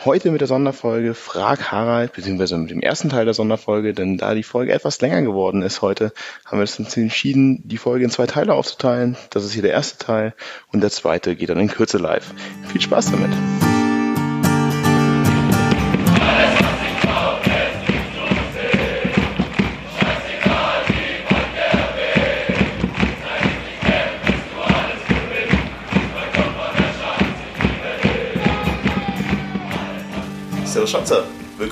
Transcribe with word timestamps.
Heute 0.00 0.30
mit 0.32 0.40
der 0.40 0.48
Sonderfolge 0.48 1.14
Frag 1.14 1.70
Harald, 1.70 2.12
beziehungsweise 2.12 2.58
mit 2.58 2.70
dem 2.70 2.80
ersten 2.80 3.08
Teil 3.08 3.24
der 3.24 3.32
Sonderfolge, 3.32 3.94
denn 3.94 4.18
da 4.18 4.34
die 4.34 4.42
Folge 4.42 4.72
etwas 4.72 5.00
länger 5.00 5.22
geworden 5.22 5.62
ist 5.62 5.82
heute, 5.82 6.12
haben 6.44 6.58
wir 6.58 6.62
uns 6.62 6.96
entschieden, 6.96 7.66
die 7.66 7.78
Folge 7.78 8.04
in 8.04 8.10
zwei 8.10 8.26
Teile 8.26 8.54
aufzuteilen. 8.54 9.16
Das 9.30 9.44
ist 9.44 9.52
hier 9.52 9.62
der 9.62 9.72
erste 9.72 10.04
Teil 10.04 10.34
und 10.72 10.80
der 10.80 10.90
zweite 10.90 11.36
geht 11.36 11.48
dann 11.48 11.60
in 11.60 11.68
Kürze 11.68 11.98
live. 11.98 12.34
Viel 12.70 12.80
Spaß 12.80 13.12
damit! 13.12 13.73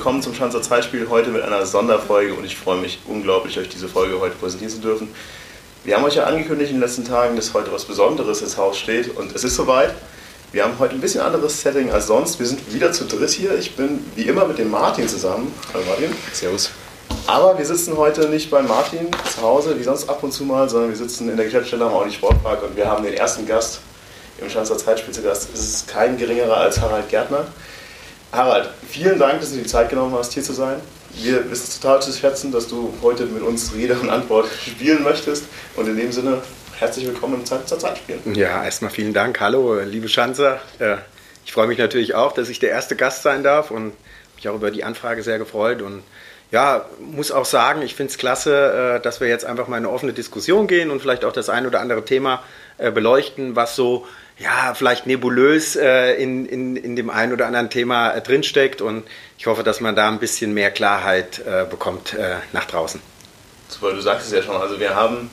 Willkommen 0.03 0.21
zum 0.21 0.35
Schanzer 0.35 0.61
Zeitspiel 0.61 1.09
heute 1.11 1.31
mit 1.31 1.43
einer 1.43 1.65
Sonderfolge 1.65 2.35
und 2.35 2.45
ich 2.45 2.57
freue 2.57 2.77
mich 2.77 2.99
unglaublich, 3.07 3.57
euch 3.57 3.69
diese 3.69 3.87
Folge 3.87 4.19
heute 4.19 4.35
präsentieren 4.35 4.75
zu 4.75 4.81
dürfen. 4.81 5.15
Wir 5.85 5.95
haben 5.95 6.03
euch 6.03 6.17
ja 6.17 6.25
angekündigt 6.25 6.73
in 6.73 6.79
den 6.79 6.83
letzten 6.83 7.05
Tagen, 7.05 7.37
dass 7.37 7.55
heute 7.55 7.71
was 7.71 7.85
Besonderes 7.85 8.43
ins 8.43 8.57
Haus 8.57 8.77
steht 8.77 9.17
und 9.17 9.33
es 9.33 9.45
ist 9.45 9.55
soweit. 9.55 9.95
Wir 10.51 10.65
haben 10.65 10.77
heute 10.81 10.97
ein 10.97 11.01
bisschen 11.01 11.21
anderes 11.21 11.63
Setting 11.63 11.93
als 11.93 12.09
sonst. 12.09 12.41
Wir 12.41 12.47
sind 12.47 12.75
wieder 12.75 12.91
zu 12.91 13.05
dritt 13.05 13.31
hier. 13.31 13.57
Ich 13.57 13.77
bin 13.77 14.05
wie 14.17 14.23
immer 14.23 14.45
mit 14.45 14.59
dem 14.59 14.73
Martin 14.73 15.07
zusammen. 15.07 15.55
Hallo 15.73 15.85
Martin. 15.87 16.13
Servus. 16.33 16.73
Aber 17.29 17.57
wir 17.57 17.65
sitzen 17.65 17.97
heute 17.97 18.29
nicht 18.29 18.51
bei 18.51 18.61
Martin 18.61 19.07
zu 19.33 19.41
Hause, 19.41 19.79
wie 19.79 19.85
sonst 19.85 20.09
ab 20.09 20.21
und 20.25 20.33
zu 20.33 20.43
mal, 20.43 20.69
sondern 20.69 20.91
wir 20.91 20.97
sitzen 20.97 21.31
in 21.31 21.37
der 21.37 21.47
Geschäftsstelle 21.47 21.85
am 21.85 21.93
Audi 21.93 22.11
Sportpark 22.11 22.65
und 22.65 22.77
wir 22.77 22.89
haben 22.89 23.05
den 23.05 23.15
ersten 23.15 23.47
Gast 23.47 23.79
im 24.41 24.51
Schanzer 24.51 24.77
Zeitspiel 24.77 25.15
zu 25.15 25.23
Gast. 25.23 25.49
Es 25.55 25.61
ist 25.61 25.87
kein 25.87 26.19
geringerer 26.19 26.57
als 26.57 26.81
Harald 26.81 27.09
Gärtner. 27.09 27.47
Harald, 28.33 28.71
vielen 28.89 29.19
Dank, 29.19 29.41
dass 29.41 29.53
du 29.53 29.59
die 29.59 29.67
Zeit 29.67 29.91
genommen 29.91 30.15
hast, 30.15 30.33
hier 30.33 30.43
zu 30.43 30.55
sein. 30.55 30.81
Wir 31.17 31.51
wissen 31.51 31.65
es 31.69 31.79
total 31.79 32.01
zu 32.01 32.11
schätzen, 32.13 32.51
dass 32.51 32.67
du 32.67 32.95
heute 33.03 33.27
mit 33.27 33.43
uns 33.43 33.75
Rede 33.75 33.95
und 34.01 34.09
Antwort 34.09 34.49
spielen 34.67 35.03
möchtest. 35.03 35.45
Und 35.77 35.87
in 35.87 35.99
dem 35.99 36.13
Sinne, 36.13 36.41
herzlich 36.79 37.07
willkommen 37.07 37.35
im 37.35 37.45
Zeit 37.45 37.69
zur 37.69 37.79
Zeit 37.79 37.99
spielen. 37.99 38.35
Ja, 38.35 38.65
erstmal 38.65 38.91
vielen 38.91 39.13
Dank. 39.13 39.39
Hallo, 39.39 39.79
liebe 39.81 40.09
Schanzer. 40.09 40.61
Ich 41.45 41.53
freue 41.53 41.67
mich 41.67 41.77
natürlich 41.77 42.15
auch, 42.15 42.33
dass 42.33 42.49
ich 42.49 42.59
der 42.59 42.71
erste 42.71 42.97
Gast 42.97 43.23
sein 43.23 43.43
darf 43.43 43.71
und 43.71 43.93
mich 44.37 44.49
auch 44.49 44.55
über 44.55 44.71
die 44.71 44.83
Anfrage 44.83 45.23
sehr 45.23 45.39
gefreut. 45.39 45.83
Und 45.83 46.03
ja, 46.51 46.87
muss 47.01 47.33
auch 47.33 47.45
sagen, 47.45 47.83
ich 47.83 47.95
finde 47.95 48.13
es 48.13 48.19
klasse, 48.19 48.99
dass 49.03 49.21
wir 49.21 49.29
jetzt 49.29 49.45
einfach 49.45 49.69
mal 49.69 49.77
in 49.77 49.85
eine 49.85 49.93
offene 49.93 50.15
Diskussion 50.15 50.69
gehen 50.69 50.91
und 50.91 51.03
vielleicht 51.03 51.27
auch 51.27 51.35
das 51.35 51.51
ein 51.51 51.67
oder 51.67 51.81
andere 51.81 52.03
Thema 52.07 52.43
beleuchten, 52.79 53.57
was 53.57 53.77
so 53.77 54.07
ja, 54.39 54.75
vielleicht 54.75 55.07
nebulös 55.07 55.77
äh, 55.77 56.15
in, 56.15 56.47
in, 56.47 56.77
in 56.77 56.97
dem 56.97 57.11
einen 57.11 57.33
oder 57.33 57.47
anderen 57.47 57.71
Thema 57.71 58.11
äh, 58.11 58.21
drinsteckt. 58.21 58.81
Und 58.81 59.05
ich 59.39 59.47
hoffe, 59.47 59.63
dass 59.63 59.81
man 59.81 59.95
da 59.95 60.09
ein 60.09 60.19
bisschen 60.19 60.55
mehr 60.55 60.71
Klarheit 60.71 61.41
äh, 61.41 61.65
bekommt 61.69 62.15
äh, 62.15 62.37
nach 62.53 62.65
draußen. 62.65 63.01
Super, 63.69 63.93
du 63.93 64.01
sagst 64.01 64.27
es 64.27 64.33
ja 64.33 64.43
schon. 64.43 64.57
Also 64.57 64.79
wir 64.81 64.95
haben 64.95 65.31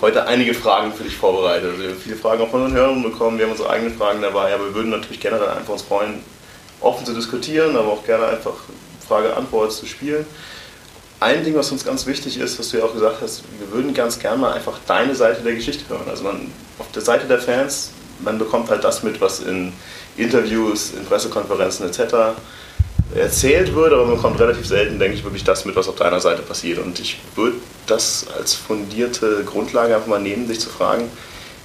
heute 0.00 0.26
einige 0.26 0.54
Fragen 0.54 0.92
für 0.92 1.04
dich 1.04 1.16
vorbereitet. 1.16 1.70
Also 1.70 1.82
wir 1.82 1.90
haben 1.90 2.00
viele 2.00 2.16
Fragen 2.16 2.42
auch 2.42 2.50
von 2.50 2.62
unseren 2.62 2.78
Hörern 2.80 3.02
bekommen. 3.02 3.38
Wir 3.38 3.44
haben 3.44 3.52
unsere 3.52 3.70
eigenen 3.70 3.96
Fragen 3.96 4.22
dabei. 4.22 4.52
Aber 4.54 4.66
wir 4.66 4.74
würden 4.74 4.90
natürlich 4.90 5.20
gerne 5.20 5.38
dann 5.38 5.56
einfach 5.56 5.72
uns 5.72 5.82
freuen, 5.82 6.22
offen 6.80 7.04
zu 7.04 7.14
diskutieren, 7.14 7.76
aber 7.76 7.92
auch 7.92 8.04
gerne 8.04 8.26
einfach 8.26 8.54
Frage-Antwort 9.06 9.72
zu 9.72 9.86
spielen. 9.86 10.26
Ein 11.20 11.44
Ding, 11.44 11.54
was 11.54 11.70
uns 11.70 11.84
ganz 11.84 12.06
wichtig 12.06 12.38
ist, 12.38 12.58
was 12.58 12.70
du 12.70 12.78
ja 12.78 12.84
auch 12.84 12.94
gesagt 12.94 13.18
hast, 13.20 13.42
wir 13.58 13.70
würden 13.72 13.92
ganz 13.92 14.18
gerne 14.18 14.38
mal 14.38 14.52
einfach 14.54 14.78
deine 14.86 15.14
Seite 15.14 15.42
der 15.42 15.54
Geschichte 15.54 15.86
hören. 15.88 16.08
Also 16.08 16.24
man, 16.24 16.50
auf 16.78 16.90
der 16.92 17.02
Seite 17.02 17.26
der 17.26 17.38
Fans 17.38 17.90
man 18.22 18.38
bekommt 18.38 18.70
halt 18.70 18.84
das 18.84 19.02
mit, 19.02 19.20
was 19.20 19.40
in 19.40 19.72
Interviews, 20.16 20.92
in 20.96 21.04
Pressekonferenzen 21.04 21.86
etc. 21.86 22.38
erzählt 23.14 23.74
wird, 23.74 23.92
aber 23.92 24.06
man 24.06 24.16
bekommt 24.16 24.38
relativ 24.40 24.66
selten, 24.66 24.98
denke 24.98 25.16
ich, 25.16 25.24
wirklich 25.24 25.44
das 25.44 25.64
mit, 25.64 25.76
was 25.76 25.88
auf 25.88 25.96
deiner 25.96 26.20
Seite 26.20 26.42
passiert. 26.42 26.78
Und 26.78 26.98
ich 27.00 27.18
würde 27.34 27.56
das 27.86 28.26
als 28.38 28.54
fundierte 28.54 29.42
Grundlage 29.44 29.94
einfach 29.94 30.08
mal 30.08 30.20
nehmen, 30.20 30.48
dich 30.48 30.60
zu 30.60 30.68
fragen, 30.68 31.10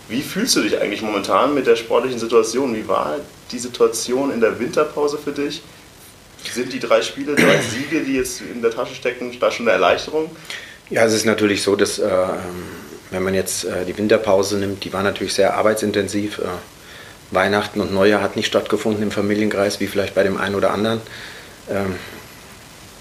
wie 0.08 0.22
fühlst 0.22 0.56
du 0.56 0.62
dich 0.62 0.80
eigentlich 0.80 1.02
momentan 1.02 1.54
mit 1.54 1.66
der 1.66 1.76
sportlichen 1.76 2.20
Situation? 2.20 2.76
Wie 2.76 2.88
war 2.88 3.18
die 3.52 3.60
Situation 3.60 4.32
in 4.32 4.40
der 4.40 4.60
Winterpause 4.60 5.18
für 5.18 5.32
dich? 5.32 5.64
Sind 6.54 6.72
die 6.74 6.80
drei 6.80 7.02
Spiele, 7.02 7.36
drei 7.36 7.60
Siege, 7.60 8.04
die 8.04 8.14
jetzt 8.14 8.42
in 8.42 8.62
der 8.62 8.70
Tasche 8.70 8.94
stecken, 8.94 9.36
da 9.40 9.50
schon 9.50 9.68
eine 9.68 9.74
Erleichterung? 9.74 10.30
Ja, 10.92 11.06
es 11.06 11.14
ist 11.14 11.26
natürlich 11.26 11.64
so, 11.64 11.76
dass 11.76 11.98
äh, 11.98 12.08
wenn 13.12 13.24
man 13.24 13.34
jetzt 13.34 13.66
äh, 13.66 13.86
die 13.86 13.98
Winterpause 13.98 14.58
nimmt, 14.58 14.84
die 14.84 14.94
war 14.94 15.04
natürlich 15.04 15.34
sehr 15.34 15.56
arbeitsintensiv. 15.56 16.40
Äh, 16.40 16.44
Weihnachten 17.32 17.82
und 17.82 17.94
Neujahr 17.94 18.22
hat 18.22 18.36
nicht 18.36 18.48
stattgefunden 18.48 19.04
im 19.04 19.12
Familienkreis, 19.12 19.80
wie 19.80 19.88
vielleicht 19.88 20.16
bei 20.16 20.24
dem 20.24 20.38
einen 20.38 20.56
oder 20.56 20.72
anderen. 20.72 21.02
Ähm, 21.70 21.96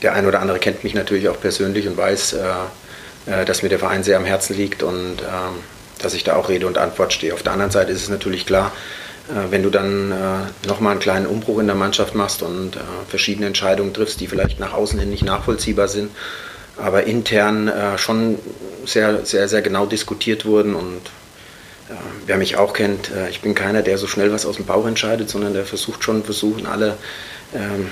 der 0.03 0.15
ein 0.15 0.26
oder 0.26 0.41
andere 0.41 0.59
kennt 0.59 0.84
mich 0.84 0.94
natürlich 0.94 1.28
auch 1.28 1.41
persönlich 1.41 1.87
und 1.87 1.97
weiß, 1.97 2.34
äh, 2.34 2.42
äh 3.26 3.44
dass 3.44 3.62
mir 3.62 3.69
der 3.69 3.78
Verein 3.78 4.03
sehr 4.03 4.16
am 4.16 4.25
Herzen 4.25 4.56
liegt 4.56 4.82
und 4.82 5.22
ähm, 5.22 5.62
dass 5.98 6.15
ich 6.15 6.25
da 6.25 6.36
auch 6.36 6.48
Rede 6.48 6.66
und 6.66 6.78
Antwort 6.78 7.12
stehe. 7.12 7.32
Auf 7.32 7.42
der 7.42 7.53
anderen 7.53 7.71
Seite 7.71 7.92
ist 7.92 8.03
es 8.03 8.09
natürlich 8.09 8.47
klar, 8.47 8.72
äh, 9.28 9.50
wenn 9.50 9.62
du 9.62 9.71
dann 9.71 10.12
äh, 10.12 10.69
nochmal 10.69 10.92
einen 10.92 11.00
kleinen 11.00 11.26
Umbruch 11.26 11.59
in 11.59 11.66
der 11.66 11.76
Mannschaft 11.76 12.15
machst 12.15 12.42
und 12.42 12.78
verschiedene 13.09 13.47
Entscheidungen 13.47 13.94
triffst, 13.94 14.21
die 14.21 14.26
vielleicht 14.26 14.60
nach 14.60 14.72
außen 14.72 14.98
hin 14.98 15.10
nicht 15.10 15.25
nachvollziehbar 15.25 15.88
sind, 15.88 16.10
aber 16.76 17.04
intern 17.04 17.68
äh, 17.68 17.98
schon 17.98 18.38
sehr, 18.84 19.24
sehr, 19.24 19.48
sehr 19.48 19.62
genau 19.62 19.86
diskutiert 19.86 20.44
wurden 20.44 20.74
und 20.74 21.00
äh, 21.88 21.94
wer 22.26 22.36
mich 22.36 22.56
auch 22.56 22.72
kennt, 22.72 23.10
äh, 23.10 23.28
ich 23.30 23.40
bin 23.40 23.54
keiner, 23.54 23.82
der 23.82 23.98
so 23.98 24.06
schnell 24.06 24.32
was 24.32 24.46
aus 24.46 24.56
dem 24.56 24.66
Bauch 24.66 24.86
entscheidet, 24.86 25.28
sondern 25.28 25.54
der 25.54 25.64
versucht 25.64 26.02
schon, 26.02 26.24
versuchen 26.24 26.66
alle 26.66 26.96
ähm, 27.54 27.88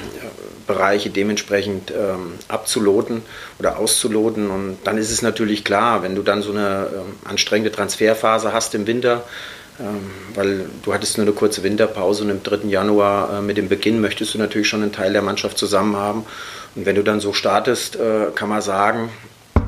Bereiche 0.66 1.10
dementsprechend 1.10 1.90
ähm, 1.90 2.34
abzuloten 2.48 3.22
oder 3.58 3.78
auszuloten. 3.78 4.50
Und 4.50 4.78
dann 4.84 4.98
ist 4.98 5.10
es 5.10 5.22
natürlich 5.22 5.64
klar, 5.64 6.02
wenn 6.02 6.14
du 6.14 6.22
dann 6.22 6.42
so 6.42 6.50
eine 6.50 6.88
ähm, 6.94 7.14
anstrengende 7.24 7.72
Transferphase 7.72 8.52
hast 8.52 8.74
im 8.74 8.86
Winter, 8.86 9.24
weil 10.34 10.66
du 10.82 10.94
hattest 10.94 11.18
nur 11.18 11.26
eine 11.26 11.34
kurze 11.34 11.62
Winterpause 11.62 12.24
und 12.24 12.30
im 12.30 12.42
3. 12.42 12.68
Januar 12.68 13.38
äh, 13.38 13.42
mit 13.42 13.56
dem 13.56 13.68
Beginn 13.68 14.00
möchtest 14.00 14.34
du 14.34 14.38
natürlich 14.38 14.68
schon 14.68 14.82
einen 14.82 14.92
Teil 14.92 15.12
der 15.12 15.22
Mannschaft 15.22 15.58
zusammen 15.58 15.96
haben 15.96 16.24
und 16.74 16.86
wenn 16.86 16.96
du 16.96 17.02
dann 17.02 17.20
so 17.20 17.32
startest, 17.32 17.96
äh, 17.96 18.26
kann 18.34 18.48
man 18.48 18.62
sagen, 18.62 19.10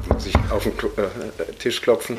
muss 0.09 0.27
ich 0.27 0.35
auf 0.51 0.65
den 0.65 0.73
äh, 0.73 1.53
Tisch 1.59 1.81
klopfen, 1.81 2.19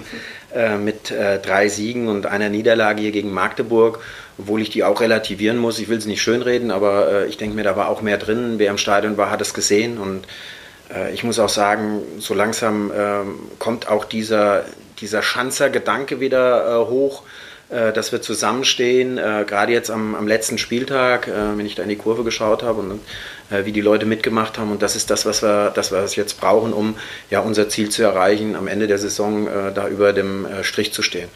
mit 0.79 1.11
drei 1.11 1.67
Siegen 1.67 2.07
und 2.07 2.28
einer 2.28 2.47
Niederlage 2.47 3.01
hier 3.01 3.11
gegen 3.11 3.33
Magdeburg, 3.33 4.00
obwohl 4.38 4.62
ich 4.62 4.69
die 4.69 4.85
auch 4.85 5.01
relativieren 5.01 5.57
muss. 5.57 5.79
Ich 5.79 5.89
will 5.89 5.97
es 5.97 6.06
nicht 6.06 6.22
schönreden, 6.22 6.72
aber 6.72 7.25
ich 7.25 7.35
denke 7.35 7.57
mir, 7.57 7.63
da 7.63 7.75
war 7.75 7.89
auch 7.89 8.01
mehr 8.01 8.17
drin. 8.17 8.53
Wer 8.56 8.72
im 8.72 8.77
Stadion 8.77 9.17
war, 9.17 9.29
hat 9.29 9.41
es 9.41 9.53
gesehen 9.53 9.97
und 9.97 10.25
ich 11.12 11.25
muss 11.25 11.39
auch 11.39 11.50
sagen, 11.50 12.03
so 12.19 12.33
langsam 12.33 12.89
ähm, 12.95 13.35
kommt 13.59 13.89
auch 13.89 14.06
dieser, 14.06 14.63
dieser 15.01 15.22
Schanzer-Gedanke 15.22 16.22
wieder 16.22 16.88
hoch 16.88 17.23
dass 17.70 18.12
wir 18.12 18.22
zusammenstehen, 18.22 19.18
äh, 19.18 19.44
gerade 19.48 19.72
jetzt 19.72 19.90
am, 19.90 20.16
am, 20.16 20.28
letzten 20.28 20.58
Spieltag, 20.58 21.28
äh, 21.28 21.58
wenn 21.58 21.66
ich 21.66 21.76
da 21.76 21.84
in 21.84 21.90
die 21.90 21.96
Kurve 21.96 22.24
geschaut 22.24 22.64
habe 22.64 22.81
und 22.81 23.00
wie 23.63 23.72
die 23.72 23.81
Leute 23.81 24.07
mitgemacht 24.07 24.57
haben. 24.57 24.72
Und 24.72 24.81
das 24.81 24.95
ist 24.95 25.12
das, 25.12 25.28
was 25.28 25.44
wir, 25.44 25.69
das 25.69 25.92
wir 25.92 26.04
jetzt 26.04 26.42
brauchen, 26.42 26.74
um 26.74 26.95
ja, 27.30 27.42
unser 27.42 27.69
Ziel 27.69 27.89
zu 27.89 28.01
erreichen, 28.01 28.56
am 28.56 28.68
Ende 28.68 28.88
der 28.88 28.98
Saison 28.98 29.48
da 29.75 29.88
über 29.88 30.13
dem 30.13 30.48
Strich 30.63 30.94
zu 30.94 31.04
stehen. 31.04 31.30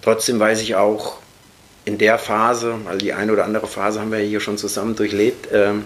Trotzdem 0.00 0.38
weiß 0.38 0.62
ich 0.62 0.76
auch, 0.76 1.18
in 1.84 1.98
der 1.98 2.18
Phase, 2.18 2.76
weil 2.84 2.98
die 2.98 3.12
eine 3.12 3.32
oder 3.32 3.44
andere 3.44 3.66
Phase 3.66 4.00
haben 4.00 4.12
wir 4.12 4.18
hier 4.18 4.40
schon 4.40 4.58
zusammen 4.58 4.96
durchlebt, 4.96 5.48
ähm, 5.52 5.84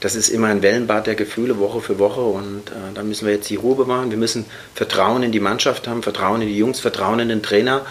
das 0.00 0.14
ist 0.14 0.28
immer 0.28 0.46
ein 0.46 0.62
Wellenbad 0.62 1.08
der 1.08 1.16
Gefühle 1.16 1.58
Woche 1.58 1.80
für 1.80 1.98
Woche 1.98 2.20
und 2.20 2.70
äh, 2.70 2.94
da 2.94 3.02
müssen 3.02 3.26
wir 3.26 3.34
jetzt 3.34 3.50
die 3.50 3.56
Ruhe 3.56 3.74
bewahren. 3.74 4.10
Wir 4.10 4.18
müssen 4.18 4.44
Vertrauen 4.74 5.24
in 5.24 5.32
die 5.32 5.40
Mannschaft 5.40 5.88
haben, 5.88 6.04
Vertrauen 6.04 6.40
in 6.40 6.48
die 6.48 6.56
Jungs, 6.56 6.78
Vertrauen 6.78 7.18
in 7.18 7.28
den 7.28 7.42
Trainer 7.42 7.84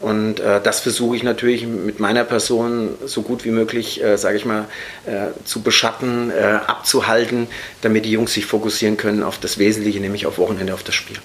und 0.00 0.38
äh, 0.38 0.60
das 0.62 0.80
versuche 0.80 1.16
ich 1.16 1.22
natürlich 1.22 1.66
mit 1.66 1.98
meiner 1.98 2.24
Person 2.24 2.94
so 3.04 3.22
gut 3.22 3.44
wie 3.44 3.50
möglich, 3.50 4.02
äh, 4.02 4.16
sage 4.16 4.36
ich 4.36 4.44
mal, 4.44 4.66
äh, 5.06 5.28
zu 5.44 5.62
beschatten, 5.62 6.30
äh, 6.30 6.60
abzuhalten, 6.66 7.48
damit 7.82 8.04
die 8.04 8.12
Jungs 8.12 8.32
sich 8.32 8.46
fokussieren 8.46 8.96
können 8.96 9.22
auf 9.24 9.38
das 9.38 9.58
Wesentliche, 9.58 9.98
nämlich 9.98 10.26
auf 10.26 10.38
Wochenende, 10.38 10.74
auf 10.74 10.84
das 10.84 10.94
Spiel. 10.94 11.16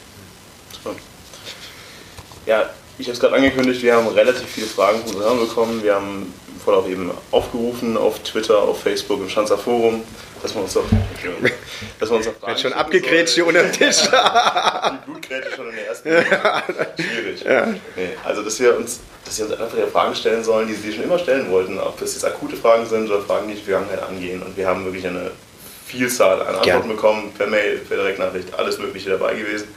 Ja, 2.46 2.70
ich 2.98 3.08
habe 3.08 3.14
es 3.14 3.20
gerade 3.20 3.36
angekündigt, 3.36 3.82
wir 3.82 3.96
haben 3.96 4.08
relativ 4.08 4.48
viele 4.48 4.68
Fragen 4.68 5.00
von 5.06 5.16
unseren 5.16 5.40
bekommen. 5.40 5.84
Wir 5.84 5.96
haben 5.96 6.34
voll 6.64 6.76
auch 6.76 6.88
eben 6.88 7.12
aufgerufen 7.32 7.96
auf 7.96 8.20
Twitter, 8.20 8.58
auf 8.58 8.82
Facebook, 8.82 9.20
im 9.20 9.30
Schanzer 9.30 9.58
Forum, 9.58 10.04
dass 10.44 10.54
wir 10.54 10.62
uns 10.62 10.74
doch, 10.74 10.84
dass 12.00 12.10
wir 12.10 12.18
uns 12.18 12.26
doch 12.26 12.34
Wird 12.48 12.60
schon 12.60 12.74
abgegrätscht 12.74 13.34
hier 13.34 13.48
unter 13.48 13.64
dem 13.64 13.72
Tisch. 13.72 14.02
Die 14.12 15.06
Blutgrätsche 15.06 15.56
schon 15.56 15.70
in 15.70 15.76
der 15.76 15.88
ersten 15.88 16.10
Minute. 16.10 16.28
Schwierig. 17.00 17.44
Ja. 17.44 17.66
Nee, 17.96 18.10
also, 18.24 18.44
dass 18.44 18.60
wir 18.60 18.78
uns 18.78 19.00
dass 19.26 19.38
sie 19.38 19.44
uns 19.44 19.54
einfach 19.54 19.78
ihre 19.78 19.88
Fragen 19.88 20.14
stellen 20.16 20.44
sollen, 20.44 20.68
die 20.68 20.74
sie 20.74 20.92
schon 20.92 21.06
immer 21.06 21.18
stellen 21.18 21.50
wollten, 21.50 21.80
ob 21.80 21.98
das 22.00 22.14
jetzt 22.14 22.26
akute 22.26 22.58
Fragen 22.58 22.86
sind 22.86 23.10
oder 23.10 23.22
Fragen, 23.22 23.48
die 23.48 23.56
die 23.56 23.62
Vergangenheit 23.62 24.04
angehen. 24.04 24.44
Und 24.44 24.58
wir 24.58 24.68
haben 24.68 24.84
wirklich 24.84 25.08
eine 25.08 25.32
Vielzahl 25.86 26.42
an 26.42 26.56
Antworten 26.56 26.90
ja. 26.90 26.96
bekommen, 26.96 27.32
per 27.38 27.48
Mail, 27.48 27.78
per 27.78 27.98
Direktnachricht, 27.98 28.54
alles 28.54 28.80
Mögliche 28.80 29.12
dabei 29.12 29.36
gewesen. 29.36 29.68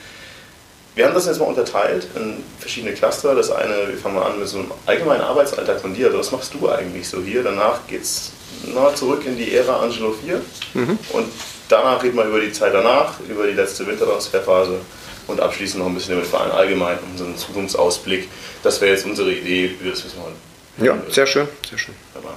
Wir 0.96 1.04
haben 1.04 1.14
das 1.14 1.26
jetzt 1.26 1.38
mal 1.38 1.44
unterteilt 1.44 2.08
in 2.16 2.42
verschiedene 2.58 2.94
Cluster. 2.94 3.34
Das 3.34 3.50
eine, 3.50 3.88
wir 3.88 3.98
fangen 3.98 4.14
mal 4.14 4.24
an 4.24 4.38
mit 4.38 4.48
so 4.48 4.58
einem 4.58 4.72
allgemeinen 4.86 5.20
Arbeitsalltag 5.20 5.80
von 5.80 5.94
dir. 5.94 6.06
Also 6.06 6.18
was 6.18 6.32
machst 6.32 6.54
du 6.54 6.68
eigentlich 6.68 7.06
so 7.06 7.20
hier? 7.22 7.42
Danach 7.42 7.86
geht 7.86 8.02
es 8.66 8.98
zurück 8.98 9.24
in 9.26 9.36
die 9.36 9.54
Ära 9.54 9.80
Angelo 9.80 10.12
4. 10.12 10.40
Mhm. 10.74 10.98
Und 11.12 11.26
danach 11.68 12.02
reden 12.02 12.16
wir 12.16 12.24
über 12.24 12.40
die 12.40 12.52
Zeit 12.52 12.74
danach, 12.74 13.14
über 13.28 13.46
die 13.46 13.52
letzte 13.52 13.86
Wintertransferphase 13.86 14.80
und 15.26 15.40
abschließend 15.40 15.80
noch 15.80 15.88
ein 15.88 15.94
bisschen 15.94 16.14
über 16.14 16.22
den 16.22 16.30
Verein 16.30 16.50
allgemein, 16.50 16.98
unseren 17.12 17.36
Zukunftsausblick. 17.36 18.28
Das 18.62 18.80
wäre 18.80 18.92
jetzt 18.92 19.06
unsere 19.06 19.32
Idee, 19.32 19.70
wie 19.78 19.84
wir 19.84 19.92
das 19.92 20.04
wissen 20.04 20.20
wollen. 20.22 20.34
Ja, 20.78 20.96
sehr 21.10 21.26
schön, 21.26 21.48
sehr 21.68 21.78
schön. 21.78 21.94
Aber 22.14 22.34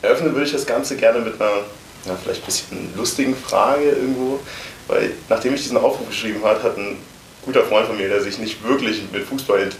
eröffnen 0.00 0.32
würde 0.32 0.46
ich 0.46 0.52
das 0.52 0.66
Ganze 0.66 0.96
gerne 0.96 1.20
mit 1.20 1.40
einer 1.40 1.62
ja, 2.06 2.16
vielleicht 2.22 2.42
ein 2.42 2.46
bisschen 2.46 2.96
lustigen 2.96 3.36
Frage 3.36 3.90
irgendwo, 3.90 4.40
weil 4.88 5.12
nachdem 5.28 5.54
ich 5.54 5.62
diesen 5.62 5.76
Aufruf 5.76 6.08
geschrieben 6.08 6.42
habe, 6.42 6.62
hat 6.62 6.76
ein 6.76 6.98
guter 7.44 7.62
Freund 7.64 7.86
von 7.86 7.96
mir, 7.96 8.08
der 8.08 8.20
sich 8.20 8.38
nicht 8.38 8.66
wirklich 8.66 9.02
mit 9.12 9.24
Fußball 9.24 9.70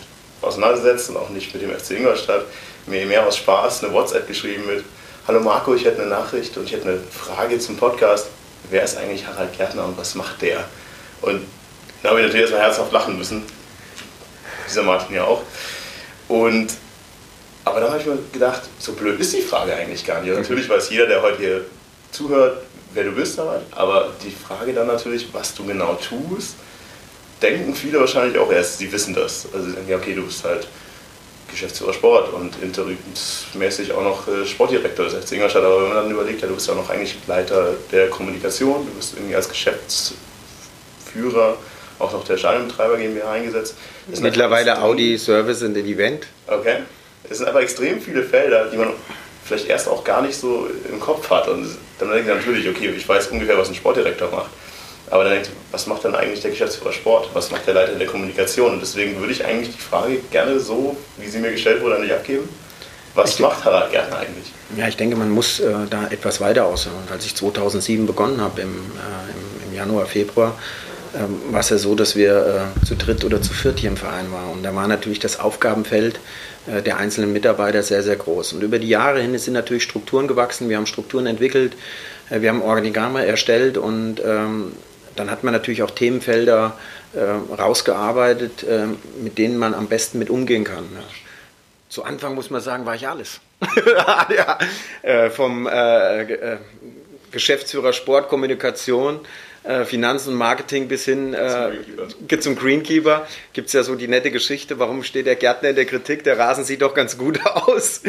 auseinandersetzt 0.40 1.10
und 1.10 1.16
auch 1.16 1.30
nicht 1.30 1.52
mit 1.52 1.62
dem 1.62 1.70
FC 1.70 1.92
Ingolstadt, 1.92 2.44
mir 2.86 3.06
mehr 3.06 3.26
aus 3.26 3.36
Spaß 3.36 3.84
eine 3.84 3.92
WhatsApp 3.92 4.26
geschrieben 4.26 4.66
mit 4.66 4.84
Hallo 5.24 5.38
Marco, 5.38 5.72
ich 5.72 5.84
hätte 5.84 6.00
eine 6.00 6.10
Nachricht 6.10 6.56
und 6.56 6.64
ich 6.64 6.72
hätte 6.72 6.88
eine 6.88 6.98
Frage 6.98 7.56
zum 7.60 7.76
Podcast. 7.76 8.26
Wer 8.70 8.82
ist 8.82 8.96
eigentlich 8.96 9.24
Harald 9.24 9.56
Gärtner 9.56 9.84
und 9.84 9.96
was 9.96 10.16
macht 10.16 10.42
der? 10.42 10.64
Und 11.20 11.46
da 12.02 12.08
habe 12.08 12.18
ich 12.18 12.26
natürlich 12.26 12.42
erstmal 12.42 12.62
herzhaft 12.62 12.90
lachen 12.90 13.16
müssen. 13.16 13.44
Dieser 14.68 14.82
Martin 14.82 15.14
ja 15.14 15.22
auch. 15.22 15.42
Und 16.26 16.72
aber 17.64 17.78
dann 17.78 17.90
habe 17.90 18.00
ich 18.00 18.06
mir 18.06 18.18
gedacht, 18.32 18.62
so 18.80 18.94
blöd 18.94 19.20
ist 19.20 19.32
die 19.32 19.42
Frage 19.42 19.72
eigentlich 19.76 20.04
gar 20.04 20.20
nicht. 20.20 20.30
Also 20.30 20.40
natürlich 20.40 20.68
weiß 20.68 20.90
jeder, 20.90 21.06
der 21.06 21.22
heute 21.22 21.38
hier 21.38 21.64
zuhört, 22.10 22.60
wer 22.92 23.04
du 23.04 23.12
bist, 23.12 23.38
aber 23.38 24.10
die 24.24 24.32
Frage 24.32 24.72
dann 24.72 24.88
natürlich, 24.88 25.28
was 25.32 25.54
du 25.54 25.64
genau 25.64 25.94
tust, 25.94 26.56
denken 27.40 27.76
viele 27.76 28.00
wahrscheinlich 28.00 28.36
auch 28.38 28.50
erst, 28.50 28.78
sie 28.78 28.90
wissen 28.90 29.14
das. 29.14 29.46
Also 29.54 29.66
sie 29.66 29.72
denken, 29.74 29.88
ja, 29.88 29.98
okay, 29.98 30.16
du 30.16 30.26
bist 30.26 30.42
halt 30.42 30.66
Geschäftsführer 31.52 31.92
Sport 31.92 32.32
und 32.32 32.60
interimsmäßig 32.62 33.92
auch 33.92 34.02
noch 34.02 34.26
äh, 34.26 34.44
Sportdirektor 34.44 35.06
des 35.06 35.14
FC 35.14 35.32
Ingolstadt. 35.32 35.64
Aber 35.64 35.82
wenn 35.82 35.88
man 35.88 36.04
dann 36.04 36.10
überlegt, 36.10 36.42
ja, 36.42 36.48
du 36.48 36.54
bist 36.54 36.68
ja 36.68 36.74
noch 36.74 36.90
eigentlich 36.90 37.16
Leiter 37.26 37.74
der 37.92 38.10
Kommunikation, 38.10 38.86
du 38.86 38.92
bist 38.92 39.14
irgendwie 39.14 39.36
als 39.36 39.48
Geschäftsführer 39.48 41.56
auch 41.98 42.12
noch 42.12 42.24
der 42.24 42.36
Stadionbetreiber 42.36 42.96
GmbH 42.96 43.30
eingesetzt. 43.30 43.76
Mittlerweile 44.20 44.82
Audi 44.82 45.18
Service 45.18 45.62
und 45.62 45.76
Event. 45.76 46.26
Okay. 46.46 46.78
Es 47.30 47.38
sind 47.38 47.48
aber 47.48 47.62
extrem 47.62 48.00
viele 48.00 48.24
Felder, 48.24 48.66
die 48.66 48.76
man 48.76 48.90
vielleicht 49.44 49.68
erst 49.68 49.88
auch 49.88 50.02
gar 50.02 50.22
nicht 50.22 50.36
so 50.36 50.68
im 50.90 50.98
Kopf 50.98 51.30
hat. 51.30 51.48
Und 51.48 51.76
dann 51.98 52.10
denkt 52.10 52.28
man 52.28 52.38
natürlich, 52.38 52.68
okay, 52.68 52.92
ich 52.96 53.08
weiß 53.08 53.28
ungefähr, 53.28 53.56
was 53.56 53.68
ein 53.68 53.74
Sportdirektor 53.74 54.30
macht. 54.30 54.50
Aber 55.12 55.24
dann 55.24 55.34
denkt 55.34 55.48
man, 55.48 55.56
was 55.72 55.86
macht 55.86 56.06
dann 56.06 56.14
eigentlich 56.14 56.40
der 56.40 56.52
Geschäftsführer 56.52 56.90
Sport? 56.90 57.28
Was 57.34 57.50
macht 57.50 57.66
der 57.66 57.74
Leiter 57.74 57.92
der 57.96 58.06
Kommunikation? 58.06 58.72
Und 58.72 58.80
deswegen 58.80 59.20
würde 59.20 59.34
ich 59.34 59.44
eigentlich 59.44 59.76
die 59.76 59.82
Frage 59.82 60.16
gerne 60.30 60.58
so, 60.58 60.96
wie 61.18 61.28
sie 61.28 61.38
mir 61.38 61.52
gestellt 61.52 61.82
wurde, 61.82 61.96
an 61.96 62.02
dich 62.02 62.14
abgeben. 62.14 62.48
Was 63.14 63.34
ich 63.34 63.40
macht 63.40 63.62
Harald 63.62 63.92
Gärtner 63.92 64.20
eigentlich? 64.20 64.50
Ja, 64.74 64.88
ich 64.88 64.96
denke, 64.96 65.14
man 65.16 65.28
muss 65.28 65.60
äh, 65.60 65.70
da 65.90 66.06
etwas 66.08 66.40
weiter 66.40 66.64
ausholen. 66.64 66.96
Als 67.10 67.26
ich 67.26 67.34
2007 67.34 68.06
begonnen 68.06 68.40
habe, 68.40 68.62
im, 68.62 68.70
äh, 68.70 68.72
im, 68.72 69.68
im 69.68 69.76
Januar, 69.76 70.06
Februar, 70.06 70.54
ähm, 71.14 71.52
war 71.52 71.60
es 71.60 71.68
ja 71.68 71.76
so, 71.76 71.94
dass 71.94 72.16
wir 72.16 72.72
äh, 72.80 72.86
zu 72.86 72.96
dritt 72.96 73.22
oder 73.22 73.42
zu 73.42 73.52
viert 73.52 73.80
hier 73.80 73.90
im 73.90 73.98
Verein 73.98 74.32
waren. 74.32 74.48
Und 74.48 74.62
da 74.62 74.74
war 74.74 74.88
natürlich 74.88 75.18
das 75.18 75.38
Aufgabenfeld 75.38 76.20
äh, 76.66 76.80
der 76.80 76.96
einzelnen 76.96 77.34
Mitarbeiter 77.34 77.82
sehr, 77.82 78.02
sehr 78.02 78.16
groß. 78.16 78.54
Und 78.54 78.62
über 78.62 78.78
die 78.78 78.88
Jahre 78.88 79.20
hin 79.20 79.36
sind 79.36 79.52
natürlich 79.52 79.82
Strukturen 79.82 80.26
gewachsen, 80.26 80.70
wir 80.70 80.78
haben 80.78 80.86
Strukturen 80.86 81.26
entwickelt, 81.26 81.74
äh, 82.30 82.40
wir 82.40 82.48
haben 82.48 82.62
Organigramme 82.62 83.26
erstellt 83.26 83.76
und 83.76 84.22
ähm, 84.24 84.72
dann 85.16 85.30
hat 85.30 85.44
man 85.44 85.52
natürlich 85.52 85.82
auch 85.82 85.90
Themenfelder 85.90 86.76
äh, 87.14 87.20
rausgearbeitet, 87.20 88.64
äh, 88.64 88.86
mit 89.22 89.38
denen 89.38 89.58
man 89.58 89.74
am 89.74 89.86
besten 89.86 90.18
mit 90.18 90.30
umgehen 90.30 90.64
kann. 90.64 90.84
Ja. 90.94 91.02
Zu 91.88 92.04
Anfang 92.04 92.34
muss 92.34 92.50
man 92.50 92.60
sagen, 92.60 92.86
war 92.86 92.94
ich 92.94 93.06
alles. 93.06 93.40
ja, 94.36 94.58
äh, 95.02 95.30
vom 95.30 95.68
Geschäftsführer 97.30 97.92
Sportkommunikation 97.92 99.20
äh, 99.64 99.84
Finanzen 99.84 100.30
und 100.30 100.36
Marketing 100.36 100.88
bis 100.88 101.04
hin 101.04 101.34
äh, 101.34 102.38
zum 102.40 102.56
Greenkeeper. 102.56 103.26
Gibt 103.52 103.68
es 103.68 103.72
ja 103.72 103.82
so 103.82 103.94
die 103.94 104.08
nette 104.08 104.30
Geschichte, 104.30 104.78
warum 104.78 105.02
steht 105.02 105.26
der 105.26 105.36
Gärtner 105.36 105.70
in 105.70 105.76
der 105.76 105.84
Kritik, 105.84 106.24
der 106.24 106.38
Rasen 106.38 106.64
sieht 106.64 106.82
doch 106.82 106.94
ganz 106.94 107.16
gut 107.18 107.44
aus. 107.46 108.02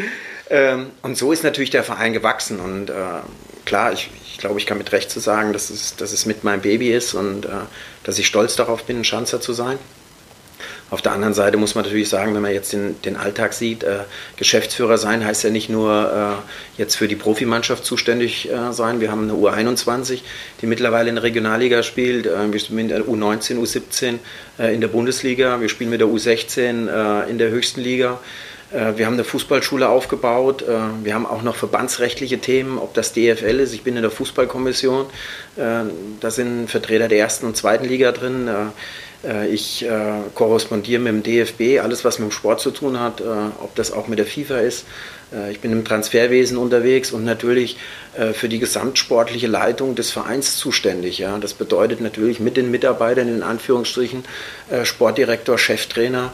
Ähm, 0.50 0.92
und 1.02 1.18
so 1.18 1.32
ist 1.32 1.44
natürlich 1.44 1.70
der 1.70 1.84
Verein 1.84 2.14
gewachsen. 2.14 2.60
Und 2.60 2.90
äh, 2.90 2.94
klar, 3.66 3.94
ich, 3.94 4.10
ich 4.26 4.38
glaube, 4.38 4.60
ich 4.60 4.66
kann 4.66 4.78
mit 4.78 4.92
Recht 4.92 5.10
zu 5.10 5.20
sagen, 5.20 5.54
dass 5.54 5.70
es, 5.70 5.96
dass 5.96 6.12
es 6.12 6.26
mit 6.26 6.44
meinem 6.44 6.62
Baby 6.62 6.92
ist 6.92 7.14
und 7.14 7.46
äh, 7.46 7.50
dass 8.04 8.18
ich 8.18 8.28
stolz 8.28 8.56
darauf 8.56 8.84
bin, 8.86 9.00
ein 9.00 9.06
Schanzer 9.06 9.40
zu 9.40 9.54
sein. 9.54 9.78
Auf 10.94 11.02
der 11.02 11.14
anderen 11.14 11.34
Seite 11.34 11.58
muss 11.58 11.74
man 11.74 11.86
natürlich 11.86 12.08
sagen, 12.08 12.36
wenn 12.36 12.44
man 12.44 12.54
jetzt 12.54 12.72
den, 12.72 13.02
den 13.02 13.18
Alltag 13.18 13.54
sieht, 13.54 13.84
äh, 13.84 14.02
Geschäftsführer 14.38 15.00
sein 15.00 15.26
heißt 15.26 15.44
ja 15.44 15.50
nicht 15.50 15.68
nur 15.68 16.38
äh, 16.38 16.80
jetzt 16.80 16.98
für 16.98 17.08
die 17.08 17.16
Profimannschaft 17.16 17.84
zuständig 17.84 18.48
äh, 18.52 18.72
sein. 18.74 19.02
Wir 19.02 19.10
haben 19.10 19.24
eine 19.24 19.34
U21, 19.34 20.20
die 20.62 20.68
mittlerweile 20.68 21.10
in 21.10 21.16
der 21.16 21.24
Regionalliga 21.24 21.82
spielt. 21.82 22.28
Äh, 22.28 22.54
wir 22.54 22.60
spielen 22.60 22.90
mit 22.90 22.92
der 22.92 23.06
U19, 23.06 23.58
U17 23.58 24.20
äh, 24.60 24.72
in 24.76 24.82
der 24.82 24.88
Bundesliga. 24.88 25.60
Wir 25.60 25.68
spielen 25.68 25.90
mit 25.90 26.00
der 26.00 26.08
U16 26.08 26.88
äh, 26.88 27.28
in 27.28 27.40
der 27.40 27.50
höchsten 27.50 27.82
Liga. 27.82 28.20
Wir 28.96 29.06
haben 29.06 29.14
eine 29.14 29.24
Fußballschule 29.24 29.88
aufgebaut. 29.88 30.66
Wir 31.04 31.14
haben 31.14 31.28
auch 31.28 31.44
noch 31.44 31.56
verbandsrechtliche 31.56 32.40
Themen, 32.40 32.80
ob 32.80 32.96
das 32.96 33.14
DFL 33.14 33.60
ist. 33.60 33.72
Ich 33.72 33.84
bin 33.84 33.96
in 33.96 34.02
der 34.02 34.10
Fußballkommission. 34.10 35.06
Da 35.56 36.32
sind 36.32 36.72
Vertreter 36.72 37.08
der 37.08 37.20
ersten 37.20 37.46
und 37.46 37.56
zweiten 37.56 37.86
Liga 37.86 38.12
drin. 38.12 38.50
Äh, 39.24 39.48
ich 39.50 39.86
äh, 39.86 39.90
korrespondiere 40.34 41.02
mit 41.02 41.14
dem 41.14 41.24
DFB, 41.24 41.82
alles 41.82 42.04
was 42.04 42.20
mit 42.20 42.30
dem 42.30 42.32
Sport 42.32 42.60
zu 42.60 42.72
tun 42.72 43.00
hat, 43.00 43.22
äh, 43.22 43.24
ob 43.24 43.76
das 43.76 43.92
auch 43.92 44.08
mit 44.08 44.20
der 44.20 44.26
FIFA 44.26 44.60
ist. 44.60 44.86
Ich 45.50 45.62
bin 45.62 45.72
im 45.72 45.84
Transferwesen 45.84 46.58
unterwegs 46.58 47.12
und 47.12 47.26
natürlich 47.26 47.78
für 48.34 48.48
die 48.48 48.60
gesamtsportliche 48.60 49.48
Leitung 49.48 49.96
des 49.96 50.12
Vereins 50.12 50.58
zuständig. 50.58 51.18
Ja. 51.18 51.38
Das 51.40 51.54
bedeutet 51.54 52.02
natürlich 52.02 52.40
mit 52.40 52.58
den 52.58 52.70
Mitarbeitern 52.70 53.28
in 53.28 53.44
Anführungsstrichen 53.44 54.24
äh, 54.70 54.86
Sportdirektor, 54.86 55.58
Cheftrainer, 55.58 56.32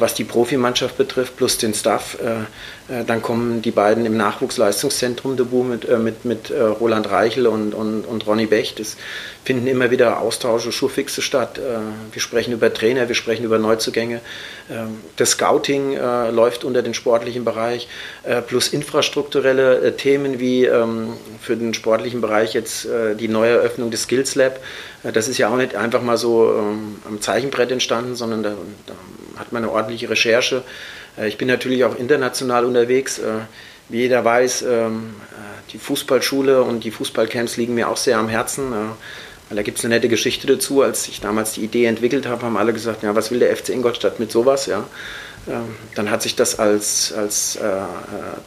was 0.00 0.14
die 0.14 0.24
Profimannschaft 0.24 0.98
betrifft, 0.98 1.36
plus 1.36 1.56
den 1.56 1.74
Staff. 1.74 2.18
Dann 2.88 3.22
kommen 3.22 3.62
die 3.62 3.70
beiden 3.70 4.04
im 4.04 4.16
Nachwuchsleistungszentrum 4.16 5.36
Debu 5.36 5.62
mit, 5.62 5.88
mit, 6.00 6.24
mit 6.24 6.50
Roland 6.50 7.08
Reichel 7.08 7.46
und, 7.46 7.72
und, 7.72 8.04
und 8.04 8.26
Ronny 8.26 8.46
Becht. 8.46 8.80
Es 8.80 8.96
finden 9.44 9.68
immer 9.68 9.92
wieder 9.92 10.18
Austausche, 10.18 10.72
Schurfixe 10.72 11.22
statt. 11.22 11.60
Wir 12.10 12.20
sprechen 12.20 12.52
über 12.52 12.74
Trainer, 12.74 13.06
wir 13.06 13.14
sprechen 13.14 13.44
über 13.44 13.58
Neuzugänge. 13.58 14.20
Ähm, 14.68 15.00
das 15.16 15.30
Scouting 15.30 15.96
läuft 15.96 16.64
unter 16.64 16.82
den 16.82 16.94
sportlichen 16.94 17.44
Bereich 17.44 17.88
äh, 18.22 18.42
plus 18.42 18.68
infrastrukturelle 18.68 19.80
äh, 19.80 19.92
Themen 19.92 20.38
wie 20.40 20.64
ähm, 20.64 21.09
für 21.40 21.56
den 21.56 21.74
sportlichen 21.74 22.20
Bereich 22.20 22.54
jetzt 22.54 22.86
äh, 22.86 23.14
die 23.14 23.28
Neueröffnung 23.28 23.90
des 23.90 24.02
Skills 24.02 24.34
Lab. 24.34 24.60
das 25.02 25.28
ist 25.28 25.38
ja 25.38 25.48
auch 25.48 25.56
nicht 25.56 25.74
einfach 25.74 26.02
mal 26.02 26.16
so 26.16 26.54
ähm, 26.56 26.96
am 27.06 27.20
Zeichenbrett 27.20 27.70
entstanden, 27.70 28.16
sondern 28.16 28.42
da, 28.42 28.54
da, 28.86 28.94
hat 29.38 29.52
man 29.52 29.62
eine 29.62 29.72
ordentliche 29.72 30.10
Recherche. 30.10 30.62
ich 31.26 31.38
bin 31.38 31.48
natürlich 31.48 31.84
auch 31.84 31.96
international 31.98 32.66
unterwegs. 32.66 33.22
wie 33.88 34.00
jeder 34.00 34.22
weiß, 34.22 34.62
ähm, 34.68 35.14
die 35.72 35.78
Fußballschule 35.78 36.62
und 36.62 36.84
die 36.84 36.90
Fußballcamps 36.90 37.56
liegen 37.56 37.74
mir 37.74 37.88
auch 37.88 37.96
sehr 37.96 38.18
am 38.18 38.28
Herzen. 38.28 38.74
Weil 39.50 39.56
da 39.56 39.62
gibt 39.62 39.78
es 39.78 39.84
eine 39.84 39.94
nette 39.94 40.08
Geschichte 40.08 40.46
dazu. 40.46 40.80
Als 40.82 41.08
ich 41.08 41.20
damals 41.20 41.52
die 41.52 41.62
Idee 41.64 41.86
entwickelt 41.86 42.26
habe, 42.26 42.42
haben 42.42 42.56
alle 42.56 42.72
gesagt, 42.72 43.02
ja, 43.02 43.16
was 43.16 43.32
will 43.32 43.40
der 43.40 43.56
FC 43.56 43.70
Ingolstadt 43.70 44.20
mit 44.20 44.30
sowas? 44.30 44.66
Ja. 44.66 44.84
Ähm, 45.48 45.74
dann 45.94 46.10
hat 46.10 46.22
sich 46.22 46.36
das 46.36 46.58
als, 46.58 47.12
als 47.12 47.56
äh, 47.56 47.66
äh, 47.66 47.82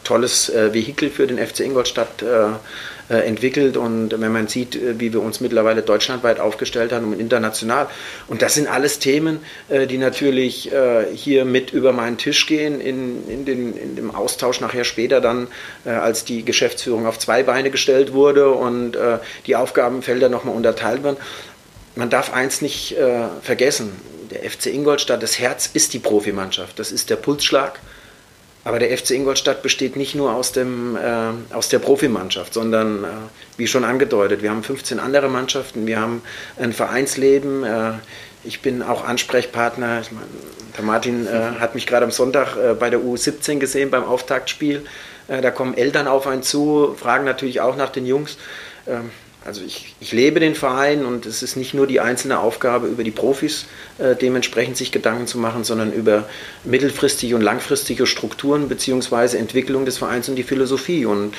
tolles 0.04 0.48
äh, 0.48 0.72
Vehikel 0.72 1.10
für 1.10 1.26
den 1.26 1.44
FC 1.44 1.60
Ingolstadt 1.60 2.22
äh, 2.22 3.12
äh, 3.12 3.26
entwickelt. 3.26 3.76
Und 3.76 4.18
wenn 4.18 4.32
man 4.32 4.46
sieht, 4.46 4.78
wie 5.00 5.12
wir 5.12 5.20
uns 5.20 5.40
mittlerweile 5.40 5.82
deutschlandweit 5.82 6.38
aufgestellt 6.38 6.92
haben 6.92 7.12
und 7.12 7.20
international. 7.20 7.88
Und 8.28 8.42
das 8.42 8.54
sind 8.54 8.68
alles 8.68 8.98
Themen, 8.98 9.40
die 9.68 9.98
natürlich 9.98 10.70
hier 11.14 11.44
mit 11.44 11.72
über 11.72 11.92
meinen 11.92 12.16
Tisch 12.16 12.46
gehen, 12.46 12.80
in, 12.80 13.28
in, 13.28 13.44
den, 13.44 13.76
in 13.76 13.96
dem 13.96 14.14
Austausch 14.14 14.60
nachher 14.60 14.84
später 14.84 15.20
dann, 15.20 15.48
als 15.84 16.24
die 16.24 16.44
Geschäftsführung 16.44 17.06
auf 17.06 17.18
zwei 17.18 17.42
Beine 17.42 17.70
gestellt 17.70 18.14
wurde 18.14 18.50
und 18.50 18.96
die 19.46 19.56
Aufgabenfelder 19.56 20.30
nochmal 20.30 20.54
unterteilt 20.56 21.04
werden. 21.04 21.18
Man 21.96 22.08
darf 22.08 22.32
eins 22.32 22.62
nicht 22.62 22.96
vergessen 23.42 23.92
der 24.34 24.50
FC 24.50 24.66
Ingolstadt, 24.66 25.22
das 25.22 25.38
Herz 25.38 25.70
ist 25.72 25.92
die 25.94 25.98
Profimannschaft, 25.98 26.78
das 26.78 26.92
ist 26.92 27.10
der 27.10 27.16
Pulsschlag. 27.16 27.78
Aber 28.66 28.78
der 28.78 28.96
FC 28.96 29.10
Ingolstadt 29.10 29.62
besteht 29.62 29.94
nicht 29.94 30.14
nur 30.14 30.32
aus, 30.32 30.52
dem, 30.52 30.96
äh, 30.96 31.54
aus 31.54 31.68
der 31.68 31.78
Profimannschaft, 31.78 32.54
sondern, 32.54 33.04
äh, 33.04 33.08
wie 33.58 33.66
schon 33.66 33.84
angedeutet, 33.84 34.42
wir 34.42 34.50
haben 34.50 34.62
15 34.62 34.98
andere 34.98 35.28
Mannschaften, 35.28 35.86
wir 35.86 36.00
haben 36.00 36.22
ein 36.58 36.72
Vereinsleben. 36.72 37.62
Äh, 37.62 37.92
ich 38.42 38.62
bin 38.62 38.82
auch 38.82 39.04
Ansprechpartner. 39.04 40.00
Ich 40.00 40.12
mein, 40.12 40.24
der 40.76 40.84
Martin 40.84 41.26
äh, 41.26 41.60
hat 41.60 41.74
mich 41.74 41.86
gerade 41.86 42.04
am 42.04 42.10
Sonntag 42.10 42.56
äh, 42.56 42.74
bei 42.74 42.88
der 42.88 43.00
U17 43.00 43.58
gesehen 43.58 43.90
beim 43.90 44.04
Auftaktspiel. 44.04 44.86
Äh, 45.28 45.42
da 45.42 45.50
kommen 45.50 45.76
Eltern 45.76 46.08
auf 46.08 46.26
einen 46.26 46.42
zu, 46.42 46.94
fragen 46.98 47.24
natürlich 47.24 47.60
auch 47.60 47.76
nach 47.76 47.90
den 47.90 48.06
Jungs. 48.06 48.38
Also 49.44 49.60
ich, 49.62 49.94
ich, 50.00 50.12
lebe 50.12 50.40
den 50.40 50.54
Verein 50.54 51.04
und 51.04 51.26
es 51.26 51.42
ist 51.42 51.56
nicht 51.56 51.74
nur 51.74 51.86
die 51.86 52.00
einzelne 52.00 52.38
Aufgabe, 52.38 52.86
über 52.86 53.04
die 53.04 53.10
Profis 53.10 53.66
äh, 53.98 54.16
dementsprechend 54.16 54.78
sich 54.78 54.90
Gedanken 54.90 55.26
zu 55.26 55.36
machen, 55.36 55.64
sondern 55.64 55.92
über 55.92 56.26
mittelfristige 56.64 57.36
und 57.36 57.42
langfristige 57.42 58.06
Strukturen 58.06 58.68
bzw. 58.68 59.36
Entwicklung 59.36 59.84
des 59.84 59.98
Vereins 59.98 60.30
und 60.30 60.36
die 60.36 60.44
Philosophie. 60.44 61.04
Und 61.04 61.34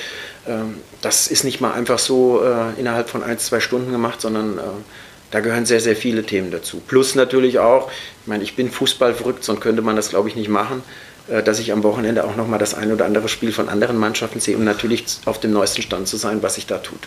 ähm, 0.48 0.76
das 1.02 1.26
ist 1.26 1.44
nicht 1.44 1.62
mal 1.62 1.74
einfach 1.74 1.98
so 1.98 2.44
äh, 2.44 2.80
innerhalb 2.80 3.10
von 3.10 3.24
ein, 3.24 3.40
zwei 3.40 3.60
Stunden 3.60 3.92
gemacht, 3.92 4.22
sondern 4.22 4.60
äh, 4.60 4.62
da 5.32 5.40
gehören 5.40 5.66
sehr, 5.66 5.82
sehr 5.82 5.96
viele 5.96 6.24
Themen 6.24 6.52
dazu. 6.52 6.84
Plus 6.86 7.16
natürlich 7.16 7.58
auch, 7.58 7.90
ich 8.22 8.28
meine, 8.28 8.44
ich 8.44 8.56
bin 8.56 8.70
Fußball 8.70 9.16
verrückt, 9.16 9.44
sonst 9.44 9.62
könnte 9.62 9.82
man 9.82 9.96
das, 9.96 10.10
glaube 10.10 10.30
ich, 10.30 10.36
nicht 10.36 10.50
machen 10.50 10.84
äh, 11.28 11.42
dass 11.42 11.58
ich 11.58 11.72
am 11.72 11.82
Wochenende 11.82 12.24
auch 12.24 12.36
nochmal 12.36 12.60
das 12.60 12.76
ein 12.76 12.92
oder 12.92 13.06
andere 13.06 13.30
Spiel 13.30 13.52
von 13.52 13.68
anderen 13.68 13.98
Mannschaften 13.98 14.40
sehe, 14.40 14.56
um 14.56 14.64
natürlich 14.64 15.06
auf 15.26 15.40
dem 15.40 15.54
neuesten 15.54 15.82
Stand 15.82 16.08
zu 16.08 16.18
sein, 16.18 16.44
was 16.44 16.54
sich 16.54 16.68
da 16.68 16.78
tut. 16.78 17.00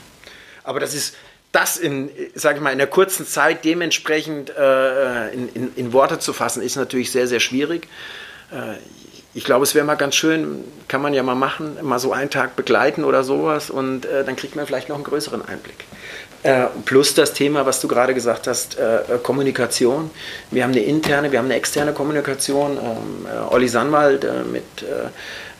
Aber 0.68 0.80
das 0.80 0.92
ist 0.92 1.16
das 1.50 1.78
in, 1.78 2.10
sage 2.34 2.58
ich 2.58 2.62
mal, 2.62 2.72
in 2.72 2.78
der 2.78 2.88
kurzen 2.88 3.26
Zeit 3.26 3.64
dementsprechend 3.64 4.50
äh, 4.50 5.32
in, 5.32 5.48
in, 5.54 5.74
in, 5.76 5.92
Worte 5.94 6.18
zu 6.18 6.34
fassen, 6.34 6.62
ist 6.62 6.76
natürlich 6.76 7.10
sehr, 7.10 7.26
sehr 7.26 7.40
schwierig. 7.40 7.88
Äh, 8.52 8.74
ich 9.32 9.44
glaube, 9.44 9.62
es 9.62 9.74
wäre 9.74 9.86
mal 9.86 9.94
ganz 9.94 10.14
schön, 10.14 10.64
kann 10.86 11.00
man 11.00 11.14
ja 11.14 11.22
mal 11.22 11.34
machen, 11.34 11.78
mal 11.80 11.98
so 11.98 12.12
einen 12.12 12.28
Tag 12.28 12.54
begleiten 12.54 13.02
oder 13.04 13.24
sowas 13.24 13.70
und 13.70 14.04
äh, 14.04 14.24
dann 14.24 14.36
kriegt 14.36 14.56
man 14.56 14.66
vielleicht 14.66 14.90
noch 14.90 14.96
einen 14.96 15.04
größeren 15.04 15.40
Einblick. 15.40 15.86
Äh, 16.44 16.66
plus 16.84 17.14
das 17.14 17.32
Thema, 17.32 17.66
was 17.66 17.80
du 17.80 17.88
gerade 17.88 18.14
gesagt 18.14 18.46
hast, 18.46 18.78
äh, 18.78 19.18
Kommunikation. 19.22 20.10
Wir 20.52 20.62
haben 20.62 20.70
eine 20.70 20.82
interne, 20.82 21.32
wir 21.32 21.40
haben 21.40 21.46
eine 21.46 21.56
externe 21.56 21.92
Kommunikation. 21.92 22.76
Ähm, 22.76 23.26
äh, 23.26 23.52
Olli 23.52 23.66
Sandwald 23.66 24.24
mit 24.52 24.62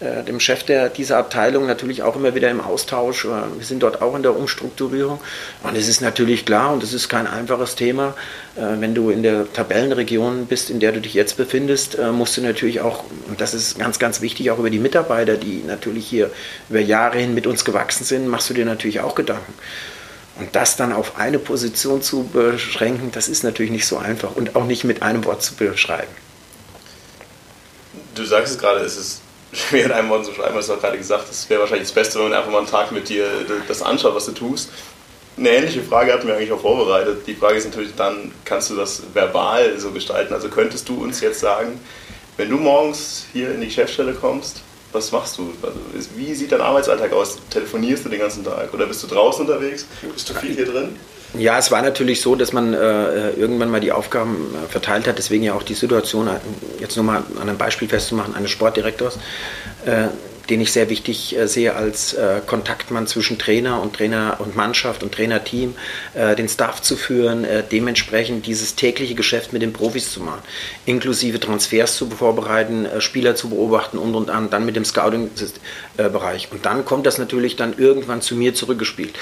äh, 0.00 0.22
dem 0.22 0.38
Chef 0.38 0.64
dieser 0.96 1.16
Abteilung 1.16 1.66
natürlich 1.66 2.04
auch 2.04 2.14
immer 2.14 2.32
wieder 2.36 2.48
im 2.48 2.60
Austausch. 2.60 3.24
Äh, 3.24 3.28
wir 3.56 3.66
sind 3.66 3.82
dort 3.82 4.00
auch 4.00 4.14
in 4.14 4.22
der 4.22 4.36
Umstrukturierung. 4.36 5.18
Und 5.64 5.76
es 5.76 5.88
ist 5.88 6.00
natürlich 6.00 6.46
klar, 6.46 6.72
und 6.72 6.84
es 6.84 6.92
ist 6.92 7.08
kein 7.08 7.26
einfaches 7.26 7.74
Thema, 7.74 8.14
äh, 8.54 8.80
wenn 8.80 8.94
du 8.94 9.10
in 9.10 9.24
der 9.24 9.52
Tabellenregion 9.52 10.46
bist, 10.46 10.70
in 10.70 10.78
der 10.78 10.92
du 10.92 11.00
dich 11.00 11.14
jetzt 11.14 11.36
befindest, 11.36 11.98
musst 12.12 12.36
du 12.36 12.42
natürlich 12.42 12.80
auch, 12.80 13.02
und 13.28 13.40
das 13.40 13.54
ist 13.54 13.78
ganz, 13.78 13.98
ganz 13.98 14.20
wichtig, 14.20 14.52
auch 14.52 14.58
über 14.58 14.70
die 14.70 14.78
Mitarbeiter, 14.78 15.36
die 15.36 15.64
natürlich 15.66 16.06
hier 16.06 16.30
über 16.70 16.78
Jahre 16.80 17.18
hin 17.18 17.34
mit 17.34 17.48
uns 17.48 17.64
gewachsen 17.64 18.04
sind, 18.04 18.28
machst 18.28 18.48
du 18.50 18.54
dir 18.54 18.64
natürlich 18.64 19.00
auch 19.00 19.16
Gedanken. 19.16 19.52
Und 20.38 20.54
das 20.54 20.76
dann 20.76 20.92
auf 20.92 21.16
eine 21.18 21.38
Position 21.38 22.00
zu 22.00 22.24
beschränken, 22.24 23.10
das 23.12 23.28
ist 23.28 23.42
natürlich 23.42 23.72
nicht 23.72 23.86
so 23.86 23.98
einfach 23.98 24.36
und 24.36 24.54
auch 24.54 24.64
nicht 24.64 24.84
mit 24.84 25.02
einem 25.02 25.24
Wort 25.24 25.42
zu 25.42 25.54
beschreiben. 25.54 26.12
Du 28.14 28.24
sagst 28.24 28.54
es 28.54 28.58
gerade, 28.58 28.80
es 28.80 28.96
ist 28.96 29.20
schwer 29.52 29.86
in 29.86 29.92
einem 29.92 30.08
Wort 30.10 30.24
zu 30.24 30.32
schreiben, 30.32 30.54
hast 30.56 30.68
du 30.68 30.74
auch 30.74 30.80
gerade 30.80 30.98
gesagt, 30.98 31.28
es 31.30 31.48
wäre 31.50 31.60
wahrscheinlich 31.60 31.88
das 31.88 31.94
Beste, 31.94 32.18
wenn 32.18 32.28
man 32.28 32.38
einfach 32.38 32.52
mal 32.52 32.58
einen 32.58 32.68
Tag 32.68 32.92
mit 32.92 33.08
dir 33.08 33.26
das 33.66 33.82
anschaut, 33.82 34.14
was 34.14 34.26
du 34.26 34.32
tust. 34.32 34.70
Eine 35.36 35.50
ähnliche 35.50 35.82
Frage 35.82 36.12
hatten 36.12 36.26
wir 36.26 36.34
eigentlich 36.34 36.52
auch 36.52 36.60
vorbereitet. 36.60 37.26
Die 37.26 37.34
Frage 37.34 37.56
ist 37.56 37.64
natürlich 37.64 37.94
dann, 37.96 38.32
kannst 38.44 38.70
du 38.70 38.76
das 38.76 39.02
verbal 39.14 39.78
so 39.78 39.92
gestalten? 39.92 40.34
Also 40.34 40.48
könntest 40.48 40.88
du 40.88 41.02
uns 41.02 41.20
jetzt 41.20 41.40
sagen, 41.40 41.80
wenn 42.36 42.50
du 42.50 42.56
morgens 42.56 43.26
hier 43.32 43.52
in 43.52 43.60
die 43.60 43.66
Geschäftsstelle 43.66 44.14
kommst, 44.14 44.62
was 44.92 45.12
machst 45.12 45.38
du? 45.38 45.52
Also 45.62 46.08
wie 46.16 46.34
sieht 46.34 46.52
dein 46.52 46.60
Arbeitsalltag 46.60 47.12
aus? 47.12 47.38
Telefonierst 47.50 48.04
du 48.04 48.08
den 48.08 48.20
ganzen 48.20 48.44
Tag 48.44 48.72
oder 48.72 48.86
bist 48.86 49.02
du 49.02 49.06
draußen 49.06 49.46
unterwegs? 49.46 49.86
Bist 50.12 50.30
du 50.30 50.34
viel 50.34 50.54
hier 50.54 50.66
drin? 50.66 50.96
Ja, 51.36 51.58
es 51.58 51.70
war 51.70 51.82
natürlich 51.82 52.22
so, 52.22 52.34
dass 52.34 52.54
man 52.54 52.72
äh, 52.72 53.30
irgendwann 53.32 53.70
mal 53.70 53.80
die 53.80 53.92
Aufgaben 53.92 54.54
äh, 54.54 54.68
verteilt 54.70 55.06
hat. 55.06 55.18
Deswegen 55.18 55.44
ja 55.44 55.52
auch 55.52 55.62
die 55.62 55.74
Situation, 55.74 56.26
äh, 56.26 56.40
jetzt 56.80 56.96
nur 56.96 57.04
mal 57.04 57.22
an 57.36 57.48
einem 57.48 57.58
Beispiel 57.58 57.86
festzumachen, 57.86 58.34
eines 58.34 58.50
Sportdirektors, 58.50 59.18
äh, 59.84 60.08
den 60.50 60.60
ich 60.60 60.72
sehr 60.72 60.88
wichtig 60.88 61.36
äh, 61.36 61.46
sehe 61.46 61.74
als 61.74 62.14
äh, 62.14 62.40
Kontaktmann 62.46 63.06
zwischen 63.06 63.38
Trainer 63.38 63.80
und 63.82 63.94
Trainer 63.94 64.36
und 64.38 64.56
Mannschaft 64.56 65.02
und 65.02 65.12
Trainerteam, 65.12 65.74
den 66.14 66.48
Staff 66.48 66.82
zu 66.82 66.96
führen, 66.96 67.46
dementsprechend 67.70 68.46
dieses 68.46 68.74
tägliche 68.74 69.14
Geschäft 69.14 69.52
mit 69.52 69.62
den 69.62 69.72
Profis 69.72 70.12
zu 70.12 70.20
machen, 70.20 70.40
inklusive 70.86 71.38
Transfers 71.38 71.96
zu 71.96 72.08
vorbereiten, 72.10 72.86
Spieler 72.98 73.34
zu 73.34 73.50
beobachten 73.50 73.98
und 73.98 74.14
und 74.14 74.30
an, 74.30 74.50
dann 74.50 74.64
mit 74.64 74.76
dem 74.76 74.84
Scouting-Bereich. 74.84 76.48
Und 76.50 76.66
dann 76.66 76.84
kommt 76.84 77.06
das 77.06 77.18
natürlich 77.18 77.56
dann 77.56 77.76
irgendwann 77.78 78.20
zu 78.20 78.34
mir 78.34 78.54
zurückgespielt 78.54 79.14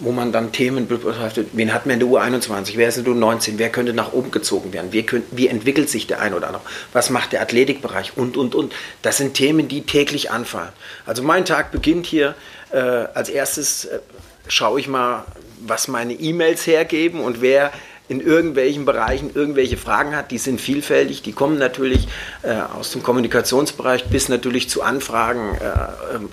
wo 0.00 0.12
man 0.12 0.32
dann 0.32 0.52
Themen 0.52 0.86
betrachtet, 0.86 1.48
wen 1.52 1.72
hat 1.72 1.86
man 1.86 1.94
in 1.94 2.00
der 2.00 2.08
U21, 2.08 2.72
wer 2.76 2.88
ist 2.88 2.98
in 2.98 3.04
der 3.04 3.14
U19, 3.14 3.54
wer 3.56 3.70
könnte 3.70 3.92
nach 3.92 4.12
oben 4.12 4.30
gezogen 4.30 4.72
werden, 4.72 4.92
wie, 4.92 5.02
könnt, 5.02 5.24
wie 5.32 5.48
entwickelt 5.48 5.90
sich 5.90 6.06
der 6.06 6.20
ein 6.20 6.34
oder 6.34 6.46
andere, 6.46 6.62
was 6.92 7.10
macht 7.10 7.32
der 7.32 7.42
Athletikbereich? 7.42 8.16
Und, 8.16 8.36
und, 8.36 8.54
und. 8.54 8.72
Das 9.02 9.16
sind 9.16 9.34
Themen, 9.34 9.68
die 9.68 9.82
täglich 9.82 10.30
anfallen. 10.30 10.72
Also 11.06 11.22
mein 11.22 11.44
Tag 11.44 11.72
beginnt 11.72 12.06
hier, 12.06 12.34
äh, 12.70 12.78
als 12.78 13.28
erstes 13.28 13.86
äh, 13.86 13.98
schaue 14.46 14.80
ich 14.80 14.88
mal, 14.88 15.24
was 15.60 15.88
meine 15.88 16.14
E-Mails 16.14 16.66
hergeben 16.66 17.20
und 17.20 17.40
wer 17.40 17.72
in 18.08 18.20
irgendwelchen 18.20 18.86
Bereichen 18.86 19.30
irgendwelche 19.34 19.76
Fragen 19.76 20.16
hat, 20.16 20.30
die 20.30 20.38
sind 20.38 20.60
vielfältig, 20.60 21.22
die 21.22 21.32
kommen 21.32 21.58
natürlich 21.58 22.08
äh, 22.42 22.54
aus 22.54 22.90
dem 22.90 23.02
Kommunikationsbereich 23.02 24.06
bis 24.06 24.28
natürlich 24.28 24.70
zu 24.70 24.82
Anfragen, 24.82 25.56
äh, 25.56 26.16
ähm, 26.16 26.30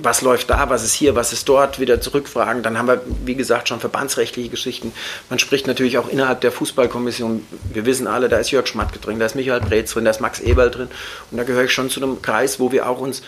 was 0.00 0.22
läuft 0.22 0.50
da, 0.50 0.68
was 0.68 0.84
ist 0.84 0.94
hier, 0.94 1.14
was 1.14 1.32
ist 1.32 1.48
dort, 1.48 1.78
wieder 1.78 2.00
zurückfragen. 2.00 2.64
Dann 2.64 2.76
haben 2.76 2.88
wir, 2.88 3.00
wie 3.24 3.36
gesagt, 3.36 3.68
schon 3.68 3.78
verbandsrechtliche 3.78 4.48
Geschichten. 4.48 4.92
Man 5.30 5.38
spricht 5.38 5.68
natürlich 5.68 5.96
auch 5.98 6.08
innerhalb 6.08 6.40
der 6.40 6.50
Fußballkommission, 6.50 7.46
wir 7.72 7.86
wissen 7.86 8.08
alle, 8.08 8.28
da 8.28 8.38
ist 8.38 8.50
Jörg 8.50 8.66
Schmatke 8.66 8.98
drin, 8.98 9.20
da 9.20 9.26
ist 9.26 9.36
Michael 9.36 9.60
Breetz 9.60 9.92
drin, 9.92 10.04
da 10.04 10.10
ist 10.10 10.20
Max 10.20 10.40
Eberl 10.40 10.70
drin 10.70 10.88
und 11.30 11.38
da 11.38 11.44
gehöre 11.44 11.64
ich 11.64 11.72
schon 11.72 11.88
zu 11.88 12.02
einem 12.02 12.20
Kreis, 12.20 12.58
wo 12.58 12.72
wir 12.72 12.88
auch 12.88 12.98
uns 12.98 13.22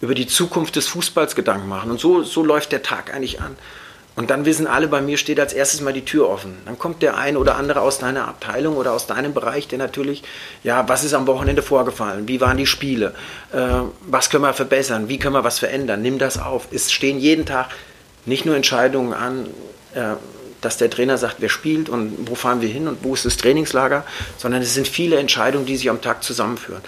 über 0.00 0.14
die 0.14 0.26
Zukunft 0.26 0.76
des 0.76 0.88
Fußballs 0.88 1.34
Gedanken 1.34 1.68
machen. 1.68 1.90
Und 1.90 2.00
so, 2.00 2.22
so 2.22 2.44
läuft 2.44 2.72
der 2.72 2.82
Tag 2.82 3.12
eigentlich 3.12 3.40
an. 3.40 3.56
Und 4.16 4.30
dann 4.30 4.44
wissen 4.44 4.66
alle, 4.66 4.88
bei 4.88 5.00
mir 5.00 5.16
steht 5.16 5.38
als 5.38 5.52
erstes 5.52 5.80
mal 5.80 5.92
die 5.92 6.04
Tür 6.04 6.28
offen. 6.28 6.56
Dann 6.66 6.78
kommt 6.78 7.00
der 7.00 7.16
eine 7.16 7.38
oder 7.38 7.56
andere 7.56 7.80
aus 7.80 7.98
deiner 7.98 8.26
Abteilung 8.26 8.76
oder 8.76 8.92
aus 8.92 9.06
deinem 9.06 9.32
Bereich, 9.32 9.68
der 9.68 9.78
natürlich, 9.78 10.22
ja, 10.64 10.88
was 10.88 11.04
ist 11.04 11.14
am 11.14 11.26
Wochenende 11.26 11.62
vorgefallen? 11.62 12.26
Wie 12.28 12.40
waren 12.40 12.56
die 12.56 12.66
Spiele? 12.66 13.14
Äh, 13.52 13.68
was 14.02 14.28
können 14.28 14.42
wir 14.42 14.52
verbessern? 14.52 15.08
Wie 15.08 15.18
können 15.18 15.34
wir 15.34 15.44
was 15.44 15.58
verändern? 15.60 16.02
Nimm 16.02 16.18
das 16.18 16.38
auf. 16.38 16.68
Es 16.72 16.92
stehen 16.92 17.18
jeden 17.18 17.46
Tag 17.46 17.68
nicht 18.26 18.44
nur 18.44 18.56
Entscheidungen 18.56 19.14
an, 19.14 19.46
äh, 19.94 20.16
dass 20.60 20.76
der 20.76 20.90
Trainer 20.90 21.16
sagt, 21.16 21.36
wer 21.38 21.48
spielt 21.48 21.88
und 21.88 22.28
wo 22.28 22.34
fahren 22.34 22.60
wir 22.60 22.68
hin 22.68 22.88
und 22.88 23.02
wo 23.02 23.14
ist 23.14 23.24
das 23.24 23.36
Trainingslager, 23.36 24.04
sondern 24.36 24.60
es 24.60 24.74
sind 24.74 24.88
viele 24.88 25.16
Entscheidungen, 25.16 25.66
die 25.66 25.76
sich 25.76 25.88
am 25.88 26.02
Tag 26.02 26.22
zusammenführen. 26.22 26.82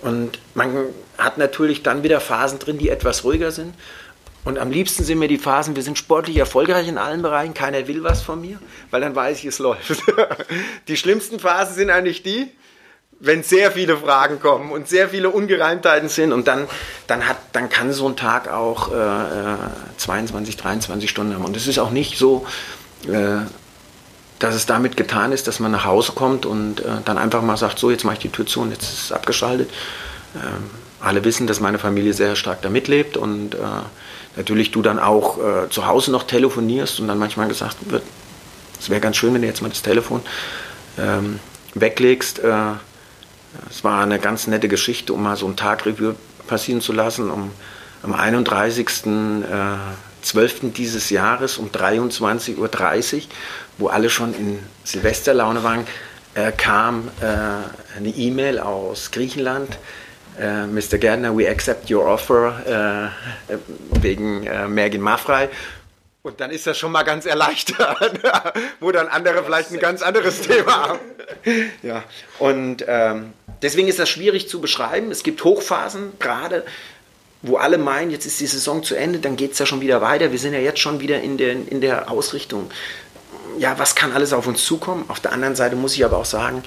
Und 0.00 0.38
man 0.54 0.86
hat 1.18 1.38
natürlich 1.38 1.82
dann 1.82 2.02
wieder 2.02 2.20
Phasen 2.20 2.58
drin, 2.58 2.78
die 2.78 2.88
etwas 2.88 3.24
ruhiger 3.24 3.50
sind. 3.50 3.74
Und 4.48 4.58
am 4.58 4.70
liebsten 4.70 5.04
sind 5.04 5.18
mir 5.18 5.28
die 5.28 5.36
Phasen, 5.36 5.76
wir 5.76 5.82
sind 5.82 5.98
sportlich 5.98 6.38
erfolgreich 6.38 6.88
in 6.88 6.96
allen 6.96 7.20
Bereichen, 7.20 7.52
keiner 7.52 7.86
will 7.86 8.02
was 8.02 8.22
von 8.22 8.40
mir, 8.40 8.58
weil 8.90 9.02
dann 9.02 9.14
weiß 9.14 9.40
ich, 9.40 9.44
es 9.44 9.58
läuft. 9.58 10.02
die 10.88 10.96
schlimmsten 10.96 11.38
Phasen 11.38 11.74
sind 11.74 11.90
eigentlich 11.90 12.22
die, 12.22 12.50
wenn 13.20 13.42
sehr 13.42 13.72
viele 13.72 13.98
Fragen 13.98 14.40
kommen 14.40 14.72
und 14.72 14.88
sehr 14.88 15.10
viele 15.10 15.28
Ungereimtheiten 15.28 16.08
sind 16.08 16.32
und 16.32 16.48
dann, 16.48 16.66
dann, 17.08 17.28
hat, 17.28 17.36
dann 17.52 17.68
kann 17.68 17.92
so 17.92 18.08
ein 18.08 18.16
Tag 18.16 18.50
auch 18.50 18.90
äh, 18.90 19.56
22, 19.98 20.56
23 20.56 21.10
Stunden 21.10 21.34
haben. 21.34 21.44
Und 21.44 21.54
es 21.54 21.66
ist 21.66 21.78
auch 21.78 21.90
nicht 21.90 22.16
so, 22.16 22.46
äh, 23.06 23.44
dass 24.38 24.54
es 24.54 24.64
damit 24.64 24.96
getan 24.96 25.32
ist, 25.32 25.46
dass 25.46 25.60
man 25.60 25.72
nach 25.72 25.84
Hause 25.84 26.12
kommt 26.12 26.46
und 26.46 26.80
äh, 26.80 26.84
dann 27.04 27.18
einfach 27.18 27.42
mal 27.42 27.58
sagt, 27.58 27.78
so 27.78 27.90
jetzt 27.90 28.04
mache 28.04 28.14
ich 28.14 28.20
die 28.20 28.30
Tür 28.30 28.46
zu 28.46 28.62
und 28.62 28.70
jetzt 28.70 28.84
ist 28.84 29.04
es 29.04 29.12
abgeschaltet. 29.12 29.68
Ähm, 30.36 30.70
alle 31.00 31.22
wissen, 31.22 31.46
dass 31.46 31.60
meine 31.60 31.78
Familie 31.78 32.14
sehr 32.14 32.34
stark 32.34 32.62
da 32.62 32.70
mitlebt 32.70 33.18
und 33.18 33.54
äh, 33.54 33.58
natürlich 34.36 34.70
du 34.70 34.82
dann 34.82 34.98
auch 34.98 35.38
äh, 35.38 35.68
zu 35.70 35.86
Hause 35.86 36.10
noch 36.10 36.24
telefonierst 36.24 37.00
und 37.00 37.08
dann 37.08 37.18
manchmal 37.18 37.48
gesagt 37.48 37.76
wird, 37.90 38.02
es 38.80 38.90
wäre 38.90 39.00
ganz 39.00 39.16
schön, 39.16 39.34
wenn 39.34 39.42
du 39.42 39.48
jetzt 39.48 39.62
mal 39.62 39.68
das 39.68 39.82
Telefon 39.82 40.22
ähm, 40.98 41.40
weglegst. 41.74 42.38
Äh, 42.40 42.72
es 43.68 43.82
war 43.82 44.02
eine 44.02 44.18
ganz 44.18 44.46
nette 44.46 44.68
Geschichte, 44.68 45.12
um 45.12 45.22
mal 45.22 45.36
so 45.36 45.46
ein 45.46 45.56
Tagreview 45.56 46.14
passieren 46.46 46.80
zu 46.80 46.92
lassen. 46.92 47.30
Um, 47.30 47.50
am 48.02 48.14
31.12. 48.14 49.44
Äh, 50.66 50.70
dieses 50.70 51.10
Jahres 51.10 51.58
um 51.58 51.70
23.30 51.70 52.56
Uhr, 52.58 53.22
wo 53.78 53.88
alle 53.88 54.10
schon 54.10 54.34
in 54.34 54.60
Silvesterlaune 54.84 55.64
waren, 55.64 55.84
äh, 56.34 56.52
kam 56.52 57.08
äh, 57.20 57.96
eine 57.96 58.08
E-Mail 58.08 58.60
aus 58.60 59.10
Griechenland 59.10 59.78
äh, 60.40 60.66
Mr. 60.66 60.98
Gärtner, 60.98 61.36
we 61.36 61.48
accept 61.48 61.90
your 61.90 62.06
offer 62.06 63.12
äh, 63.48 63.56
wegen 64.00 64.46
äh, 64.46 64.68
Mergin 64.68 65.00
Mafrei. 65.00 65.48
Und 66.22 66.40
dann 66.40 66.50
ist 66.50 66.66
das 66.66 66.76
schon 66.76 66.92
mal 66.92 67.04
ganz 67.04 67.26
erleichtert, 67.26 68.20
wo 68.80 68.90
dann 68.92 69.08
andere 69.08 69.42
vielleicht 69.44 69.72
ein 69.72 69.78
ganz 69.78 70.02
anderes 70.02 70.42
Thema 70.42 70.88
haben. 70.88 70.98
Ja, 71.82 72.04
und 72.38 72.84
ähm, 72.86 73.32
deswegen 73.62 73.88
ist 73.88 73.98
das 73.98 74.08
schwierig 74.08 74.48
zu 74.48 74.60
beschreiben. 74.60 75.10
Es 75.10 75.22
gibt 75.22 75.42
Hochphasen, 75.44 76.12
gerade 76.18 76.64
wo 77.42 77.56
alle 77.56 77.78
meinen, 77.78 78.10
jetzt 78.10 78.26
ist 78.26 78.40
die 78.40 78.46
Saison 78.46 78.82
zu 78.82 78.94
Ende, 78.96 79.20
dann 79.20 79.36
geht 79.36 79.52
es 79.52 79.58
ja 79.58 79.66
schon 79.66 79.80
wieder 79.80 80.00
weiter. 80.00 80.32
Wir 80.32 80.38
sind 80.38 80.54
ja 80.54 80.58
jetzt 80.58 80.80
schon 80.80 81.00
wieder 81.00 81.20
in 81.20 81.38
der, 81.38 81.52
in 81.52 81.80
der 81.80 82.10
Ausrichtung. 82.10 82.70
Ja, 83.58 83.78
was 83.78 83.94
kann 83.94 84.12
alles 84.12 84.32
auf 84.32 84.46
uns 84.46 84.64
zukommen? 84.64 85.04
Auf 85.08 85.20
der 85.20 85.32
anderen 85.32 85.54
Seite 85.54 85.76
muss 85.76 85.94
ich 85.94 86.04
aber 86.04 86.18
auch 86.18 86.24
sagen, 86.24 86.62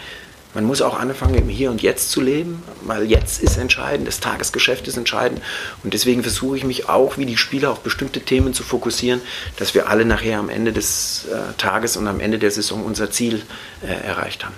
man 0.53 0.65
muss 0.65 0.81
auch 0.81 0.99
anfangen, 0.99 1.35
im 1.35 1.49
Hier 1.49 1.71
und 1.71 1.81
Jetzt 1.81 2.11
zu 2.11 2.21
leben, 2.21 2.63
weil 2.81 3.03
jetzt 3.09 3.41
ist 3.41 3.57
entscheidend, 3.57 4.07
das 4.07 4.19
Tagesgeschäft 4.19 4.87
ist 4.87 4.97
entscheidend. 4.97 5.41
Und 5.83 5.93
deswegen 5.93 6.23
versuche 6.23 6.57
ich 6.57 6.63
mich 6.63 6.89
auch, 6.89 7.17
wie 7.17 7.25
die 7.25 7.37
Spieler, 7.37 7.71
auf 7.71 7.79
bestimmte 7.79 8.21
Themen 8.21 8.53
zu 8.53 8.63
fokussieren, 8.63 9.21
dass 9.57 9.73
wir 9.73 9.87
alle 9.87 10.05
nachher 10.05 10.39
am 10.39 10.49
Ende 10.49 10.73
des 10.73 11.25
äh, 11.25 11.53
Tages 11.57 11.97
und 11.97 12.07
am 12.07 12.19
Ende 12.19 12.39
der 12.39 12.51
Saison 12.51 12.83
unser 12.83 13.11
Ziel 13.11 13.41
äh, 13.81 13.87
erreicht 13.87 14.43
haben. 14.43 14.55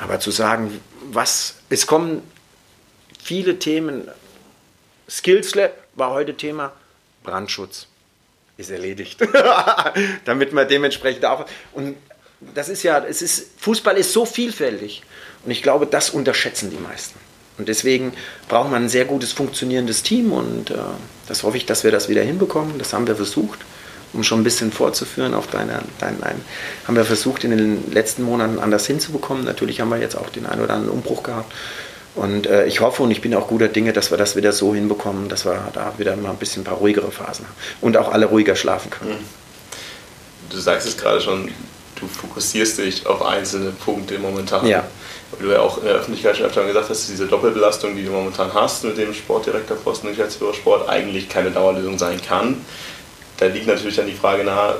Aber 0.00 0.20
zu 0.20 0.30
sagen, 0.30 0.80
was, 1.10 1.56
es 1.68 1.86
kommen 1.86 2.22
viele 3.22 3.58
Themen, 3.58 4.08
Skills 5.08 5.54
Lab 5.54 5.72
war 5.94 6.10
heute 6.10 6.36
Thema, 6.36 6.72
Brandschutz 7.22 7.86
ist 8.56 8.70
erledigt. 8.70 9.20
Damit 10.24 10.52
man 10.52 10.68
dementsprechend 10.68 11.24
auch. 11.24 11.46
Und 11.72 11.96
das 12.54 12.68
ist 12.68 12.82
ja, 12.82 13.04
es 13.04 13.22
ist, 13.22 13.50
Fußball 13.58 13.96
ist 13.96 14.12
so 14.12 14.24
vielfältig. 14.24 15.02
Und 15.44 15.50
ich 15.50 15.62
glaube, 15.62 15.86
das 15.86 16.10
unterschätzen 16.10 16.70
die 16.70 16.78
meisten. 16.78 17.18
Und 17.58 17.68
deswegen 17.68 18.12
braucht 18.48 18.70
man 18.70 18.84
ein 18.84 18.88
sehr 18.88 19.04
gutes 19.04 19.32
funktionierendes 19.32 20.02
Team 20.02 20.32
und 20.32 20.70
äh, 20.70 20.76
das 21.28 21.42
hoffe 21.42 21.56
ich, 21.56 21.66
dass 21.66 21.84
wir 21.84 21.90
das 21.90 22.08
wieder 22.08 22.22
hinbekommen. 22.22 22.78
Das 22.78 22.92
haben 22.92 23.06
wir 23.06 23.16
versucht, 23.16 23.60
um 24.12 24.22
schon 24.24 24.40
ein 24.40 24.44
bisschen 24.44 24.72
vorzuführen 24.72 25.34
auf 25.34 25.48
deine, 25.48 25.80
dein, 25.98 26.18
dein, 26.20 26.40
haben 26.86 26.96
wir 26.96 27.04
versucht 27.04 27.44
in 27.44 27.50
den 27.50 27.92
letzten 27.92 28.22
Monaten 28.22 28.58
anders 28.58 28.86
hinzubekommen. 28.86 29.44
Natürlich 29.44 29.80
haben 29.80 29.90
wir 29.90 29.98
jetzt 29.98 30.16
auch 30.16 30.30
den 30.30 30.46
einen 30.46 30.62
oder 30.62 30.74
anderen 30.74 30.96
Umbruch 30.96 31.22
gehabt. 31.22 31.52
Und 32.14 32.46
äh, 32.46 32.66
ich 32.66 32.80
hoffe 32.80 33.02
und 33.02 33.10
ich 33.10 33.20
bin 33.20 33.34
auch 33.34 33.48
guter 33.48 33.68
Dinge, 33.68 33.92
dass 33.92 34.10
wir 34.10 34.18
das 34.18 34.36
wieder 34.36 34.52
so 34.52 34.74
hinbekommen, 34.74 35.28
dass 35.28 35.44
wir 35.44 35.70
da 35.72 35.94
wieder 35.98 36.14
mal 36.16 36.30
ein 36.30 36.36
bisschen 36.36 36.62
ein 36.62 36.64
paar 36.64 36.76
ruhigere 36.76 37.10
Phasen 37.10 37.46
haben 37.46 37.54
und 37.80 37.96
auch 37.96 38.12
alle 38.12 38.26
ruhiger 38.26 38.54
schlafen 38.54 38.90
können. 38.90 39.18
Du 40.50 40.58
sagst 40.58 40.86
es 40.86 40.98
gerade 40.98 41.20
schon, 41.20 41.50
du 42.02 42.08
fokussierst 42.08 42.78
dich 42.78 43.06
auf 43.06 43.22
einzelne 43.22 43.70
Punkte 43.70 44.18
momentan. 44.18 44.66
Ja. 44.66 44.84
Weil 45.30 45.46
du 45.46 45.52
ja 45.52 45.60
auch 45.60 45.78
in 45.78 45.84
der 45.84 45.94
Öffentlichkeit 45.94 46.36
schon 46.36 46.46
öfter 46.46 46.66
gesagt 46.66 46.90
hast, 46.90 47.00
dass 47.00 47.06
diese 47.06 47.26
Doppelbelastung, 47.26 47.96
die 47.96 48.04
du 48.04 48.10
momentan 48.10 48.52
hast 48.52 48.84
mit 48.84 48.98
dem 48.98 49.14
Sportdirektorposten 49.14 50.08
und 50.10 50.16
Geschäftsführer 50.16 50.52
Sport, 50.52 50.88
eigentlich 50.88 51.28
keine 51.28 51.50
Dauerlösung 51.50 51.98
sein 51.98 52.20
kann. 52.20 52.64
Da 53.38 53.46
liegt 53.46 53.66
natürlich 53.66 53.96
dann 53.96 54.06
die 54.06 54.14
Frage 54.14 54.44
nahe, 54.44 54.76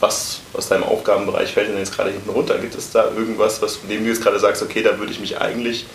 was 0.00 0.40
aus 0.52 0.68
deinem 0.68 0.84
Aufgabenbereich 0.84 1.52
fällt 1.52 1.68
denn 1.68 1.78
jetzt 1.78 1.94
gerade 1.94 2.10
hinten 2.10 2.28
runter? 2.28 2.58
Gibt 2.58 2.74
es 2.74 2.90
da 2.90 3.10
irgendwas, 3.16 3.62
was, 3.62 3.76
von 3.76 3.88
dem 3.88 4.02
du 4.04 4.10
jetzt 4.10 4.22
gerade 4.22 4.38
sagst, 4.38 4.62
okay, 4.62 4.82
da 4.82 4.98
würde 4.98 5.12
ich 5.12 5.20
mich 5.20 5.40
eigentlich 5.40 5.86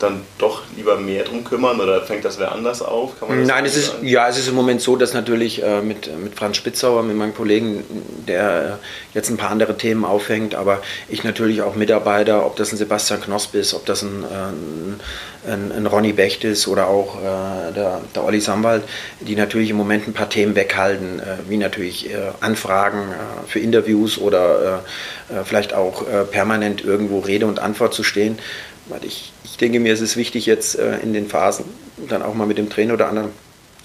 dann 0.00 0.22
doch 0.38 0.62
lieber 0.76 0.96
mehr 0.96 1.24
drum 1.24 1.44
kümmern 1.44 1.78
oder 1.78 2.00
fängt 2.02 2.24
das 2.24 2.38
wer 2.38 2.52
anders 2.52 2.80
auf? 2.80 3.12
Nein, 3.28 3.66
es 3.66 3.76
ist, 3.76 3.96
ja, 4.02 4.28
es 4.28 4.38
ist 4.38 4.48
im 4.48 4.54
Moment 4.54 4.80
so, 4.80 4.96
dass 4.96 5.12
natürlich 5.12 5.62
äh, 5.62 5.82
mit, 5.82 6.10
mit 6.18 6.34
Franz 6.34 6.56
Spitzauer, 6.56 7.02
mit 7.02 7.16
meinem 7.16 7.34
Kollegen, 7.34 7.84
der 8.26 8.78
äh, 8.80 9.14
jetzt 9.14 9.28
ein 9.28 9.36
paar 9.36 9.50
andere 9.50 9.76
Themen 9.76 10.06
aufhängt, 10.06 10.54
aber 10.54 10.80
ich 11.08 11.22
natürlich 11.22 11.60
auch 11.60 11.74
Mitarbeiter, 11.74 12.46
ob 12.46 12.56
das 12.56 12.72
ein 12.72 12.78
Sebastian 12.78 13.20
Knosp 13.20 13.54
ist, 13.54 13.74
ob 13.74 13.84
das 13.84 14.02
ein, 14.02 14.24
äh, 14.24 15.50
ein, 15.52 15.70
ein 15.70 15.86
Ronny 15.86 16.14
Becht 16.14 16.44
ist 16.44 16.66
oder 16.66 16.86
auch 16.86 17.18
äh, 17.18 17.72
der, 17.74 18.00
der 18.14 18.24
Olli 18.24 18.40
Samwald, 18.40 18.84
die 19.20 19.36
natürlich 19.36 19.68
im 19.68 19.76
Moment 19.76 20.08
ein 20.08 20.14
paar 20.14 20.30
Themen 20.30 20.54
weghalten, 20.54 21.20
äh, 21.20 21.48
wie 21.48 21.58
natürlich 21.58 22.10
äh, 22.10 22.16
Anfragen 22.40 23.14
für 23.46 23.58
Interviews 23.58 24.18
oder 24.18 24.82
vielleicht 25.44 25.74
auch 25.74 26.04
permanent 26.30 26.84
irgendwo 26.84 27.20
Rede 27.20 27.46
und 27.46 27.58
Antwort 27.58 27.94
zu 27.94 28.02
stehen. 28.02 28.38
Weil 28.90 29.04
ich, 29.04 29.32
ich 29.44 29.56
denke 29.56 29.80
mir, 29.80 29.92
es 29.92 30.00
ist 30.00 30.16
wichtig 30.16 30.46
jetzt 30.46 30.78
äh, 30.78 30.98
in 30.98 31.12
den 31.12 31.28
Phasen 31.28 31.64
dann 32.08 32.22
auch 32.22 32.34
mal 32.34 32.46
mit 32.46 32.58
dem 32.58 32.68
Trainer 32.68 32.94
oder 32.94 33.08
anderen 33.08 33.30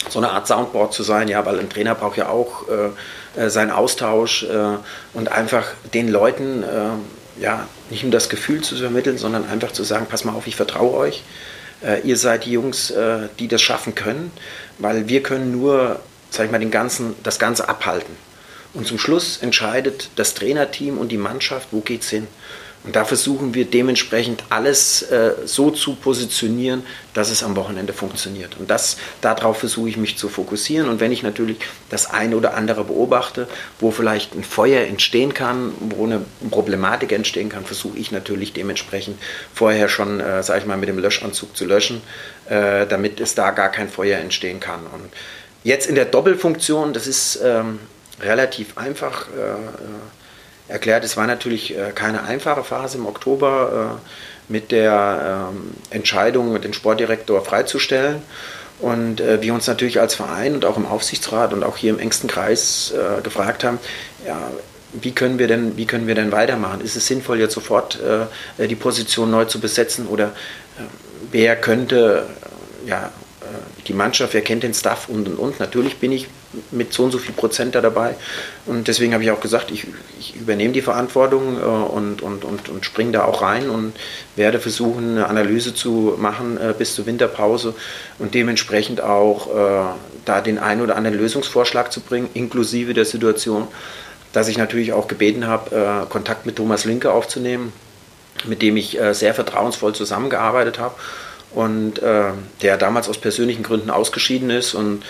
so 0.09 0.19
eine 0.19 0.31
Art 0.31 0.47
Soundboard 0.47 0.93
zu 0.93 1.03
sein, 1.03 1.27
ja, 1.27 1.45
weil 1.45 1.59
ein 1.59 1.69
Trainer 1.69 1.95
braucht 1.95 2.17
ja 2.17 2.29
auch 2.29 2.65
äh, 2.69 3.41
äh 3.41 3.49
seinen 3.49 3.71
Austausch 3.71 4.43
äh, 4.43 4.77
und 5.13 5.31
einfach 5.31 5.65
den 5.93 6.09
Leuten 6.09 6.63
äh, 6.63 7.41
ja 7.41 7.67
nicht 7.89 8.03
nur 8.03 8.11
das 8.11 8.29
Gefühl 8.29 8.61
zu 8.61 8.75
vermitteln, 8.75 9.17
sondern 9.17 9.47
einfach 9.47 9.71
zu 9.71 9.83
sagen, 9.83 10.05
pass 10.09 10.23
mal 10.23 10.33
auf, 10.33 10.47
ich 10.47 10.55
vertraue 10.55 10.95
euch. 10.95 11.23
Äh, 11.83 12.01
ihr 12.01 12.17
seid 12.17 12.45
die 12.45 12.51
Jungs, 12.51 12.93
die 13.39 13.47
das 13.47 13.61
schaffen 13.61 13.95
können, 13.95 14.31
weil 14.79 15.07
wir 15.07 15.21
können 15.21 15.51
nur, 15.51 15.99
sag 16.29 16.45
ich 16.45 16.51
mal, 16.51 16.59
den 16.59 16.71
ganzen, 16.71 17.15
das 17.23 17.39
Ganze 17.39 17.67
abhalten. 17.67 18.15
Und 18.73 18.85
zum 18.85 18.99
Schluss 18.99 19.37
entscheidet 19.37 20.09
das 20.17 20.33
Trainerteam 20.33 20.97
und 20.97 21.09
die 21.09 21.17
Mannschaft, 21.17 21.69
wo 21.71 21.79
geht's 21.79 22.09
hin. 22.09 22.27
Und 22.85 22.95
da 22.95 23.03
versuchen 23.03 23.55
wir 23.55 23.65
dementsprechend 23.65 24.43
alles 24.49 25.01
äh, 25.01 25.31
so 25.45 25.71
zu 25.71 25.95
positionieren, 25.95 26.83
dass 27.15 27.31
es 27.31 27.41
am 27.41 27.55
Wochenende 27.55 27.93
funktioniert. 27.93 28.57
Und 28.59 28.69
das, 28.69 28.97
darauf 29.21 29.57
versuche 29.57 29.89
ich 29.89 29.97
mich 29.97 30.17
zu 30.17 30.29
fokussieren. 30.29 30.87
Und 30.87 30.99
wenn 30.99 31.11
ich 31.11 31.23
natürlich 31.23 31.57
das 31.89 32.11
eine 32.11 32.37
oder 32.37 32.53
andere 32.53 32.83
beobachte, 32.83 33.47
wo 33.79 33.89
vielleicht 33.89 34.35
ein 34.35 34.43
Feuer 34.43 34.85
entstehen 34.85 35.33
kann, 35.33 35.73
wo 35.79 36.05
eine 36.05 36.21
Problematik 36.51 37.11
entstehen 37.11 37.49
kann, 37.49 37.65
versuche 37.65 37.97
ich 37.97 38.11
natürlich 38.11 38.53
dementsprechend 38.53 39.17
vorher 39.51 39.89
schon, 39.89 40.19
äh, 40.19 40.43
sage 40.43 40.59
ich 40.59 40.65
mal, 40.67 40.77
mit 40.77 40.89
dem 40.89 40.99
Löschanzug 40.99 41.57
zu 41.57 41.65
löschen, 41.65 42.01
äh, 42.49 42.85
damit 42.85 43.19
es 43.19 43.33
da 43.33 43.49
gar 43.49 43.69
kein 43.69 43.89
Feuer 43.89 44.19
entstehen 44.19 44.59
kann. 44.59 44.81
Und 44.81 45.09
jetzt 45.63 45.89
in 45.89 45.95
der 45.95 46.05
Doppelfunktion, 46.05 46.93
das 46.93 47.07
ist 47.07 47.39
ähm, 47.43 47.79
relativ 48.21 48.77
einfach. 48.77 49.27
Äh, 49.35 49.41
äh 49.41 49.55
erklärt. 50.67 51.03
Es 51.03 51.17
war 51.17 51.27
natürlich 51.27 51.77
äh, 51.77 51.91
keine 51.93 52.23
einfache 52.23 52.63
Phase 52.63 52.97
im 52.97 53.05
Oktober 53.05 53.99
äh, 53.99 54.51
mit 54.51 54.71
der 54.71 55.49
ähm, 55.51 55.71
Entscheidung, 55.89 56.59
den 56.61 56.73
Sportdirektor 56.73 57.43
freizustellen. 57.43 58.21
Und 58.79 59.21
äh, 59.21 59.41
wir 59.41 59.53
uns 59.53 59.67
natürlich 59.67 59.99
als 59.99 60.15
Verein 60.15 60.53
und 60.53 60.65
auch 60.65 60.77
im 60.77 60.85
Aufsichtsrat 60.85 61.53
und 61.53 61.63
auch 61.63 61.77
hier 61.77 61.91
im 61.91 61.99
engsten 61.99 62.29
Kreis 62.29 62.93
gefragt 63.23 63.63
haben, 63.63 63.79
ja, 64.27 64.51
wie 64.93 65.11
können 65.11 65.39
wir 65.39 65.47
denn, 65.47 65.77
wie 65.77 65.85
können 65.85 66.07
wir 66.07 66.15
denn 66.15 66.31
weitermachen? 66.31 66.81
Ist 66.81 66.95
es 66.95 67.07
sinnvoll, 67.07 67.39
jetzt 67.39 67.53
sofort 67.53 67.99
die 68.57 68.75
Position 68.75 69.31
neu 69.31 69.45
zu 69.45 69.59
besetzen 69.59 70.07
oder 70.07 70.33
wer 71.31 71.55
könnte 71.55 72.27
ja, 72.85 73.11
die 73.87 73.93
Mannschaft, 73.93 74.33
wer 74.33 74.41
kennt 74.41 74.63
den 74.63 74.73
Staff 74.73 75.09
und 75.09 75.27
und 75.27 75.35
und. 75.35 75.59
Natürlich 75.59 75.97
bin 75.97 76.11
ich 76.11 76.27
mit 76.71 76.93
so 76.93 77.03
und 77.03 77.11
so 77.11 77.17
viel 77.17 77.33
Prozent 77.33 77.75
da 77.75 77.81
dabei. 77.81 78.15
Und 78.65 78.87
deswegen 78.87 79.13
habe 79.13 79.23
ich 79.23 79.31
auch 79.31 79.39
gesagt, 79.39 79.71
ich, 79.71 79.87
ich 80.19 80.35
übernehme 80.35 80.73
die 80.73 80.81
Verantwortung 80.81 81.57
äh, 81.57 81.63
und, 81.63 82.21
und, 82.21 82.43
und, 82.43 82.69
und 82.69 82.85
springe 82.85 83.11
da 83.11 83.25
auch 83.25 83.41
rein 83.41 83.69
und 83.69 83.93
werde 84.35 84.59
versuchen, 84.59 85.11
eine 85.11 85.27
Analyse 85.27 85.73
zu 85.73 86.15
machen 86.17 86.57
äh, 86.57 86.73
bis 86.77 86.95
zur 86.95 87.05
Winterpause 87.05 87.73
und 88.19 88.33
dementsprechend 88.33 89.01
auch 89.01 89.47
äh, 89.47 89.85
da 90.25 90.41
den 90.41 90.57
einen 90.57 90.81
oder 90.81 90.95
anderen 90.95 91.17
Lösungsvorschlag 91.17 91.91
zu 91.91 92.01
bringen, 92.01 92.29
inklusive 92.33 92.93
der 92.93 93.05
Situation, 93.05 93.67
dass 94.33 94.47
ich 94.47 94.57
natürlich 94.57 94.93
auch 94.93 95.07
gebeten 95.07 95.47
habe, 95.47 95.75
äh, 95.75 96.09
Kontakt 96.09 96.45
mit 96.45 96.57
Thomas 96.57 96.85
Linke 96.85 97.11
aufzunehmen, 97.11 97.71
mit 98.45 98.61
dem 98.61 98.75
ich 98.75 98.99
äh, 98.99 99.13
sehr 99.13 99.33
vertrauensvoll 99.33 99.95
zusammengearbeitet 99.95 100.79
habe 100.79 100.95
und 101.51 101.99
äh, 102.03 102.31
der 102.61 102.77
damals 102.77 103.07
aus 103.07 103.17
persönlichen 103.17 103.63
Gründen 103.63 103.89
ausgeschieden 103.89 104.49
ist 104.49 104.73
und 104.73 105.03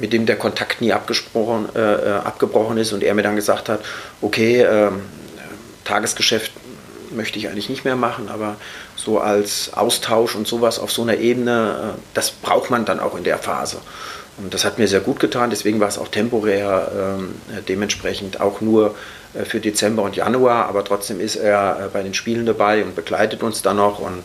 mit 0.00 0.12
dem 0.12 0.26
der 0.26 0.36
Kontakt 0.36 0.80
nie 0.80 0.92
abgesprochen, 0.92 1.68
äh, 1.74 1.78
äh, 1.78 2.10
abgebrochen 2.24 2.78
ist 2.78 2.92
und 2.92 3.02
er 3.02 3.14
mir 3.14 3.22
dann 3.22 3.36
gesagt 3.36 3.68
hat, 3.68 3.80
okay, 4.20 4.62
äh, 4.62 4.90
Tagesgeschäft 5.84 6.52
möchte 7.10 7.38
ich 7.38 7.48
eigentlich 7.48 7.68
nicht 7.68 7.84
mehr 7.84 7.96
machen, 7.96 8.28
aber 8.28 8.56
so 8.96 9.18
als 9.18 9.72
Austausch 9.74 10.34
und 10.36 10.46
sowas 10.46 10.78
auf 10.78 10.92
so 10.92 11.02
einer 11.02 11.16
Ebene, 11.16 11.94
äh, 11.96 12.00
das 12.14 12.30
braucht 12.30 12.70
man 12.70 12.84
dann 12.84 13.00
auch 13.00 13.16
in 13.16 13.24
der 13.24 13.38
Phase. 13.38 13.78
Und 14.38 14.54
das 14.54 14.64
hat 14.64 14.78
mir 14.78 14.88
sehr 14.88 15.00
gut 15.00 15.20
getan, 15.20 15.50
deswegen 15.50 15.80
war 15.80 15.88
es 15.88 15.98
auch 15.98 16.08
temporär 16.08 17.18
ähm, 17.18 17.34
dementsprechend 17.68 18.40
auch 18.40 18.60
nur 18.60 18.86
äh, 18.86 19.19
für 19.44 19.60
Dezember 19.60 20.02
und 20.02 20.16
Januar, 20.16 20.66
aber 20.66 20.84
trotzdem 20.84 21.20
ist 21.20 21.36
er 21.36 21.90
bei 21.92 22.02
den 22.02 22.14
Spielen 22.14 22.46
dabei 22.46 22.82
und 22.82 22.96
begleitet 22.96 23.42
uns 23.42 23.62
dann 23.62 23.76
noch 23.76 24.00
und 24.00 24.24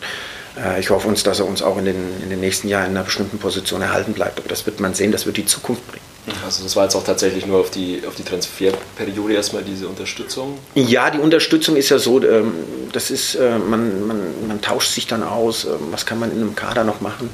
äh, 0.56 0.80
ich 0.80 0.90
hoffe 0.90 1.08
uns, 1.08 1.22
dass 1.22 1.40
er 1.40 1.46
uns 1.46 1.62
auch 1.62 1.78
in 1.78 1.84
den, 1.84 2.22
in 2.22 2.30
den 2.30 2.40
nächsten 2.40 2.68
Jahren 2.68 2.90
in 2.90 2.96
einer 2.96 3.04
bestimmten 3.04 3.38
Position 3.38 3.82
erhalten 3.82 4.12
bleibt. 4.12 4.38
Aber 4.38 4.48
das 4.48 4.66
wird 4.66 4.80
man 4.80 4.94
sehen, 4.94 5.12
das 5.12 5.26
wird 5.26 5.36
die 5.36 5.46
Zukunft 5.46 5.86
bringen. 5.88 6.02
Also 6.44 6.64
das 6.64 6.74
war 6.74 6.84
jetzt 6.84 6.96
auch 6.96 7.04
tatsächlich 7.04 7.46
nur 7.46 7.60
auf 7.60 7.70
die, 7.70 8.02
auf 8.06 8.16
die 8.16 8.24
Transferperiode 8.24 9.34
erstmal 9.34 9.62
diese 9.62 9.86
Unterstützung? 9.86 10.58
Ja, 10.74 11.10
die 11.10 11.18
Unterstützung 11.18 11.76
ist 11.76 11.88
ja 11.88 11.98
so, 11.98 12.20
ähm, 12.20 12.52
das 12.92 13.10
ist, 13.10 13.36
äh, 13.36 13.58
man, 13.58 14.06
man, 14.08 14.48
man 14.48 14.60
tauscht 14.60 14.92
sich 14.92 15.06
dann 15.06 15.22
aus, 15.22 15.66
ähm, 15.66 15.92
was 15.92 16.04
kann 16.04 16.18
man 16.18 16.32
in 16.32 16.38
einem 16.38 16.56
Kader 16.56 16.82
noch 16.82 17.00
machen, 17.00 17.30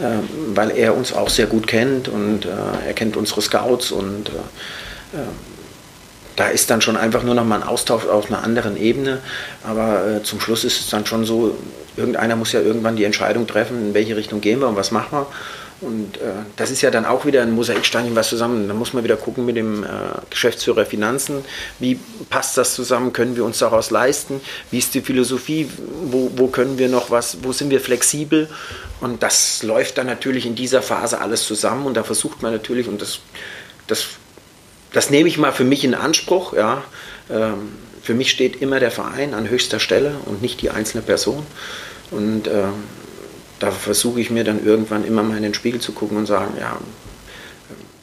ähm, 0.00 0.28
weil 0.54 0.72
er 0.72 0.96
uns 0.96 1.12
auch 1.12 1.28
sehr 1.28 1.46
gut 1.46 1.68
kennt 1.68 2.08
und 2.08 2.44
äh, 2.44 2.48
er 2.86 2.94
kennt 2.94 3.16
unsere 3.16 3.42
Scouts 3.42 3.92
und 3.92 4.30
da 6.36 6.48
ist 6.48 6.70
dann 6.70 6.80
schon 6.80 6.96
einfach 6.96 7.22
nur 7.22 7.34
noch 7.34 7.44
mal 7.44 7.56
ein 7.56 7.66
Austausch 7.66 8.06
auf 8.06 8.26
einer 8.26 8.42
anderen 8.42 8.76
Ebene. 8.76 9.20
Aber 9.64 10.06
äh, 10.06 10.22
zum 10.22 10.40
Schluss 10.40 10.64
ist 10.64 10.80
es 10.80 10.90
dann 10.90 11.06
schon 11.06 11.24
so, 11.24 11.56
irgendeiner 11.96 12.36
muss 12.36 12.52
ja 12.52 12.60
irgendwann 12.60 12.96
die 12.96 13.04
Entscheidung 13.04 13.46
treffen, 13.46 13.88
in 13.88 13.94
welche 13.94 14.16
Richtung 14.16 14.40
gehen 14.40 14.60
wir 14.60 14.68
und 14.68 14.76
was 14.76 14.90
machen 14.90 15.18
wir. 15.18 15.26
Und 15.82 16.18
äh, 16.18 16.30
das 16.56 16.70
ist 16.70 16.80
ja 16.80 16.92
dann 16.92 17.04
auch 17.04 17.26
wieder 17.26 17.42
ein 17.42 17.50
Mosaiksteinchen 17.50 18.14
was 18.14 18.28
zusammen. 18.28 18.68
Da 18.68 18.74
muss 18.74 18.92
man 18.92 19.02
wieder 19.02 19.16
gucken 19.16 19.44
mit 19.44 19.56
dem 19.56 19.82
äh, 19.82 19.88
Geschäftsführer 20.30 20.86
Finanzen, 20.86 21.44
wie 21.80 21.98
passt 22.30 22.56
das 22.56 22.74
zusammen, 22.74 23.12
können 23.12 23.34
wir 23.36 23.44
uns 23.44 23.58
daraus 23.58 23.90
leisten, 23.90 24.40
wie 24.70 24.78
ist 24.78 24.94
die 24.94 25.00
Philosophie, 25.00 25.68
wo, 26.04 26.30
wo 26.36 26.46
können 26.46 26.78
wir 26.78 26.88
noch 26.88 27.10
was, 27.10 27.38
wo 27.42 27.52
sind 27.52 27.70
wir 27.70 27.80
flexibel. 27.80 28.48
Und 29.00 29.24
das 29.24 29.64
läuft 29.64 29.98
dann 29.98 30.06
natürlich 30.06 30.46
in 30.46 30.54
dieser 30.54 30.82
Phase 30.82 31.20
alles 31.20 31.44
zusammen 31.44 31.86
und 31.86 31.96
da 31.96 32.04
versucht 32.04 32.42
man 32.42 32.52
natürlich, 32.52 32.86
und 32.86 33.02
das, 33.02 33.18
das, 33.88 34.06
das 34.92 35.10
nehme 35.10 35.28
ich 35.28 35.38
mal 35.38 35.52
für 35.52 35.64
mich 35.64 35.84
in 35.84 35.94
Anspruch, 35.94 36.52
ja, 36.54 36.84
ähm, 37.30 37.72
für 38.02 38.14
mich 38.14 38.30
steht 38.30 38.60
immer 38.60 38.80
der 38.80 38.90
Verein 38.90 39.32
an 39.32 39.48
höchster 39.48 39.78
Stelle 39.78 40.16
und 40.26 40.42
nicht 40.42 40.60
die 40.60 40.70
einzelne 40.70 41.02
Person. 41.02 41.46
Und 42.10 42.48
ähm, 42.48 42.72
da 43.60 43.70
versuche 43.70 44.20
ich 44.20 44.30
mir 44.30 44.42
dann 44.42 44.64
irgendwann 44.64 45.04
immer 45.04 45.22
mal 45.22 45.36
in 45.36 45.44
den 45.44 45.54
Spiegel 45.54 45.80
zu 45.80 45.92
gucken 45.92 46.16
und 46.16 46.26
sagen, 46.26 46.54
ja, 46.58 46.78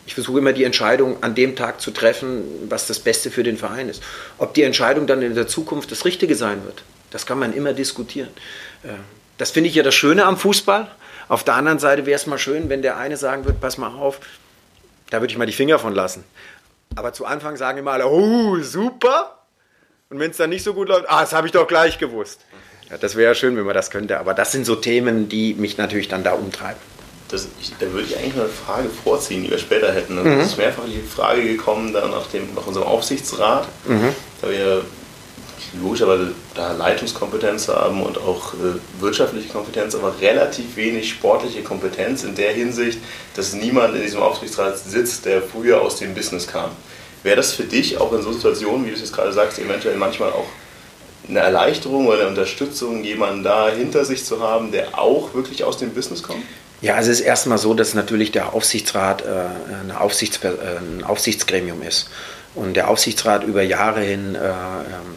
ich 0.05 0.15
versuche 0.15 0.39
immer 0.39 0.53
die 0.53 0.63
Entscheidung 0.63 1.21
an 1.21 1.35
dem 1.35 1.55
Tag 1.55 1.81
zu 1.81 1.91
treffen, 1.91 2.43
was 2.67 2.87
das 2.87 2.99
Beste 2.99 3.29
für 3.29 3.43
den 3.43 3.57
Verein 3.57 3.89
ist. 3.89 4.01
Ob 4.37 4.53
die 4.53 4.63
Entscheidung 4.63 5.05
dann 5.05 5.21
in 5.21 5.35
der 5.35 5.47
Zukunft 5.47 5.91
das 5.91 6.05
Richtige 6.05 6.33
sein 6.33 6.63
wird, 6.63 6.83
das 7.11 7.25
kann 7.25 7.37
man 7.37 7.53
immer 7.53 7.73
diskutieren. 7.73 8.29
Äh, 8.83 8.93
das 9.37 9.51
finde 9.51 9.69
ich 9.69 9.75
ja 9.75 9.83
das 9.83 9.95
Schöne 9.95 10.25
am 10.25 10.37
Fußball. 10.37 10.89
Auf 11.27 11.43
der 11.43 11.55
anderen 11.55 11.77
Seite 11.77 12.05
wäre 12.05 12.15
es 12.15 12.25
mal 12.25 12.39
schön, 12.39 12.69
wenn 12.69 12.81
der 12.81 12.97
eine 12.97 13.17
sagen 13.17 13.45
würde, 13.45 13.59
pass 13.59 13.77
mal 13.77 13.89
auf, 13.89 14.19
da 15.11 15.21
würde 15.21 15.31
ich 15.31 15.37
mal 15.37 15.45
die 15.45 15.53
Finger 15.53 15.77
von 15.77 15.93
lassen. 15.93 16.23
Aber 16.99 17.13
zu 17.13 17.25
Anfang 17.25 17.55
sagen 17.55 17.77
immer 17.77 17.93
alle, 17.93 18.07
oh, 18.07 18.57
super. 18.59 19.39
Und 20.09 20.19
wenn 20.19 20.31
es 20.31 20.37
dann 20.37 20.49
nicht 20.49 20.65
so 20.65 20.73
gut 20.73 20.89
läuft, 20.89 21.05
ah, 21.07 21.21
das 21.21 21.31
habe 21.31 21.47
ich 21.47 21.53
doch 21.53 21.65
gleich 21.65 21.97
gewusst. 21.97 22.41
Ja, 22.89 22.97
das 22.97 23.15
wäre 23.15 23.31
ja 23.31 23.35
schön, 23.35 23.55
wenn 23.55 23.63
man 23.63 23.73
das 23.73 23.89
könnte, 23.89 24.19
aber 24.19 24.33
das 24.33 24.51
sind 24.51 24.65
so 24.65 24.75
Themen, 24.75 25.29
die 25.29 25.53
mich 25.53 25.77
natürlich 25.77 26.09
dann 26.09 26.25
da 26.25 26.33
umtreiben. 26.33 26.81
Das, 27.29 27.47
ich, 27.61 27.73
da 27.79 27.89
würde 27.93 28.05
ich 28.09 28.17
eigentlich 28.17 28.35
noch 28.35 28.43
eine 28.43 28.51
Frage 28.51 28.89
vorziehen, 28.89 29.43
die 29.43 29.49
wir 29.49 29.59
später 29.59 29.93
hätten. 29.93 30.17
Also 30.17 30.29
mhm. 30.29 30.39
Es 30.41 30.47
ist 30.47 30.57
mehrfach 30.57 30.83
die 30.87 30.99
Frage 30.99 31.41
gekommen, 31.41 31.93
dann 31.93 32.11
nach, 32.11 32.27
dem, 32.27 32.53
nach 32.53 32.67
unserem 32.67 32.87
Aufsichtsrat, 32.87 33.65
mhm. 33.85 34.13
da 34.41 34.49
wir 34.49 34.83
logischerweise 35.81 36.33
da 36.53 36.73
Leitungskompetenz 36.73 37.69
haben 37.69 38.03
und 38.03 38.17
auch 38.17 38.53
äh, 38.55 39.01
wirtschaftliche 39.01 39.49
Kompetenz, 39.49 39.95
aber 39.95 40.19
relativ 40.19 40.75
wenig 40.75 41.09
sportliche 41.09 41.63
Kompetenz 41.63 42.23
in 42.23 42.35
der 42.35 42.51
Hinsicht, 42.51 42.99
dass 43.35 43.53
niemand 43.53 43.95
in 43.95 44.01
diesem 44.01 44.21
Aufsichtsrat 44.21 44.77
sitzt, 44.77 45.25
der 45.25 45.41
früher 45.41 45.81
aus 45.81 45.95
dem 45.95 46.13
Business 46.13 46.47
kam. 46.47 46.71
Wäre 47.23 47.35
das 47.35 47.53
für 47.53 47.63
dich 47.63 47.97
auch 47.97 48.13
in 48.13 48.21
so 48.21 48.31
Situationen, 48.31 48.85
wie 48.85 48.89
du 48.89 48.95
es 48.95 49.01
jetzt 49.01 49.13
gerade 49.13 49.33
sagst, 49.33 49.59
eventuell 49.59 49.97
manchmal 49.97 50.31
auch 50.31 50.47
eine 51.27 51.39
Erleichterung 51.39 52.07
oder 52.07 52.19
eine 52.19 52.29
Unterstützung, 52.29 53.03
jemanden 53.03 53.43
da 53.43 53.69
hinter 53.69 54.05
sich 54.05 54.25
zu 54.25 54.41
haben, 54.41 54.71
der 54.71 54.97
auch 54.99 55.33
wirklich 55.33 55.63
aus 55.63 55.77
dem 55.77 55.93
Business 55.93 56.23
kommt? 56.23 56.43
Ja, 56.81 56.95
also 56.95 57.11
es 57.11 57.19
ist 57.19 57.25
erstmal 57.25 57.57
so, 57.57 57.73
dass 57.73 57.93
natürlich 57.93 58.31
der 58.31 58.53
Aufsichtsrat 58.53 59.23
äh, 59.23 59.93
Aufsichts 59.93 60.39
äh, 60.43 60.47
ein 60.47 61.03
Aufsichtsgremium 61.03 61.81
ist. 61.81 62.09
Und 62.55 62.73
der 62.75 62.89
Aufsichtsrat 62.89 63.43
über 63.43 63.61
Jahre 63.61 64.01
hin, 64.01 64.35
äh, 64.35 64.39
ähm, 64.39 65.15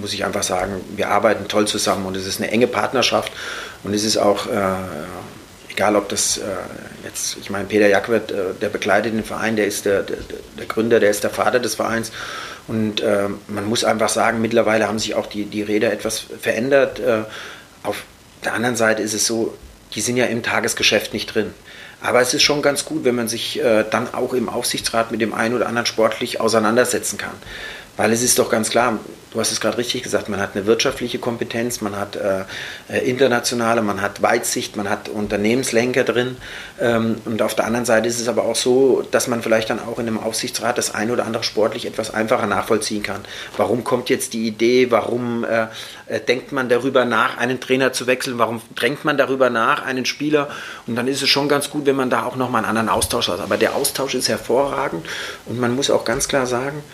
muss 0.00 0.12
ich 0.12 0.24
einfach 0.24 0.42
sagen, 0.42 0.80
wir 0.94 1.08
arbeiten 1.08 1.48
toll 1.48 1.66
zusammen 1.66 2.06
und 2.06 2.16
es 2.16 2.26
ist 2.26 2.40
eine 2.40 2.50
enge 2.50 2.66
Partnerschaft 2.66 3.32
und 3.82 3.94
es 3.94 4.04
ist 4.04 4.16
auch, 4.16 4.46
äh, 4.46 4.74
egal 5.78 5.94
ob 5.94 6.08
das 6.08 6.38
äh, 6.38 6.42
jetzt, 7.04 7.36
ich 7.40 7.50
meine, 7.50 7.66
Peter 7.66 7.86
Jackwert, 7.86 8.32
äh, 8.32 8.54
der 8.60 8.68
begleitet 8.68 9.14
den 9.14 9.22
Verein, 9.22 9.54
der 9.54 9.66
ist 9.66 9.84
der, 9.84 10.02
der, 10.02 10.16
der 10.58 10.66
Gründer, 10.66 10.98
der 10.98 11.10
ist 11.10 11.22
der 11.22 11.30
Vater 11.30 11.60
des 11.60 11.76
Vereins 11.76 12.10
und 12.66 13.00
äh, 13.00 13.28
man 13.46 13.64
muss 13.64 13.84
einfach 13.84 14.08
sagen, 14.08 14.40
mittlerweile 14.40 14.88
haben 14.88 14.98
sich 14.98 15.14
auch 15.14 15.26
die, 15.26 15.44
die 15.44 15.62
Räder 15.62 15.92
etwas 15.92 16.24
verändert. 16.40 16.98
Äh, 16.98 17.22
auf 17.84 18.02
der 18.44 18.54
anderen 18.54 18.74
Seite 18.74 19.02
ist 19.02 19.14
es 19.14 19.24
so, 19.24 19.56
die 19.94 20.00
sind 20.00 20.16
ja 20.16 20.26
im 20.26 20.42
Tagesgeschäft 20.42 21.12
nicht 21.12 21.32
drin. 21.32 21.54
Aber 22.00 22.20
es 22.20 22.34
ist 22.34 22.42
schon 22.42 22.60
ganz 22.60 22.84
gut, 22.84 23.04
wenn 23.04 23.14
man 23.14 23.28
sich 23.28 23.60
äh, 23.62 23.84
dann 23.88 24.12
auch 24.12 24.34
im 24.34 24.48
Aufsichtsrat 24.48 25.12
mit 25.12 25.20
dem 25.20 25.32
einen 25.32 25.54
oder 25.54 25.68
anderen 25.68 25.86
sportlich 25.86 26.40
auseinandersetzen 26.40 27.18
kann. 27.18 27.34
Weil 27.98 28.12
es 28.12 28.22
ist 28.22 28.38
doch 28.38 28.48
ganz 28.48 28.70
klar, 28.70 29.00
du 29.32 29.40
hast 29.40 29.50
es 29.50 29.60
gerade 29.60 29.76
richtig 29.76 30.04
gesagt, 30.04 30.28
man 30.28 30.40
hat 30.40 30.54
eine 30.54 30.66
wirtschaftliche 30.66 31.18
Kompetenz, 31.18 31.80
man 31.80 31.96
hat 31.96 32.14
äh, 32.14 32.44
äh, 32.88 32.98
internationale, 33.00 33.82
man 33.82 34.00
hat 34.00 34.22
Weitsicht, 34.22 34.76
man 34.76 34.88
hat 34.88 35.08
Unternehmenslenker 35.08 36.04
drin. 36.04 36.36
Ähm, 36.80 37.16
und 37.24 37.42
auf 37.42 37.56
der 37.56 37.66
anderen 37.66 37.84
Seite 37.84 38.06
ist 38.06 38.20
es 38.20 38.28
aber 38.28 38.44
auch 38.44 38.54
so, 38.54 39.02
dass 39.10 39.26
man 39.26 39.42
vielleicht 39.42 39.70
dann 39.70 39.80
auch 39.80 39.98
in 39.98 40.06
einem 40.06 40.20
Aufsichtsrat 40.20 40.78
das 40.78 40.94
eine 40.94 41.12
oder 41.12 41.26
andere 41.26 41.42
sportlich 41.42 41.86
etwas 41.86 42.14
einfacher 42.14 42.46
nachvollziehen 42.46 43.02
kann. 43.02 43.22
Warum 43.56 43.82
kommt 43.82 44.10
jetzt 44.10 44.32
die 44.32 44.46
Idee, 44.46 44.92
warum 44.92 45.42
äh, 45.42 45.66
äh, 46.06 46.20
denkt 46.20 46.52
man 46.52 46.68
darüber 46.68 47.04
nach, 47.04 47.36
einen 47.36 47.58
Trainer 47.58 47.92
zu 47.92 48.06
wechseln, 48.06 48.38
warum 48.38 48.62
drängt 48.76 49.04
man 49.04 49.18
darüber 49.18 49.50
nach, 49.50 49.84
einen 49.84 50.06
Spieler? 50.06 50.48
Und 50.86 50.94
dann 50.94 51.08
ist 51.08 51.20
es 51.20 51.28
schon 51.28 51.48
ganz 51.48 51.68
gut, 51.68 51.84
wenn 51.86 51.96
man 51.96 52.10
da 52.10 52.22
auch 52.22 52.36
nochmal 52.36 52.64
einen 52.64 52.78
anderen 52.78 52.96
Austausch 52.96 53.26
hat. 53.26 53.40
Aber 53.40 53.56
der 53.56 53.74
Austausch 53.74 54.14
ist 54.14 54.28
hervorragend 54.28 55.04
und 55.46 55.58
man 55.58 55.74
muss 55.74 55.90
auch 55.90 56.04
ganz 56.04 56.28
klar 56.28 56.46
sagen, 56.46 56.84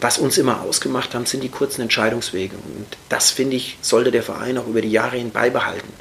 was 0.00 0.18
uns 0.18 0.38
immer 0.38 0.62
ausgemacht 0.62 1.14
haben, 1.14 1.26
sind 1.26 1.42
die 1.42 1.48
kurzen 1.48 1.82
Entscheidungswege. 1.82 2.56
Und 2.56 2.86
das, 3.08 3.30
finde 3.30 3.56
ich, 3.56 3.78
sollte 3.80 4.10
der 4.10 4.22
Verein 4.22 4.58
auch 4.58 4.66
über 4.66 4.80
die 4.80 4.90
Jahre 4.90 5.16
hin 5.16 5.30
beibehalten. 5.30 5.92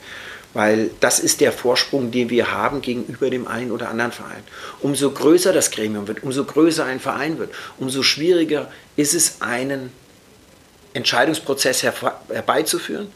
Weil 0.54 0.92
das 1.00 1.20
ist 1.20 1.42
der 1.42 1.52
Vorsprung, 1.52 2.12
den 2.12 2.30
wir 2.30 2.52
haben 2.52 2.82
gegenüber 2.82 3.30
dem 3.30 3.48
einen 3.48 3.72
oder 3.72 3.90
anderen 3.90 4.12
Verein. 4.12 4.44
Umso 4.82 5.12
größer 5.12 5.52
das 5.52 5.72
Gremium 5.72 6.08
wird, 6.08 6.22
umso 6.24 6.44
größer 6.44 6.86
ein 6.86 7.00
Verein 7.00 7.40
wird, 7.40 7.54
umso 7.80 8.04
schwieriger 8.04 8.72
ist 8.96 9.16
es, 9.16 9.42
einen 9.42 9.92
Entscheidungsprozess 10.94 11.82
herbeizuführen. 11.82 13.08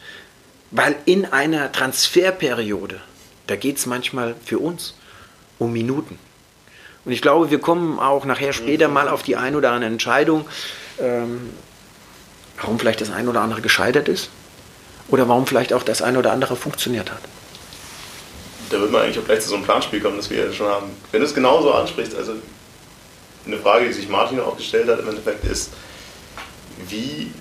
Weil 0.71 0.95
in 1.05 1.25
einer 1.25 1.71
Transferperiode, 1.71 3.01
da 3.45 3.55
geht 3.55 3.77
es 3.77 3.85
manchmal 3.85 4.35
für 4.43 4.59
uns 4.59 4.95
um 5.59 5.71
Minuten. 5.71 6.17
Und 7.07 7.13
ich 7.13 7.21
glaube, 7.21 7.49
wir 7.49 7.59
kommen 7.59 7.99
auch 7.99 8.25
nachher 8.25 8.51
später 8.51 8.89
mal 8.89 9.07
auf 9.07 9.23
die 9.23 9.37
ein 9.37 9.55
oder 9.55 9.71
andere 9.71 9.89
Entscheidung, 9.89 10.45
ähm, 10.99 11.51
warum 12.59 12.77
vielleicht 12.79 12.99
das 12.99 13.11
ein 13.11 13.29
oder 13.29 13.39
andere 13.39 13.61
gescheitert 13.61 14.09
ist 14.09 14.29
oder 15.07 15.25
warum 15.29 15.47
vielleicht 15.47 15.71
auch 15.71 15.83
das 15.83 16.01
ein 16.01 16.17
oder 16.17 16.33
andere 16.33 16.57
funktioniert 16.57 17.09
hat. 17.09 17.21
Da 18.71 18.81
wird 18.81 18.91
man 18.91 19.03
eigentlich 19.03 19.19
auch 19.19 19.23
gleich 19.23 19.39
zu 19.39 19.47
so 19.47 19.55
einem 19.55 19.63
Planspiel 19.63 20.01
kommen, 20.01 20.17
das 20.17 20.29
wir 20.29 20.51
schon 20.51 20.67
haben. 20.67 20.87
Wenn 21.13 21.21
du 21.21 21.27
es 21.27 21.33
genauso 21.33 21.71
ansprichst, 21.71 22.13
also 22.13 22.33
eine 23.45 23.57
Frage, 23.57 23.85
die 23.85 23.93
sich 23.93 24.09
Martin 24.09 24.41
auch 24.41 24.57
gestellt 24.57 24.89
hat, 24.89 24.99
im 24.99 25.07
Endeffekt 25.07 25.45
ist, 25.45 25.71
wie 26.89 27.31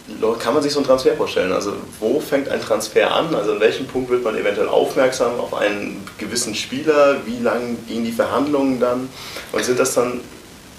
kann 0.40 0.54
man 0.54 0.62
sich 0.62 0.72
so 0.72 0.78
einen 0.78 0.86
Transfer 0.86 1.14
vorstellen? 1.14 1.52
Also 1.52 1.74
wo 2.00 2.20
fängt 2.20 2.48
ein 2.48 2.60
Transfer 2.60 3.14
an? 3.14 3.34
Also 3.34 3.52
an 3.52 3.60
welchem 3.60 3.86
Punkt 3.86 4.10
wird 4.10 4.24
man 4.24 4.36
eventuell 4.36 4.68
aufmerksam 4.68 5.38
auf 5.38 5.54
einen 5.54 6.06
gewissen 6.18 6.54
Spieler? 6.54 7.18
Wie 7.26 7.38
lang 7.42 7.76
gehen 7.86 8.04
die 8.04 8.12
Verhandlungen 8.12 8.80
dann? 8.80 9.08
Und 9.52 9.64
sind 9.64 9.78
das 9.78 9.94
dann 9.94 10.20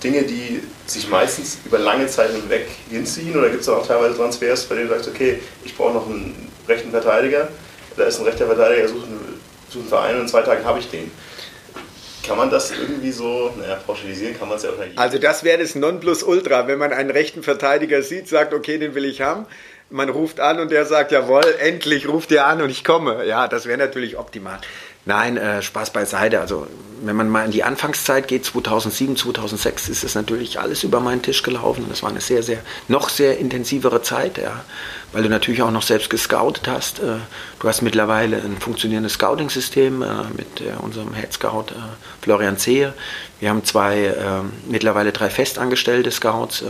Dinge, 0.04 0.24
die 0.24 0.62
sich 0.86 1.10
meistens 1.10 1.60
über 1.66 1.80
lange 1.80 2.08
Zeit 2.08 2.32
hinweg 2.32 2.68
hinziehen? 2.90 3.38
Oder 3.38 3.50
gibt 3.50 3.62
es 3.62 3.70
auch 3.70 3.86
teilweise 3.86 4.16
Transfers, 4.16 4.66
bei 4.66 4.76
denen 4.76 4.88
du 4.88 4.96
sagst, 4.96 5.10
okay, 5.10 5.40
ich 5.64 5.76
brauche 5.76 5.94
noch 5.94 6.08
einen 6.08 6.52
rechten 6.68 6.92
Verteidiger, 6.92 7.48
da 7.96 8.04
ist 8.04 8.20
ein 8.20 8.26
rechter 8.26 8.46
Verteidiger, 8.46 8.88
sucht 8.88 9.06
einen, 9.06 9.40
sucht 9.70 9.82
einen 9.82 9.90
Verein 9.90 10.16
und 10.16 10.22
in 10.22 10.28
zwei 10.28 10.42
Tagen 10.42 10.66
habe 10.66 10.80
ich 10.80 10.90
den. 10.90 11.12
Kann 12.28 12.38
man 12.38 12.50
das 12.50 12.72
irgendwie 12.72 13.12
so, 13.12 13.54
naja, 13.58 13.78
pauschalisieren 13.86 14.38
kann 14.38 14.50
man 14.50 14.58
es 14.58 14.64
ja 14.64 14.72
auch 14.72 14.78
nicht. 14.78 14.98
Also 14.98 15.18
das 15.18 15.44
wäre 15.44 15.60
das 15.60 15.76
Nonplusultra, 15.76 16.68
wenn 16.68 16.78
man 16.78 16.92
einen 16.92 17.10
rechten 17.10 17.42
Verteidiger 17.42 18.02
sieht, 18.02 18.28
sagt, 18.28 18.54
okay, 18.54 18.78
den 18.78 18.96
will 18.96 19.06
ich 19.06 19.22
haben. 19.22 19.46
Man 19.90 20.10
ruft 20.10 20.42
an 20.42 20.60
und 20.60 20.70
der 20.70 20.86
sagt, 20.86 21.14
jawohl, 21.14 21.56
endlich 21.60 22.10
ruft 22.10 22.30
ihr 22.32 22.46
an 22.46 22.62
und 22.62 22.70
ich 22.70 22.84
komme. 22.84 23.26
Ja, 23.26 23.48
das 23.48 23.66
wäre 23.66 23.78
natürlich 23.78 24.18
optimal. 24.18 24.60
Nein, 25.08 25.38
äh, 25.38 25.62
Spaß 25.62 25.92
beiseite. 25.92 26.42
Also 26.42 26.68
wenn 27.02 27.16
man 27.16 27.30
mal 27.30 27.46
in 27.46 27.52
die 27.52 27.64
Anfangszeit 27.64 28.28
geht, 28.28 28.44
2007, 28.44 29.16
2006, 29.16 29.88
ist 29.88 30.04
es 30.04 30.16
natürlich 30.16 30.60
alles 30.60 30.84
über 30.84 31.00
meinen 31.00 31.22
Tisch 31.22 31.44
gelaufen. 31.44 31.86
Das 31.88 32.04
war 32.04 32.10
eine 32.10 32.20
sehr, 32.20 32.44
sehr, 32.44 32.60
noch 32.90 33.08
sehr 33.08 33.38
intensivere 33.38 34.02
Zeit, 34.02 34.38
ja, 34.38 34.66
weil 35.14 35.24
du 35.24 35.30
natürlich 35.30 35.62
auch 35.62 35.72
noch 35.72 35.84
selbst 35.84 36.10
gescoutet 36.10 36.68
hast. 36.68 37.00
Äh, 37.00 37.20
du 37.60 37.68
hast 37.68 37.84
mittlerweile 37.84 38.36
ein 38.36 38.58
funktionierendes 38.60 39.14
Scouting-System 39.14 40.02
äh, 40.02 40.08
mit 40.36 40.60
äh, 40.60 40.76
unserem 40.82 41.14
Head 41.14 41.32
Scout 41.32 41.68
Florian 42.22 42.58
Zehe. 42.58 42.94
Wir 43.40 43.50
haben 43.50 43.64
zwei, 43.64 44.08
äh, 44.08 44.42
mittlerweile 44.68 45.14
drei 45.14 45.30
festangestellte 45.30 46.12
Scouts 46.12 46.66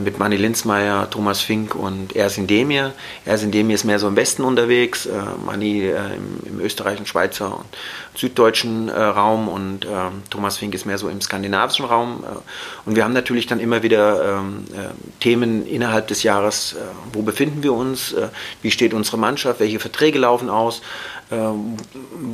mit 0.00 0.18
Manny 0.18 0.36
Linzmeier, 0.36 1.10
Thomas 1.10 1.40
Fink 1.40 1.74
und 1.74 2.14
Ersin 2.14 2.46
Demir. 2.46 2.92
Ersin 3.24 3.50
Demir 3.50 3.74
ist 3.74 3.84
mehr 3.84 3.98
so 3.98 4.08
im 4.08 4.16
Westen 4.16 4.44
unterwegs, 4.44 5.06
äh, 5.06 5.12
Manni 5.44 5.82
äh, 5.82 6.14
im, 6.14 6.38
im, 6.46 6.60
österreichischen, 6.60 7.06
Schweizer 7.06 7.58
und 7.58 7.66
süddeutschen 8.14 8.88
äh, 8.88 8.92
Raum 8.92 9.48
und 9.48 9.84
ähm, 9.84 10.22
Thomas 10.30 10.58
Fink 10.58 10.74
ist 10.74 10.86
mehr 10.86 10.98
so 10.98 11.08
im 11.08 11.20
skandinavischen 11.20 11.84
Raum. 11.84 12.22
Äh, 12.24 12.88
und 12.88 12.96
wir 12.96 13.04
haben 13.04 13.12
natürlich 13.12 13.46
dann 13.46 13.58
immer 13.58 13.82
wieder 13.82 14.38
ähm, 14.38 14.64
äh, 14.72 15.20
Themen 15.20 15.66
innerhalb 15.66 16.08
des 16.08 16.22
Jahres, 16.22 16.76
wo 17.12 17.22
befinden 17.22 17.62
wir 17.62 17.72
uns, 17.72 18.14
wie 18.62 18.70
steht 18.70 18.94
unsere 18.94 19.18
Mannschaft, 19.18 19.60
welche 19.60 19.78
Verträge 19.78 20.18
laufen 20.18 20.50
aus, 20.50 20.82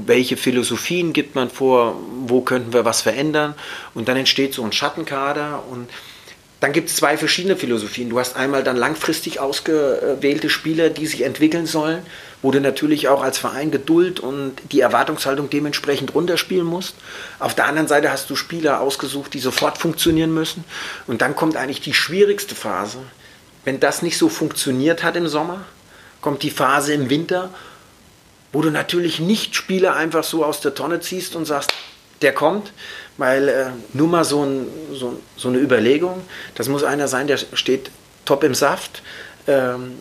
welche 0.07 0.37
Philosophien 0.37 1.13
gibt 1.13 1.35
man 1.35 1.51
vor, 1.51 1.97
wo 2.27 2.41
könnten 2.41 2.73
wir 2.73 2.85
was 2.85 3.03
verändern 3.03 3.55
und 3.95 4.09
dann 4.09 4.17
entsteht 4.17 4.55
so 4.55 4.65
ein 4.65 4.73
Schattenkader 4.73 5.63
und 5.71 5.89
dann 6.61 6.73
gibt 6.73 6.89
es 6.89 6.97
zwei 6.97 7.17
verschiedene 7.17 7.57
Philosophien. 7.57 8.11
Du 8.11 8.19
hast 8.19 8.35
einmal 8.35 8.65
dann 8.65 8.77
langfristig 8.77 9.39
ausgewählte 9.39 10.51
Spieler, 10.51 10.91
die 10.91 11.07
sich 11.07 11.23
entwickeln 11.23 11.67
sollen, 11.67 12.03
wo 12.43 12.51
du 12.51 12.61
natürlich 12.61 13.07
auch 13.09 13.23
als 13.23 13.39
Verein 13.39 13.71
Geduld 13.71 14.19
und 14.19 14.55
die 14.73 14.81
Erwartungshaltung 14.81 15.51
dementsprechend 15.51 16.15
runterspielen 16.15 16.67
musst. 16.67 16.97
Auf 17.39 17.55
der 17.55 17.67
anderen 17.67 17.87
Seite 17.87 18.11
hast 18.11 18.29
du 18.29 18.35
Spieler 18.35 18.81
ausgesucht, 18.81 19.35
die 19.35 19.39
sofort 19.39 19.79
funktionieren 19.79 20.35
müssen. 20.35 20.65
Und 21.07 21.23
dann 21.23 21.37
kommt 21.37 21.57
eigentlich 21.57 21.81
die 21.81 21.95
schwierigste 21.95 22.57
Phase. 22.57 22.99
Wenn 23.65 23.79
das 23.79 24.03
nicht 24.03 24.19
so 24.19 24.29
funktioniert 24.29 25.05
hat 25.05 25.15
im 25.15 25.29
Sommer, 25.29 25.65
kommt 26.21 26.43
die 26.43 26.51
Phase 26.51 26.93
im 26.93 27.09
Winter, 27.09 27.51
wo 28.53 28.63
du 28.63 28.71
natürlich 28.71 29.21
nicht 29.21 29.55
Spieler 29.55 29.95
einfach 29.95 30.25
so 30.25 30.45
aus 30.45 30.61
der 30.61 30.75
Tonne 30.75 31.01
ziehst 31.01 31.37
und 31.37 31.45
sagst, 31.45 31.71
der 32.23 32.33
kommt, 32.33 32.73
weil 33.19 33.49
äh, 33.49 33.67
nur 33.93 34.09
mal 34.09 34.25
so, 34.25 34.45
ein, 34.45 34.67
so, 34.93 35.21
so, 35.37 35.49
eine 35.49 35.59
Überlegung, 35.59 36.23
das 36.55 36.69
muss 36.69 36.85
einer 36.85 37.09
sein, 37.09 37.27
der 37.27 37.37
steht 37.37 37.91
top 38.25 38.45
im 38.45 38.55
Saft, 38.55 39.03
ähm, 39.47 39.97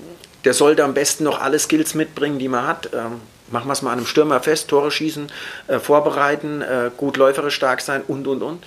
der 0.45 0.53
sollte 0.53 0.83
am 0.83 0.93
besten 0.93 1.25
noch 1.25 1.41
alle 1.41 1.59
Skills 1.59 1.93
mitbringen, 1.95 2.39
die 2.39 2.47
man 2.47 2.65
hat. 2.65 2.89
Ähm, 2.93 3.19
machen 3.49 3.67
wir 3.67 3.73
es 3.73 3.81
mal 3.81 3.91
einem 3.91 4.05
Stürmer 4.05 4.39
fest, 4.41 4.69
Tore 4.69 4.91
schießen, 4.91 5.31
äh, 5.67 5.79
vorbereiten, 5.79 6.61
äh, 6.61 6.91
gut 6.95 7.17
läuferisch 7.17 7.55
stark 7.55 7.81
sein 7.81 8.03
und, 8.07 8.27
und, 8.27 8.43
und. 8.43 8.63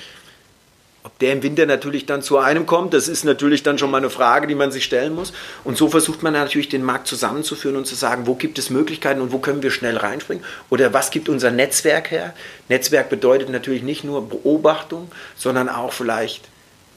Ob 1.03 1.19
der 1.19 1.33
im 1.33 1.43
Winter 1.43 1.65
natürlich 1.65 2.05
dann 2.05 2.21
zu 2.21 2.37
einem 2.37 2.67
kommt, 2.67 2.93
das 2.93 3.09
ist 3.09 3.25
natürlich 3.25 3.63
dann 3.63 3.79
schon 3.79 3.91
mal 3.91 3.99
eine 3.99 4.11
Frage, 4.11 4.47
die 4.47 4.55
man 4.55 4.71
sich 4.71 4.85
stellen 4.85 5.15
muss. 5.15 5.33
Und 5.65 5.79
so 5.79 5.89
versucht 5.89 6.23
man 6.23 6.35
natürlich 6.35 6.69
den 6.69 6.85
Markt 6.85 7.07
zusammenzuführen 7.07 7.77
und 7.77 7.87
zu 7.87 7.95
sagen, 7.95 8.27
wo 8.27 8.35
gibt 8.35 8.59
es 8.59 8.69
Möglichkeiten 8.69 9.23
und 9.23 9.33
wo 9.33 9.39
können 9.39 9.63
wir 9.63 9.71
schnell 9.71 9.97
reinspringen? 9.97 10.45
Oder 10.69 10.93
was 10.93 11.11
gibt 11.11 11.31
unser 11.31 11.51
Netzwerk 11.51 12.11
her? 12.11 12.35
Netzwerk 12.69 13.09
bedeutet 13.09 13.49
natürlich 13.49 13.83
nicht 13.83 14.05
nur 14.05 14.29
Beobachtung, 14.29 15.11
sondern 15.37 15.71
auch 15.71 15.95
vielleicht 15.95 16.49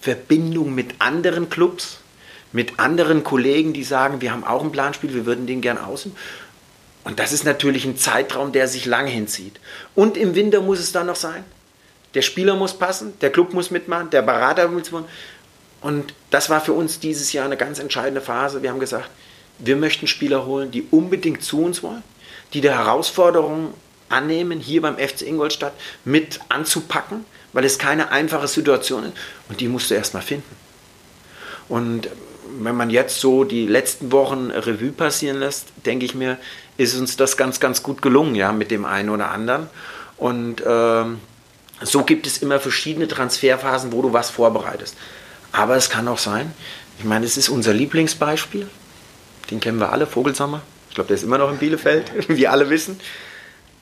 Verbindung 0.01 0.75
mit 0.75 0.95
anderen 0.99 1.49
Clubs, 1.49 1.99
mit 2.51 2.79
anderen 2.81 3.23
Kollegen, 3.23 3.71
die 3.71 3.85
sagen, 3.85 4.19
wir 4.19 4.33
haben 4.33 4.43
auch 4.43 4.63
ein 4.63 4.73
Planspiel, 4.73 5.13
wir 5.13 5.25
würden 5.25 5.47
den 5.47 5.61
gern 5.61 5.77
außen. 5.77 6.13
Und 7.05 7.19
das 7.19 7.31
ist 7.31 7.45
natürlich 7.45 7.85
ein 7.85 7.95
Zeitraum, 7.95 8.51
der 8.51 8.67
sich 8.67 8.85
lang 8.85 9.07
hinzieht. 9.07 9.61
Und 9.95 10.17
im 10.17 10.35
Winter 10.35 10.59
muss 10.59 10.79
es 10.79 10.91
dann 10.91 11.07
noch 11.07 11.15
sein, 11.15 11.45
der 12.13 12.21
Spieler 12.21 12.56
muss 12.56 12.73
passen, 12.73 13.13
der 13.21 13.32
Club 13.32 13.54
muss 13.54 13.71
mitmachen, 13.71 14.10
der 14.10 14.21
Berater 14.21 14.67
muss 14.67 14.91
mitmachen. 14.91 15.08
Und 15.82 16.13
das 16.30 16.49
war 16.49 16.62
für 16.62 16.73
uns 16.73 16.99
dieses 16.99 17.34
Jahr 17.34 17.45
eine 17.45 17.58
ganz 17.58 17.80
entscheidende 17.80 18.21
Phase. 18.21 18.62
Wir 18.62 18.69
haben 18.69 18.80
gesagt, 18.80 19.10
wir 19.60 19.76
möchten 19.76 20.08
Spieler 20.08 20.45
holen, 20.45 20.71
die 20.71 20.88
unbedingt 20.91 21.43
zu 21.43 21.62
uns 21.62 21.84
wollen, 21.84 22.04
die 22.54 22.62
der 22.62 22.78
Herausforderung 22.78 23.73
annehmen, 24.10 24.60
hier 24.60 24.82
beim 24.82 24.97
FC 24.97 25.23
Ingolstadt 25.23 25.73
mit 26.06 26.39
anzupacken, 26.49 27.26
weil 27.52 27.65
es 27.65 27.78
keine 27.78 28.12
einfache 28.12 28.47
Situation 28.47 29.06
ist. 29.06 29.13
Und 29.49 29.60
die 29.60 29.67
musst 29.67 29.89
du 29.89 29.95
erstmal 29.95 30.23
finden. 30.23 30.56
Und 31.67 32.10
wenn 32.60 32.76
man 32.76 32.89
jetzt 32.89 33.19
so 33.19 33.43
die 33.43 33.67
letzten 33.67 34.12
Wochen 34.12 34.52
Revue 34.52 34.91
passieren 34.91 35.39
lässt, 35.39 35.67
denke 35.86 36.06
ich 36.06 36.13
mir, 36.13 36.38
ist 36.78 36.95
uns 36.95 37.17
das 37.17 37.38
ganz, 37.38 37.60
ganz 37.60 37.84
gut 37.84 38.02
gelungen, 38.02 38.36
ja, 38.36 38.52
mit 38.52 38.71
dem 38.71 38.86
einen 38.86 39.10
oder 39.10 39.32
anderen. 39.32 39.67
Und 40.17 40.63
ähm, 40.65 41.19
so 41.83 42.03
gibt 42.03 42.27
es 42.27 42.39
immer 42.39 42.59
verschiedene 42.59 43.07
Transferphasen, 43.07 43.91
wo 43.91 44.01
du 44.01 44.13
was 44.13 44.29
vorbereitest. 44.29 44.95
Aber 45.51 45.75
es 45.75 45.89
kann 45.89 46.07
auch 46.07 46.17
sein, 46.17 46.53
ich 46.99 47.05
meine, 47.05 47.25
es 47.25 47.37
ist 47.37 47.49
unser 47.49 47.73
Lieblingsbeispiel, 47.73 48.67
den 49.51 49.59
kennen 49.59 49.79
wir 49.79 49.91
alle, 49.91 50.07
Vogelsammer. 50.07 50.61
Ich 50.89 50.95
glaube, 50.95 51.07
der 51.07 51.17
ist 51.17 51.23
immer 51.23 51.37
noch 51.37 51.51
in 51.51 51.57
Bielefeld, 51.57 52.11
wie 52.29 52.47
alle 52.47 52.69
wissen. 52.69 52.99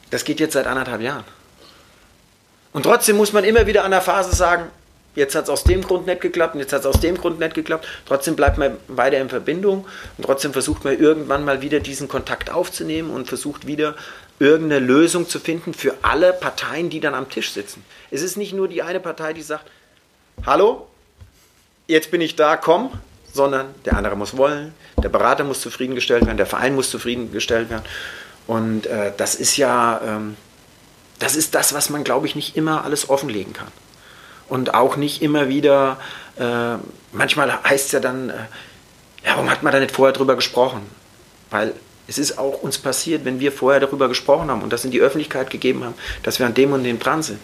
Das 0.10 0.24
geht 0.26 0.40
jetzt 0.40 0.54
seit 0.54 0.68
anderthalb 0.68 1.02
Jahren. 1.02 1.24
Und 2.74 2.84
trotzdem 2.84 3.18
muss 3.18 3.34
man 3.34 3.44
immer 3.44 3.68
wieder 3.68 3.84
an 3.84 3.92
der 3.92 4.02
Phase 4.02 4.36
sagen, 4.36 4.66
jetzt 5.16 5.36
hat 5.36 5.46
es 5.46 5.50
aus 5.50 5.64
dem 5.64 5.82
Grund 5.82 6.08
nicht 6.08 6.22
geklappt 6.22 6.56
und 6.56 6.62
jetzt 6.62 6.74
hat 6.74 6.82
es 6.82 6.86
aus 6.86 7.00
dem 7.00 7.18
Grund 7.18 7.40
nicht 7.40 7.54
geklappt. 7.54 7.86
Trotzdem 8.06 8.36
bleibt 8.36 8.58
man 8.58 8.78
weiter 8.88 9.18
in 9.18 9.30
Verbindung 9.30 9.86
und 10.18 10.24
trotzdem 10.26 10.54
versucht 10.54 10.84
man 10.84 10.98
irgendwann 10.98 11.44
mal 11.44 11.62
wieder 11.62 11.80
diesen 11.80 12.08
Kontakt 12.08 12.50
aufzunehmen 12.50 13.10
und 13.10 13.28
versucht 13.28 13.68
wieder 13.68 13.96
irgendeine 14.42 14.84
Lösung 14.84 15.30
zu 15.30 15.40
finden 15.40 15.72
für 15.76 15.94
alle 16.02 16.34
Parteien, 16.34 16.90
die 16.90 17.00
dann 17.00 17.14
am 17.14 17.30
Tisch 17.30 17.52
sitzen. 17.52 17.86
Es 18.10 18.24
ist 18.24 18.38
nicht 18.38 18.54
nur 18.54 18.68
die 18.68 18.82
eine 18.82 19.00
Partei, 19.00 19.34
die 19.34 19.44
sagt, 19.44 19.66
hallo, 20.48 20.88
jetzt 21.86 22.10
bin 22.10 22.22
ich 22.22 22.36
da, 22.36 22.58
komm, 22.58 22.90
sondern 23.32 23.68
der 23.86 23.96
andere 23.96 24.16
muss 24.16 24.36
wollen, 24.36 24.74
der 24.98 25.10
Berater 25.10 25.44
muss 25.44 25.62
zufriedengestellt 25.62 26.26
werden, 26.26 26.38
der 26.38 26.48
Verein 26.48 26.74
muss 26.74 26.90
zufriedengestellt 26.90 27.70
werden. 27.70 27.86
Und 28.48 28.88
äh, 28.88 29.14
das 29.16 29.36
ist 29.36 29.58
ja, 29.58 30.02
ähm, 30.04 30.36
das 31.20 31.36
ist 31.36 31.54
das, 31.54 31.76
was 31.76 31.92
man, 31.92 32.04
glaube 32.04 32.26
ich, 32.26 32.34
nicht 32.36 32.58
immer 32.58 32.84
alles 32.84 33.12
offenlegen 33.12 33.54
kann. 33.54 33.68
Und 34.50 34.74
auch 34.74 34.96
nicht 34.96 35.22
immer 35.22 35.50
wieder, 35.50 36.00
äh, 36.40 36.78
manchmal 37.12 37.64
heißt 37.64 37.86
es 37.86 37.92
ja 37.92 38.00
dann, 38.00 38.32
äh, 38.32 38.34
ja, 39.24 39.36
warum 39.36 39.52
hat 39.52 39.62
man 39.62 39.72
da 39.72 39.80
nicht 39.80 39.94
vorher 39.94 40.14
drüber 40.14 40.36
gesprochen? 40.36 40.82
Weil 41.52 41.76
es 42.08 42.18
ist 42.18 42.38
auch 42.38 42.62
uns 42.62 42.78
passiert, 42.78 43.26
wenn 43.26 43.40
wir 43.40 43.52
vorher 43.52 43.80
darüber 43.80 44.08
gesprochen 44.08 44.50
haben 44.50 44.62
und 44.62 44.74
das 44.74 44.86
in 44.86 44.92
die 44.92 45.02
Öffentlichkeit 45.02 45.50
gegeben 45.50 45.84
haben, 45.84 45.96
dass 46.24 46.40
wir 46.40 46.46
an 46.46 46.54
dem 46.54 46.74
und 46.74 46.84
dem 46.84 47.00
dran 47.00 47.24
sind. 47.24 47.40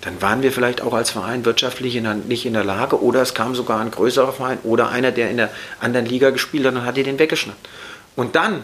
Dann 0.00 0.22
waren 0.22 0.42
wir 0.42 0.52
vielleicht 0.52 0.80
auch 0.80 0.94
als 0.94 1.10
Verein 1.10 1.44
wirtschaftlich 1.44 1.96
in 1.96 2.04
der, 2.04 2.14
nicht 2.14 2.46
in 2.46 2.52
der 2.52 2.64
Lage 2.64 3.02
oder 3.02 3.20
es 3.20 3.34
kam 3.34 3.54
sogar 3.54 3.80
ein 3.80 3.90
größerer 3.90 4.32
Verein 4.32 4.58
oder 4.62 4.90
einer, 4.90 5.10
der 5.10 5.30
in 5.30 5.36
der 5.38 5.50
anderen 5.80 6.06
Liga 6.06 6.30
gespielt 6.30 6.66
hat 6.66 6.74
und 6.74 6.84
hat 6.84 6.96
dir 6.96 7.04
den 7.04 7.18
weggeschnappt. 7.18 7.68
Und 8.14 8.36
dann 8.36 8.62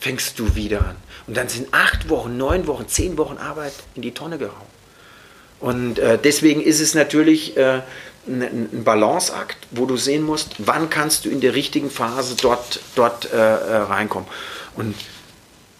fängst 0.00 0.38
du 0.38 0.54
wieder 0.54 0.80
an. 0.80 0.96
Und 1.26 1.36
dann 1.36 1.48
sind 1.48 1.68
acht 1.72 2.08
Wochen, 2.08 2.36
neun 2.36 2.66
Wochen, 2.66 2.88
zehn 2.88 3.16
Wochen 3.18 3.36
Arbeit 3.36 3.72
in 3.94 4.02
die 4.02 4.12
Tonne 4.12 4.38
gehauen. 4.38 4.80
Und 5.60 5.98
äh, 5.98 6.18
deswegen 6.18 6.60
ist 6.60 6.80
es 6.80 6.94
natürlich 6.94 7.56
äh, 7.56 7.82
ein 8.26 8.84
Balanceakt, 8.84 9.56
wo 9.70 9.86
du 9.86 9.96
sehen 9.96 10.22
musst, 10.22 10.54
wann 10.58 10.90
kannst 10.90 11.24
du 11.24 11.30
in 11.30 11.40
der 11.40 11.54
richtigen 11.54 11.90
Phase 11.90 12.36
dort, 12.40 12.80
dort 12.94 13.32
äh, 13.32 13.36
äh 13.36 13.76
reinkommen. 13.76 14.28
Und 14.76 14.94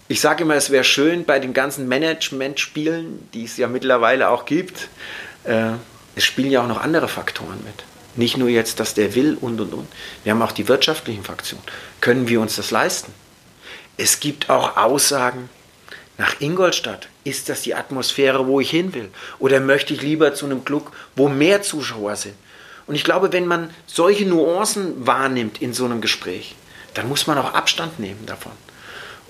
ich 0.08 0.20
sage 0.20 0.42
immer, 0.42 0.54
es 0.54 0.70
wäre 0.70 0.84
schön 0.84 1.24
bei 1.24 1.38
den 1.38 1.52
ganzen 1.52 1.86
Management-Spielen, 1.86 3.28
die 3.32 3.44
es 3.44 3.56
ja 3.56 3.68
mittlerweile 3.68 4.30
auch 4.30 4.44
gibt, 4.44 4.88
äh, 5.44 5.72
es 6.16 6.24
spielen 6.24 6.50
ja 6.50 6.62
auch 6.62 6.66
noch 6.66 6.80
andere 6.80 7.08
Faktoren 7.08 7.58
mit. 7.64 7.84
Nicht 8.16 8.36
nur 8.36 8.48
jetzt, 8.48 8.80
dass 8.80 8.94
der 8.94 9.14
will 9.14 9.36
und 9.40 9.60
und 9.60 9.72
und. 9.72 9.88
Wir 10.24 10.32
haben 10.32 10.42
auch 10.42 10.52
die 10.52 10.66
wirtschaftlichen 10.66 11.22
Faktoren. 11.22 11.62
Können 12.00 12.28
wir 12.28 12.40
uns 12.40 12.56
das 12.56 12.72
leisten? 12.72 13.14
Es 13.96 14.18
gibt 14.18 14.50
auch 14.50 14.76
Aussagen, 14.76 15.48
nach 16.20 16.38
Ingolstadt, 16.38 17.08
ist 17.24 17.48
das 17.48 17.62
die 17.62 17.74
Atmosphäre, 17.74 18.46
wo 18.46 18.60
ich 18.60 18.70
hin 18.70 18.92
will? 18.92 19.08
Oder 19.38 19.58
möchte 19.58 19.94
ich 19.94 20.02
lieber 20.02 20.34
zu 20.34 20.44
einem 20.44 20.66
Club, 20.66 20.92
wo 21.16 21.30
mehr 21.30 21.62
Zuschauer 21.62 22.14
sind? 22.14 22.34
Und 22.86 22.94
ich 22.94 23.04
glaube, 23.04 23.32
wenn 23.32 23.46
man 23.46 23.70
solche 23.86 24.26
Nuancen 24.26 25.06
wahrnimmt 25.06 25.62
in 25.62 25.72
so 25.72 25.86
einem 25.86 26.02
Gespräch, 26.02 26.56
dann 26.92 27.08
muss 27.08 27.26
man 27.26 27.38
auch 27.38 27.54
Abstand 27.54 27.98
nehmen 27.98 28.26
davon. 28.26 28.52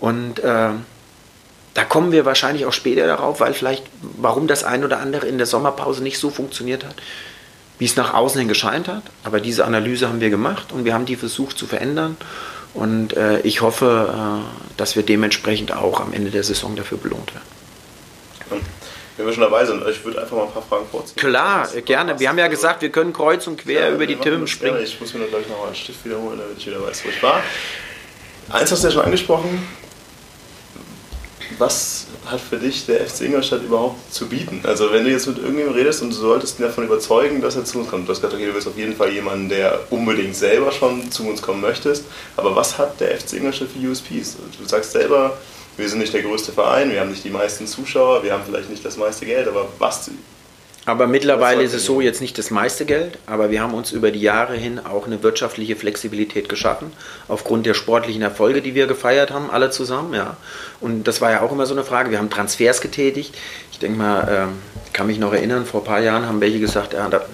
Und 0.00 0.40
äh, 0.40 0.70
da 1.74 1.84
kommen 1.88 2.10
wir 2.10 2.24
wahrscheinlich 2.24 2.66
auch 2.66 2.72
später 2.72 3.06
darauf, 3.06 3.38
weil 3.38 3.54
vielleicht, 3.54 3.84
warum 4.00 4.48
das 4.48 4.64
ein 4.64 4.82
oder 4.82 4.98
andere 4.98 5.28
in 5.28 5.38
der 5.38 5.46
Sommerpause 5.46 6.02
nicht 6.02 6.18
so 6.18 6.28
funktioniert 6.28 6.84
hat, 6.84 6.96
wie 7.78 7.84
es 7.84 7.94
nach 7.94 8.14
außen 8.14 8.40
hin 8.40 8.48
gescheint 8.48 8.88
hat. 8.88 9.04
Aber 9.22 9.38
diese 9.38 9.64
Analyse 9.64 10.08
haben 10.08 10.20
wir 10.20 10.30
gemacht 10.30 10.72
und 10.72 10.84
wir 10.84 10.92
haben 10.92 11.06
die 11.06 11.14
versucht 11.14 11.56
zu 11.56 11.68
verändern. 11.68 12.16
Und 12.74 13.16
äh, 13.16 13.40
ich 13.40 13.62
hoffe, 13.62 14.14
äh, 14.14 14.76
dass 14.76 14.96
wir 14.96 15.02
dementsprechend 15.02 15.72
auch 15.72 16.00
am 16.00 16.12
Ende 16.12 16.30
der 16.30 16.44
Saison 16.44 16.76
dafür 16.76 16.98
belohnt 16.98 17.34
werden. 17.34 18.64
Wenn 19.16 19.26
wir 19.26 19.34
schon 19.34 19.42
dabei 19.42 19.66
sind, 19.66 19.86
ich 19.86 20.02
würde 20.04 20.22
einfach 20.22 20.36
mal 20.36 20.44
ein 20.44 20.52
paar 20.52 20.62
Fragen 20.62 20.86
vorziehen. 20.90 21.16
Klar, 21.16 21.68
gerne. 21.84 22.18
Wir 22.18 22.28
haben 22.30 22.38
ja 22.38 22.48
gesagt, 22.48 22.80
wir 22.80 22.90
können 22.90 23.12
kreuz 23.12 23.46
und 23.46 23.58
quer 23.58 23.88
ja, 23.88 23.94
über 23.94 24.06
die 24.06 24.16
Themen 24.16 24.46
springen. 24.46 24.76
Gerne. 24.76 24.86
Ich 24.86 24.98
muss 24.98 25.12
mir 25.12 25.26
gleich 25.26 25.46
nochmal 25.46 25.66
einen 25.66 25.76
Stift 25.76 26.04
wiederholen, 26.06 26.38
damit 26.38 26.56
ich 26.56 26.66
wieder 26.66 26.82
weiß, 26.82 27.04
wo 27.04 27.08
ich 27.10 27.22
war. 27.22 27.42
Eins 28.48 28.72
hast 28.72 28.82
du 28.82 28.88
ja 28.88 28.94
schon 28.94 29.04
angesprochen. 29.04 29.68
Was 31.58 32.06
hat 32.26 32.40
für 32.40 32.56
dich 32.56 32.86
der 32.86 33.06
FC 33.06 33.22
Ingolstadt 33.22 33.62
überhaupt 33.62 34.12
zu 34.12 34.28
bieten? 34.28 34.60
Also 34.64 34.92
wenn 34.92 35.04
du 35.04 35.10
jetzt 35.10 35.26
mit 35.26 35.38
irgendjemandem 35.38 35.78
redest 35.78 36.02
und 36.02 36.10
du 36.10 36.14
solltest 36.14 36.58
ihn 36.58 36.62
davon 36.62 36.84
überzeugen, 36.84 37.40
dass 37.40 37.56
er 37.56 37.64
zu 37.64 37.78
uns 37.78 37.88
kommt. 37.88 38.06
Du 38.06 38.12
hast 38.12 38.20
gesagt, 38.20 38.34
okay, 38.34 38.46
du 38.46 38.54
willst 38.54 38.68
auf 38.68 38.76
jeden 38.76 38.96
Fall 38.96 39.12
jemanden, 39.12 39.48
der 39.48 39.80
unbedingt 39.90 40.36
selber 40.36 40.72
schon 40.72 41.10
zu 41.10 41.28
uns 41.28 41.42
kommen 41.42 41.60
möchtest. 41.60 42.04
Aber 42.36 42.54
was 42.54 42.78
hat 42.78 43.00
der 43.00 43.18
FC 43.18 43.34
Ingolstadt 43.34 43.68
für 43.68 43.88
USPs? 43.88 44.36
Du 44.58 44.64
sagst 44.66 44.92
selber, 44.92 45.36
wir 45.76 45.88
sind 45.88 45.98
nicht 45.98 46.12
der 46.12 46.22
größte 46.22 46.52
Verein, 46.52 46.92
wir 46.92 47.00
haben 47.00 47.10
nicht 47.10 47.24
die 47.24 47.30
meisten 47.30 47.66
Zuschauer, 47.66 48.22
wir 48.22 48.32
haben 48.32 48.42
vielleicht 48.44 48.70
nicht 48.70 48.84
das 48.84 48.96
meiste 48.96 49.26
Geld, 49.26 49.48
aber 49.48 49.68
was 49.78 50.10
aber 50.86 51.06
mittlerweile 51.06 51.62
ist 51.62 51.74
es 51.74 51.84
so, 51.84 52.00
jetzt 52.00 52.22
nicht 52.22 52.38
das 52.38 52.50
meiste 52.50 52.86
Geld, 52.86 53.18
aber 53.26 53.50
wir 53.50 53.60
haben 53.60 53.74
uns 53.74 53.92
über 53.92 54.10
die 54.10 54.20
Jahre 54.20 54.54
hin 54.54 54.78
auch 54.78 55.06
eine 55.06 55.22
wirtschaftliche 55.22 55.76
Flexibilität 55.76 56.48
geschaffen, 56.48 56.90
aufgrund 57.28 57.66
der 57.66 57.74
sportlichen 57.74 58.22
Erfolge, 58.22 58.62
die 58.62 58.74
wir 58.74 58.86
gefeiert 58.86 59.30
haben, 59.30 59.50
alle 59.50 59.70
zusammen. 59.70 60.14
Ja. 60.14 60.38
Und 60.80 61.04
das 61.04 61.20
war 61.20 61.30
ja 61.30 61.42
auch 61.42 61.52
immer 61.52 61.66
so 61.66 61.74
eine 61.74 61.84
Frage. 61.84 62.10
Wir 62.10 62.18
haben 62.18 62.30
Transfers 62.30 62.80
getätigt. 62.80 63.34
Ich 63.72 63.78
denke 63.78 63.98
mal, 63.98 64.48
äh, 64.48 64.94
kann 64.94 65.06
mich 65.06 65.18
noch 65.18 65.34
erinnern, 65.34 65.66
vor 65.66 65.82
ein 65.82 65.86
paar 65.86 66.00
Jahren 66.00 66.26
haben 66.26 66.40
welche 66.40 66.60
gesagt, 66.60 66.94
ja, 66.94 67.08
der, 67.08 67.26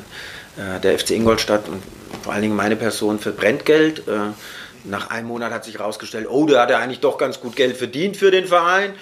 äh, 0.57 0.81
der 0.83 0.99
FC 0.99 1.11
Ingolstadt 1.11 1.69
und 1.69 1.83
vor 2.25 2.33
allen 2.33 2.43
Dingen 2.43 2.57
meine 2.57 2.75
Person 2.75 3.21
verbrennt 3.21 3.65
Geld. 3.65 4.09
Äh, 4.09 4.33
nach 4.85 5.11
einem 5.11 5.29
Monat 5.29 5.53
hat 5.53 5.65
sich 5.65 5.79
herausgestellt, 5.79 6.27
oh, 6.29 6.47
der 6.47 6.61
hat 6.61 6.71
ja 6.71 6.79
eigentlich 6.79 7.01
doch 7.01 7.19
ganz 7.19 7.41
gut 7.41 7.55
Geld 7.55 7.77
verdient 7.77 8.17
für 8.17 8.31
den 8.31 8.47
Verein. 8.47 8.93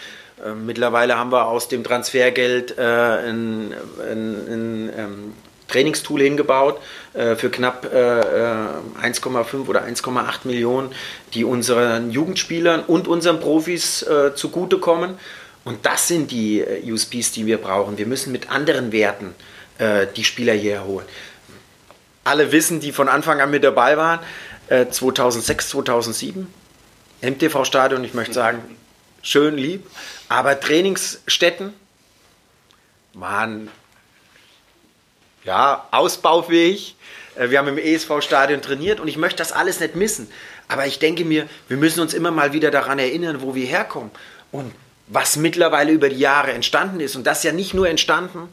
Ähm, 0.43 0.67
mittlerweile 0.67 1.17
haben 1.17 1.31
wir 1.31 1.47
aus 1.47 1.69
dem 1.69 1.85
Transfergeld 1.85 2.77
äh, 2.77 2.83
ein, 2.83 3.75
ein, 4.01 4.35
ein, 4.49 4.93
ähm, 4.97 5.33
Trainingstool 5.69 6.21
hingebaut 6.21 6.81
äh, 7.15 7.37
für 7.37 7.51
knapp 7.51 7.85
äh, 7.87 7.89
1,5 7.89 9.67
oder 9.67 9.85
1,8 9.85 10.41
Millionen, 10.45 10.93
die 11.33 11.45
unseren 11.45 12.11
Jugendspielern 12.11 12.83
und 12.85 13.09
unseren 13.09 13.41
Profis 13.41 14.03
äh, 14.03 14.35
zugutekommen. 14.35 15.19
Und 15.65 15.87
das 15.87 16.09
sind 16.09 16.31
die 16.31 16.61
äh, 16.61 16.93
USPs, 16.93 17.33
die 17.33 17.47
wir 17.47 17.59
brauchen. 17.59 17.97
Wir 17.97 18.07
müssen 18.07 18.31
mit 18.33 18.51
anderen 18.51 18.93
Werten 18.93 19.35
äh, 19.79 20.07
die 20.15 20.25
Spieler 20.25 20.53
hierher 20.53 20.85
holen. 20.85 21.07
Alle 22.25 22.53
wissen, 22.53 22.81
die 22.81 22.93
von 22.93 23.09
Anfang 23.09 23.41
an 23.41 23.51
mit 23.51 23.65
dabei 23.65 23.99
waren, 23.99 24.19
2006, 24.71 25.69
2007, 25.69 26.47
MTV-Stadion, 27.21 28.03
ich 28.03 28.15
möchte 28.15 28.33
sagen, 28.33 28.63
schön 29.21 29.59
lieb, 29.59 29.87
aber 30.29 30.59
Trainingsstätten 30.59 31.73
waren 33.13 33.71
ja, 35.45 35.87
ausbaufähig. 35.91 36.97
Äh, 37.37 37.51
wir 37.51 37.59
haben 37.59 37.69
im 37.69 37.79
ESV-Stadion 37.79 38.63
trainiert 38.63 39.01
und 39.01 39.09
ich 39.09 39.17
möchte 39.17 39.39
das 39.39 39.53
alles 39.53 39.81
nicht 39.81 39.95
missen. 39.95 40.29
Aber 40.69 40.87
ich 40.87 40.99
denke 40.99 41.25
mir, 41.25 41.49
wir 41.69 41.77
müssen 41.77 42.01
uns 42.01 42.15
immer 42.15 42.31
mal 42.31 42.53
wieder 42.53 42.71
daran 42.71 42.99
erinnern, 42.99 43.43
wo 43.43 43.55
wir 43.55 43.67
herkommen 43.67 44.11
und 44.51 44.73
was 45.07 45.37
mittlerweile 45.37 45.93
über 45.93 46.09
die 46.09 46.19
Jahre 46.19 46.53
entstanden 46.53 47.01
ist. 47.01 47.17
Und 47.17 47.27
das 47.27 47.43
ja 47.43 47.53
nicht 47.53 47.75
nur 47.75 47.89
entstanden, 47.89 48.49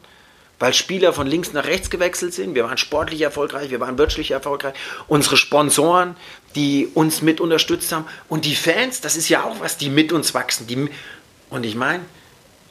weil 0.58 0.74
Spieler 0.74 1.12
von 1.12 1.26
links 1.26 1.52
nach 1.54 1.64
rechts 1.64 1.90
gewechselt 1.90 2.34
sind. 2.34 2.54
Wir 2.54 2.64
waren 2.64 2.78
sportlich 2.78 3.22
erfolgreich, 3.22 3.70
wir 3.70 3.80
waren 3.80 3.96
wirtschaftlich 3.98 4.30
erfolgreich. 4.30 4.74
Unsere 5.08 5.36
Sponsoren, 5.36 6.14
die 6.54 6.88
uns 6.94 7.22
mit 7.22 7.40
unterstützt 7.40 7.90
haben. 7.92 8.04
Und 8.28 8.44
die 8.44 8.54
Fans, 8.54 9.00
das 9.00 9.16
ist 9.16 9.28
ja 9.28 9.42
auch 9.42 9.60
was, 9.60 9.78
die 9.78 9.88
mit 9.88 10.12
uns 10.12 10.34
wachsen. 10.34 10.66
Die, 10.66 10.88
und 11.52 11.64
ich 11.64 11.74
meine, 11.74 12.04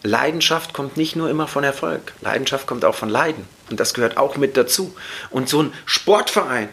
Leidenschaft 0.04 0.74
kommt 0.74 0.98
nicht 0.98 1.16
nur 1.16 1.30
immer 1.30 1.48
von 1.48 1.64
Erfolg. 1.64 2.14
Leidenschaft 2.22 2.66
kommt 2.66 2.84
auch 2.84 2.96
von 2.96 3.10
Leiden. 3.10 3.48
Und 3.70 3.80
das 3.80 3.94
gehört 3.94 4.18
auch 4.18 4.38
mit 4.38 4.58
dazu. 4.58 4.96
Und 5.30 5.48
so 5.48 5.62
ein 5.62 5.74
Sportverein, 5.86 6.70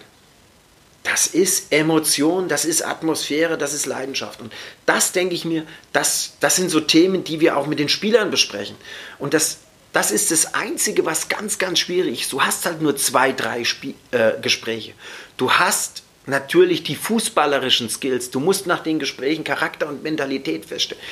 das 1.03 1.27
ist 1.27 1.71
Emotion, 1.71 2.49
das 2.49 2.64
ist 2.64 2.85
Atmosphäre, 2.85 3.59
das 3.59 3.75
ist 3.75 3.85
Leidenschaft. 3.85 4.40
Und 4.40 4.53
das 4.87 5.12
denke 5.12 5.35
ich 5.35 5.44
mir, 5.44 5.64
das, 5.92 6.33
das 6.40 6.57
sind 6.57 6.71
so 6.71 6.81
Themen, 6.81 7.25
die 7.25 7.40
wir 7.40 7.59
auch 7.59 7.66
mit 7.66 7.79
den 7.79 7.90
Spielern 7.90 8.31
besprechen. 8.31 8.77
Und 9.18 9.35
das, 9.35 9.59
das 9.92 10.11
ist 10.11 10.31
das 10.31 10.55
Einzige, 10.55 11.05
was 11.05 11.29
ganz, 11.29 11.59
ganz 11.59 11.79
schwierig 11.79 12.23
ist. 12.23 12.33
Du 12.33 12.42
hast 12.42 12.64
halt 12.64 12.81
nur 12.81 12.97
zwei, 12.97 13.33
drei 13.33 13.64
Spie 13.64 13.94
äh, 14.12 14.33
Gespräche. 14.40 14.94
Du 15.37 15.53
hast 15.53 16.03
natürlich 16.25 16.83
die 16.83 16.97
fußballerischen 16.97 17.90
Skills. 17.90 18.31
Du 18.31 18.40
musst 18.40 18.66
nach 18.66 18.83
den 18.83 18.99
Gesprächen 18.99 19.44
Charakter 19.44 19.88
und 19.88 20.03
Mentalität 20.03 20.64
feststellen. 20.64 21.03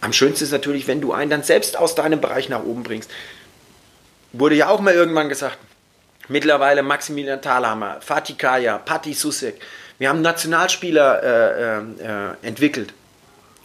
Am 0.00 0.12
schönsten 0.12 0.44
ist 0.44 0.52
natürlich, 0.52 0.86
wenn 0.86 1.00
du 1.00 1.12
einen 1.12 1.30
dann 1.30 1.42
selbst 1.42 1.76
aus 1.76 1.94
deinem 1.94 2.20
Bereich 2.20 2.48
nach 2.48 2.62
oben 2.62 2.82
bringst. 2.82 3.10
Wurde 4.32 4.54
ja 4.54 4.68
auch 4.68 4.80
mal 4.80 4.94
irgendwann 4.94 5.28
gesagt. 5.28 5.58
Mittlerweile 6.28 6.82
Maximilian 6.82 7.42
Thalhammer, 7.42 8.00
Fatih 8.00 8.34
Kaya, 8.34 8.78
Patti 8.78 9.14
Susek. 9.14 9.60
Wir 9.98 10.08
haben 10.08 10.22
Nationalspieler 10.22 11.22
äh, 11.22 11.78
äh, 11.78 12.46
entwickelt. 12.46 12.94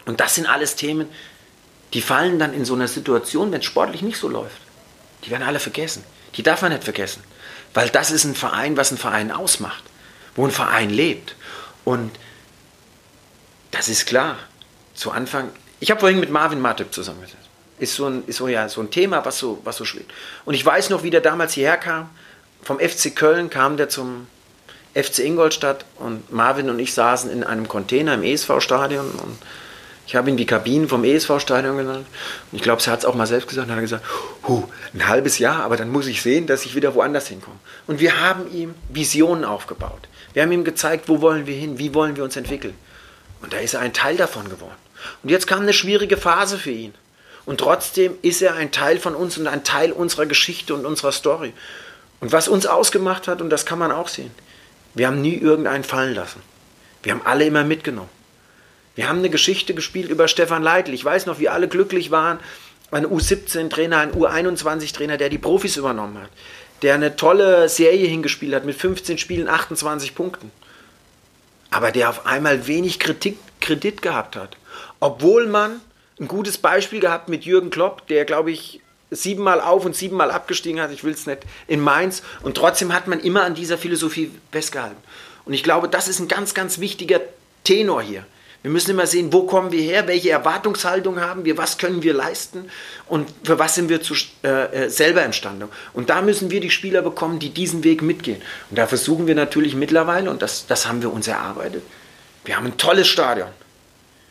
Und 0.05 0.19
das 0.19 0.35
sind 0.35 0.47
alles 0.47 0.75
Themen, 0.75 1.07
die 1.93 2.01
fallen 2.01 2.39
dann 2.39 2.53
in 2.53 2.65
so 2.65 2.73
einer 2.73 2.87
Situation, 2.87 3.51
wenn 3.51 3.59
es 3.59 3.65
sportlich 3.65 4.01
nicht 4.01 4.17
so 4.17 4.27
läuft. 4.27 4.57
Die 5.23 5.31
werden 5.31 5.43
alle 5.43 5.59
vergessen. 5.59 6.03
Die 6.35 6.43
darf 6.43 6.61
man 6.61 6.71
nicht 6.71 6.83
vergessen. 6.83 7.23
Weil 7.73 7.89
das 7.89 8.11
ist 8.11 8.25
ein 8.25 8.35
Verein, 8.35 8.77
was 8.77 8.91
ein 8.91 8.97
Verein 8.97 9.31
ausmacht. 9.31 9.83
Wo 10.35 10.45
ein 10.45 10.51
Verein 10.51 10.89
lebt. 10.89 11.35
Und 11.83 12.11
das 13.71 13.87
ist 13.87 14.05
klar. 14.05 14.37
Zu 14.93 15.11
Anfang 15.11 15.51
ich 15.85 15.91
habe 15.91 15.99
vorhin 15.99 16.19
mit 16.19 16.31
Marvin 16.31 16.59
Matip 16.59 16.91
zusammengesetzt. 16.91 17.47
Ist 17.77 17.93
so 17.93 18.07
ein, 18.07 18.23
ist 18.25 18.37
so, 18.37 18.47
ja, 18.47 18.67
so 18.67 18.81
ein 18.81 18.89
Thema, 18.89 19.23
was 19.23 19.37
so, 19.37 19.61
was 19.63 19.75
so 19.77 19.85
schwebt. 19.85 20.11
Und 20.43 20.55
ich 20.55 20.65
weiß 20.65 20.89
noch, 20.89 21.03
wie 21.03 21.11
der 21.11 21.21
damals 21.21 21.53
hierher 21.53 21.77
kam. 21.77 22.09
Vom 22.63 22.79
FC 22.79 23.15
Köln 23.15 23.51
kam 23.51 23.77
der 23.77 23.87
zum 23.87 24.25
FC 24.95 25.19
Ingolstadt 25.19 25.85
und 25.99 26.33
Marvin 26.33 26.71
und 26.71 26.79
ich 26.79 26.91
saßen 26.95 27.29
in 27.29 27.43
einem 27.43 27.67
Container 27.67 28.15
im 28.15 28.23
ESV-Stadion 28.23 29.11
und 29.11 29.37
ich 30.07 30.15
habe 30.15 30.27
ihn 30.27 30.37
die 30.37 30.47
Kabinen 30.47 30.89
vom 30.89 31.03
ESV-Stadion 31.03 31.77
genannt. 31.77 32.07
Und 32.51 32.55
ich 32.55 32.63
glaube, 32.63 32.81
er 32.83 32.91
hat 32.91 32.99
es 32.99 33.05
auch 33.05 33.13
mal 33.13 33.27
selbst 33.27 33.47
gesagt. 33.47 33.67
Und 33.67 33.75
hat 33.75 33.81
gesagt, 33.81 34.05
Huh, 34.47 34.63
ein 34.95 35.07
halbes 35.07 35.37
Jahr, 35.37 35.61
aber 35.61 35.77
dann 35.77 35.91
muss 35.91 36.07
ich 36.07 36.23
sehen, 36.23 36.47
dass 36.47 36.65
ich 36.65 36.73
wieder 36.73 36.95
woanders 36.95 37.27
hinkomme. 37.27 37.59
Und 37.85 37.99
wir 37.99 38.21
haben 38.21 38.51
ihm 38.51 38.73
Visionen 38.89 39.45
aufgebaut. 39.45 40.07
Wir 40.33 40.41
haben 40.41 40.51
ihm 40.51 40.63
gezeigt, 40.63 41.09
wo 41.09 41.21
wollen 41.21 41.45
wir 41.45 41.55
hin, 41.55 41.77
wie 41.77 41.93
wollen 41.93 42.15
wir 42.15 42.23
uns 42.23 42.35
entwickeln. 42.35 42.73
Und 43.45 43.53
da 43.53 43.59
ist 43.59 43.75
er 43.75 43.81
ein 43.81 43.93
Teil 43.93 44.17
davon 44.17 44.49
geworden. 44.49 44.73
Und 45.21 45.29
jetzt 45.29 45.45
kam 45.45 45.61
eine 45.61 45.71
schwierige 45.71 46.17
Phase 46.17 46.57
für 46.57 46.71
ihn. 46.71 46.95
Und 47.45 47.59
trotzdem 47.59 48.15
ist 48.23 48.41
er 48.41 48.55
ein 48.55 48.71
Teil 48.71 48.97
von 48.97 49.13
uns 49.13 49.37
und 49.37 49.45
ein 49.45 49.63
Teil 49.63 49.91
unserer 49.91 50.25
Geschichte 50.25 50.73
und 50.73 50.83
unserer 50.83 51.11
Story. 51.11 51.53
Und 52.21 52.31
was 52.31 52.47
uns 52.47 52.65
ausgemacht 52.65 53.27
hat, 53.27 53.41
und 53.41 53.51
das 53.51 53.67
kann 53.67 53.77
man 53.77 53.91
auch 53.91 54.07
sehen, 54.07 54.31
wir 54.95 55.05
haben 55.05 55.21
nie 55.21 55.35
irgendeinen 55.35 55.83
fallen 55.83 56.15
lassen. 56.15 56.41
Wir 57.03 57.11
haben 57.11 57.21
alle 57.23 57.45
immer 57.45 57.63
mitgenommen. 57.63 58.09
Wir 58.95 59.07
haben 59.07 59.19
eine 59.19 59.29
Geschichte 59.29 59.75
gespielt 59.75 60.09
über 60.09 60.27
Stefan 60.27 60.63
Leitl. 60.63 60.95
Ich 60.95 61.05
weiß 61.05 61.27
noch, 61.27 61.37
wie 61.37 61.47
alle 61.49 61.67
glücklich 61.67 62.09
waren. 62.09 62.39
Ein 62.89 63.05
U17-Trainer, 63.05 63.99
ein 63.99 64.13
U21-Trainer, 64.13 65.17
der 65.17 65.29
die 65.29 65.37
Profis 65.37 65.77
übernommen 65.77 66.17
hat. 66.17 66.29
Der 66.81 66.95
eine 66.95 67.15
tolle 67.15 67.69
Serie 67.69 68.07
hingespielt 68.07 68.55
hat 68.55 68.65
mit 68.65 68.75
15 68.75 69.19
Spielen, 69.19 69.47
28 69.47 70.15
Punkten. 70.15 70.51
Aber 71.75 71.91
der 71.91 72.09
auf 72.09 72.25
einmal 72.25 72.67
wenig 72.67 72.99
Kritik, 72.99 73.37
Kredit 73.59 74.01
gehabt 74.01 74.35
hat 74.35 74.57
obwohl 74.99 75.47
man 75.47 75.81
ein 76.19 76.27
gutes 76.27 76.57
Beispiel 76.57 76.99
gehabt 76.99 77.29
mit 77.29 77.45
Jürgen 77.45 77.69
Klopp, 77.69 78.07
der, 78.07 78.25
glaube 78.25 78.51
ich, 78.51 78.81
siebenmal 79.11 79.61
auf 79.61 79.85
und 79.85 79.95
siebenmal 79.95 80.31
abgestiegen 80.31 80.81
hat, 80.81 80.91
ich 80.91 81.03
will 81.03 81.13
es 81.13 81.27
nicht, 81.27 81.43
in 81.67 81.79
Mainz. 81.79 82.23
Und 82.41 82.57
trotzdem 82.57 82.93
hat 82.93 83.07
man 83.07 83.19
immer 83.19 83.43
an 83.43 83.53
dieser 83.53 83.77
Philosophie 83.77 84.31
festgehalten. 84.51 84.97
Und 85.45 85.53
ich 85.53 85.63
glaube, 85.63 85.87
das 85.87 86.07
ist 86.07 86.19
ein 86.19 86.27
ganz, 86.27 86.53
ganz 86.53 86.79
wichtiger 86.79 87.21
Tenor 87.63 88.01
hier. 88.01 88.25
Wir 88.65 88.71
müssen 88.71 88.89
immer 88.89 89.05
sehen, 89.05 89.31
wo 89.31 89.43
kommen 89.43 89.71
wir 89.71 89.83
her, 89.83 90.07
welche 90.07 90.31
Erwartungshaltung 90.31 91.21
haben 91.21 91.45
wir, 91.45 91.55
was 91.55 91.77
können 91.77 92.01
wir 92.01 92.15
leisten 92.15 92.71
und 93.07 93.29
für 93.43 93.59
was 93.59 93.75
sind 93.75 93.89
wir 93.89 94.01
zu, 94.01 94.15
äh, 94.43 94.85
äh 94.85 94.89
selber 94.89 95.23
imstande. 95.23 95.69
Und 95.93 96.09
da 96.09 96.23
müssen 96.23 96.49
wir 96.49 96.61
die 96.61 96.71
Spieler 96.71 97.03
bekommen, 97.03 97.37
die 97.37 97.51
diesen 97.51 97.83
Weg 97.83 98.01
mitgehen. 98.01 98.41
Und 98.71 98.79
da 98.79 98.87
versuchen 98.87 99.27
wir 99.27 99.35
natürlich 99.35 99.75
mittlerweile, 99.75 100.31
und 100.31 100.41
das, 100.41 100.65
das 100.65 100.87
haben 100.87 101.03
wir 101.03 101.13
uns 101.13 101.27
erarbeitet, 101.27 101.83
wir 102.43 102.57
haben 102.57 102.65
ein 102.65 102.75
tolles 102.75 103.07
Stadion. 103.07 103.49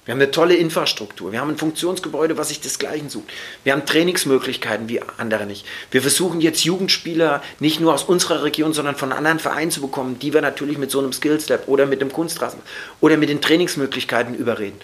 Wir 0.04 0.12
haben 0.12 0.20
eine 0.20 0.30
tolle 0.30 0.54
Infrastruktur. 0.54 1.32
Wir 1.32 1.40
haben 1.40 1.50
ein 1.50 1.56
Funktionsgebäude, 1.56 2.36
was 2.36 2.48
sich 2.48 2.60
desgleichen 2.60 3.08
sucht. 3.08 3.32
Wir 3.62 3.72
haben 3.72 3.86
Trainingsmöglichkeiten 3.86 4.88
wie 4.88 5.00
andere 5.16 5.46
nicht. 5.46 5.64
Wir 5.90 6.02
versuchen 6.02 6.42
jetzt 6.42 6.64
Jugendspieler 6.64 7.42
nicht 7.58 7.80
nur 7.80 7.94
aus 7.94 8.04
unserer 8.04 8.42
Region, 8.42 8.74
sondern 8.74 8.96
von 8.96 9.12
anderen 9.12 9.38
Vereinen 9.38 9.70
zu 9.70 9.80
bekommen, 9.80 10.18
die 10.18 10.34
wir 10.34 10.42
natürlich 10.42 10.76
mit 10.76 10.90
so 10.90 10.98
einem 10.98 11.12
Skillstep 11.12 11.68
oder 11.68 11.86
mit 11.86 12.02
dem 12.02 12.12
Kunstrasen 12.12 12.60
oder 13.00 13.16
mit 13.16 13.30
den 13.30 13.40
Trainingsmöglichkeiten 13.40 14.34
überreden. 14.34 14.78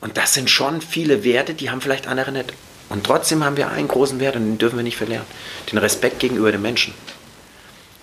Und 0.00 0.16
das 0.16 0.32
sind 0.32 0.48
schon 0.48 0.80
viele 0.80 1.24
Werte, 1.24 1.52
die 1.52 1.70
haben 1.70 1.82
vielleicht 1.82 2.06
andere 2.06 2.32
nicht. 2.32 2.54
Und 2.88 3.04
trotzdem 3.04 3.44
haben 3.44 3.56
wir 3.56 3.70
einen 3.70 3.88
großen 3.88 4.18
Wert 4.18 4.36
und 4.36 4.44
den 4.44 4.58
dürfen 4.58 4.76
wir 4.76 4.82
nicht 4.82 4.96
verlieren. 4.96 5.24
Den 5.70 5.78
Respekt 5.78 6.20
gegenüber 6.20 6.52
den 6.52 6.62
Menschen. 6.62 6.94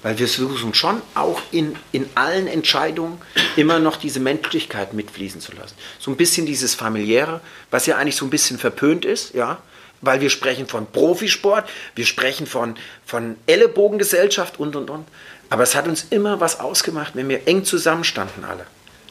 Weil 0.01 0.17
wir 0.17 0.27
versuchen 0.27 0.73
schon 0.73 1.01
auch 1.13 1.41
in, 1.51 1.75
in 1.91 2.09
allen 2.15 2.47
Entscheidungen 2.47 3.19
immer 3.57 3.79
noch 3.79 3.97
diese 3.97 4.21
Menschlichkeit 4.21 4.93
mitfließen 4.93 5.41
zu 5.41 5.51
lassen. 5.53 5.75
So 5.99 6.09
ein 6.09 6.17
bisschen 6.17 6.45
dieses 6.45 6.73
familiäre, 6.73 7.41
was 7.69 7.85
ja 7.85 7.97
eigentlich 7.97 8.15
so 8.15 8.25
ein 8.25 8.29
bisschen 8.29 8.57
verpönt 8.57 9.03
ist, 9.05 9.33
ja. 9.33 9.61
Weil 10.01 10.21
wir 10.21 10.29
sprechen 10.29 10.65
von 10.67 10.87
Profisport, 10.87 11.69
wir 11.95 12.05
sprechen 12.05 12.47
von, 12.47 12.75
von 13.05 13.35
Ellenbogengesellschaft 13.47 14.57
und 14.57 14.77
und 14.77 14.89
und. 14.89 15.05
Aber 15.49 15.63
es 15.63 15.75
hat 15.75 15.89
uns 15.89 16.05
immer 16.09 16.39
was 16.39 16.61
ausgemacht, 16.61 17.15
wenn 17.15 17.27
wir 17.27 17.47
eng 17.47 17.65
zusammenstanden 17.65 18.45
alle. 18.45 18.65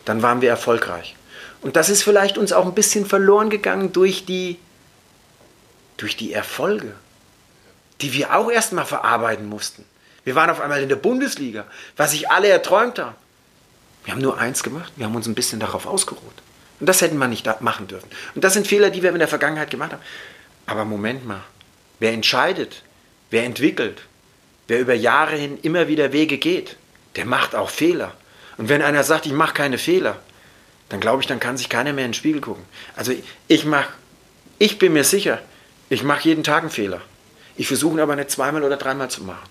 Dann 0.06 0.22
waren 0.22 0.40
wir 0.40 0.48
erfolgreich. 0.48 1.14
Und 1.60 1.76
das 1.76 1.90
ist 1.90 2.02
vielleicht 2.02 2.38
uns 2.38 2.52
auch 2.52 2.64
ein 2.64 2.74
bisschen 2.74 3.04
verloren 3.04 3.50
gegangen 3.50 3.92
durch 3.92 4.24
die, 4.24 4.58
durch 5.98 6.16
die 6.16 6.32
Erfolge, 6.32 6.94
die 8.00 8.14
wir 8.14 8.34
auch 8.34 8.50
erstmal 8.50 8.86
verarbeiten 8.86 9.46
mussten. 9.46 9.84
Wir 10.28 10.34
waren 10.34 10.50
auf 10.50 10.60
einmal 10.60 10.82
in 10.82 10.90
der 10.90 10.96
Bundesliga, 10.96 11.64
was 11.96 12.10
sich 12.10 12.30
alle 12.30 12.48
erträumt 12.48 12.98
haben. 12.98 13.14
Wir 14.04 14.12
haben 14.12 14.20
nur 14.20 14.36
eins 14.36 14.62
gemacht, 14.62 14.92
wir 14.96 15.06
haben 15.06 15.14
uns 15.14 15.26
ein 15.26 15.34
bisschen 15.34 15.58
darauf 15.58 15.86
ausgeruht. 15.86 16.34
Und 16.80 16.86
das 16.86 17.00
hätten 17.00 17.16
wir 17.16 17.28
nicht 17.28 17.48
machen 17.62 17.88
dürfen. 17.88 18.10
Und 18.34 18.44
das 18.44 18.52
sind 18.52 18.66
Fehler, 18.66 18.90
die 18.90 19.02
wir 19.02 19.08
in 19.08 19.18
der 19.20 19.26
Vergangenheit 19.26 19.70
gemacht 19.70 19.92
haben. 19.92 20.02
Aber 20.66 20.84
Moment 20.84 21.26
mal, 21.26 21.40
wer 21.98 22.12
entscheidet, 22.12 22.82
wer 23.30 23.44
entwickelt, 23.44 24.02
wer 24.66 24.80
über 24.80 24.92
Jahre 24.92 25.34
hin 25.34 25.58
immer 25.62 25.88
wieder 25.88 26.12
Wege 26.12 26.36
geht, 26.36 26.76
der 27.16 27.24
macht 27.24 27.54
auch 27.54 27.70
Fehler. 27.70 28.12
Und 28.58 28.68
wenn 28.68 28.82
einer 28.82 29.04
sagt, 29.04 29.24
ich 29.24 29.32
mache 29.32 29.54
keine 29.54 29.78
Fehler, 29.78 30.18
dann 30.90 31.00
glaube 31.00 31.22
ich, 31.22 31.26
dann 31.26 31.40
kann 31.40 31.56
sich 31.56 31.70
keiner 31.70 31.94
mehr 31.94 32.04
in 32.04 32.10
den 32.10 32.14
Spiegel 32.14 32.42
gucken. 32.42 32.64
Also 32.96 33.14
ich 33.46 33.64
mache, 33.64 33.94
ich 34.58 34.78
bin 34.78 34.92
mir 34.92 35.04
sicher, 35.04 35.40
ich 35.88 36.02
mache 36.02 36.28
jeden 36.28 36.44
Tag 36.44 36.64
einen 36.64 36.70
Fehler. 36.70 37.00
Ich 37.56 37.66
versuche 37.66 37.94
ihn 37.94 38.00
aber 38.00 38.14
nicht 38.14 38.30
zweimal 38.30 38.62
oder 38.62 38.76
dreimal 38.76 39.08
zu 39.08 39.24
machen. 39.24 39.48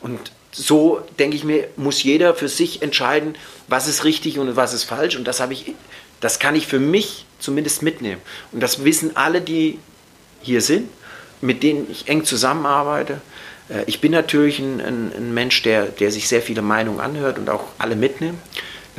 Und 0.00 0.32
so, 0.52 1.00
denke 1.18 1.36
ich 1.36 1.44
mir, 1.44 1.68
muss 1.76 2.02
jeder 2.02 2.34
für 2.34 2.48
sich 2.48 2.82
entscheiden, 2.82 3.36
was 3.68 3.86
ist 3.86 4.04
richtig 4.04 4.38
und 4.38 4.56
was 4.56 4.74
ist 4.74 4.84
falsch. 4.84 5.16
Und 5.16 5.24
das 5.24 5.40
habe 5.40 5.52
ich, 5.52 5.74
das 6.20 6.38
kann 6.38 6.56
ich 6.56 6.66
für 6.66 6.80
mich 6.80 7.26
zumindest 7.38 7.82
mitnehmen. 7.82 8.20
Und 8.52 8.60
das 8.60 8.84
wissen 8.84 9.16
alle, 9.16 9.40
die 9.40 9.78
hier 10.42 10.60
sind, 10.60 10.88
mit 11.40 11.62
denen 11.62 11.86
ich 11.90 12.08
eng 12.08 12.24
zusammenarbeite. 12.24 13.20
Äh, 13.68 13.84
ich 13.86 14.00
bin 14.00 14.12
natürlich 14.12 14.58
ein, 14.58 14.80
ein, 14.80 15.12
ein, 15.16 15.34
Mensch, 15.34 15.62
der, 15.62 15.86
der 15.86 16.10
sich 16.10 16.28
sehr 16.28 16.42
viele 16.42 16.62
Meinungen 16.62 17.00
anhört 17.00 17.38
und 17.38 17.48
auch 17.48 17.64
alle 17.78 17.96
mitnimmt. 17.96 18.38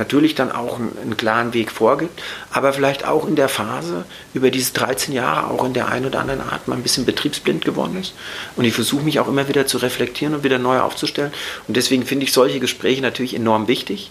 Natürlich 0.02 0.34
dann 0.34 0.52
auch 0.52 0.80
einen, 0.80 0.98
einen, 1.00 1.16
klaren 1.16 1.54
Weg 1.54 1.70
vorgibt, 1.70 2.24
aber 2.50 2.74
vielleicht 2.74 3.06
auch 3.06 3.28
in 3.28 3.36
der 3.36 3.50
Phase 3.50 4.04
über 4.34 4.50
diese 4.50 4.74
13 4.74 5.14
Jahre 5.14 5.52
auch 5.52 5.64
in 5.64 5.74
der 5.74 5.90
einen 5.90 6.08
oder 6.08 6.22
anderen 6.22 6.42
Art 6.42 6.68
mal 6.68 6.74
ein 6.74 6.82
bisschen 6.82 7.06
betriebsblind 7.06 7.64
geworden 7.64 7.96
ist. 8.02 8.16
Und 8.56 8.66
ich 8.66 8.74
versuche 8.74 9.04
mich 9.04 9.20
auch 9.20 9.28
immer 9.28 9.48
wieder 9.48 9.68
zu 9.68 9.78
reflektieren 9.78 10.34
und 10.34 10.44
wieder 10.44 10.58
neu 10.58 10.80
aufzustellen. 10.80 11.32
Und 11.68 11.78
deswegen 11.78 12.04
finde 12.08 12.26
ich 12.26 12.34
solche 12.34 12.60
Gespräche 12.60 13.04
natürlich 13.04 13.36
enorm 13.36 13.68
wichtig. 13.68 14.10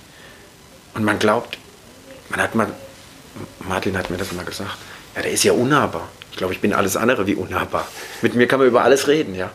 Und 0.95 1.03
man 1.03 1.18
glaubt, 1.18 1.59
man 2.28 2.41
hat 2.41 2.55
mal, 2.55 2.68
Martin 3.68 3.99
hat 3.99 4.11
mir 4.11 4.16
das 4.16 4.30
mal 4.32 4.45
gesagt, 4.45 4.78
ja, 5.16 5.22
der 5.22 5.32
ist 5.32 5.43
ja 5.43 5.55
unnahbar. 5.55 6.07
Ich 6.30 6.36
glaube, 6.36 6.53
ich 6.53 6.61
bin 6.61 6.72
alles 6.72 6.97
andere 6.97 7.26
wie 7.26 7.34
unnahbar. 7.34 7.88
Mit 8.22 8.36
mir 8.36 8.47
kann 8.47 8.61
man 8.61 8.68
über 8.68 8.84
alles 8.84 9.09
reden, 9.09 9.34
ja. 9.34 9.51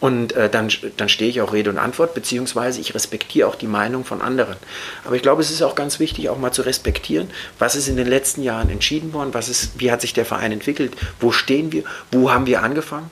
Und 0.00 0.32
äh, 0.32 0.48
dann, 0.48 0.70
dann 0.96 1.10
stehe 1.10 1.30
ich 1.30 1.42
auch 1.42 1.52
Rede 1.52 1.68
und 1.68 1.76
Antwort, 1.76 2.14
beziehungsweise 2.14 2.80
ich 2.80 2.94
respektiere 2.94 3.46
auch 3.46 3.54
die 3.54 3.66
Meinung 3.66 4.06
von 4.06 4.22
anderen. 4.22 4.56
Aber 5.04 5.14
ich 5.14 5.22
glaube, 5.22 5.42
es 5.42 5.50
ist 5.50 5.62
auch 5.62 5.74
ganz 5.74 6.00
wichtig, 6.00 6.30
auch 6.30 6.38
mal 6.38 6.52
zu 6.52 6.62
respektieren, 6.62 7.30
was 7.58 7.74
ist 7.74 7.86
in 7.86 7.96
den 7.96 8.06
letzten 8.06 8.42
Jahren 8.42 8.70
entschieden 8.70 9.12
worden, 9.12 9.34
was 9.34 9.50
ist, 9.50 9.78
wie 9.78 9.92
hat 9.92 10.00
sich 10.00 10.14
der 10.14 10.24
Verein 10.24 10.52
entwickelt, 10.52 10.94
wo 11.20 11.32
stehen 11.32 11.70
wir, 11.70 11.84
wo 12.10 12.30
haben 12.30 12.46
wir 12.46 12.62
angefangen. 12.62 13.10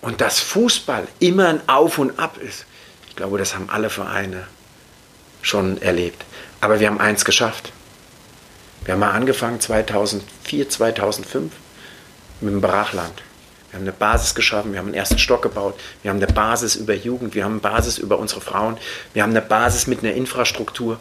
Und 0.00 0.20
dass 0.20 0.38
Fußball 0.38 1.08
immer 1.18 1.48
ein 1.48 1.68
Auf 1.68 1.98
und 1.98 2.18
Ab 2.18 2.38
ist, 2.38 2.64
ich 3.08 3.16
glaube, 3.16 3.36
das 3.36 3.54
haben 3.54 3.68
alle 3.70 3.90
Vereine 3.90 4.46
schon 5.42 5.82
erlebt. 5.82 6.24
Aber 6.60 6.78
wir 6.78 6.86
haben 6.86 7.00
eins 7.00 7.24
geschafft. 7.24 7.72
Wir 8.84 8.92
haben 8.92 9.00
mal 9.00 9.10
angefangen 9.10 9.60
2004, 9.60 10.70
2005 10.70 11.52
mit 12.40 12.54
dem 12.54 12.60
Brachland. 12.60 13.22
Wir 13.70 13.78
haben 13.78 13.84
eine 13.84 13.92
Basis 13.92 14.34
geschaffen, 14.34 14.72
wir 14.72 14.80
haben 14.80 14.86
einen 14.86 14.94
ersten 14.94 15.18
Stock 15.18 15.42
gebaut, 15.42 15.78
wir 16.02 16.10
haben 16.10 16.16
eine 16.16 16.26
Basis 16.26 16.74
über 16.74 16.94
Jugend, 16.94 17.34
wir 17.34 17.44
haben 17.44 17.52
eine 17.52 17.60
Basis 17.60 17.98
über 17.98 18.18
unsere 18.18 18.40
Frauen, 18.40 18.76
wir 19.14 19.22
haben 19.22 19.30
eine 19.30 19.42
Basis 19.42 19.86
mit 19.86 20.00
einer 20.00 20.12
Infrastruktur. 20.12 20.98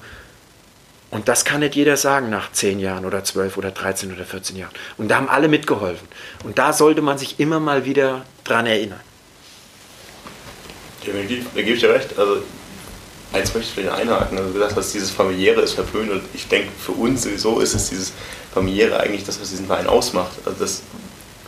Und 1.12 1.28
das 1.28 1.44
kann 1.44 1.62
nicht 1.62 1.76
jeder 1.76 1.98
sagen 1.98 2.30
nach 2.30 2.52
10 2.52 2.80
Jahren 2.80 3.06
oder 3.06 3.24
12 3.24 3.58
oder 3.58 3.72
13 3.72 4.14
oder 4.14 4.26
14 4.26 4.56
Jahren. 4.56 4.72
Und 4.98 5.10
da 5.10 5.16
haben 5.16 5.28
alle 5.28 5.48
mitgeholfen. 5.48 6.08
Und 6.44 6.60
da 6.60 6.72
sollte 6.72 7.02
man 7.02 7.18
sich 7.18 7.40
immer 7.40 7.60
mal 7.60 7.86
wieder 7.86 8.26
dran 8.44 8.68
erinnern. 8.68 9.00
Ja, 11.06 11.14
da 11.14 11.62
gebe 11.62 11.74
ich 11.74 11.80
dir 11.80 11.90
recht. 11.90 12.18
Also 12.20 12.44
eins 13.34 13.54
möchte 13.56 13.70
ich 13.70 13.74
vielleicht 13.74 14.02
einhaken. 14.02 14.38
Also 14.38 14.50
du 14.50 14.54
gesagt 14.54 14.76
hast, 14.76 14.94
dieses 14.94 15.10
familiäre 15.10 15.62
ist 15.62 15.74
verpönt 15.74 16.12
und 16.12 16.22
ich 16.34 16.48
denke, 16.48 16.70
für 16.78 16.92
uns 16.92 17.24
sowieso 17.24 17.60
ist 17.60 17.74
es 17.74 17.90
dieses 17.90 18.14
familiäre 18.54 19.00
eigentlich 19.00 19.24
das, 19.24 19.42
was 19.42 19.50
diesen 19.50 19.66
Verein 19.66 19.88
ausmacht. 19.88 20.34
Also 20.46 20.60
das, 20.60 20.84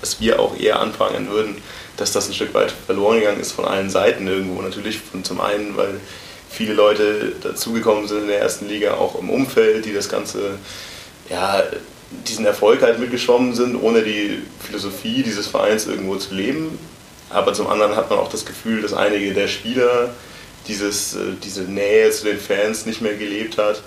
was 0.01 0.19
wir 0.19 0.39
auch 0.39 0.57
eher 0.57 0.79
anfangen 0.79 1.29
würden, 1.29 1.55
dass 1.97 2.11
das 2.11 2.27
ein 2.27 2.33
Stück 2.33 2.53
weit 2.53 2.71
verloren 2.71 3.19
gegangen 3.19 3.39
ist 3.39 3.51
von 3.51 3.65
allen 3.65 3.89
Seiten 3.89 4.27
irgendwo. 4.27 4.61
Natürlich 4.61 4.99
von, 4.99 5.23
zum 5.23 5.39
einen, 5.39 5.77
weil 5.77 5.99
viele 6.49 6.73
Leute 6.73 7.33
dazugekommen 7.41 8.07
sind 8.07 8.23
in 8.23 8.27
der 8.27 8.41
ersten 8.41 8.67
Liga, 8.67 8.95
auch 8.95 9.17
im 9.19 9.29
Umfeld, 9.29 9.85
die 9.85 9.93
das 9.93 10.09
Ganze, 10.09 10.57
ja, 11.29 11.63
diesen 12.27 12.45
Erfolg 12.45 12.81
halt 12.81 12.99
mitgeschwommen 12.99 13.53
sind, 13.53 13.75
ohne 13.75 14.01
die 14.01 14.39
Philosophie 14.59 15.23
dieses 15.23 15.47
Vereins 15.47 15.87
irgendwo 15.87 16.15
zu 16.17 16.33
leben. 16.33 16.77
Aber 17.29 17.53
zum 17.53 17.67
anderen 17.67 17.95
hat 17.95 18.09
man 18.09 18.19
auch 18.19 18.29
das 18.29 18.45
Gefühl, 18.45 18.81
dass 18.81 18.93
einige 18.93 19.33
der 19.33 19.47
Spieler 19.47 20.09
dieses, 20.67 21.15
äh, 21.15 21.19
diese 21.43 21.61
Nähe 21.61 22.11
zu 22.11 22.25
den 22.25 22.39
Fans 22.39 22.85
nicht 22.85 23.01
mehr 23.01 23.15
gelebt 23.15 23.57
hat. 23.57 23.81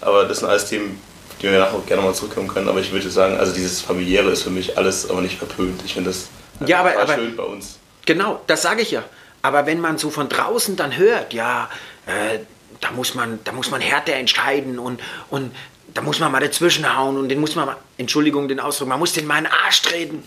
Aber 0.00 0.24
das 0.24 0.38
sind 0.38 0.48
alles 0.48 0.66
Themen, 0.68 1.00
die 1.40 1.44
wir 1.44 1.58
nachher 1.58 1.78
gerne 1.86 2.02
mal 2.02 2.14
zurückkommen 2.14 2.48
können. 2.48 2.68
Aber 2.68 2.80
ich 2.80 2.92
würde 2.92 3.10
sagen, 3.10 3.38
also 3.38 3.52
dieses 3.52 3.80
familiäre 3.80 4.30
ist 4.30 4.42
für 4.42 4.50
mich 4.50 4.76
alles 4.76 5.08
aber 5.08 5.20
nicht 5.20 5.38
verpönt. 5.38 5.82
Ich 5.84 5.94
finde 5.94 6.10
das 6.10 6.28
ja, 6.66 6.80
aber, 6.80 6.98
aber, 6.98 7.14
schön 7.14 7.36
bei 7.36 7.44
uns. 7.44 7.78
Genau, 8.06 8.40
das 8.46 8.62
sage 8.62 8.82
ich 8.82 8.90
ja. 8.90 9.04
Aber 9.42 9.66
wenn 9.66 9.80
man 9.80 9.98
so 9.98 10.10
von 10.10 10.28
draußen 10.28 10.76
dann 10.76 10.96
hört, 10.96 11.32
ja, 11.32 11.70
äh, 12.06 12.40
da 12.80 12.90
muss 12.90 13.14
man, 13.14 13.38
da 13.44 13.52
muss 13.52 13.70
man 13.70 13.80
härter 13.80 14.14
entscheiden 14.14 14.78
und, 14.78 15.00
und 15.30 15.52
da 15.94 16.02
muss 16.02 16.18
man 16.20 16.30
mal 16.30 16.40
dazwischen 16.40 16.96
hauen 16.96 17.16
und 17.16 17.28
den 17.28 17.40
muss 17.40 17.54
man 17.54 17.66
mal, 17.66 17.76
Entschuldigung 17.96 18.48
den 18.48 18.60
Ausdruck, 18.60 18.88
man 18.88 18.98
muss 18.98 19.12
den 19.12 19.26
mal 19.26 19.38
in 19.38 19.44
den 19.44 19.52
Arsch 19.52 19.82
treten. 19.82 20.22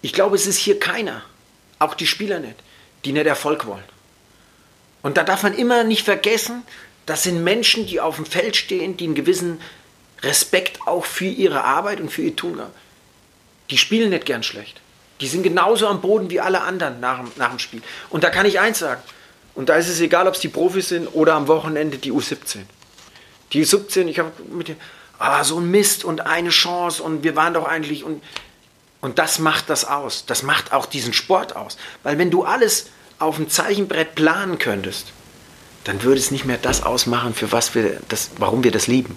Ich 0.00 0.12
glaube, 0.12 0.36
es 0.36 0.46
ist 0.46 0.56
hier 0.56 0.78
keiner, 0.78 1.22
auch 1.78 1.94
die 1.94 2.06
Spieler 2.06 2.40
nicht, 2.40 2.56
die 3.04 3.12
nicht 3.12 3.26
Erfolg 3.26 3.66
wollen. 3.66 3.84
Und 5.02 5.16
da 5.16 5.24
darf 5.24 5.42
man 5.42 5.54
immer 5.54 5.84
nicht 5.84 6.04
vergessen, 6.04 6.62
das 7.06 7.24
sind 7.24 7.42
Menschen, 7.42 7.86
die 7.86 8.00
auf 8.00 8.16
dem 8.16 8.26
Feld 8.26 8.56
stehen, 8.56 8.96
die 8.96 9.04
einen 9.04 9.14
gewissen 9.14 9.60
Respekt 10.22 10.80
auch 10.86 11.04
für 11.04 11.26
ihre 11.26 11.64
Arbeit 11.64 12.00
und 12.00 12.10
für 12.10 12.22
ihr 12.22 12.36
Tun. 12.36 12.60
Die 13.70 13.78
spielen 13.78 14.10
nicht 14.10 14.26
gern 14.26 14.42
schlecht. 14.42 14.80
Die 15.20 15.28
sind 15.28 15.42
genauso 15.42 15.86
am 15.86 16.00
Boden 16.00 16.30
wie 16.30 16.40
alle 16.40 16.62
anderen 16.62 17.00
nach, 17.00 17.22
nach 17.36 17.50
dem 17.50 17.58
Spiel. 17.58 17.82
Und 18.10 18.24
da 18.24 18.30
kann 18.30 18.46
ich 18.46 18.60
eins 18.60 18.80
sagen. 18.80 19.02
Und 19.54 19.68
da 19.68 19.74
ist 19.76 19.88
es 19.88 20.00
egal, 20.00 20.26
ob 20.26 20.34
es 20.34 20.40
die 20.40 20.48
Profis 20.48 20.88
sind 20.88 21.06
oder 21.08 21.34
am 21.34 21.46
Wochenende 21.48 21.98
die 21.98 22.12
U17. 22.12 22.58
Die 23.52 23.64
U17, 23.64 24.06
ich 24.06 24.18
habe 24.18 24.32
mit 24.50 24.68
dem, 24.68 24.76
ah, 25.18 25.44
so 25.44 25.58
ein 25.58 25.70
Mist 25.70 26.04
und 26.04 26.22
eine 26.22 26.50
Chance 26.50 27.02
und 27.02 27.22
wir 27.22 27.36
waren 27.36 27.54
doch 27.54 27.66
eigentlich 27.66 28.02
und, 28.02 28.22
und 29.00 29.18
das 29.18 29.38
macht 29.38 29.68
das 29.70 29.84
aus. 29.84 30.24
Das 30.26 30.42
macht 30.42 30.72
auch 30.72 30.86
diesen 30.86 31.12
Sport 31.12 31.54
aus. 31.54 31.76
Weil 32.02 32.18
wenn 32.18 32.30
du 32.30 32.44
alles 32.44 32.86
auf 33.18 33.36
dem 33.36 33.48
Zeichenbrett 33.48 34.14
planen 34.14 34.58
könntest, 34.58 35.12
dann 35.84 36.02
würde 36.02 36.20
es 36.20 36.30
nicht 36.30 36.44
mehr 36.44 36.58
das 36.58 36.82
ausmachen, 36.82 37.34
für 37.34 37.52
was 37.52 37.74
wir 37.74 38.00
das, 38.08 38.30
warum 38.38 38.64
wir 38.64 38.70
das 38.70 38.86
lieben. 38.86 39.16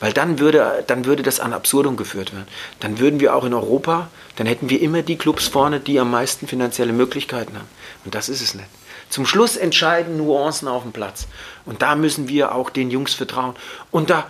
Weil 0.00 0.12
dann 0.12 0.38
würde, 0.38 0.84
dann 0.86 1.04
würde 1.04 1.22
das 1.22 1.40
an 1.40 1.52
Absurdum 1.52 1.96
geführt 1.96 2.32
werden. 2.32 2.46
Dann 2.80 2.98
würden 2.98 3.20
wir 3.20 3.34
auch 3.34 3.44
in 3.44 3.54
Europa, 3.54 4.08
dann 4.36 4.46
hätten 4.46 4.70
wir 4.70 4.80
immer 4.80 5.02
die 5.02 5.16
Clubs 5.16 5.48
vorne, 5.48 5.80
die 5.80 5.98
am 5.98 6.10
meisten 6.10 6.46
finanzielle 6.46 6.92
Möglichkeiten 6.92 7.56
haben. 7.56 7.68
Und 8.04 8.14
das 8.14 8.28
ist 8.28 8.40
es 8.40 8.54
nicht. 8.54 8.68
Zum 9.10 9.26
Schluss 9.26 9.56
entscheiden 9.56 10.16
Nuancen 10.16 10.68
auf 10.68 10.82
dem 10.82 10.92
Platz. 10.92 11.26
Und 11.64 11.82
da 11.82 11.96
müssen 11.96 12.28
wir 12.28 12.54
auch 12.54 12.70
den 12.70 12.90
Jungs 12.90 13.14
vertrauen. 13.14 13.56
Und 13.90 14.10
da, 14.10 14.26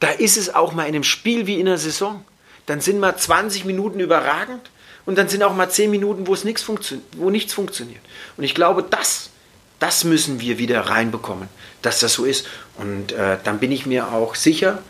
da 0.00 0.08
ist 0.08 0.36
es 0.36 0.54
auch 0.54 0.72
mal 0.72 0.82
in 0.82 0.94
einem 0.94 1.04
Spiel 1.04 1.46
wie 1.46 1.60
in 1.60 1.68
einer 1.68 1.78
Saison. 1.78 2.24
Dann 2.66 2.80
sind 2.80 2.98
mal 3.00 3.16
20 3.16 3.64
Minuten 3.64 4.00
überragend 4.00 4.70
und 5.06 5.16
dann 5.16 5.28
sind 5.28 5.42
auch 5.42 5.54
mal 5.54 5.70
zehn 5.70 5.90
Minuten, 5.90 6.26
wo, 6.26 6.34
es 6.34 6.44
nichts, 6.44 6.62
funktio 6.62 6.98
wo 7.16 7.30
nichts 7.30 7.54
funktioniert. 7.54 8.00
Und 8.36 8.44
ich 8.44 8.54
glaube, 8.54 8.84
das, 8.88 9.30
das 9.78 10.04
müssen 10.04 10.40
wir 10.40 10.58
wieder 10.58 10.82
reinbekommen, 10.82 11.48
dass 11.82 12.00
das 12.00 12.14
so 12.14 12.24
ist. 12.24 12.46
Und 12.80 13.12
äh, 13.12 13.36
dann 13.44 13.58
bin 13.58 13.72
ich 13.72 13.84
mir 13.84 14.12
auch 14.12 14.34
sicher, 14.34 14.82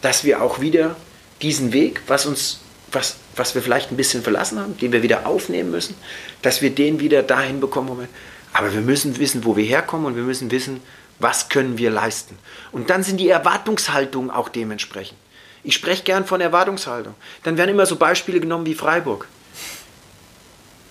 dass 0.00 0.24
wir 0.24 0.42
auch 0.42 0.60
wieder 0.60 0.96
diesen 1.42 1.72
Weg, 1.74 2.00
was 2.06 2.24
uns, 2.24 2.60
was, 2.90 3.16
was 3.36 3.54
wir 3.54 3.60
vielleicht 3.60 3.90
ein 3.90 3.98
bisschen 3.98 4.22
verlassen 4.22 4.58
haben, 4.58 4.78
den 4.78 4.92
wir 4.92 5.02
wieder 5.02 5.26
aufnehmen 5.26 5.70
müssen, 5.70 5.94
dass 6.40 6.62
wir 6.62 6.70
den 6.70 7.00
wieder 7.00 7.22
dahin 7.22 7.60
bekommen. 7.60 7.88
Wo 7.90 7.98
wir, 7.98 8.08
aber 8.54 8.72
wir 8.72 8.80
müssen 8.80 9.18
wissen, 9.18 9.44
wo 9.44 9.56
wir 9.56 9.64
herkommen 9.64 10.06
und 10.06 10.16
wir 10.16 10.22
müssen 10.22 10.50
wissen, 10.50 10.80
was 11.18 11.50
können 11.50 11.76
wir 11.76 11.90
leisten. 11.90 12.38
Und 12.72 12.88
dann 12.88 13.02
sind 13.02 13.18
die 13.18 13.28
Erwartungshaltungen 13.28 14.30
auch 14.30 14.48
dementsprechend. 14.48 15.18
Ich 15.62 15.74
spreche 15.74 16.02
gern 16.02 16.24
von 16.24 16.40
Erwartungshaltung. 16.40 17.14
Dann 17.42 17.58
werden 17.58 17.70
immer 17.70 17.86
so 17.86 17.96
Beispiele 17.96 18.40
genommen 18.40 18.64
wie 18.66 18.74
Freiburg. 18.74 19.28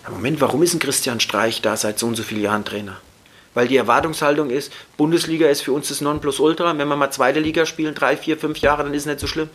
Moment, 0.09 0.39
warum 0.39 0.61
ist 0.61 0.73
ein 0.73 0.79
Christian 0.79 1.19
Streich 1.19 1.61
da 1.61 1.77
seit 1.77 1.97
so 1.97 2.07
und 2.07 2.15
so 2.15 2.23
vielen 2.23 2.41
Jahren 2.41 2.65
Trainer? 2.65 2.99
Weil 3.53 3.67
die 3.67 3.77
Erwartungshaltung 3.77 4.49
ist, 4.49 4.71
Bundesliga 4.97 5.47
ist 5.47 5.61
für 5.61 5.73
uns 5.73 5.89
das 5.89 6.01
Nonplusultra. 6.01 6.77
Wenn 6.77 6.87
wir 6.87 6.95
mal 6.95 7.11
zweite 7.11 7.39
Liga 7.39 7.65
spielen, 7.65 7.93
drei, 7.93 8.17
vier, 8.17 8.37
fünf 8.37 8.57
Jahre, 8.59 8.83
dann 8.83 8.93
ist 8.93 9.03
es 9.03 9.07
nicht 9.07 9.19
so 9.19 9.27
schlimm. 9.27 9.49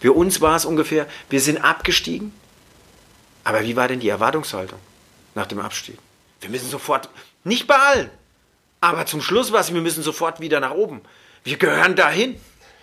Für 0.00 0.12
uns 0.12 0.40
war 0.40 0.56
es 0.56 0.64
ungefähr, 0.64 1.06
wir 1.30 1.40
sind 1.40 1.58
abgestiegen. 1.58 2.32
Aber 3.44 3.62
wie 3.62 3.76
war 3.76 3.88
denn 3.88 4.00
die 4.00 4.08
Erwartungshaltung 4.08 4.78
nach 5.34 5.46
dem 5.46 5.60
Abstieg? 5.60 5.98
Wir 6.40 6.50
müssen 6.50 6.68
sofort, 6.68 7.08
nicht 7.44 7.66
bei 7.66 7.76
allen, 7.76 8.10
aber 8.80 9.06
zum 9.06 9.22
Schluss 9.22 9.52
war 9.52 9.60
es, 9.60 9.72
wir 9.72 9.80
müssen 9.80 10.02
sofort 10.02 10.40
wieder 10.40 10.60
nach 10.60 10.72
oben. 10.72 11.00
Wir 11.44 11.56
gehören 11.56 11.94
dahin. 11.94 12.40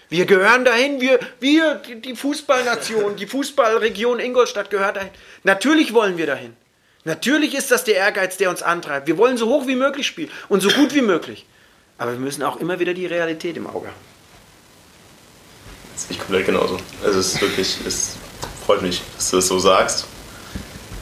Wir 0.10 0.26
gehören 0.26 0.66
dahin, 0.66 1.00
wir, 1.00 1.20
wir, 1.40 1.76
die 1.76 2.16
Fußballnation, 2.16 3.16
die 3.16 3.28
Fußballregion 3.28 4.20
Ingolstadt 4.20 4.70
gehört 4.70 4.98
dahin. 4.98 5.12
Natürlich 5.44 5.94
wollen 5.94 6.18
wir 6.18 6.26
dahin. 6.26 6.54
Natürlich 7.04 7.56
ist 7.56 7.72
das 7.72 7.84
der 7.84 7.96
Ehrgeiz, 7.96 8.38
der 8.38 8.50
uns 8.50 8.62
antreibt. 8.62 9.08
Wir 9.08 9.18
wollen 9.18 9.38
so 9.38 9.48
hoch 9.48 9.68
wie 9.68 9.76
möglich 9.76 10.06
spielen 10.06 10.30
und 10.50 10.62
so 10.62 10.70
gut 10.70 10.94
wie 10.94 11.02
möglich. 11.02 11.46
Aber 11.98 12.14
wir 12.14 12.20
müssen 12.20 12.44
auch 12.44 12.58
immer 12.58 12.80
wieder 12.80 12.94
die 12.94 13.06
Realität 13.06 13.58
im 13.58 13.68
Auge 13.68 13.88
haben. 13.88 14.12
Das 15.94 16.04
sehe 16.04 16.12
ich 16.12 16.20
komplett 16.20 16.46
genauso. 16.46 16.80
Also 17.04 17.20
es 17.20 17.36
ist 17.36 17.42
wirklich, 17.42 17.78
es 17.86 18.16
freut 18.66 18.82
mich, 18.82 19.02
dass 19.18 19.32
du 19.32 19.38
das 19.38 19.48
so 19.48 19.60
sagst. 19.60 20.06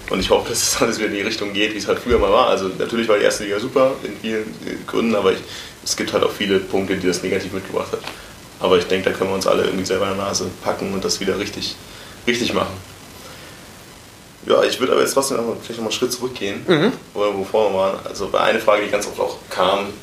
Und 0.10 0.20
ich 0.20 0.30
hoffe, 0.30 0.50
dass 0.50 0.64
es 0.64 0.82
alles 0.82 0.97
wieder 0.97 1.08
in 1.08 1.14
die 1.14 1.22
Richtung 1.22 1.54
geht, 1.54 1.74
wie 1.74 1.78
es 1.78 1.88
halt 1.88 2.00
früher 2.00 2.18
mal 2.18 2.32
war. 2.32 2.47
Also 2.47 2.70
natürlich 2.80 3.08
war 3.08 3.18
die 3.18 3.24
erste 3.24 3.43
Liga 3.43 3.60
super 3.60 3.95
in 4.04 4.18
vielen 4.20 4.86
Gründen, 4.88 5.16
aber 5.16 5.34
ich, 5.34 5.39
es 5.84 5.95
gibt 5.95 6.14
halt 6.14 6.24
auch 6.24 6.32
viele 6.32 6.60
Punkte, 6.60 6.97
die 6.97 7.08
das 7.08 7.22
negativ 7.22 7.54
mitgebracht 7.54 7.91
hat. 7.91 8.00
Aber 8.60 8.78
ich 8.78 8.86
denke, 8.86 9.10
da 9.10 9.16
können 9.16 9.30
wir 9.30 9.36
uns 9.36 9.47
alle 9.47 9.66
irgendwie 9.66 9.86
selber 9.86 10.10
in 10.10 10.18
der 10.18 10.26
Nase 10.26 10.50
packen 10.64 10.93
und 10.93 11.06
das 11.06 11.20
wieder 11.20 11.38
richtig, 11.39 11.76
richtig 12.26 12.54
machen. 12.54 12.74
Ja, 14.50 14.64
ich 14.64 14.80
würde 14.80 14.93
aber 14.93 15.02
jetzt 15.02 15.14
trotzdem 15.14 15.38
noch, 15.38 15.56
vielleicht 15.62 15.70
noch 15.70 15.78
mal 15.78 15.84
einen 15.84 15.91
Schritt 15.91 16.12
zurückgehen, 16.12 16.62
mhm. 16.68 16.91
wo 17.14 17.20
wir 17.20 17.45
vorher 17.45 17.78
waren. 17.78 18.00
Also 18.04 18.30
bei 18.30 18.39
einer 18.39 18.60
Frage, 18.60 18.84
die 18.84 18.89
ganz 18.89 19.06
oft 19.06 19.20
auch 19.20 19.38
kam, 19.50 19.93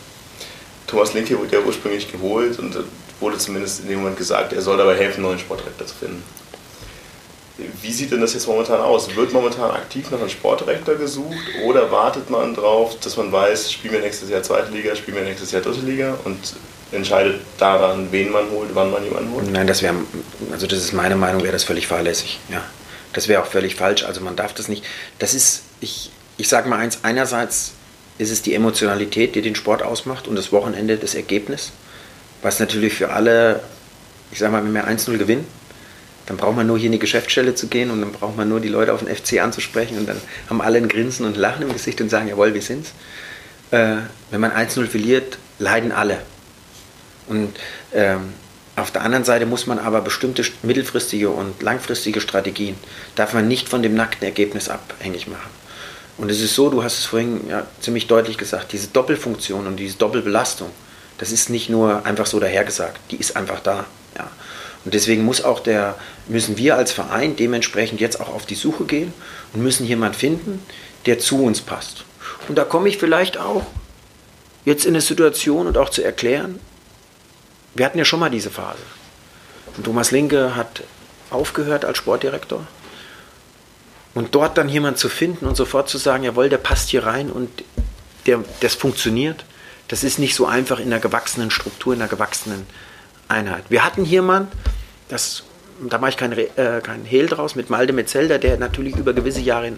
Thomas 0.87 1.15
Linke 1.15 1.37
wurde 1.37 1.57
ja 1.57 1.63
ursprünglich 1.67 2.11
geholt 2.11 2.57
und 2.61 2.77
wurde 3.19 3.39
zumindest 3.39 3.81
in 3.81 3.89
dem 3.89 3.99
Moment 3.99 4.17
gesagt, 4.17 4.53
er 4.53 4.63
soll 4.63 4.77
dabei 4.77 4.95
helfen, 4.95 5.17
einen 5.17 5.25
neuen 5.25 5.39
Sportdirektor 5.41 5.87
zu 5.87 5.97
finden. 5.97 6.23
Wie 7.83 7.91
sieht 7.91 8.13
denn 8.13 8.21
das 8.21 8.35
jetzt 8.35 8.47
momentan 8.47 8.81
aus? 8.81 9.17
Wird 9.17 9.33
momentan 9.33 9.71
aktiv 9.73 10.11
nach 10.13 10.21
einem 10.21 10.29
Sportdirektor 10.29 10.95
gesucht 10.95 11.35
oder 11.65 11.91
wartet 11.91 12.31
man 12.31 12.55
darauf, 12.55 13.01
dass 13.01 13.17
man 13.17 13.33
weiß, 13.33 13.73
spielen 13.73 13.95
wir 13.95 14.01
nächstes 14.01 14.29
Jahr 14.29 14.43
zweite 14.45 14.71
Liga, 14.71 14.95
spielen 14.95 15.17
wir 15.17 15.25
nächstes 15.25 15.51
Jahr 15.51 15.63
dritte 15.63 15.81
Liga 15.81 16.17
und 16.25 16.39
entscheidet 16.93 17.41
daran, 17.59 18.09
wen 18.13 18.31
man 18.31 18.49
holt, 18.51 18.71
wann 18.75 18.93
man 18.93 19.03
jemanden 19.03 19.33
holt? 19.33 19.51
Nein, 19.51 19.67
das 19.67 19.83
wäre, 19.83 19.95
also 20.53 20.69
das 20.69 20.79
ist 20.79 20.93
meine 20.93 21.17
Meinung, 21.17 21.43
wäre 21.43 21.53
das 21.53 21.65
völlig 21.65 21.89
fahrlässig. 21.89 22.39
Ja. 22.49 22.63
Das 23.17 23.29
wäre 23.29 23.43
auch 23.43 23.47
völlig 23.47 23.77
falsch. 23.77 24.05
Also 24.05 24.21
man 24.21 24.37
darf 24.37 24.53
das 24.53 24.69
nicht. 24.69 24.85
Das 25.19 25.33
ist, 25.33 25.63
ich, 25.81 26.11
ich 26.37 26.49
sage 26.49 26.69
mal 26.69 26.79
eins, 26.79 26.99
einerseits 27.03 27.73
ist 28.19 28.31
es 28.31 28.43
die 28.43 28.53
Emotionalität, 28.53 29.35
die 29.35 29.41
den 29.41 29.55
Sport 29.55 29.83
ausmacht 29.83 30.29
und 30.29 30.37
das 30.37 30.53
Wochenende 30.53 30.99
das 30.99 31.15
Ergebnis, 31.15 31.73
was 32.43 32.61
natürlich 32.61 32.93
für 32.93 33.13
alle, 33.13 33.63
ich 34.33 34.39
sage 34.39 34.53
mal, 34.53 34.63
wenn 34.63 34.75
wir 34.75 34.87
1-0 34.87 35.17
gewinnen, 35.17 35.47
dann 36.27 36.37
braucht 36.37 36.57
man 36.57 36.67
nur 36.67 36.77
hier 36.77 36.87
in 36.87 36.93
die 36.93 36.99
Geschäftsstelle 36.99 37.55
zu 37.55 37.69
gehen 37.69 37.91
und 37.91 38.03
dann 38.03 38.13
braucht 38.13 38.37
man 38.37 38.51
nur 38.51 38.61
die 38.61 38.69
Leute 38.69 38.93
auf 38.93 39.03
den 39.03 39.15
FC 39.15 39.41
anzusprechen 39.41 39.97
und 39.97 40.07
dann 40.07 40.21
haben 40.51 40.61
alle 40.61 40.77
ein 40.77 40.89
Grinsen 40.89 41.25
und 41.25 41.39
Lachen 41.39 41.63
im 41.63 41.73
Gesicht 41.73 42.03
und 42.03 42.11
sagen, 42.11 42.29
jawohl, 42.29 42.53
wir 42.53 42.61
sind's. 42.61 42.93
Äh, 43.71 43.97
wenn 44.31 44.41
man 44.43 44.53
1-0 44.53 44.89
verliert, 44.89 45.39
leiden 45.59 45.91
alle. 45.91 46.19
Und 47.29 47.57
ähm, 47.95 48.35
auf 48.77 48.91
der 48.91 49.03
anderen 49.03 49.25
Seite 49.25 49.47
muss 49.47 49.67
man 49.67 49.79
aber 49.79 50.03
bestimmte 50.03 50.45
mittelfristige 50.63 51.31
und 51.31 51.63
langfristige 51.63 52.21
Strategien, 52.21 52.77
darf 53.15 53.33
man 53.33 53.49
nicht 53.49 53.69
von 53.69 53.83
dem 53.83 53.95
nackten 53.95 54.27
Ergebnis 54.27 54.69
abhängig 54.69 55.27
machen. 55.27 55.51
Und 56.19 56.31
es 56.31 56.41
ist 56.41 56.55
so, 56.55 56.71
du 56.71 56.83
hast 56.83 56.99
es 56.99 57.05
vorhin 57.07 57.49
ja, 57.49 57.67
ziemlich 57.81 58.07
deutlich 58.07 58.39
gesagt, 58.39 58.73
diese 58.73 58.89
Doppelfunktion 58.89 59.67
und 59.67 59.77
diese 59.77 59.97
Doppelbelastung, 59.97 60.71
das 61.19 61.33
ist 61.33 61.51
nicht 61.51 61.71
nur 61.71 62.05
einfach 62.05 62.27
so 62.27 62.39
dahergesagt, 62.39 63.01
die 63.11 63.17
ist 63.17 63.37
einfach 63.37 63.61
da. 63.61 63.87
Ja. 64.17 64.31
Und 64.85 64.95
deswegen 64.95 65.25
muss 65.25 65.43
auch 65.43 65.61
der, 65.61 65.97
müssen 66.29 66.59
wir 66.59 66.77
als 66.77 66.93
Verein 66.93 67.37
dementsprechend 67.37 68.01
jetzt 68.01 68.21
auch 68.21 68.29
auf 68.29 68.47
die 68.47 68.55
Suche 68.55 68.85
gehen 68.85 69.13
und 69.53 69.63
müssen 69.63 69.87
jemanden 69.87 70.19
finden, 70.19 70.63
der 71.07 71.19
zu 71.19 71.43
uns 71.43 71.61
passt. 71.61 72.05
Und 72.49 72.57
da 72.57 72.65
komme 72.65 72.89
ich 72.89 72.99
vielleicht 72.99 73.39
auch 73.39 73.67
jetzt 74.65 74.85
in 74.85 74.93
eine 74.93 75.01
Situation 75.01 75.67
und 75.67 75.79
auch 75.79 75.89
zu 75.89 76.03
erklären, 76.03 76.61
wir 77.77 77.87
hatten 77.87 77.99
ja 77.99 78.05
schon 78.05 78.21
mal 78.21 78.31
diese 78.31 78.51
Phase. 78.51 78.83
Und 79.77 79.85
Thomas 79.85 80.11
Linke 80.11 80.57
hat 80.57 80.83
aufgehört 81.31 81.85
als 81.85 81.99
Sportdirektor. 81.99 82.67
Und 84.15 84.35
dort 84.35 84.57
dann 84.57 84.69
jemanden 84.69 84.99
zu 84.99 85.11
finden 85.11 85.47
und 85.47 85.57
sofort 85.57 85.89
zu 85.89 85.99
sagen, 85.99 86.25
jawohl, 86.25 86.49
der 86.49 86.59
passt 86.59 86.89
hier 86.89 87.05
rein 87.05 87.31
und 87.31 87.51
der, 88.25 88.43
das 88.61 88.75
funktioniert, 88.75 89.45
das 89.89 90.03
ist 90.03 90.19
nicht 90.19 90.35
so 90.35 90.47
einfach 90.47 90.81
in 90.81 90.87
einer 90.87 91.01
gewachsenen 91.01 91.51
Struktur, 91.51 91.93
in 91.93 92.01
einer 92.01 92.09
gewachsenen 92.09 92.67
Einheit. 93.29 93.65
Wir 93.69 93.85
hatten 93.85 94.05
jemanden, 94.05 94.51
das, 95.09 95.45
da 95.81 95.99
mache 95.99 96.11
ich 96.11 96.17
kein, 96.17 96.33
äh, 96.33 96.81
kein 96.83 97.05
Hehl 97.05 97.27
draus, 97.27 97.57
mit 97.57 97.69
Malde 97.69 97.93
Metzelder, 97.93 98.39
der 98.39 98.57
natürlich 98.57 98.97
über 98.97 99.13
gewisse 99.13 99.41
Jahre 99.41 99.73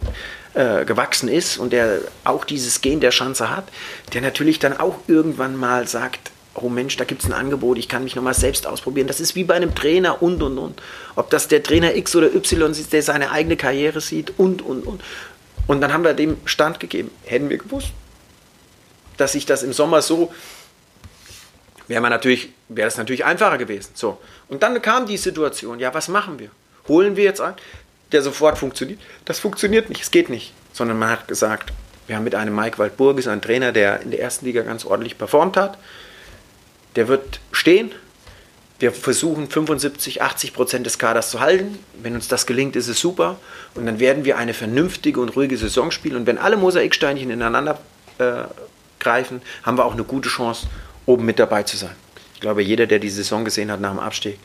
äh, 0.54 0.84
gewachsen 0.84 1.28
ist 1.28 1.58
und 1.58 1.72
der 1.72 1.98
auch 2.24 2.44
dieses 2.44 2.80
Gen 2.80 3.00
der 3.00 3.10
Chance 3.10 3.50
hat, 3.50 3.64
der 4.14 4.22
natürlich 4.22 4.60
dann 4.60 4.78
auch 4.78 5.00
irgendwann 5.08 5.56
mal 5.56 5.88
sagt, 5.88 6.30
oh 6.62 6.68
Mensch, 6.68 6.96
da 6.96 7.04
gibt 7.04 7.22
es 7.22 7.28
ein 7.28 7.32
Angebot, 7.32 7.78
ich 7.78 7.88
kann 7.88 8.04
mich 8.04 8.16
nochmal 8.16 8.34
selbst 8.34 8.66
ausprobieren. 8.66 9.06
Das 9.06 9.20
ist 9.20 9.34
wie 9.34 9.44
bei 9.44 9.54
einem 9.54 9.74
Trainer 9.74 10.22
und, 10.22 10.42
und, 10.42 10.58
und. 10.58 10.82
Ob 11.16 11.30
das 11.30 11.48
der 11.48 11.62
Trainer 11.62 11.94
X 11.96 12.14
oder 12.16 12.34
Y 12.34 12.70
ist, 12.70 12.92
der 12.92 13.02
seine 13.02 13.30
eigene 13.30 13.56
Karriere 13.56 14.00
sieht 14.00 14.38
und, 14.38 14.62
und, 14.62 14.86
und. 14.86 15.02
Und 15.66 15.80
dann 15.80 15.92
haben 15.92 16.04
wir 16.04 16.14
dem 16.14 16.38
Stand 16.44 16.80
gegeben. 16.80 17.10
Hätten 17.24 17.50
wir 17.50 17.58
gewusst, 17.58 17.88
dass 19.16 19.32
sich 19.32 19.46
das 19.46 19.62
im 19.62 19.72
Sommer 19.72 20.02
so 20.02 20.32
wäre 21.88 22.02
natürlich, 22.08 22.50
wäre 22.68 22.86
das 22.86 22.96
natürlich 22.96 23.24
einfacher 23.24 23.58
gewesen. 23.58 23.90
So. 23.94 24.18
Und 24.48 24.62
dann 24.62 24.80
kam 24.82 25.06
die 25.06 25.16
Situation, 25.16 25.80
ja, 25.80 25.92
was 25.94 26.08
machen 26.08 26.38
wir? 26.38 26.50
Holen 26.86 27.16
wir 27.16 27.24
jetzt 27.24 27.40
einen, 27.40 27.56
der 28.12 28.22
sofort 28.22 28.58
funktioniert? 28.58 29.00
Das 29.24 29.38
funktioniert 29.38 29.88
nicht, 29.88 30.02
es 30.02 30.10
geht 30.10 30.28
nicht. 30.28 30.52
Sondern 30.72 30.98
man 30.98 31.10
hat 31.10 31.28
gesagt, 31.28 31.72
wir 32.06 32.16
haben 32.16 32.24
mit 32.24 32.34
einem 32.34 32.54
Mike 32.54 32.78
Waldburgis 32.78 33.26
einen 33.26 33.42
Trainer, 33.42 33.72
der 33.72 34.00
in 34.00 34.10
der 34.10 34.20
ersten 34.20 34.46
Liga 34.46 34.62
ganz 34.62 34.84
ordentlich 34.84 35.18
performt 35.18 35.56
hat. 35.56 35.78
Der 36.98 37.06
wird 37.06 37.38
stehen. 37.52 37.92
Wir 38.80 38.90
versuchen 38.90 39.48
75, 39.48 40.20
80 40.20 40.52
Prozent 40.52 40.84
des 40.84 40.98
Kaders 40.98 41.30
zu 41.30 41.38
halten. 41.38 41.78
Wenn 42.02 42.16
uns 42.16 42.26
das 42.26 42.44
gelingt, 42.44 42.74
ist 42.74 42.88
es 42.88 42.98
super. 42.98 43.38
Und 43.76 43.86
dann 43.86 44.00
werden 44.00 44.24
wir 44.24 44.36
eine 44.36 44.52
vernünftige 44.52 45.20
und 45.20 45.28
ruhige 45.36 45.56
Saison 45.56 45.92
spielen. 45.92 46.16
Und 46.16 46.26
wenn 46.26 46.38
alle 46.38 46.56
Mosaiksteinchen 46.56 47.30
ineinander 47.30 47.78
äh, 48.18 48.42
greifen, 48.98 49.42
haben 49.62 49.78
wir 49.78 49.84
auch 49.84 49.92
eine 49.92 50.02
gute 50.02 50.28
Chance, 50.28 50.66
oben 51.06 51.24
mit 51.24 51.38
dabei 51.38 51.62
zu 51.62 51.76
sein. 51.76 51.94
Ich 52.34 52.40
glaube, 52.40 52.64
jeder, 52.64 52.88
der 52.88 52.98
die 52.98 53.10
Saison 53.10 53.44
gesehen 53.44 53.70
hat 53.70 53.80
nach 53.80 53.90
dem 53.92 54.00
Abstieg, 54.00 54.40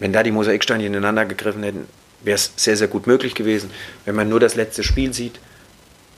wenn 0.00 0.12
da 0.12 0.24
die 0.24 0.32
Mosaiksteine 0.32 0.84
ineinander 0.84 1.26
gegriffen 1.26 1.62
hätten, 1.62 1.86
wäre 2.24 2.34
es 2.34 2.54
sehr, 2.56 2.76
sehr 2.76 2.88
gut 2.88 3.06
möglich 3.06 3.36
gewesen. 3.36 3.70
Wenn 4.04 4.16
man 4.16 4.28
nur 4.28 4.40
das 4.40 4.56
letzte 4.56 4.82
Spiel 4.82 5.14
sieht, 5.14 5.38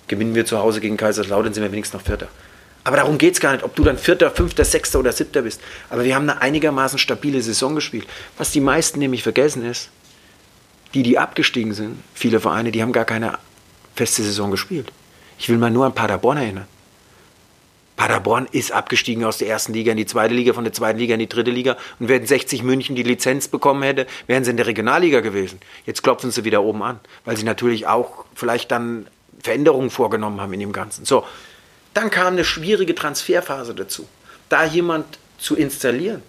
gewinnen 0.08 0.34
wir 0.34 0.46
zu 0.46 0.56
Hause 0.56 0.80
gegen 0.80 0.96
Kaiserslautern, 0.96 1.52
sind 1.52 1.62
wir 1.62 1.72
wenigstens 1.72 2.00
noch 2.00 2.06
Vierter. 2.06 2.28
Aber 2.86 2.98
darum 2.98 3.18
geht 3.18 3.34
es 3.34 3.40
gar 3.40 3.50
nicht, 3.50 3.64
ob 3.64 3.74
du 3.74 3.82
dann 3.82 3.98
Vierter, 3.98 4.30
Fünfter, 4.30 4.64
Sechster 4.64 5.00
oder 5.00 5.10
Siebter 5.10 5.42
bist. 5.42 5.60
Aber 5.90 6.04
wir 6.04 6.14
haben 6.14 6.30
eine 6.30 6.40
einigermaßen 6.40 7.00
stabile 7.00 7.42
Saison 7.42 7.74
gespielt. 7.74 8.06
Was 8.38 8.52
die 8.52 8.60
meisten 8.60 9.00
nämlich 9.00 9.24
vergessen 9.24 9.64
ist, 9.64 9.90
die, 10.94 11.02
die 11.02 11.18
abgestiegen 11.18 11.74
sind, 11.74 11.96
viele 12.14 12.38
Vereine, 12.38 12.70
die 12.70 12.82
haben 12.82 12.92
gar 12.92 13.04
keine 13.04 13.40
feste 13.96 14.22
Saison 14.22 14.52
gespielt. 14.52 14.92
Ich 15.36 15.48
will 15.48 15.58
mal 15.58 15.68
nur 15.68 15.84
an 15.84 15.96
Paderborn 15.96 16.36
erinnern. 16.36 16.68
Paderborn 17.96 18.46
ist 18.52 18.70
abgestiegen 18.70 19.24
aus 19.24 19.38
der 19.38 19.48
ersten 19.48 19.72
Liga 19.72 19.90
in 19.90 19.96
die 19.98 20.06
zweite 20.06 20.34
Liga, 20.34 20.52
von 20.52 20.62
der 20.62 20.72
zweiten 20.72 21.00
Liga 21.00 21.14
in 21.14 21.18
die 21.18 21.28
dritte 21.28 21.50
Liga. 21.50 21.76
Und 21.98 22.08
wenn 22.08 22.24
60 22.24 22.62
München 22.62 22.94
die 22.94 23.02
Lizenz 23.02 23.48
bekommen 23.48 23.82
hätte, 23.82 24.06
wären 24.28 24.44
sie 24.44 24.52
in 24.52 24.58
der 24.58 24.68
Regionalliga 24.68 25.22
gewesen. 25.22 25.58
Jetzt 25.86 26.04
klopfen 26.04 26.30
sie 26.30 26.44
wieder 26.44 26.62
oben 26.62 26.84
an, 26.84 27.00
weil 27.24 27.36
sie 27.36 27.42
natürlich 27.42 27.88
auch 27.88 28.26
vielleicht 28.36 28.70
dann 28.70 29.08
Veränderungen 29.42 29.90
vorgenommen 29.90 30.40
haben 30.40 30.52
in 30.52 30.60
dem 30.60 30.72
Ganzen. 30.72 31.04
So, 31.04 31.24
dann 31.96 32.10
kam 32.10 32.34
eine 32.34 32.44
schwierige 32.44 32.94
Transferphase 32.94 33.74
dazu. 33.74 34.06
Da 34.48 34.64
jemand 34.64 35.18
zu 35.38 35.56
installieren, 35.56 36.22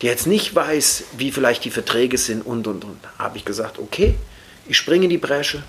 der 0.00 0.10
jetzt 0.10 0.26
nicht 0.26 0.54
weiß, 0.54 1.04
wie 1.16 1.30
vielleicht 1.30 1.64
die 1.64 1.70
Verträge 1.70 2.18
sind 2.18 2.42
und 2.44 2.66
und 2.66 2.84
und, 2.84 2.98
habe 3.18 3.38
ich 3.38 3.44
gesagt, 3.44 3.78
okay, 3.78 4.14
ich 4.66 4.76
springe 4.76 5.04
in 5.04 5.10
die 5.10 5.18
Bresche, 5.18 5.62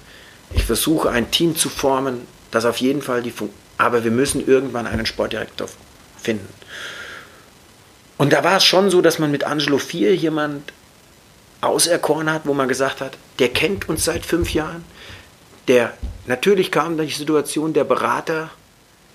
ich 0.54 0.64
versuche 0.64 1.10
ein 1.10 1.32
Team 1.32 1.56
zu 1.56 1.70
formen, 1.70 2.28
das 2.52 2.66
auf 2.66 2.78
jeden 2.78 3.02
Fall 3.02 3.22
die 3.22 3.32
Funktion 3.32 3.64
aber 3.78 4.04
wir 4.04 4.12
müssen 4.12 4.46
irgendwann 4.46 4.88
einen 4.88 5.06
Sportdirektor 5.06 5.68
finden. 6.18 6.48
Und 8.18 8.32
da 8.32 8.44
war 8.44 8.58
es 8.58 8.64
schon 8.64 8.90
so, 8.90 9.02
dass 9.02 9.20
man 9.20 9.32
mit 9.32 9.44
Angelo 9.44 9.78
4 9.78 10.16
jemand 10.16 10.72
auserkoren 11.62 12.32
hat, 12.32 12.46
wo 12.46 12.54
man 12.54 12.68
gesagt 12.68 13.02
hat, 13.02 13.18
der 13.40 13.50
kennt 13.50 13.90
uns 13.90 14.06
seit 14.06 14.26
fünf 14.26 14.54
Jahren. 14.54 14.86
Der 15.68 15.94
natürlich 16.28 16.72
kam 16.72 16.98
die 16.98 17.10
Situation, 17.10 17.74
der 17.74 17.84
Berater, 17.84 18.52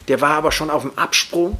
der 0.08 0.20
war 0.20 0.30
aber 0.30 0.52
schon 0.52 0.70
auf 0.70 0.82
dem 0.82 0.96
Absprung, 0.98 1.58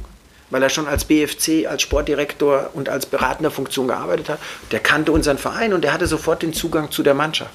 weil 0.49 0.63
er 0.63 0.69
schon 0.69 0.87
als 0.87 1.05
BFC, 1.05 1.67
als 1.67 1.83
Sportdirektor 1.83 2.71
und 2.73 2.89
als 2.89 3.05
beratender 3.05 3.51
Funktion 3.51 3.87
gearbeitet 3.87 4.29
hat. 4.29 4.39
Der 4.71 4.79
kannte 4.79 5.11
unseren 5.11 5.37
Verein 5.37 5.73
und 5.73 5.83
der 5.83 5.93
hatte 5.93 6.07
sofort 6.07 6.41
den 6.41 6.53
Zugang 6.53 6.91
zu 6.91 7.03
der 7.03 7.13
Mannschaft. 7.13 7.53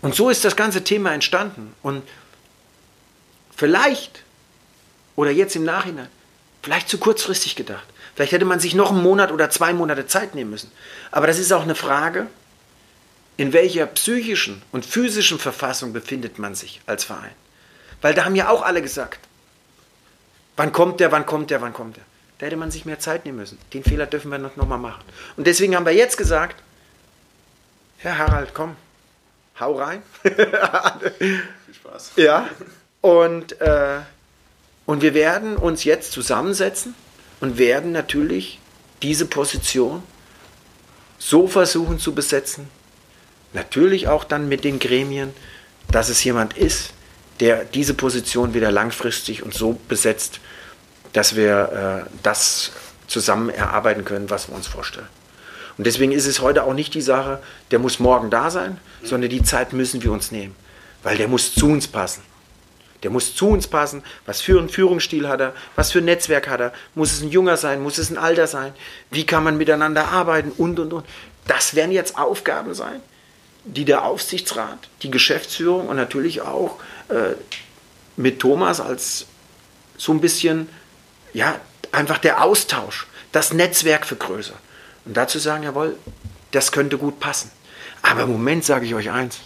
Und 0.00 0.14
so 0.14 0.30
ist 0.30 0.44
das 0.44 0.56
ganze 0.56 0.84
Thema 0.84 1.12
entstanden. 1.12 1.74
Und 1.82 2.02
vielleicht, 3.54 4.22
oder 5.16 5.30
jetzt 5.30 5.56
im 5.56 5.64
Nachhinein, 5.64 6.08
vielleicht 6.62 6.88
zu 6.88 6.98
kurzfristig 6.98 7.56
gedacht. 7.56 7.86
Vielleicht 8.14 8.32
hätte 8.32 8.44
man 8.44 8.60
sich 8.60 8.74
noch 8.74 8.90
einen 8.90 9.02
Monat 9.02 9.30
oder 9.30 9.50
zwei 9.50 9.72
Monate 9.72 10.06
Zeit 10.06 10.34
nehmen 10.34 10.50
müssen. 10.50 10.72
Aber 11.10 11.26
das 11.26 11.38
ist 11.38 11.52
auch 11.52 11.62
eine 11.62 11.74
Frage, 11.74 12.26
in 13.36 13.52
welcher 13.52 13.86
psychischen 13.86 14.62
und 14.72 14.84
physischen 14.84 15.38
Verfassung 15.38 15.92
befindet 15.92 16.38
man 16.38 16.54
sich 16.54 16.80
als 16.86 17.04
Verein. 17.04 17.30
Weil 18.00 18.14
da 18.14 18.24
haben 18.24 18.34
ja 18.34 18.48
auch 18.48 18.62
alle 18.62 18.82
gesagt, 18.82 19.27
wann 20.58 20.72
kommt 20.72 21.00
der, 21.00 21.12
wann 21.12 21.24
kommt 21.24 21.50
der, 21.50 21.62
wann 21.62 21.72
kommt 21.72 21.96
der. 21.96 22.04
Da 22.38 22.46
hätte 22.46 22.56
man 22.56 22.70
sich 22.70 22.84
mehr 22.84 22.98
Zeit 22.98 23.24
nehmen 23.24 23.38
müssen. 23.38 23.58
Den 23.72 23.82
Fehler 23.82 24.06
dürfen 24.06 24.30
wir 24.30 24.38
noch, 24.38 24.56
noch 24.56 24.68
mal 24.68 24.76
machen. 24.76 25.02
Und 25.36 25.46
deswegen 25.46 25.74
haben 25.74 25.86
wir 25.86 25.94
jetzt 25.94 26.18
gesagt, 26.18 26.62
Herr 27.98 28.18
Harald, 28.18 28.54
komm, 28.54 28.76
hau 29.58 29.74
rein. 29.74 30.02
Viel 30.22 31.42
Spaß. 31.74 32.12
Ja, 32.16 32.48
und, 33.00 33.60
äh, 33.60 34.00
und 34.84 35.02
wir 35.02 35.14
werden 35.14 35.56
uns 35.56 35.84
jetzt 35.84 36.12
zusammensetzen 36.12 36.94
und 37.40 37.58
werden 37.58 37.92
natürlich 37.92 38.60
diese 39.02 39.26
Position 39.26 40.02
so 41.18 41.46
versuchen 41.46 41.98
zu 41.98 42.14
besetzen, 42.14 42.68
natürlich 43.52 44.08
auch 44.08 44.24
dann 44.24 44.48
mit 44.48 44.64
den 44.64 44.78
Gremien, 44.78 45.32
dass 45.90 46.08
es 46.08 46.22
jemand 46.22 46.56
ist, 46.56 46.92
der 47.40 47.64
diese 47.64 47.94
Position 47.94 48.54
wieder 48.54 48.70
langfristig 48.70 49.42
und 49.42 49.54
so 49.54 49.78
besetzt, 49.88 50.40
dass 51.12 51.36
wir 51.36 52.06
äh, 52.06 52.10
das 52.22 52.72
zusammen 53.06 53.50
erarbeiten 53.50 54.04
können, 54.04 54.30
was 54.30 54.48
wir 54.48 54.54
uns 54.54 54.66
vorstellen. 54.66 55.08
Und 55.78 55.86
deswegen 55.86 56.12
ist 56.12 56.26
es 56.26 56.40
heute 56.40 56.64
auch 56.64 56.74
nicht 56.74 56.94
die 56.94 57.00
Sache, 57.00 57.40
der 57.70 57.78
muss 57.78 58.00
morgen 58.00 58.30
da 58.30 58.50
sein, 58.50 58.78
sondern 59.02 59.30
die 59.30 59.42
Zeit 59.42 59.72
müssen 59.72 60.02
wir 60.02 60.12
uns 60.12 60.32
nehmen, 60.32 60.56
weil 61.02 61.16
der 61.16 61.28
muss 61.28 61.54
zu 61.54 61.68
uns 61.68 61.86
passen. 61.86 62.22
Der 63.04 63.10
muss 63.10 63.36
zu 63.36 63.48
uns 63.48 63.68
passen. 63.68 64.02
Was 64.26 64.40
für 64.40 64.58
einen 64.58 64.68
Führungsstil 64.68 65.28
hat 65.28 65.40
er? 65.40 65.54
Was 65.76 65.92
für 65.92 66.00
ein 66.00 66.04
Netzwerk 66.04 66.48
hat 66.48 66.60
er? 66.60 66.72
Muss 66.96 67.12
es 67.12 67.22
ein 67.22 67.30
Junger 67.30 67.56
sein? 67.56 67.80
Muss 67.80 67.98
es 67.98 68.10
ein 68.10 68.18
Alter 68.18 68.48
sein? 68.48 68.72
Wie 69.10 69.24
kann 69.24 69.44
man 69.44 69.56
miteinander 69.56 70.08
arbeiten? 70.08 70.50
Und, 70.50 70.80
und, 70.80 70.92
und. 70.92 71.06
Das 71.46 71.76
werden 71.76 71.92
jetzt 71.92 72.18
Aufgaben 72.18 72.74
sein, 72.74 73.00
die 73.64 73.84
der 73.84 74.04
Aufsichtsrat, 74.04 74.88
die 75.02 75.12
Geschäftsführung 75.12 75.88
und 75.88 75.96
natürlich 75.96 76.40
auch 76.42 76.80
äh, 77.08 77.34
mit 78.16 78.40
Thomas 78.40 78.80
als 78.80 79.26
so 79.96 80.12
ein 80.12 80.20
bisschen, 80.20 80.68
ja, 81.32 81.60
einfach 81.92 82.18
der 82.18 82.42
Austausch, 82.42 83.06
das 83.32 83.52
Netzwerk 83.52 84.06
vergrößern. 84.06 84.56
Und 85.04 85.16
dazu 85.16 85.38
sagen, 85.38 85.62
jawohl, 85.62 85.96
das 86.50 86.72
könnte 86.72 86.98
gut 86.98 87.20
passen. 87.20 87.50
Aber 88.02 88.22
im 88.22 88.32
Moment 88.32 88.64
sage 88.64 88.86
ich 88.86 88.94
euch 88.94 89.10
eins, 89.10 89.38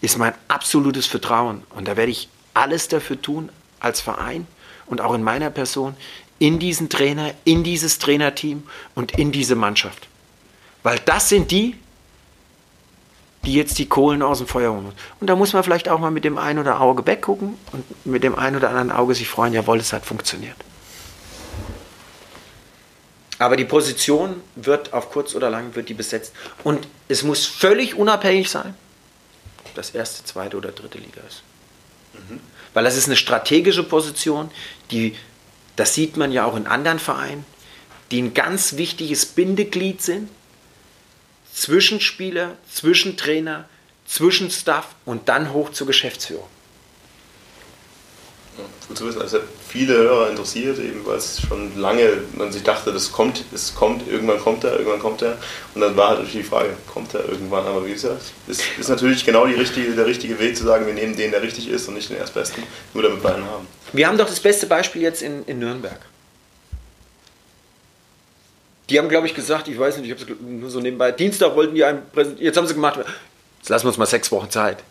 ist 0.00 0.18
mein 0.18 0.34
absolutes 0.48 1.06
Vertrauen. 1.06 1.62
Und 1.70 1.88
da 1.88 1.96
werde 1.96 2.12
ich 2.12 2.28
alles 2.52 2.88
dafür 2.88 3.20
tun, 3.20 3.50
als 3.80 4.00
Verein 4.00 4.46
und 4.86 5.00
auch 5.00 5.14
in 5.14 5.22
meiner 5.22 5.50
Person, 5.50 5.96
in 6.38 6.58
diesen 6.58 6.88
Trainer, 6.88 7.32
in 7.44 7.64
dieses 7.64 7.98
Trainerteam 7.98 8.64
und 8.94 9.12
in 9.12 9.32
diese 9.32 9.54
Mannschaft. 9.54 10.08
Weil 10.82 10.98
das 11.04 11.28
sind 11.28 11.50
die, 11.50 11.76
die 13.44 13.54
jetzt 13.54 13.78
die 13.78 13.88
Kohlen 13.88 14.22
aus 14.22 14.38
dem 14.38 14.46
Feuer 14.46 14.72
holen. 14.72 14.92
Und 15.20 15.26
da 15.28 15.36
muss 15.36 15.52
man 15.52 15.62
vielleicht 15.62 15.88
auch 15.88 15.98
mal 15.98 16.10
mit 16.10 16.24
dem 16.24 16.38
einen 16.38 16.58
oder 16.58 16.80
Auge 16.80 17.06
weggucken 17.06 17.54
und 17.72 18.06
mit 18.06 18.22
dem 18.22 18.34
einen 18.34 18.56
oder 18.56 18.70
anderen 18.70 18.90
Auge 18.90 19.14
sich 19.14 19.28
freuen, 19.28 19.52
jawohl, 19.52 19.78
es 19.78 19.92
hat 19.92 20.04
funktioniert. 20.04 20.56
Aber 23.44 23.56
die 23.56 23.66
Position 23.66 24.40
wird 24.56 24.94
auf 24.94 25.10
kurz 25.10 25.34
oder 25.34 25.50
lang 25.50 25.74
wird 25.74 25.90
die 25.90 25.94
besetzt. 25.94 26.32
Und 26.62 26.88
es 27.08 27.22
muss 27.22 27.44
völlig 27.44 27.94
unabhängig 27.94 28.48
sein, 28.48 28.74
ob 29.66 29.74
das 29.74 29.90
erste, 29.90 30.24
zweite 30.24 30.56
oder 30.56 30.72
dritte 30.72 30.96
Liga 30.96 31.20
ist. 31.28 31.42
Mhm. 32.14 32.40
Weil 32.72 32.84
das 32.84 32.96
ist 32.96 33.04
eine 33.04 33.16
strategische 33.16 33.82
Position, 33.82 34.50
die, 34.90 35.14
das 35.76 35.92
sieht 35.92 36.16
man 36.16 36.32
ja 36.32 36.46
auch 36.46 36.56
in 36.56 36.66
anderen 36.66 36.98
Vereinen, 36.98 37.44
die 38.10 38.22
ein 38.22 38.32
ganz 38.32 38.78
wichtiges 38.78 39.26
Bindeglied 39.26 40.00
sind 40.00 40.30
zwischen 41.52 42.00
Spieler, 42.00 42.56
zwischen 42.72 43.18
Trainer, 43.18 43.68
zwischen 44.06 44.50
Staff 44.50 44.94
und 45.04 45.28
dann 45.28 45.52
hoch 45.52 45.68
zur 45.68 45.86
Geschäftsführung. 45.86 46.48
Gut 48.86 48.98
zu 48.98 49.06
wissen, 49.06 49.20
also 49.20 49.38
viele 49.66 49.94
Hörer 49.94 50.30
interessiert, 50.30 50.78
eben 50.78 51.04
weil 51.06 51.16
es 51.16 51.40
schon 51.40 51.76
lange 51.76 52.18
man 52.34 52.52
sich 52.52 52.62
dachte, 52.62 52.92
das 52.92 53.10
kommt, 53.10 53.44
es 53.52 53.74
kommt, 53.74 54.06
irgendwann 54.06 54.38
kommt 54.38 54.62
er, 54.62 54.78
irgendwann 54.78 55.00
kommt 55.00 55.22
er. 55.22 55.38
Und 55.74 55.80
dann 55.80 55.96
war 55.96 56.10
halt 56.10 56.18
natürlich 56.20 56.44
die 56.44 56.48
Frage, 56.48 56.70
kommt 56.92 57.14
er 57.14 57.28
irgendwann? 57.28 57.66
Aber 57.66 57.84
wie 57.86 57.92
gesagt, 57.92 58.22
es 58.46 58.60
ist 58.78 58.88
natürlich 58.88 59.24
genau 59.24 59.44
richtige, 59.44 59.92
der 59.92 60.06
richtige 60.06 60.38
Weg 60.38 60.56
zu 60.56 60.64
sagen, 60.64 60.86
wir 60.86 60.94
nehmen 60.94 61.16
den, 61.16 61.32
der 61.32 61.42
richtig 61.42 61.68
ist 61.68 61.88
und 61.88 61.94
nicht 61.94 62.10
den 62.10 62.18
erstbesten, 62.18 62.62
nur 62.92 63.02
damit 63.02 63.22
wir 63.22 63.34
einen 63.34 63.44
haben. 63.44 63.66
Wir 63.92 64.06
haben 64.06 64.18
doch 64.18 64.28
das 64.28 64.40
beste 64.40 64.66
Beispiel 64.66 65.02
jetzt 65.02 65.22
in, 65.22 65.44
in 65.46 65.58
Nürnberg. 65.58 65.98
Die 68.90 68.98
haben, 68.98 69.08
glaube 69.08 69.26
ich, 69.26 69.34
gesagt, 69.34 69.66
ich 69.66 69.78
weiß 69.78 69.96
nicht, 69.96 70.10
ich 70.10 70.12
habe 70.12 70.32
es 70.32 70.40
nur 70.40 70.70
so 70.70 70.78
nebenbei, 70.78 71.10
Dienstag 71.10 71.56
wollten 71.56 71.74
die 71.74 71.84
einen 71.84 72.02
präsentieren, 72.12 72.44
jetzt 72.44 72.56
haben 72.56 72.66
sie 72.66 72.74
gemacht, 72.74 72.98
jetzt 72.98 73.68
lassen 73.68 73.84
wir 73.84 73.88
uns 73.88 73.98
mal 73.98 74.06
sechs 74.06 74.30
Wochen 74.30 74.50
Zeit. 74.50 74.84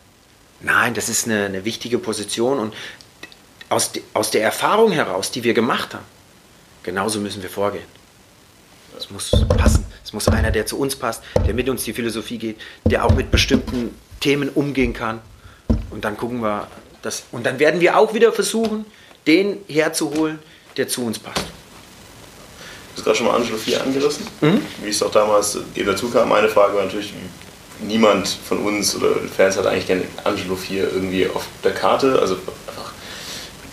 Nein, 0.60 0.94
das 0.94 1.08
ist 1.08 1.26
eine, 1.26 1.44
eine 1.44 1.64
wichtige 1.64 1.98
Position 1.98 2.58
und 2.58 2.74
aus, 3.74 3.90
aus 4.12 4.30
der 4.30 4.42
Erfahrung 4.42 4.92
heraus, 4.92 5.30
die 5.30 5.42
wir 5.42 5.52
gemacht 5.52 5.94
haben, 5.94 6.04
genauso 6.82 7.20
müssen 7.20 7.42
wir 7.42 7.50
vorgehen. 7.50 7.84
Es 8.96 9.10
muss 9.10 9.32
passen. 9.48 9.84
Es 10.04 10.12
muss 10.12 10.28
einer, 10.28 10.52
der 10.52 10.66
zu 10.66 10.78
uns 10.78 10.94
passt, 10.94 11.22
der 11.44 11.54
mit 11.54 11.68
uns 11.68 11.82
die 11.82 11.92
Philosophie 11.92 12.38
geht, 12.38 12.56
der 12.84 13.04
auch 13.04 13.14
mit 13.14 13.32
bestimmten 13.32 13.92
Themen 14.20 14.48
umgehen 14.48 14.92
kann. 14.92 15.20
Und 15.90 16.04
dann 16.04 16.16
gucken 16.16 16.40
wir 16.40 16.68
das. 17.02 17.24
Und 17.32 17.44
dann 17.44 17.58
werden 17.58 17.80
wir 17.80 17.98
auch 17.98 18.14
wieder 18.14 18.32
versuchen, 18.32 18.86
den 19.26 19.58
herzuholen, 19.66 20.38
der 20.76 20.86
zu 20.86 21.04
uns 21.04 21.18
passt. 21.18 21.44
Du 21.44 22.98
hast 22.98 23.04
gerade 23.04 23.16
schon 23.16 23.26
mal 23.26 23.34
Angelo 23.34 23.56
4 23.56 23.82
angerissen, 23.82 24.24
mhm. 24.40 24.60
wie 24.84 24.90
es 24.90 25.02
auch 25.02 25.10
damals 25.10 25.58
eben 25.74 25.86
dazu 25.86 26.08
kam. 26.10 26.28
Meine 26.28 26.48
Frage 26.48 26.76
war 26.76 26.84
natürlich, 26.84 27.12
niemand 27.80 28.28
von 28.28 28.58
uns 28.58 28.94
oder 28.94 29.16
Fans 29.36 29.56
hat 29.56 29.66
eigentlich 29.66 29.88
gerne 29.88 30.04
Angelo 30.22 30.54
4 30.54 30.92
irgendwie 30.92 31.26
auf 31.26 31.46
der 31.64 31.72
Karte. 31.72 32.20
Also 32.20 32.36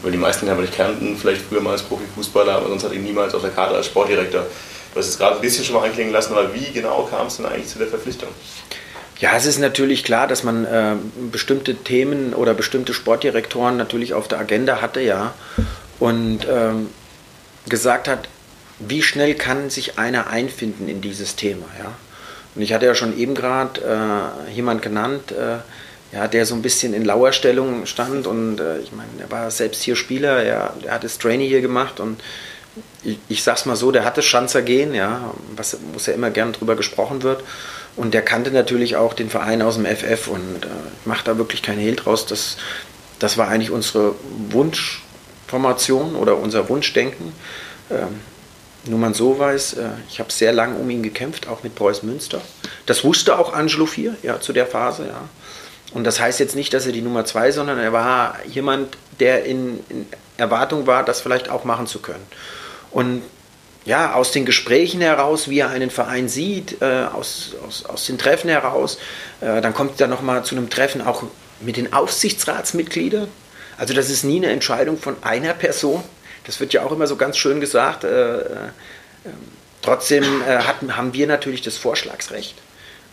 weil 0.01 0.11
die 0.11 0.17
meisten 0.17 0.49
aber 0.49 0.61
nicht 0.61 0.75
kannten, 0.75 1.17
vielleicht 1.17 1.41
früher 1.41 1.61
mal 1.61 1.71
als 1.71 1.83
Profifußballer, 1.83 2.53
aber 2.53 2.69
sonst 2.69 2.83
hat 2.83 2.93
ihn 2.93 3.03
niemals 3.03 3.33
auf 3.33 3.41
der 3.41 3.51
Karte 3.51 3.75
als 3.75 3.87
Sportdirektor. 3.87 4.45
Du 4.93 4.99
hast 4.99 5.07
es 5.07 5.17
gerade 5.17 5.35
ein 5.35 5.41
bisschen 5.41 5.63
schon 5.63 5.75
mal 5.75 5.85
anklingen 5.85 6.11
lassen, 6.11 6.33
aber 6.33 6.53
wie 6.53 6.71
genau 6.71 7.03
kam 7.03 7.27
es 7.27 7.37
denn 7.37 7.45
eigentlich 7.45 7.67
zu 7.67 7.79
der 7.79 7.87
Verpflichtung? 7.87 8.29
Ja, 9.19 9.35
es 9.37 9.45
ist 9.45 9.59
natürlich 9.59 10.03
klar, 10.03 10.27
dass 10.27 10.43
man 10.43 10.65
äh, 10.65 10.95
bestimmte 11.31 11.75
Themen 11.75 12.33
oder 12.33 12.53
bestimmte 12.55 12.93
Sportdirektoren 12.93 13.77
natürlich 13.77 14.13
auf 14.15 14.27
der 14.27 14.39
Agenda 14.39 14.81
hatte, 14.81 14.99
ja. 14.99 15.35
Und 15.99 16.47
ähm, 16.49 16.89
gesagt 17.69 18.07
hat, 18.07 18.27
wie 18.79 19.03
schnell 19.03 19.35
kann 19.35 19.69
sich 19.69 19.99
einer 19.99 20.27
einfinden 20.27 20.89
in 20.89 21.01
dieses 21.01 21.35
Thema, 21.35 21.65
ja. 21.77 21.91
Und 22.55 22.63
ich 22.63 22.73
hatte 22.73 22.87
ja 22.87 22.95
schon 22.95 23.17
eben 23.17 23.35
gerade 23.35 23.81
äh, 24.47 24.51
jemand 24.51 24.81
genannt, 24.81 25.31
äh, 25.31 25.59
ja, 26.11 26.27
der 26.27 26.45
so 26.45 26.55
ein 26.55 26.61
bisschen 26.61 26.93
in 26.93 27.05
Lauerstellung 27.05 27.85
stand 27.85 28.27
und 28.27 28.59
äh, 28.59 28.79
ich 28.79 28.91
meine, 28.91 29.09
er 29.19 29.31
war 29.31 29.49
selbst 29.51 29.81
hier 29.81 29.95
Spieler, 29.95 30.43
er, 30.43 30.73
er 30.83 30.93
hat 30.93 31.03
das 31.03 31.17
Trainee 31.17 31.47
hier 31.47 31.61
gemacht 31.61 31.99
und 31.99 32.21
ich, 33.03 33.17
ich 33.27 33.43
sag's 33.43 33.65
mal 33.65 33.75
so, 33.75 33.91
der 33.91 34.05
hatte 34.05 34.21
Schanzer 34.21 34.61
gehen, 34.61 34.93
ja, 34.93 35.33
was, 35.55 35.77
wo 35.93 35.99
ja 35.99 36.13
immer 36.13 36.29
gern 36.29 36.53
drüber 36.53 36.75
gesprochen 36.75 37.23
wird. 37.23 37.43
Und 37.97 38.13
der 38.13 38.21
kannte 38.21 38.51
natürlich 38.51 38.95
auch 38.95 39.13
den 39.13 39.29
Verein 39.29 39.61
aus 39.61 39.75
dem 39.75 39.85
FF 39.85 40.27
und 40.29 40.63
äh, 40.63 40.69
macht 41.03 41.27
da 41.27 41.37
wirklich 41.37 41.61
keinen 41.61 41.79
Hehl 41.79 41.97
draus. 41.97 42.25
Das, 42.25 42.55
das 43.19 43.37
war 43.37 43.49
eigentlich 43.49 43.71
unsere 43.71 44.15
Wunschformation 44.49 46.15
oder 46.15 46.37
unser 46.37 46.69
Wunschdenken. 46.69 47.33
Ähm, 47.89 48.21
nur 48.85 48.97
man 48.97 49.13
so 49.13 49.37
weiß, 49.37 49.73
äh, 49.73 49.89
ich 50.09 50.19
habe 50.19 50.31
sehr 50.31 50.53
lange 50.53 50.77
um 50.77 50.89
ihn 50.89 51.03
gekämpft, 51.03 51.47
auch 51.47 51.63
mit 51.63 51.75
Preußen 51.75 52.07
Münster. 52.07 52.41
Das 52.85 53.03
wusste 53.03 53.37
auch 53.37 53.53
Angelo 53.53 53.85
4, 53.85 54.15
ja, 54.23 54.39
zu 54.39 54.53
der 54.53 54.67
Phase, 54.67 55.07
ja. 55.07 55.29
Und 55.93 56.05
das 56.05 56.19
heißt 56.19 56.39
jetzt 56.39 56.55
nicht, 56.55 56.73
dass 56.73 56.85
er 56.85 56.91
die 56.91 57.01
Nummer 57.01 57.25
2, 57.25 57.51
sondern 57.51 57.77
er 57.77 57.91
war 57.91 58.37
jemand, 58.45 58.97
der 59.19 59.45
in, 59.45 59.79
in, 59.89 60.05
Erwartung 60.37 60.87
war, 60.87 61.03
das 61.03 61.21
vielleicht 61.21 61.49
auch 61.49 61.65
machen 61.65 61.85
zu 61.87 61.99
können. 61.99 62.25
Und 62.89 63.21
ja, 63.83 64.13
aus 64.13 64.31
den 64.31 64.45
Gesprächen 64.45 65.01
heraus, 65.01 65.49
wie 65.49 65.59
er 65.59 65.69
einen 65.69 65.89
Verein 65.89 66.29
sieht, 66.29 66.81
äh, 66.81 67.05
aus, 67.13 67.55
aus, 67.67 67.85
aus 67.85 68.05
den 68.05 68.17
Treffen 68.17 68.49
heraus, 68.49 68.97
äh, 69.41 69.61
dann 69.61 69.73
kommt 69.73 69.99
er 69.99 70.07
nochmal 70.07 70.43
zu 70.43 70.55
einem 70.55 70.69
Treffen 70.69 71.01
auch 71.01 71.23
mit 71.59 71.77
den 71.77 71.91
Aufsichtsratsmitgliedern. 71.91 73.27
Also 73.77 73.93
das 73.93 74.09
ist 74.09 74.23
nie 74.23 74.37
eine 74.37 74.51
Entscheidung 74.51 74.97
von 74.97 75.15
einer 75.23 75.53
Person, 75.53 76.03
das 76.45 76.59
wird 76.59 76.73
ja 76.73 76.83
auch 76.83 76.91
immer 76.91 77.07
so 77.07 77.15
ganz 77.15 77.37
schön 77.37 77.59
gesagt. 77.59 78.03
Äh, 78.03 78.39
äh, 78.39 78.45
trotzdem 79.81 80.23
äh, 80.41 80.57
hatten, 80.59 80.97
haben 80.97 81.13
wir 81.13 81.27
natürlich 81.27 81.61
das 81.61 81.77
Vorschlagsrecht. 81.77 82.55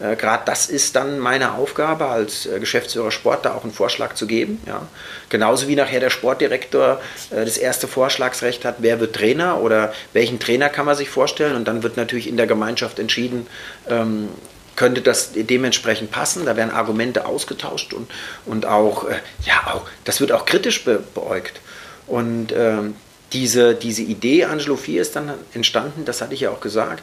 Äh, 0.00 0.16
Gerade 0.16 0.44
das 0.46 0.66
ist 0.66 0.96
dann 0.96 1.18
meine 1.18 1.54
Aufgabe 1.54 2.06
als 2.06 2.46
äh, 2.46 2.60
Geschäftsführer 2.60 3.10
Sport, 3.10 3.44
da 3.44 3.54
auch 3.54 3.64
einen 3.64 3.72
Vorschlag 3.72 4.14
zu 4.14 4.26
geben. 4.26 4.60
Ja. 4.66 4.86
Genauso 5.28 5.68
wie 5.68 5.76
nachher 5.76 6.00
der 6.00 6.10
Sportdirektor 6.10 7.00
äh, 7.30 7.44
das 7.44 7.58
erste 7.58 7.88
Vorschlagsrecht 7.88 8.64
hat, 8.64 8.76
wer 8.78 9.00
wird 9.00 9.16
Trainer 9.16 9.60
oder 9.60 9.92
welchen 10.12 10.38
Trainer 10.38 10.68
kann 10.68 10.86
man 10.86 10.96
sich 10.96 11.10
vorstellen. 11.10 11.56
Und 11.56 11.66
dann 11.66 11.82
wird 11.82 11.96
natürlich 11.96 12.28
in 12.28 12.36
der 12.36 12.46
Gemeinschaft 12.46 12.98
entschieden, 12.98 13.46
ähm, 13.88 14.28
könnte 14.76 15.00
das 15.00 15.32
dementsprechend 15.34 16.12
passen. 16.12 16.44
Da 16.46 16.56
werden 16.56 16.70
Argumente 16.70 17.26
ausgetauscht 17.26 17.92
und, 17.92 18.08
und 18.46 18.66
auch, 18.66 19.08
äh, 19.08 19.16
ja, 19.44 19.74
auch, 19.74 19.86
das 20.04 20.20
wird 20.20 20.32
auch 20.32 20.44
kritisch 20.44 20.84
be 20.84 21.02
beäugt. 21.14 21.60
Und 22.06 22.52
ähm, 22.56 22.94
diese, 23.32 23.74
diese 23.74 24.02
Idee 24.02 24.44
Angelo 24.44 24.76
4 24.76 25.02
ist 25.02 25.16
dann 25.16 25.34
entstanden, 25.52 26.04
das 26.04 26.22
hatte 26.22 26.32
ich 26.32 26.40
ja 26.40 26.50
auch 26.50 26.60
gesagt, 26.60 27.02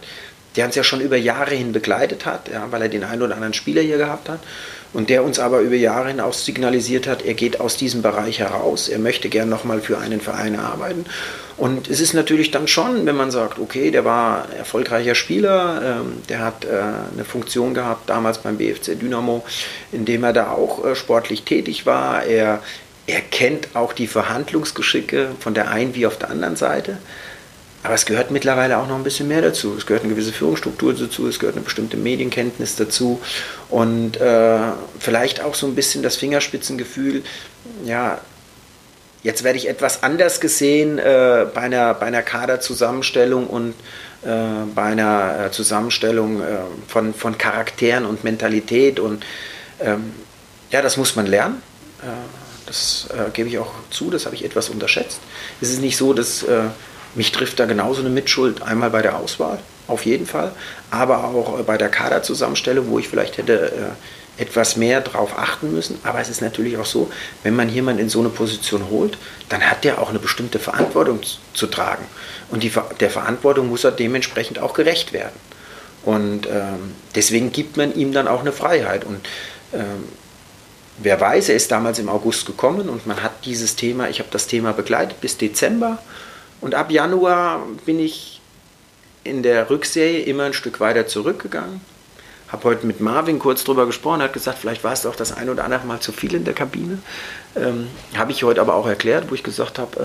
der 0.55 0.65
uns 0.65 0.75
ja 0.75 0.83
schon 0.83 1.01
über 1.01 1.17
Jahre 1.17 1.53
hin 1.55 1.71
begleitet 1.71 2.25
hat, 2.25 2.49
ja, 2.49 2.67
weil 2.71 2.81
er 2.81 2.89
den 2.89 3.03
einen 3.03 3.21
oder 3.21 3.35
anderen 3.35 3.53
Spieler 3.53 3.81
hier 3.81 3.97
gehabt 3.97 4.29
hat 4.29 4.39
und 4.95 5.09
der 5.09 5.25
uns 5.25 5.39
aber 5.39 5.59
über 5.59 5.75
Jahre 5.75 6.07
hin 6.07 6.21
auch 6.21 6.33
signalisiert 6.33 7.05
hat, 7.05 7.25
er 7.25 7.33
geht 7.33 7.59
aus 7.59 7.75
diesem 7.75 8.01
Bereich 8.01 8.39
heraus, 8.39 8.87
er 8.87 8.99
möchte 8.99 9.27
gern 9.27 9.49
nochmal 9.49 9.81
für 9.81 9.97
einen 9.97 10.21
Verein 10.21 10.57
arbeiten. 10.57 11.05
Und 11.57 11.89
es 11.89 11.99
ist 11.99 12.13
natürlich 12.13 12.51
dann 12.51 12.67
schon, 12.67 13.05
wenn 13.05 13.15
man 13.15 13.31
sagt, 13.31 13.59
okay, 13.59 13.91
der 13.91 14.05
war 14.05 14.47
erfolgreicher 14.57 15.15
Spieler, 15.15 16.01
ähm, 16.01 16.21
der 16.29 16.39
hat 16.39 16.65
äh, 16.65 16.69
eine 17.13 17.25
Funktion 17.25 17.73
gehabt 17.73 18.09
damals 18.09 18.37
beim 18.37 18.57
BFC 18.57 18.97
Dynamo, 18.99 19.43
in 19.91 20.05
dem 20.05 20.23
er 20.23 20.33
da 20.33 20.51
auch 20.51 20.85
äh, 20.85 20.95
sportlich 20.95 21.43
tätig 21.43 21.85
war, 21.85 22.23
er 22.23 22.61
er 23.07 23.21
kennt 23.21 23.75
auch 23.75 23.93
die 23.93 24.07
Verhandlungsgeschicke 24.07 25.35
von 25.39 25.53
der 25.53 25.69
einen 25.69 25.93
wie 25.93 26.07
auf 26.07 26.17
der 26.17 26.31
anderen 26.31 26.55
Seite. 26.55 26.97
Aber 27.85 27.93
es 27.93 28.07
gehört 28.07 28.31
mittlerweile 28.31 28.79
auch 28.79 28.87
noch 28.87 28.95
ein 28.95 29.03
bisschen 29.03 29.27
mehr 29.27 29.43
dazu. 29.43 29.75
Es 29.77 29.85
gehört 29.85 30.03
eine 30.03 30.13
gewisse 30.13 30.33
Führungsstruktur 30.33 30.95
dazu, 30.95 31.27
es 31.27 31.37
gehört 31.37 31.55
eine 31.55 31.63
bestimmte 31.63 31.97
Medienkenntnis 31.97 32.75
dazu 32.75 33.21
und 33.69 34.19
äh, 34.19 34.57
vielleicht 34.99 35.43
auch 35.43 35.53
so 35.53 35.67
ein 35.67 35.75
bisschen 35.75 36.01
das 36.01 36.15
Fingerspitzengefühl, 36.15 37.21
ja, 37.85 38.19
jetzt 39.21 39.43
werde 39.43 39.59
ich 39.59 39.69
etwas 39.69 40.01
anders 40.01 40.39
gesehen 40.39 40.97
äh, 40.97 41.45
bei, 41.53 41.61
einer, 41.61 41.93
bei 41.93 42.07
einer 42.07 42.23
Kaderzusammenstellung 42.23 43.45
und 43.45 43.75
äh, 44.23 44.29
bei 44.73 44.83
einer 44.85 45.45
äh, 45.45 45.51
Zusammenstellung 45.51 46.41
äh, 46.41 46.45
von, 46.87 47.13
von 47.13 47.37
Charakteren 47.37 48.07
und 48.07 48.23
Mentalität 48.23 48.99
und 48.99 49.23
ähm, 49.79 50.11
ja, 50.71 50.81
das 50.81 50.97
muss 50.97 51.15
man 51.15 51.27
lernen. 51.27 51.61
Äh, 52.01 52.07
das 52.65 53.09
gebe 53.33 53.47
ich 53.47 53.59
auch 53.59 53.71
zu, 53.91 54.09
das 54.09 54.25
habe 54.25 54.33
ich 54.33 54.43
etwas 54.43 54.69
unterschätzt. 54.69 55.19
Es 55.61 55.69
ist 55.69 55.81
nicht 55.81 55.97
so, 55.97 56.15
dass 56.15 56.43
mich 57.15 57.31
trifft 57.31 57.59
da 57.59 57.65
genauso 57.65 58.01
eine 58.01 58.09
Mitschuld, 58.09 58.61
einmal 58.61 58.89
bei 58.89 59.01
der 59.01 59.17
Auswahl, 59.17 59.59
auf 59.87 60.05
jeden 60.05 60.25
Fall, 60.25 60.51
aber 60.91 61.25
auch 61.25 61.59
äh, 61.59 61.63
bei 61.63 61.77
der 61.77 61.89
Kaderzusammenstellung, 61.89 62.89
wo 62.89 62.99
ich 62.99 63.07
vielleicht 63.07 63.37
hätte 63.37 63.95
etwas 64.37 64.75
mehr 64.75 65.01
darauf 65.01 65.37
achten 65.37 65.73
müssen. 65.73 65.99
Aber 66.03 66.19
es 66.19 66.29
ist 66.29 66.41
natürlich 66.41 66.77
auch 66.77 66.85
so, 66.85 67.11
wenn 67.43 67.55
man 67.55 67.69
jemanden 67.69 68.01
in 68.01 68.09
so 68.09 68.19
eine 68.19 68.29
Position 68.29 68.89
holt, 68.89 69.17
dann 69.49 69.61
hat 69.61 69.83
der 69.83 70.01
auch 70.01 70.09
eine 70.09 70.19
bestimmte 70.19 70.59
Verantwortung 70.59 71.21
zu 71.53 71.67
tragen. 71.67 72.05
Und 72.49 72.63
die, 72.63 72.71
der 72.99 73.09
Verantwortung 73.09 73.69
muss 73.69 73.83
er 73.83 73.91
dementsprechend 73.91 74.59
auch 74.59 74.73
gerecht 74.73 75.13
werden. 75.13 75.39
Und 76.03 76.47
ähm, 76.47 76.93
deswegen 77.15 77.51
gibt 77.51 77.77
man 77.77 77.95
ihm 77.95 78.13
dann 78.13 78.27
auch 78.27 78.41
eine 78.41 78.51
Freiheit. 78.51 79.05
Und 79.05 79.25
ähm, 79.73 80.03
wer 80.99 81.19
weiß, 81.19 81.49
er 81.49 81.55
ist 81.55 81.71
damals 81.71 81.97
im 81.99 82.09
August 82.09 82.45
gekommen 82.45 82.89
und 82.89 83.07
man 83.07 83.23
hat 83.23 83.45
dieses 83.45 83.75
Thema, 83.75 84.09
ich 84.09 84.19
habe 84.19 84.29
das 84.31 84.47
Thema 84.47 84.73
begleitet 84.73 85.19
bis 85.21 85.37
Dezember. 85.37 85.97
Und 86.61 86.75
ab 86.75 86.91
Januar 86.91 87.65
bin 87.85 87.99
ich 87.99 88.41
in 89.23 89.43
der 89.43 89.69
Rückserie 89.69 90.21
immer 90.21 90.43
ein 90.43 90.53
Stück 90.53 90.79
weiter 90.79 91.07
zurückgegangen 91.07 91.81
habe 92.55 92.63
heute 92.69 92.85
mit 92.85 93.01
Marvin 93.01 93.39
kurz 93.39 93.63
drüber 93.63 93.85
gesprochen, 93.85 94.21
hat 94.21 94.33
gesagt, 94.33 94.59
vielleicht 94.59 94.83
war 94.83 94.93
es 94.93 95.01
doch 95.01 95.15
das 95.15 95.35
ein 95.35 95.49
oder 95.49 95.63
andere 95.63 95.85
Mal 95.85 95.99
zu 95.99 96.11
viel 96.11 96.33
in 96.35 96.45
der 96.45 96.53
Kabine. 96.53 96.99
Ähm, 97.55 97.87
habe 98.15 98.31
ich 98.31 98.43
heute 98.43 98.61
aber 98.61 98.75
auch 98.75 98.87
erklärt, 98.87 99.29
wo 99.29 99.35
ich 99.35 99.43
gesagt 99.43 99.79
habe, 99.79 99.99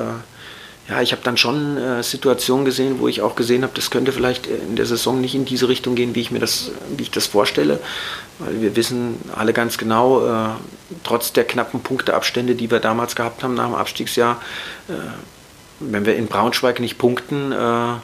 äh, 0.89 0.91
ja, 0.91 1.03
ich 1.03 1.13
habe 1.13 1.23
dann 1.23 1.37
schon 1.37 1.77
äh, 1.77 2.03
Situationen 2.03 2.65
gesehen, 2.65 2.99
wo 2.99 3.07
ich 3.07 3.21
auch 3.21 3.37
gesehen 3.37 3.63
habe, 3.63 3.75
das 3.75 3.91
könnte 3.91 4.11
vielleicht 4.11 4.47
in 4.47 4.75
der 4.75 4.87
Saison 4.87 5.21
nicht 5.21 5.35
in 5.35 5.45
diese 5.45 5.69
Richtung 5.69 5.95
gehen, 5.95 6.15
wie 6.15 6.23
ich 6.23 6.31
mir 6.31 6.41
das, 6.41 6.73
wie 6.97 7.03
ich 7.03 7.11
das 7.11 7.27
vorstelle. 7.27 7.79
Weil 8.39 8.61
wir 8.61 8.75
wissen 8.75 9.17
alle 9.37 9.53
ganz 9.53 9.79
genau, 9.79 10.27
äh, 10.27 10.49
trotz 11.05 11.33
der 11.33 11.45
knappen 11.45 11.83
Punkteabstände, 11.83 12.55
die 12.55 12.71
wir 12.71 12.81
damals 12.81 13.15
gehabt 13.15 13.45
haben 13.45 13.55
nach 13.55 13.67
dem 13.67 13.75
Abstiegsjahr, 13.75 14.41
äh, 14.89 14.95
wenn 15.81 16.07
wir 16.07 16.17
in 16.17 16.27
Braunschweig 16.27 16.79
nicht 16.81 16.99
punkten, 16.99 17.53
äh, 17.53 17.95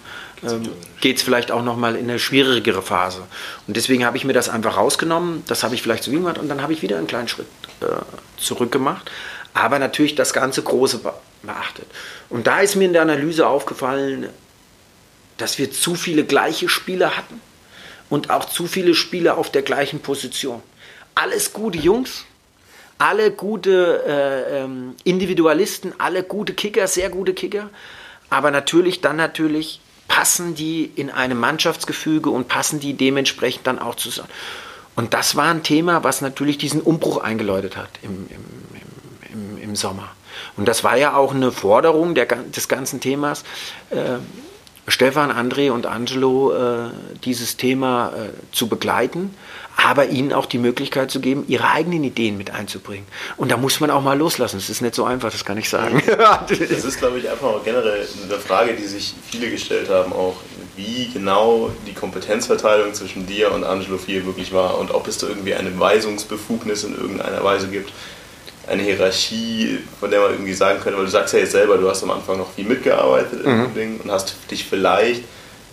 ähm, 0.42 0.68
geht 1.00 1.16
es 1.16 1.22
vielleicht 1.22 1.50
auch 1.50 1.62
nochmal 1.62 1.96
in 1.96 2.08
eine 2.10 2.18
schwierigere 2.18 2.82
Phase. 2.82 3.22
Und 3.66 3.76
deswegen 3.76 4.04
habe 4.04 4.16
ich 4.16 4.24
mir 4.24 4.32
das 4.32 4.48
einfach 4.48 4.76
rausgenommen, 4.76 5.44
das 5.46 5.62
habe 5.62 5.74
ich 5.74 5.82
vielleicht 5.82 6.04
so 6.04 6.10
gemacht 6.10 6.38
und 6.38 6.48
dann 6.48 6.62
habe 6.62 6.72
ich 6.72 6.82
wieder 6.82 6.98
einen 6.98 7.06
kleinen 7.06 7.28
Schritt 7.28 7.46
äh, 7.80 7.86
zurückgemacht. 8.36 9.10
Aber 9.54 9.78
natürlich 9.78 10.14
das 10.14 10.34
ganze 10.34 10.62
Große 10.62 11.00
beachtet. 11.42 11.86
Und 12.28 12.46
da 12.46 12.60
ist 12.60 12.76
mir 12.76 12.84
in 12.84 12.92
der 12.92 13.02
Analyse 13.02 13.46
aufgefallen, 13.46 14.28
dass 15.38 15.58
wir 15.58 15.70
zu 15.70 15.94
viele 15.94 16.24
gleiche 16.24 16.68
Spieler 16.68 17.16
hatten 17.16 17.40
und 18.10 18.30
auch 18.30 18.44
zu 18.44 18.66
viele 18.66 18.94
Spieler 18.94 19.38
auf 19.38 19.50
der 19.50 19.62
gleichen 19.62 20.00
Position. 20.00 20.62
Alles 21.14 21.54
gute 21.54 21.78
Jungs, 21.78 22.24
alle 22.98 23.30
gute 23.30 24.02
äh, 24.06 24.62
ähm, 24.62 24.94
Individualisten, 25.04 25.92
alle 25.98 26.22
gute 26.22 26.54
Kicker, 26.54 26.86
sehr 26.86 27.10
gute 27.10 27.34
Kicker, 27.34 27.70
aber 28.30 28.50
natürlich 28.50 29.00
dann 29.00 29.16
natürlich 29.16 29.80
passen 30.08 30.54
die 30.54 30.84
in 30.84 31.10
einem 31.10 31.38
Mannschaftsgefüge 31.38 32.30
und 32.30 32.48
passen 32.48 32.80
die 32.80 32.94
dementsprechend 32.94 33.66
dann 33.66 33.78
auch 33.78 33.96
zusammen. 33.96 34.30
Und 34.94 35.12
das 35.12 35.36
war 35.36 35.48
ein 35.48 35.62
Thema, 35.62 36.04
was 36.04 36.22
natürlich 36.22 36.56
diesen 36.56 36.80
Umbruch 36.80 37.18
eingeläutet 37.18 37.76
hat 37.76 37.90
im, 38.02 38.26
im, 38.30 39.56
im, 39.56 39.62
im 39.62 39.76
Sommer. 39.76 40.08
Und 40.56 40.66
das 40.68 40.84
war 40.84 40.96
ja 40.96 41.14
auch 41.14 41.34
eine 41.34 41.52
Forderung 41.52 42.14
der, 42.14 42.26
des 42.26 42.68
ganzen 42.68 43.00
Themas. 43.00 43.44
Äh, 43.90 44.18
Stefan, 44.88 45.30
André 45.30 45.70
und 45.70 45.86
Angelo 45.86 46.52
äh, 46.54 46.90
dieses 47.24 47.56
Thema 47.56 48.12
äh, 48.16 48.52
zu 48.52 48.68
begleiten, 48.68 49.34
aber 49.76 50.06
ihnen 50.06 50.32
auch 50.32 50.46
die 50.46 50.58
Möglichkeit 50.58 51.10
zu 51.10 51.20
geben, 51.20 51.44
ihre 51.48 51.70
eigenen 51.70 52.02
Ideen 52.02 52.36
mit 52.38 52.50
einzubringen. 52.50 53.06
Und 53.36 53.52
da 53.52 53.56
muss 53.56 53.78
man 53.80 53.90
auch 53.90 54.02
mal 54.02 54.16
loslassen. 54.16 54.56
Es 54.56 54.70
ist 54.70 54.80
nicht 54.80 54.94
so 54.94 55.04
einfach, 55.04 55.30
das 55.30 55.44
kann 55.44 55.58
ich 55.58 55.68
sagen. 55.68 56.02
das 56.48 56.84
ist, 56.84 56.98
glaube 56.98 57.18
ich, 57.18 57.30
einfach 57.30 57.62
generell 57.64 58.06
eine 58.24 58.38
Frage, 58.38 58.74
die 58.74 58.84
sich 58.84 59.14
viele 59.30 59.50
gestellt 59.50 59.90
haben, 59.90 60.12
auch 60.12 60.36
wie 60.76 61.10
genau 61.12 61.70
die 61.86 61.92
Kompetenzverteilung 61.92 62.94
zwischen 62.94 63.26
dir 63.26 63.52
und 63.52 63.64
Angelo 63.64 63.98
Fier 63.98 64.24
wirklich 64.26 64.52
war 64.52 64.78
und 64.78 64.92
ob 64.92 65.08
es 65.08 65.18
da 65.18 65.26
irgendwie 65.26 65.54
eine 65.54 65.78
Weisungsbefugnis 65.78 66.84
in 66.84 66.94
irgendeiner 66.94 67.42
Weise 67.44 67.68
gibt 67.68 67.92
eine 68.66 68.82
Hierarchie, 68.82 69.78
von 70.00 70.10
der 70.10 70.20
man 70.20 70.32
irgendwie 70.32 70.52
sagen 70.52 70.80
könnte, 70.80 70.98
weil 70.98 71.04
du 71.04 71.10
sagst 71.10 71.34
ja 71.34 71.40
jetzt 71.40 71.52
selber, 71.52 71.78
du 71.78 71.88
hast 71.88 72.02
am 72.02 72.10
Anfang 72.10 72.38
noch 72.38 72.52
viel 72.52 72.64
mitgearbeitet 72.64 73.44
in 73.44 73.58
mhm. 73.58 73.74
Ding 73.74 74.00
und 74.00 74.10
hast 74.10 74.36
dich 74.50 74.64
vielleicht 74.64 75.22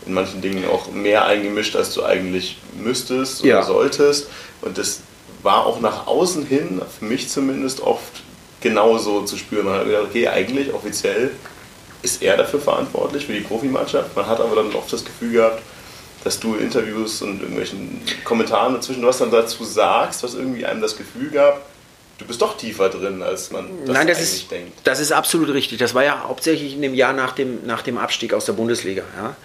in 0.06 0.14
manchen 0.14 0.42
Dingen 0.42 0.66
auch 0.68 0.92
mehr 0.92 1.26
eingemischt, 1.26 1.76
als 1.76 1.94
du 1.94 2.04
eigentlich 2.04 2.58
müsstest 2.78 3.42
oder 3.42 3.50
ja. 3.50 3.64
solltest. 3.64 4.28
Und 4.62 4.78
das 4.78 5.02
war 5.42 5.66
auch 5.66 5.80
nach 5.80 6.08
außen 6.08 6.46
hin, 6.46 6.82
für 7.00 7.06
mich 7.06 7.30
zumindest, 7.30 7.82
oft 7.82 8.24
genauso 8.62 9.24
zu 9.24 9.38
spüren. 9.38 9.66
Man 9.66 9.80
hat 9.80 9.86
gedacht, 9.86 10.04
okay, 10.10 10.28
eigentlich 10.28 10.74
offiziell 10.74 11.32
ist 12.02 12.22
er 12.22 12.38
dafür 12.38 12.60
verantwortlich, 12.60 13.26
für 13.26 13.34
die 13.34 13.42
Profimannschaft. 13.42 14.16
Man 14.16 14.26
hat 14.26 14.40
aber 14.40 14.56
dann 14.56 14.74
oft 14.74 14.92
das 14.92 15.06
Gefühl 15.06 15.34
gehabt, 15.34 15.62
dass 16.24 16.40
du 16.40 16.56
Interviews 16.56 17.22
und 17.22 17.42
irgendwelchen 17.42 18.02
Kommentaren 18.24 18.74
dazwischen 18.74 19.06
was 19.06 19.18
dann 19.18 19.32
dazu 19.32 19.64
sagst, 19.64 20.24
was 20.24 20.36
irgendwie 20.36 20.66
einem 20.66 20.82
das 20.82 20.96
Gefühl 20.96 21.30
gab, 21.30 21.62
du 22.18 22.26
bist 22.26 22.42
doch 22.42 22.58
tiefer 22.58 22.90
drin, 22.90 23.22
als 23.22 23.52
man 23.52 23.68
das, 23.86 23.96
Nein, 23.96 24.08
das 24.08 24.18
eigentlich 24.18 24.34
ist, 24.34 24.52
denkt. 24.52 24.80
Das 24.84 25.00
ist 25.00 25.12
absolut 25.12 25.50
richtig. 25.50 25.80
Das 25.80 25.94
war 25.94 26.04
ja 26.04 26.24
hauptsächlich 26.28 26.74
in 26.74 26.82
dem 26.82 26.94
Jahr 26.94 27.14
nach 27.14 27.34
dem, 27.34 27.66
nach 27.66 27.82
dem 27.82 27.98
Abstieg 27.98 28.34
aus 28.34 28.46
der 28.46 28.54
Bundesliga. 28.54 29.04
Ja? 29.18 29.36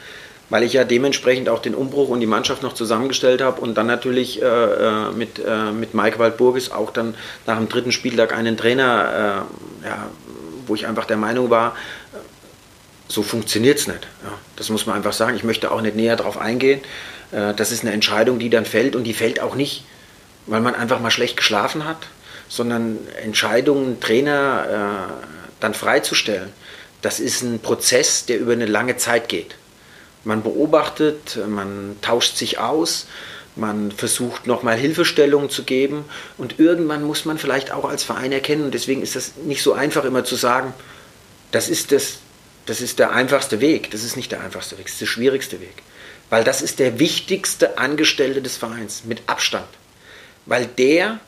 Weil 0.51 0.63
ich 0.63 0.73
ja 0.73 0.85
dementsprechend 0.85 1.49
auch 1.49 1.61
den 1.61 1.75
Umbruch 1.75 2.09
und 2.09 2.21
die 2.21 2.27
Mannschaft 2.27 2.63
noch 2.63 2.73
zusammengestellt 2.73 3.43
habe 3.43 3.61
und 3.61 3.75
dann 3.75 3.87
natürlich 3.87 4.41
äh, 4.41 4.47
äh, 4.47 5.11
mit, 5.13 5.39
äh, 5.39 5.73
mit 5.73 5.93
Mike 5.93 6.19
Waldburgis 6.19 6.71
auch 6.71 6.91
dann 6.91 7.15
nach 7.47 7.59
dem 7.59 7.69
dritten 7.69 7.93
Spieltag 7.93 8.35
einen 8.35 8.57
Trainer, 8.57 9.47
äh, 9.83 9.87
ja, 9.87 10.07
wo 10.67 10.75
ich 10.75 10.87
einfach 10.87 11.05
der 11.05 11.19
Meinung 11.19 11.51
war, 11.51 11.77
so 13.09 13.23
funktioniert 13.23 13.79
es 13.79 13.89
nicht. 13.89 14.07
Ja, 14.23 14.33
das 14.57 14.69
muss 14.69 14.87
man 14.87 14.97
einfach 14.97 15.13
sagen. 15.13 15.37
Ich 15.37 15.45
möchte 15.45 15.71
auch 15.71 15.81
nicht 15.81 15.97
näher 15.97 16.17
darauf 16.17 16.39
eingehen. 16.39 16.81
Äh, 17.33 17.55
das 17.55 17.73
ist 17.73 17.83
eine 17.83 17.93
Entscheidung, 17.93 18.39
die 18.39 18.51
dann 18.51 18.65
fällt 18.65 18.97
und 18.97 19.05
die 19.05 19.15
fällt 19.15 19.41
auch 19.41 19.55
nicht, 19.55 19.85
weil 20.47 20.61
man 20.61 20.75
einfach 20.75 21.01
mal 21.01 21.11
schlecht 21.11 21.37
geschlafen 21.37 21.85
hat, 21.85 22.07
sondern 22.49 22.99
Entscheidungen, 23.23 24.01
Trainer 24.01 25.11
äh, 25.11 25.13
dann 25.61 25.75
freizustellen, 25.75 26.53
das 27.03 27.21
ist 27.21 27.43
ein 27.43 27.61
Prozess, 27.61 28.27
der 28.27 28.39
über 28.39 28.53
eine 28.53 28.67
lange 28.67 28.97
Zeit 28.97 29.29
geht. 29.29 29.55
Man 30.29 30.43
beobachtet, 30.43 31.39
man 31.49 31.97
tauscht 32.03 32.37
sich 32.37 32.59
aus, 32.59 33.07
man 33.57 33.91
versucht 33.91 34.47
nochmal 34.47 34.77
Hilfestellungen 34.77 35.49
zu 35.49 35.63
geben 35.63 36.05
und 36.37 36.59
irgendwann 36.61 37.03
muss 37.03 37.25
man 37.25 37.39
vielleicht 37.39 37.73
auch 37.73 37.89
als 37.89 38.05
Verein 38.05 38.31
erkennen, 38.31 38.67
und 38.67 38.75
deswegen 38.75 39.01
ist 39.01 39.17
das 39.17 39.37
nicht 39.47 39.63
so 39.63 39.73
einfach 39.73 40.05
immer 40.05 40.25
zu 40.25 40.37
sagen, 40.37 40.75
das 41.51 41.71
ist, 41.71 41.93
das, 41.93 42.19
das 42.67 42.83
ist 42.83 42.99
der 42.99 43.13
einfachste 43.13 43.63
Weg. 43.63 43.91
Das 43.91 44.05
ist 44.05 44.19
nicht 44.19 44.31
der 44.31 44.43
einfachste 44.43 44.77
Weg, 44.77 44.85
das 44.85 44.93
ist 44.93 45.01
der 45.01 45.07
schwierigste 45.07 45.63
Weg. 45.63 45.83
Weil 46.29 46.45
das 46.45 46.61
ist 46.61 46.79
der 46.79 46.99
wichtigste 46.99 47.79
Angestellte 47.79 48.43
des 48.43 48.59
Vereins, 48.59 49.05
mit 49.07 49.23
Abstand. 49.29 49.69
Weil 50.45 50.67
der 50.67 51.21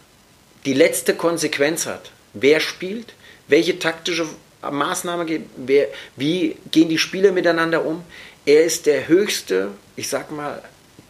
die 0.66 0.74
letzte 0.74 1.14
Konsequenz 1.14 1.86
hat. 1.86 2.10
Wer 2.34 2.60
spielt, 2.60 3.14
welche 3.48 3.78
taktische 3.78 4.26
Maßnahme 4.68 5.40
wer, 5.56 5.88
wie 6.16 6.56
gehen 6.70 6.88
die 6.88 6.98
Spieler 6.98 7.32
miteinander 7.32 7.84
um. 7.84 8.04
Er 8.50 8.64
ist 8.64 8.86
der 8.86 9.06
Höchste, 9.06 9.70
ich 9.94 10.08
sag 10.08 10.32
mal, 10.32 10.60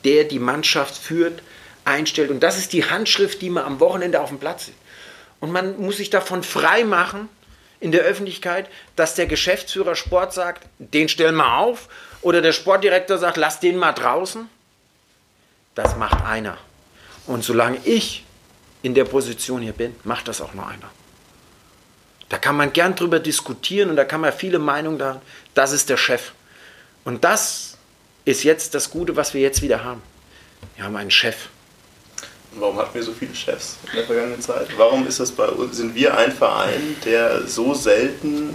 der 0.05 0.25
die 0.25 0.39
Mannschaft 0.39 0.95
führt, 0.95 1.43
einstellt. 1.87 2.31
Und 2.31 2.41
das 2.41 2.59
ist 2.59 2.75
die 2.75 2.85
Handschrift, 2.85 3.41
die 3.41 3.49
man 3.49 3.65
am 3.65 3.81
Wochenende 3.81 4.21
auf 4.21 4.29
dem 4.29 4.39
Platz 4.39 4.67
sieht. 4.67 4.75
Und 5.41 5.51
man 5.51 5.81
muss 5.81 5.97
sich 5.97 6.11
davon 6.11 6.43
frei 6.43 6.85
machen 6.85 7.31
in 7.81 7.93
der 7.93 8.03
Öffentlichkeit, 8.03 8.69
dass 8.95 9.15
der 9.15 9.25
Geschäftsführer 9.25 9.97
Sport 9.97 10.35
sagt, 10.35 10.67
den 10.79 11.09
stellen 11.09 11.35
wir 11.37 11.57
auf, 11.57 11.89
oder 12.21 12.43
der 12.43 12.53
Sportdirektor 12.53 13.17
sagt, 13.17 13.39
lass 13.39 13.59
den 13.59 13.79
mal 13.79 13.93
draußen. 13.93 14.47
Das 15.75 15.97
macht 15.97 16.23
einer. 16.23 16.59
Und 17.27 17.43
solange 17.43 17.79
ich 17.85 18.23
in 18.83 18.95
der 18.95 19.07
Position 19.07 19.63
hier 19.63 19.73
bin, 19.73 19.97
macht 20.05 20.29
das 20.29 20.43
auch 20.43 20.53
nur 20.53 20.67
einer. 20.67 20.91
Da 22.29 22.37
kann 22.37 22.59
man 22.59 22.75
gern 22.75 22.95
drüber 22.97 23.19
diskutieren 23.19 23.89
und 23.89 23.97
da 23.97 24.05
kann 24.05 24.21
man 24.21 24.31
viele 24.31 24.59
Meinungen 24.59 24.99
da. 24.99 25.23
Das 25.55 25.73
ist 25.73 25.89
der 25.89 25.97
Chef. 25.97 26.33
Und 27.05 27.25
das 27.25 27.77
ist 28.25 28.45
jetzt 28.45 28.75
das 28.75 28.91
Gute, 28.91 29.17
was 29.17 29.35
wir 29.35 29.41
jetzt 29.41 29.63
wieder 29.63 29.85
haben. 29.85 30.03
Wir 30.77 30.85
haben 30.85 30.97
einen 30.97 31.11
Chef. 31.11 31.49
Warum 32.53 32.77
hatten 32.79 32.95
wir 32.95 33.03
so 33.03 33.13
viele 33.13 33.35
Chefs 33.35 33.77
in 33.91 33.97
der 33.97 34.07
vergangenen 34.07 34.41
Zeit? 34.41 34.67
Warum 34.77 35.07
ist 35.07 35.21
das 35.21 35.31
bei 35.31 35.47
uns? 35.47 35.77
Sind 35.77 35.95
wir 35.95 36.17
ein 36.17 36.33
Verein, 36.33 36.97
der 37.05 37.47
so 37.47 37.75
selten 37.75 38.55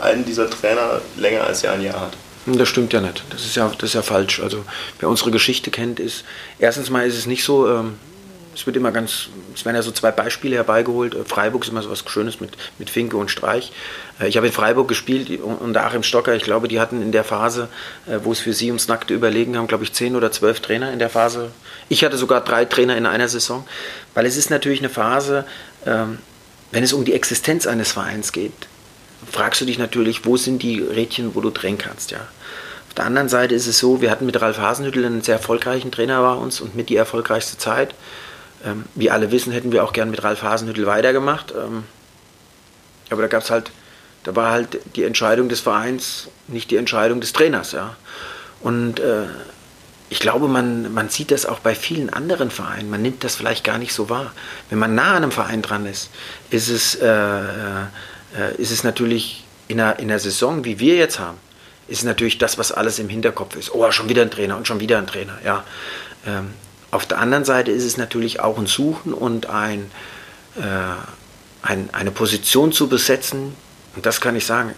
einen 0.00 0.24
dieser 0.24 0.50
Trainer 0.50 1.00
länger 1.16 1.44
als 1.44 1.62
ja 1.62 1.72
ein 1.72 1.82
Jahr 1.82 2.00
hat? 2.00 2.12
Das 2.46 2.68
stimmt 2.68 2.92
ja 2.92 3.00
nicht. 3.00 3.22
Das 3.30 3.44
ist 3.44 3.56
ja, 3.56 3.68
das 3.68 3.90
ist 3.90 3.94
ja 3.94 4.02
falsch. 4.02 4.40
Also 4.40 4.64
wer 4.98 5.08
unsere 5.08 5.30
Geschichte 5.30 5.70
kennt, 5.70 6.00
ist 6.00 6.24
erstens 6.58 6.90
mal 6.90 7.06
ist 7.06 7.16
es 7.16 7.26
nicht 7.26 7.44
so, 7.44 7.68
ähm, 7.68 7.98
es 8.54 8.66
wird 8.66 8.76
immer 8.76 8.90
ganz, 8.90 9.28
es 9.54 9.64
werden 9.64 9.76
ja 9.76 9.82
so 9.82 9.92
zwei 9.92 10.10
Beispiele 10.10 10.56
herbeigeholt. 10.56 11.16
Freiburg 11.26 11.62
ist 11.62 11.70
immer 11.70 11.82
so 11.82 11.90
was 11.90 12.04
Schönes 12.08 12.40
mit, 12.40 12.56
mit 12.78 12.90
Finke 12.90 13.16
und 13.16 13.30
Streich. 13.30 13.72
Äh, 14.20 14.28
ich 14.28 14.36
habe 14.36 14.46
in 14.46 14.52
Freiburg 14.52 14.88
gespielt 14.88 15.40
unter 15.40 15.84
Achim 15.84 16.02
Stocker. 16.02 16.34
Ich 16.34 16.44
glaube, 16.44 16.68
die 16.68 16.80
hatten 16.80 17.02
in 17.02 17.12
der 17.12 17.24
Phase, 17.24 17.68
äh, 18.06 18.18
wo 18.22 18.32
es 18.32 18.40
für 18.40 18.52
sie 18.52 18.66
ums 18.66 18.88
nackte 18.88 19.14
Überlegen 19.14 19.56
haben, 19.56 19.66
glaube 19.66 19.84
ich, 19.84 19.92
zehn 19.92 20.16
oder 20.16 20.32
zwölf 20.32 20.60
Trainer 20.60 20.92
in 20.92 20.98
der 20.98 21.10
Phase. 21.10 21.50
Ich 21.88 22.04
hatte 22.04 22.16
sogar 22.16 22.42
drei 22.42 22.64
Trainer 22.64 22.96
in 22.96 23.06
einer 23.06 23.28
Saison, 23.28 23.66
weil 24.14 24.26
es 24.26 24.36
ist 24.36 24.50
natürlich 24.50 24.80
eine 24.80 24.90
Phase, 24.90 25.44
ähm, 25.86 26.18
wenn 26.70 26.84
es 26.84 26.92
um 26.92 27.04
die 27.04 27.14
Existenz 27.14 27.66
eines 27.66 27.92
Vereins 27.92 28.32
geht, 28.32 28.52
fragst 29.30 29.60
du 29.60 29.64
dich 29.64 29.78
natürlich, 29.78 30.24
wo 30.26 30.36
sind 30.36 30.62
die 30.62 30.80
Rädchen, 30.80 31.34
wo 31.34 31.40
du 31.40 31.50
drehen 31.50 31.78
kannst, 31.78 32.10
ja. 32.10 32.20
Auf 32.88 32.94
der 32.94 33.04
anderen 33.04 33.28
Seite 33.28 33.54
ist 33.54 33.66
es 33.66 33.78
so, 33.78 34.00
wir 34.00 34.10
hatten 34.10 34.26
mit 34.26 34.40
Ralf 34.40 34.58
Hasenhüttel 34.58 35.04
einen 35.04 35.22
sehr 35.22 35.36
erfolgreichen 35.36 35.92
Trainer 35.92 36.20
bei 36.20 36.32
uns 36.32 36.60
und 36.60 36.74
mit 36.74 36.88
die 36.88 36.96
erfolgreichste 36.96 37.56
Zeit. 37.56 37.94
Ähm, 38.64 38.84
wie 38.94 39.10
alle 39.10 39.30
wissen, 39.30 39.52
hätten 39.52 39.72
wir 39.72 39.84
auch 39.84 39.92
gern 39.92 40.10
mit 40.10 40.24
Ralf 40.24 40.42
Hasenhüttel 40.42 40.86
weitergemacht. 40.86 41.52
Ähm, 41.52 41.84
aber 43.10 43.22
da 43.22 43.28
gab 43.28 43.42
es 43.42 43.50
halt, 43.50 43.70
da 44.24 44.36
war 44.36 44.50
halt 44.50 44.80
die 44.96 45.04
Entscheidung 45.04 45.48
des 45.48 45.60
Vereins, 45.60 46.28
nicht 46.48 46.70
die 46.70 46.76
Entscheidung 46.76 47.20
des 47.20 47.32
Trainers. 47.32 47.72
Ja. 47.72 47.96
Und 48.60 49.00
äh, 49.00 49.24
ich 50.10 50.20
glaube, 50.20 50.48
man, 50.48 50.92
man 50.92 51.08
sieht 51.08 51.30
das 51.30 51.46
auch 51.46 51.58
bei 51.60 51.74
vielen 51.74 52.10
anderen 52.10 52.50
Vereinen. 52.50 52.90
Man 52.90 53.02
nimmt 53.02 53.24
das 53.24 53.36
vielleicht 53.36 53.64
gar 53.64 53.78
nicht 53.78 53.92
so 53.92 54.08
wahr. 54.08 54.32
Wenn 54.70 54.78
man 54.78 54.94
nah 54.94 55.10
an 55.10 55.22
einem 55.22 55.32
Verein 55.32 55.62
dran 55.62 55.86
ist, 55.86 56.10
ist 56.50 56.68
es, 56.68 56.94
äh, 56.94 57.06
äh, 57.08 57.84
ist 58.56 58.70
es 58.70 58.84
natürlich 58.84 59.44
in 59.68 59.80
einer, 59.80 59.98
in 59.98 60.10
einer 60.10 60.18
Saison, 60.18 60.64
wie 60.64 60.80
wir 60.80 60.96
jetzt 60.96 61.18
haben, 61.18 61.38
ist 61.88 62.04
natürlich 62.04 62.38
das, 62.38 62.58
was 62.58 62.72
alles 62.72 62.98
im 62.98 63.08
Hinterkopf 63.08 63.56
ist. 63.56 63.74
Oh, 63.74 63.90
schon 63.90 64.08
wieder 64.08 64.22
ein 64.22 64.30
Trainer 64.30 64.56
und 64.56 64.66
schon 64.66 64.80
wieder 64.80 64.98
ein 64.98 65.06
Trainer. 65.06 65.38
Ja. 65.44 65.64
Ähm, 66.26 66.50
auf 66.90 67.04
der 67.06 67.18
anderen 67.18 67.44
Seite 67.44 67.70
ist 67.70 67.84
es 67.84 67.96
natürlich 67.98 68.40
auch 68.40 68.58
ein 68.58 68.66
Suchen 68.66 69.12
und 69.12 69.46
ein, 69.46 69.90
äh, 70.56 70.62
ein, 71.62 71.90
eine 71.92 72.10
Position 72.10 72.72
zu 72.72 72.88
besetzen. 72.88 73.54
Und 73.98 74.06
das 74.06 74.20
kann 74.20 74.36
ich 74.36 74.46
sagen, 74.46 74.76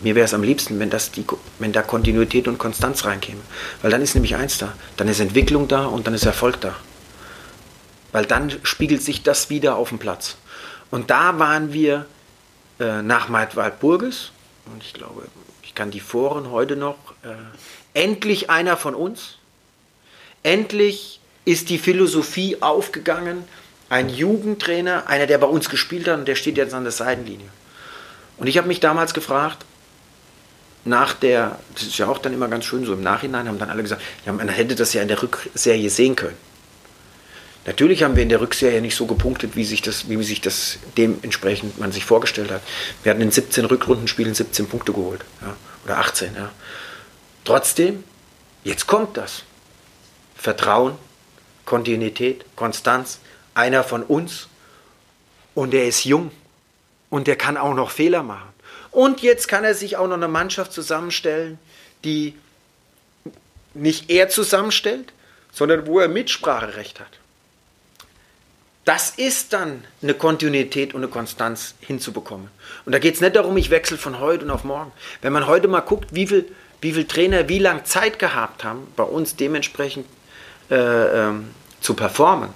mir 0.00 0.14
wäre 0.14 0.24
es 0.24 0.32
am 0.32 0.42
liebsten, 0.42 0.78
wenn, 0.78 0.88
das 0.88 1.10
die, 1.10 1.26
wenn 1.58 1.72
da 1.72 1.82
Kontinuität 1.82 2.48
und 2.48 2.56
Konstanz 2.56 3.04
reinkäme. 3.04 3.42
Weil 3.82 3.90
dann 3.90 4.00
ist 4.00 4.14
nämlich 4.14 4.34
eins 4.34 4.56
da. 4.56 4.72
Dann 4.96 5.08
ist 5.08 5.20
Entwicklung 5.20 5.68
da 5.68 5.84
und 5.84 6.06
dann 6.06 6.14
ist 6.14 6.24
Erfolg 6.24 6.58
da. 6.62 6.74
Weil 8.12 8.24
dann 8.24 8.50
spiegelt 8.62 9.02
sich 9.02 9.22
das 9.22 9.50
wieder 9.50 9.76
auf 9.76 9.90
dem 9.90 9.98
Platz. 9.98 10.36
Und 10.90 11.10
da 11.10 11.38
waren 11.38 11.74
wir 11.74 12.06
äh, 12.80 13.02
nach 13.02 13.28
Maidwald-Burges, 13.28 14.30
und 14.72 14.82
ich 14.82 14.94
glaube, 14.94 15.26
ich 15.62 15.74
kann 15.74 15.90
die 15.90 16.00
Foren 16.00 16.50
heute 16.50 16.74
noch, 16.74 16.96
äh, 17.24 17.34
endlich 17.92 18.48
einer 18.48 18.78
von 18.78 18.94
uns. 18.94 19.36
Endlich 20.42 21.20
ist 21.44 21.68
die 21.68 21.76
Philosophie 21.76 22.56
aufgegangen. 22.62 23.44
Ein 23.90 24.08
Jugendtrainer, 24.08 25.08
einer, 25.08 25.26
der 25.26 25.36
bei 25.36 25.46
uns 25.46 25.68
gespielt 25.68 26.08
hat 26.08 26.20
und 26.20 26.26
der 26.26 26.36
steht 26.36 26.56
jetzt 26.56 26.72
an 26.72 26.84
der 26.84 26.92
Seitenlinie. 26.92 27.50
Und 28.42 28.48
ich 28.48 28.58
habe 28.58 28.66
mich 28.66 28.80
damals 28.80 29.14
gefragt, 29.14 29.64
nach 30.84 31.14
der, 31.14 31.60
das 31.74 31.84
ist 31.84 31.98
ja 31.98 32.08
auch 32.08 32.18
dann 32.18 32.34
immer 32.34 32.48
ganz 32.48 32.64
schön, 32.64 32.84
so 32.84 32.92
im 32.92 33.00
Nachhinein 33.00 33.46
haben 33.46 33.60
dann 33.60 33.70
alle 33.70 33.82
gesagt, 33.82 34.02
ja, 34.26 34.32
man 34.32 34.48
hätte 34.48 34.74
das 34.74 34.92
ja 34.94 35.00
in 35.00 35.06
der 35.06 35.22
Rückserie 35.22 35.88
sehen 35.88 36.16
können. 36.16 36.36
Natürlich 37.66 38.02
haben 38.02 38.16
wir 38.16 38.24
in 38.24 38.30
der 38.30 38.40
Rückserie 38.40 38.80
nicht 38.80 38.96
so 38.96 39.06
gepunktet, 39.06 39.54
wie 39.54 39.62
sich 39.62 39.80
das, 39.80 40.08
wie 40.08 40.20
sich 40.24 40.40
das 40.40 40.80
dementsprechend 40.96 41.78
man 41.78 41.92
sich 41.92 42.04
vorgestellt 42.04 42.50
hat. 42.50 42.62
Wir 43.04 43.10
hatten 43.10 43.22
in 43.22 43.30
17 43.30 43.64
Rückrundenspielen 43.64 44.34
17 44.34 44.66
Punkte 44.66 44.92
geholt. 44.92 45.24
Ja, 45.40 45.54
oder 45.84 45.98
18, 45.98 46.34
ja. 46.34 46.50
Trotzdem, 47.44 48.02
jetzt 48.64 48.88
kommt 48.88 49.16
das. 49.16 49.44
Vertrauen, 50.34 50.96
Kontinuität, 51.64 52.44
Konstanz, 52.56 53.20
einer 53.54 53.84
von 53.84 54.02
uns 54.02 54.48
und 55.54 55.74
er 55.74 55.86
ist 55.86 56.02
jung 56.02 56.32
und 57.12 57.26
der 57.26 57.36
kann 57.36 57.58
auch 57.58 57.74
noch 57.74 57.90
Fehler 57.90 58.22
machen. 58.22 58.48
Und 58.90 59.20
jetzt 59.20 59.46
kann 59.46 59.64
er 59.64 59.74
sich 59.74 59.98
auch 59.98 60.08
noch 60.08 60.14
eine 60.14 60.28
Mannschaft 60.28 60.72
zusammenstellen, 60.72 61.58
die 62.04 62.34
nicht 63.74 64.08
er 64.08 64.30
zusammenstellt, 64.30 65.12
sondern 65.52 65.86
wo 65.86 66.00
er 66.00 66.08
Mitspracherecht 66.08 67.00
hat. 67.00 67.18
Das 68.86 69.10
ist 69.10 69.52
dann 69.52 69.84
eine 70.02 70.14
Kontinuität 70.14 70.94
und 70.94 71.02
eine 71.02 71.12
Konstanz 71.12 71.74
hinzubekommen. 71.80 72.48
Und 72.86 72.92
da 72.92 72.98
geht 72.98 73.16
es 73.16 73.20
nicht 73.20 73.36
darum, 73.36 73.58
ich 73.58 73.68
wechsle 73.68 73.98
von 73.98 74.18
heute 74.18 74.46
und 74.46 74.50
auf 74.50 74.64
morgen. 74.64 74.90
Wenn 75.20 75.34
man 75.34 75.46
heute 75.46 75.68
mal 75.68 75.80
guckt, 75.80 76.14
wie 76.14 76.26
viele 76.26 76.46
wie 76.80 76.92
viel 76.94 77.04
Trainer 77.04 77.48
wie 77.48 77.58
lange 77.58 77.84
Zeit 77.84 78.18
gehabt 78.18 78.64
haben, 78.64 78.88
bei 78.96 79.04
uns 79.04 79.36
dementsprechend 79.36 80.06
äh, 80.70 80.76
ähm, 80.76 81.50
zu 81.82 81.92
performen, 81.92 82.48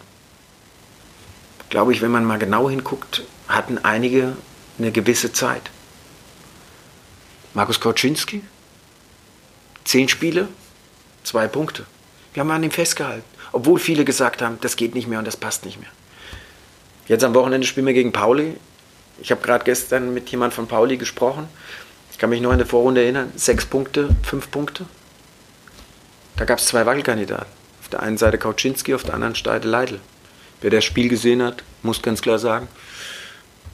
glaube 1.69 1.93
ich, 1.93 2.01
wenn 2.01 2.11
man 2.11 2.25
mal 2.25 2.39
genau 2.39 2.71
hinguckt, 2.71 3.23
hatten 3.49 3.79
einige 3.79 4.37
eine 4.79 4.93
gewisse 4.93 5.33
Zeit. 5.33 5.63
Markus 7.55 7.81
Kauczynski, 7.81 8.43
zehn 9.85 10.09
Spiele, 10.09 10.49
zwei 11.25 11.49
Punkte. 11.49 11.87
Wir 12.35 12.43
haben 12.43 12.51
an 12.51 12.63
ihm 12.63 12.71
festgehalten, 12.71 13.25
obwohl 13.53 13.79
viele 13.79 14.05
gesagt 14.05 14.43
haben, 14.43 14.59
das 14.61 14.77
geht 14.77 14.95
nicht 14.95 15.09
mehr 15.09 15.19
und 15.19 15.25
das 15.25 15.37
passt 15.37 15.65
nicht 15.65 15.81
mehr. 15.81 15.89
Jetzt 17.09 17.25
am 17.25 17.35
Wochenende 17.35 17.67
spielen 17.67 17.87
wir 17.87 17.95
gegen 17.95 18.13
Pauli. 18.13 18.57
Ich 19.23 19.31
habe 19.31 19.41
gerade 19.41 19.65
gestern 19.65 20.13
mit 20.13 20.29
jemand 20.29 20.53
von 20.53 20.69
Pauli 20.69 20.97
gesprochen. 20.97 21.49
Ich 22.13 22.19
kann 22.19 22.31
mich 22.31 22.41
noch 22.41 22.53
in 22.53 22.59
der 22.59 22.67
Vorrunde 22.67 23.03
erinnern. 23.03 23.33
Sechs 23.37 23.65
Punkte, 23.65 24.09
fünf 24.23 24.51
Punkte. 24.51 24.87
Da 26.37 26.45
gab 26.45 26.59
es 26.59 26.67
zwei 26.67 26.85
Wackelkandidaten. 26.85 27.47
Auf 27.81 27.89
der 27.89 28.03
einen 28.03 28.19
Seite 28.19 28.37
Kauczynski, 28.37 28.95
auf 28.95 29.05
der 29.05 29.15
anderen 29.15 29.35
Seite 29.35 29.69
Leidl. 29.69 30.01
Wer 30.61 30.71
das 30.71 30.85
Spiel 30.85 31.09
gesehen 31.09 31.43
hat, 31.43 31.63
muss 31.83 32.03
ganz 32.03 32.21
klar 32.21 32.39
sagen, 32.39 32.69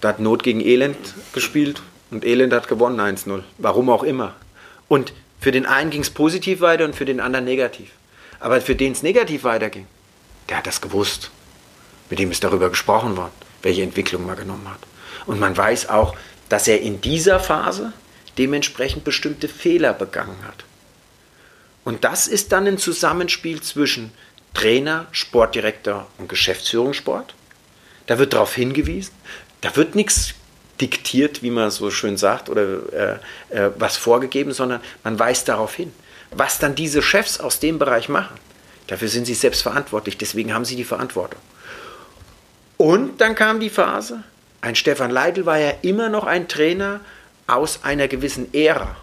da 0.03 0.09
hat 0.09 0.21
Not 0.21 0.43
gegen 0.43 0.61
Elend 0.61 1.15
gespielt 1.33 1.81
und 2.11 2.25
Elend 2.27 2.53
hat 2.53 2.67
gewonnen 2.67 3.01
1-0. 3.01 3.45
Warum 3.59 3.89
auch 3.89 4.03
immer. 4.03 4.35
Und 4.89 5.13
für 5.41 5.53
den 5.53 5.65
einen 5.65 5.91
ging 5.91 6.03
es 6.03 6.11
positiv 6.11 6.61
weiter 6.61 6.85
und 6.85 6.97
für 6.97 7.05
den 7.05 7.21
anderen 7.21 7.45
negativ. 7.45 7.93
Aber 8.41 8.61
für 8.61 8.75
den 8.75 8.93
es 8.93 9.05
negativ 9.05 9.45
weiterging, 9.45 9.87
der 10.49 10.59
hat 10.59 10.67
das 10.67 10.81
gewusst. 10.81 11.31
Mit 12.11 12.19
dem 12.19 12.33
ist 12.33 12.43
darüber 12.43 12.69
gesprochen 12.69 13.17
worden, 13.17 13.31
welche 13.63 13.83
Entwicklung 13.83 14.27
man 14.27 14.37
genommen 14.37 14.69
hat. 14.69 14.81
Und 15.27 15.39
man 15.39 15.57
weiß 15.57 15.89
auch, 15.89 16.17
dass 16.49 16.67
er 16.67 16.81
in 16.81 17.01
dieser 17.01 17.39
Phase 17.39 17.93
dementsprechend 18.39 19.05
bestimmte 19.05 19.47
Fehler 19.47 19.93
begangen 19.93 20.37
hat. 20.45 20.65
Und 21.85 22.03
das 22.03 22.27
ist 22.27 22.51
dann 22.51 22.67
ein 22.67 22.79
Zusammenspiel 22.79 23.61
zwischen 23.63 24.13
Trainer, 24.53 25.07
Sportdirektor 25.13 26.09
und 26.19 26.29
Geschäftsführungssport. 26.29 27.35
Da 28.07 28.19
wird 28.19 28.33
darauf 28.33 28.55
hingewiesen. 28.55 29.15
Da 29.63 29.75
wird 29.77 29.95
nichts 29.95 30.35
diktiert, 30.81 31.43
wie 31.43 31.51
man 31.51 31.71
so 31.71 31.91
schön 31.91 32.17
sagt, 32.17 32.51
oder 32.51 32.63
äh, 32.93 33.57
äh, 33.57 33.71
was 33.79 33.97
vorgegeben, 33.97 34.53
sondern 34.53 34.81
man 35.05 35.19
weist 35.19 35.49
darauf 35.49 35.75
hin. 35.75 35.93
Was 36.31 36.59
dann 36.59 36.75
diese 36.75 37.03
Chefs 37.03 37.41
aus 37.41 37.61
dem 37.61 37.79
Bereich 37.79 38.09
machen, 38.09 38.37
dafür 38.89 39.09
sind 39.09 39.27
sie 39.27 39.35
selbst 39.35 39.63
verantwortlich, 39.63 40.19
deswegen 40.19 40.53
haben 40.53 40.65
sie 40.65 40.77
die 40.77 40.85
Verantwortung. 40.85 41.41
Und 42.77 43.21
dann 43.21 43.35
kam 43.35 43.61
die 43.61 43.71
Phase, 43.71 44.25
ein 44.61 44.75
Stefan 44.75 45.11
Leitl 45.11 45.47
war 45.47 45.59
ja 45.59 45.73
immer 45.83 46.09
noch 46.09 46.25
ein 46.25 46.49
Trainer 46.49 47.01
aus 47.47 47.81
einer 47.85 48.09
gewissen 48.09 48.53
Ära. 48.53 48.97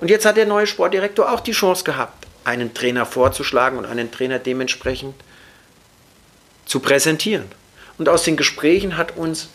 Und 0.00 0.08
jetzt 0.08 0.24
hat 0.24 0.36
der 0.36 0.46
neue 0.46 0.66
Sportdirektor 0.66 1.30
auch 1.30 1.40
die 1.40 1.52
Chance 1.52 1.84
gehabt, 1.84 2.26
einen 2.44 2.72
Trainer 2.72 3.04
vorzuschlagen 3.04 3.78
und 3.78 3.84
einen 3.84 4.10
Trainer 4.10 4.38
dementsprechend 4.38 5.14
zu 6.64 6.80
präsentieren. 6.80 7.44
Und 7.98 8.08
aus 8.08 8.22
den 8.24 8.36
Gesprächen 8.36 8.96
hat 8.96 9.16
uns 9.16 9.48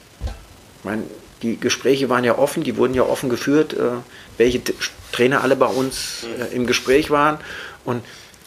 meine, 0.88 1.04
die 1.44 1.60
Gespräche 1.60 2.10
waren 2.10 2.24
ja 2.24 2.38
offen, 2.38 2.64
die 2.64 2.78
wurden 2.78 2.96
ja 2.96 3.04
offen 3.04 3.30
geführt, 3.30 3.74
äh, 3.74 3.92
welche 4.38 4.62
Trainer 5.12 5.44
alle 5.44 5.56
bei 5.56 5.68
uns 5.68 6.26
äh, 6.40 6.56
im 6.56 6.66
Gespräch 6.66 7.12
waren. 7.12 7.38
Und 7.86 8.04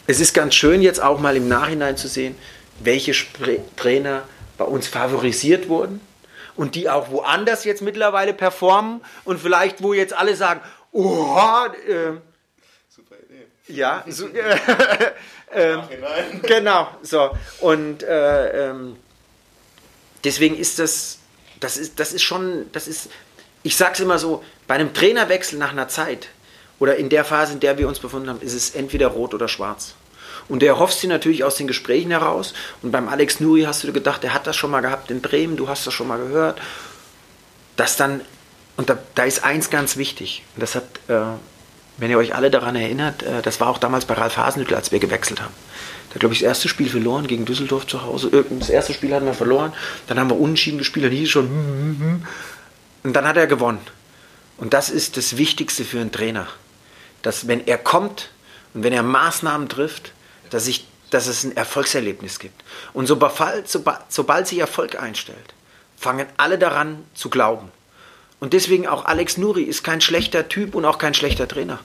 es 0.07 0.19
ist 0.19 0.33
ganz 0.33 0.55
schön 0.55 0.81
jetzt 0.81 1.01
auch 1.01 1.19
mal 1.19 1.37
im 1.37 1.47
Nachhinein 1.47 1.95
zu 1.95 2.07
sehen, 2.09 2.35
welche 2.79 3.13
Spre 3.13 3.59
Trainer 3.77 4.23
bei 4.57 4.65
uns 4.65 4.87
favorisiert 4.87 5.69
wurden 5.69 6.01
und 6.55 6.75
die 6.75 6.89
auch 6.89 7.09
woanders 7.11 7.63
jetzt 7.63 7.81
mittlerweile 7.81 8.33
performen 8.33 9.01
und 9.23 9.39
vielleicht 9.39 9.81
wo 9.81 9.93
jetzt 9.93 10.13
alle 10.13 10.35
sagen, 10.35 10.59
oha, 10.91 11.67
äh, 11.87 12.17
super 12.89 13.15
Idee. 13.15 13.45
Ja, 13.67 14.03
so, 14.09 14.27
äh, 14.27 14.57
ähm, 15.53 15.81
genau, 16.43 16.89
so 17.01 17.31
und 17.61 18.03
äh, 18.03 18.69
ähm, 18.69 18.97
deswegen 20.23 20.55
ist 20.57 20.79
das 20.79 21.19
das 21.61 21.77
ist, 21.77 21.99
das 21.99 22.11
ist 22.11 22.23
schon, 22.23 22.65
das 22.73 22.87
ist, 22.87 23.09
ich 23.63 23.77
sage 23.77 23.93
es 23.93 23.99
immer 24.01 24.19
so, 24.19 24.43
bei 24.67 24.75
einem 24.75 24.93
Trainerwechsel 24.93 25.57
nach 25.57 25.71
einer 25.71 25.87
Zeit 25.87 26.27
oder 26.79 26.97
in 26.97 27.07
der 27.07 27.23
Phase, 27.23 27.53
in 27.53 27.59
der 27.61 27.77
wir 27.77 27.87
uns 27.87 27.99
befunden 27.99 28.29
haben, 28.29 28.41
ist 28.41 28.53
es 28.53 28.71
entweder 28.71 29.07
rot 29.07 29.33
oder 29.33 29.47
schwarz. 29.47 29.93
Und 30.49 30.61
der 30.63 30.69
erhoffst 30.69 31.03
du 31.03 31.07
natürlich 31.07 31.43
aus 31.43 31.55
den 31.55 31.67
Gesprächen 31.67 32.09
heraus. 32.11 32.53
Und 32.81 32.91
beim 32.91 33.07
Alex 33.07 33.39
Nuri 33.39 33.61
hast 33.61 33.83
du 33.83 33.93
gedacht, 33.93 34.23
der 34.23 34.33
hat 34.33 34.47
das 34.47 34.55
schon 34.55 34.71
mal 34.71 34.81
gehabt 34.81 35.11
in 35.11 35.21
Bremen, 35.21 35.55
du 35.55 35.69
hast 35.69 35.85
das 35.85 35.93
schon 35.93 36.07
mal 36.07 36.17
gehört. 36.17 36.59
Dass 37.77 37.95
dann, 37.95 38.21
und 38.75 38.89
da, 38.89 38.97
da 39.13 39.23
ist 39.23 39.43
eins 39.43 39.69
ganz 39.69 39.97
wichtig, 39.97 40.43
und 40.55 40.61
das 40.63 40.73
hat, 40.73 40.83
äh, 41.07 41.37
wenn 41.97 42.09
ihr 42.09 42.17
euch 42.17 42.33
alle 42.33 42.49
daran 42.49 42.75
erinnert, 42.75 43.21
äh, 43.21 43.43
das 43.43 43.59
war 43.59 43.69
auch 43.69 43.77
damals 43.77 44.05
bei 44.05 44.15
Ralf 44.15 44.35
Hasenhüttl, 44.35 44.73
als 44.73 44.91
wir 44.91 44.99
gewechselt 44.99 45.41
haben. 45.41 45.53
Da 46.13 46.19
glaube 46.19 46.33
ich 46.33 46.41
das 46.41 46.47
erste 46.47 46.67
Spiel 46.67 46.89
verloren 46.89 47.27
gegen 47.27 47.45
Düsseldorf 47.45 47.87
zu 47.87 48.03
Hause. 48.03 48.45
Das 48.59 48.69
erste 48.69 48.93
Spiel 48.93 49.13
hatten 49.13 49.25
wir 49.25 49.33
verloren. 49.33 49.73
Dann 50.07 50.19
haben 50.19 50.29
wir 50.29 50.39
unentschieden 50.39 50.77
gespielt. 50.77 51.05
Dann 51.05 51.13
hieß 51.13 51.23
es 51.23 51.29
schon. 51.29 51.47
Hm, 51.47 51.65
hm, 51.65 51.99
hm. 51.99 52.27
Und 53.03 53.13
dann 53.13 53.27
hat 53.27 53.37
er 53.37 53.47
gewonnen. 53.47 53.79
Und 54.57 54.73
das 54.73 54.89
ist 54.89 55.17
das 55.17 55.37
Wichtigste 55.37 55.85
für 55.85 55.99
einen 55.99 56.11
Trainer. 56.11 56.47
Dass 57.21 57.47
wenn 57.47 57.65
er 57.65 57.77
kommt 57.77 58.29
und 58.73 58.83
wenn 58.83 58.93
er 58.93 59.03
Maßnahmen 59.03 59.69
trifft, 59.69 60.11
dass, 60.49 60.67
ich, 60.67 60.85
dass 61.09 61.27
es 61.27 61.43
ein 61.43 61.55
Erfolgserlebnis 61.55 62.39
gibt. 62.39 62.61
Und 62.93 63.07
sobald, 63.07 63.69
sobald 64.09 64.47
sich 64.47 64.59
Erfolg 64.59 65.01
einstellt, 65.01 65.53
fangen 65.97 66.27
alle 66.37 66.59
daran 66.59 67.03
zu 67.13 67.29
glauben. 67.29 67.69
Und 68.39 68.53
deswegen 68.53 68.87
auch 68.87 69.05
Alex 69.05 69.37
Nuri 69.37 69.63
ist 69.63 69.83
kein 69.83 70.01
schlechter 70.01 70.49
Typ 70.49 70.75
und 70.75 70.83
auch 70.83 70.97
kein 70.97 71.13
schlechter 71.13 71.47
Trainer. 71.47 71.79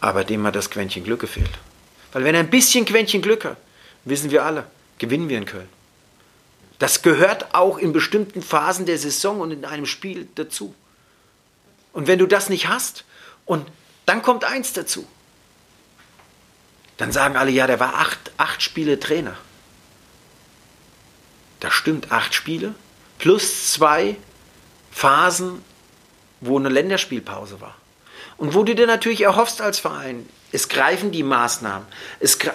Aber 0.00 0.24
dem 0.24 0.46
hat 0.46 0.56
das 0.56 0.70
Quäntchen 0.70 1.04
Glück 1.04 1.20
gefehlt. 1.20 1.50
Weil 2.12 2.24
wenn 2.24 2.34
er 2.34 2.40
ein 2.40 2.50
bisschen 2.50 2.84
Quäntchen 2.84 3.22
Glück 3.22 3.44
hat, 3.44 3.56
wissen 4.04 4.30
wir 4.30 4.44
alle, 4.44 4.66
gewinnen 4.98 5.28
wir 5.28 5.38
in 5.38 5.46
Köln. 5.46 5.68
Das 6.78 7.02
gehört 7.02 7.54
auch 7.54 7.78
in 7.78 7.92
bestimmten 7.92 8.42
Phasen 8.42 8.86
der 8.86 8.98
Saison 8.98 9.40
und 9.40 9.50
in 9.50 9.64
einem 9.64 9.86
Spiel 9.86 10.28
dazu. 10.34 10.74
Und 11.92 12.06
wenn 12.06 12.18
du 12.18 12.26
das 12.26 12.48
nicht 12.48 12.68
hast, 12.68 13.04
und 13.44 13.66
dann 14.06 14.22
kommt 14.22 14.44
eins 14.44 14.72
dazu, 14.72 15.06
dann 16.96 17.12
sagen 17.12 17.36
alle, 17.36 17.50
ja, 17.50 17.66
der 17.66 17.80
war 17.80 17.94
acht, 17.94 18.30
acht 18.36 18.62
Spiele 18.62 19.00
Trainer. 19.00 19.36
Das 21.60 21.74
stimmt, 21.74 22.12
acht 22.12 22.34
Spiele 22.34 22.74
plus 23.18 23.72
zwei 23.72 24.16
Phasen, 24.90 25.62
wo 26.40 26.58
eine 26.58 26.70
Länderspielpause 26.70 27.60
war. 27.60 27.76
Und 28.38 28.54
wo 28.54 28.64
du 28.64 28.74
dir 28.74 28.86
natürlich 28.86 29.20
erhoffst 29.20 29.60
als 29.60 29.78
Verein, 29.78 30.26
es 30.52 30.68
greifen 30.68 31.12
die 31.12 31.22
Maßnahmen. 31.22 31.86
Es 32.18 32.38
gre 32.38 32.52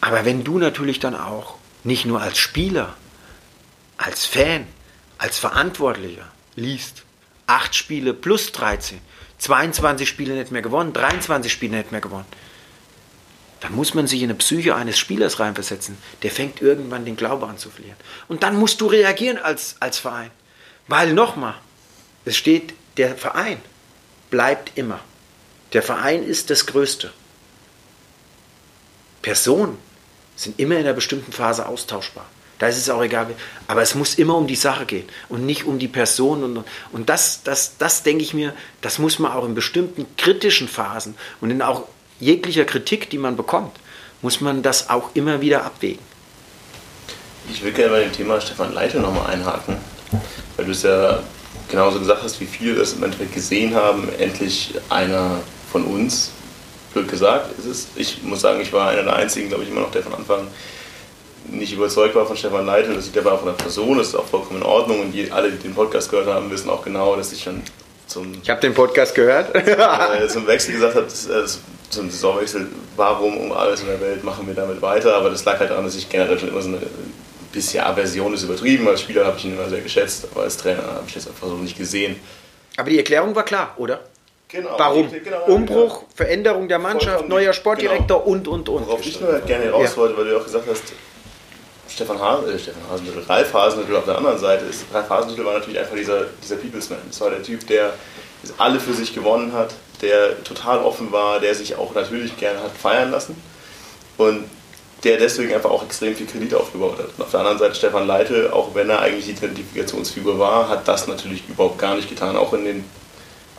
Aber 0.00 0.24
wenn 0.24 0.44
du 0.44 0.58
natürlich 0.58 1.00
dann 1.00 1.14
auch 1.14 1.56
nicht 1.84 2.04
nur 2.04 2.20
als 2.20 2.38
Spieler, 2.38 2.94
als 3.96 4.26
Fan, 4.26 4.66
als 5.18 5.38
Verantwortlicher 5.38 6.26
liest, 6.54 7.02
acht 7.46 7.74
Spiele 7.74 8.12
plus 8.14 8.52
13, 8.52 9.00
22 9.38 10.08
Spiele 10.08 10.34
nicht 10.34 10.52
mehr 10.52 10.62
gewonnen, 10.62 10.92
23 10.92 11.50
Spiele 11.50 11.78
nicht 11.78 11.92
mehr 11.92 12.00
gewonnen, 12.00 12.26
dann 13.60 13.74
muss 13.74 13.94
man 13.94 14.06
sich 14.06 14.22
in 14.22 14.30
eine 14.30 14.38
Psyche 14.38 14.76
eines 14.76 14.98
Spielers 14.98 15.40
reinversetzen. 15.40 15.96
Der 16.22 16.30
fängt 16.30 16.60
irgendwann 16.60 17.04
den 17.04 17.16
Glaube 17.16 17.46
an 17.46 17.58
zu 17.58 17.70
verlieren. 17.70 17.96
Und 18.28 18.42
dann 18.42 18.56
musst 18.56 18.80
du 18.80 18.86
reagieren 18.86 19.38
als, 19.38 19.76
als 19.80 19.98
Verein. 19.98 20.30
Weil 20.88 21.14
nochmal, 21.14 21.54
es 22.24 22.36
steht, 22.36 22.74
der 22.96 23.16
Verein 23.16 23.60
bleibt 24.30 24.76
immer. 24.76 25.00
Der 25.72 25.82
Verein 25.82 26.24
ist 26.24 26.50
das 26.50 26.66
Größte. 26.66 27.12
Personen 29.22 29.78
sind 30.36 30.58
immer 30.58 30.74
in 30.74 30.82
einer 30.82 30.92
bestimmten 30.92 31.32
Phase 31.32 31.66
austauschbar. 31.66 32.26
Da 32.58 32.68
ist 32.68 32.78
es 32.78 32.88
auch 32.88 33.02
egal. 33.02 33.28
Aber 33.66 33.82
es 33.82 33.94
muss 33.94 34.14
immer 34.14 34.36
um 34.36 34.46
die 34.46 34.56
Sache 34.56 34.86
gehen 34.86 35.08
und 35.28 35.44
nicht 35.44 35.64
um 35.64 35.78
die 35.78 35.88
Person. 35.88 36.42
Und, 36.42 36.64
und 36.92 37.08
das, 37.08 37.42
das, 37.42 37.76
das 37.78 38.02
denke 38.02 38.22
ich 38.22 38.32
mir, 38.32 38.54
das 38.80 38.98
muss 38.98 39.18
man 39.18 39.32
auch 39.32 39.44
in 39.44 39.54
bestimmten 39.54 40.06
kritischen 40.16 40.68
Phasen 40.68 41.14
und 41.40 41.50
in 41.50 41.60
auch 41.60 41.84
jeglicher 42.18 42.64
Kritik, 42.64 43.10
die 43.10 43.18
man 43.18 43.36
bekommt, 43.36 43.76
muss 44.22 44.40
man 44.40 44.62
das 44.62 44.88
auch 44.88 45.10
immer 45.14 45.40
wieder 45.40 45.64
abwägen. 45.64 46.04
Ich 47.50 47.62
will 47.62 47.72
gerne 47.72 47.90
bei 47.90 48.00
dem 48.00 48.12
Thema 48.12 48.40
Stefan 48.40 48.72
Leite 48.72 48.98
nochmal 48.98 49.30
einhaken, 49.30 49.76
weil 50.56 50.64
du 50.64 50.72
es 50.72 50.82
ja 50.82 51.22
genauso 51.68 51.98
gesagt 51.98 52.22
hast, 52.22 52.40
wie 52.40 52.46
viele 52.46 52.74
das 52.76 52.94
im 52.94 53.04
Endeffekt 53.04 53.34
gesehen 53.34 53.74
haben, 53.74 54.08
endlich 54.18 54.74
einer 54.88 55.40
von 55.76 55.84
uns, 55.84 56.30
blöd 56.94 57.08
gesagt, 57.08 57.58
ist 57.58 57.66
es. 57.66 57.88
Ich 57.96 58.22
muss 58.22 58.40
sagen, 58.40 58.60
ich 58.60 58.72
war 58.72 58.88
einer 58.88 59.02
der 59.02 59.16
einzigen, 59.16 59.48
glaube 59.48 59.64
ich, 59.64 59.70
immer 59.70 59.82
noch, 59.82 59.90
der 59.90 60.02
von 60.02 60.14
Anfang 60.14 60.46
nicht 61.48 61.72
überzeugt 61.72 62.14
war 62.14 62.26
von 62.26 62.36
Stefan 62.36 62.64
Leite. 62.64 62.94
Das 62.94 63.04
liegt 63.04 63.18
aber 63.18 63.34
auch 63.34 63.40
von 63.40 63.48
der 63.48 63.54
Person, 63.54 63.98
das 63.98 64.08
ist 64.08 64.14
auch 64.14 64.24
vollkommen 64.24 64.60
in 64.60 64.66
Ordnung 64.66 65.00
und 65.00 65.12
die, 65.12 65.30
alle, 65.30 65.50
die 65.50 65.58
den 65.58 65.74
Podcast 65.74 66.10
gehört 66.10 66.28
haben, 66.28 66.50
wissen 66.50 66.70
auch 66.70 66.82
genau, 66.82 67.14
dass 67.14 67.30
ich 67.32 67.42
schon 67.42 67.62
zum. 68.06 68.32
Ich 68.42 68.48
habe 68.48 68.60
den 68.60 68.72
Podcast 68.72 69.14
gehört. 69.14 69.54
äh, 69.54 70.28
zum 70.28 70.46
Wechsel 70.46 70.72
gesagt 70.72 70.94
habe, 70.94 71.04
dass, 71.04 71.26
äh, 71.26 71.44
zum 71.90 72.10
Saisonwechsel, 72.10 72.68
warum 72.96 73.36
um 73.36 73.52
alles 73.52 73.82
in 73.82 73.88
der 73.88 74.00
Welt 74.00 74.24
machen 74.24 74.46
wir 74.46 74.54
damit 74.54 74.80
weiter, 74.80 75.14
aber 75.14 75.28
das 75.28 75.44
lag 75.44 75.60
halt 75.60 75.70
daran, 75.70 75.84
dass 75.84 75.94
ich 75.94 76.08
generell 76.08 76.38
schon 76.38 76.48
immer 76.48 76.62
so 76.62 76.68
eine 76.68 76.80
bisschen 77.52 77.84
Aversion 77.84 78.32
ist 78.32 78.42
übertrieben. 78.42 78.88
Als 78.88 79.02
Spieler 79.02 79.26
habe 79.26 79.36
ich 79.36 79.44
ihn 79.44 79.52
immer 79.52 79.68
sehr 79.68 79.82
geschätzt, 79.82 80.26
aber 80.32 80.44
als 80.44 80.56
Trainer 80.56 80.82
habe 80.82 81.04
ich 81.06 81.14
das 81.14 81.28
einfach 81.28 81.46
so 81.46 81.54
nicht 81.56 81.76
gesehen. 81.76 82.16
Aber 82.76 82.90
die 82.90 82.98
Erklärung 82.98 83.34
war 83.34 83.44
klar, 83.44 83.74
oder? 83.76 84.00
Genau. 84.56 84.74
Warum? 84.78 85.10
Genau, 85.10 85.44
Umbruch, 85.46 86.02
ja. 86.02 86.06
Veränderung 86.14 86.68
der 86.68 86.78
Mannschaft, 86.78 87.18
Vollkommen, 87.18 87.28
neuer 87.28 87.52
Sportdirektor 87.52 88.20
genau. 88.20 88.30
und, 88.30 88.48
und, 88.48 88.68
und. 88.68 88.86
Worauf 88.86 89.04
ich 89.06 89.20
nur 89.20 89.38
gerne 89.40 89.70
raus 89.70 89.90
Ja. 89.90 89.96
wollte, 89.98 90.16
weil 90.16 90.24
du 90.24 90.38
auch 90.38 90.44
gesagt 90.44 90.64
hast, 90.68 90.82
Stefan, 91.88 92.20
Has 92.20 92.44
äh, 92.46 92.58
Stefan 92.58 92.82
Hasenhüttl, 92.90 93.22
Ralf 93.28 93.52
Hasenhüttl 93.54 93.96
auf 93.96 94.04
der 94.04 94.18
anderen 94.18 94.38
Seite 94.38 94.64
ist. 94.66 94.84
Ralf 94.92 95.08
Hasenhüttl 95.08 95.44
war 95.44 95.54
natürlich 95.54 95.78
einfach 95.78 95.96
dieser, 95.96 96.24
dieser 96.42 96.56
Peoplesman. 96.56 96.98
Das 97.08 97.20
war 97.20 97.30
der 97.30 97.42
Typ, 97.42 97.66
der 97.66 97.92
alle 98.58 98.80
für 98.80 98.92
sich 98.92 99.14
gewonnen 99.14 99.52
hat, 99.52 99.74
der 100.02 100.42
total 100.44 100.78
offen 100.78 101.10
war, 101.12 101.40
der 101.40 101.54
sich 101.54 101.76
auch 101.76 101.94
natürlich 101.94 102.36
gerne 102.36 102.60
hat 102.62 102.72
feiern 102.72 103.10
lassen 103.10 103.40
und 104.18 104.44
der 105.04 105.18
deswegen 105.18 105.54
einfach 105.54 105.70
auch 105.70 105.84
extrem 105.84 106.14
viel 106.16 106.26
Kredit 106.26 106.54
aufgebaut 106.54 106.98
hat. 106.98 107.08
Und 107.16 107.24
auf 107.24 107.30
der 107.30 107.40
anderen 107.40 107.58
Seite 107.58 107.74
Stefan 107.74 108.06
Leite, 108.06 108.52
auch 108.52 108.74
wenn 108.74 108.90
er 108.90 109.00
eigentlich 109.00 109.26
die 109.26 109.32
Identifikationsfigur 109.32 110.38
war, 110.38 110.68
hat 110.68 110.88
das 110.88 111.06
natürlich 111.06 111.42
überhaupt 111.48 111.78
gar 111.78 111.94
nicht 111.96 112.08
getan. 112.08 112.36
Auch 112.36 112.52
in 112.52 112.64
den, 112.64 112.84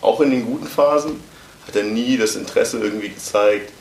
auch 0.01 0.21
in 0.21 0.31
den 0.31 0.45
guten 0.45 0.67
Phasen 0.67 1.21
hat 1.67 1.75
er 1.75 1.83
nie 1.83 2.17
das 2.17 2.35
Interesse 2.35 2.79
irgendwie 2.79 3.09
gezeigt, 3.09 3.71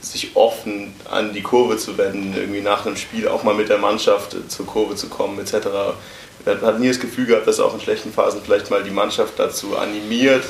sich 0.00 0.36
offen 0.36 0.94
an 1.10 1.32
die 1.32 1.42
Kurve 1.42 1.76
zu 1.76 1.96
wenden, 1.98 2.34
irgendwie 2.34 2.60
nach 2.60 2.86
einem 2.86 2.96
Spiel 2.96 3.28
auch 3.28 3.42
mal 3.42 3.54
mit 3.54 3.68
der 3.68 3.78
Mannschaft 3.78 4.36
zur 4.48 4.66
Kurve 4.66 4.96
zu 4.96 5.08
kommen, 5.08 5.38
etc. 5.38 5.68
Er 6.44 6.60
hat 6.60 6.78
nie 6.78 6.88
das 6.88 7.00
Gefühl 7.00 7.26
gehabt, 7.26 7.46
dass 7.46 7.58
er 7.58 7.66
auch 7.66 7.74
in 7.74 7.80
schlechten 7.80 8.12
Phasen 8.12 8.40
vielleicht 8.44 8.70
mal 8.70 8.82
die 8.82 8.90
Mannschaft 8.90 9.34
dazu 9.38 9.76
animiert, 9.76 10.44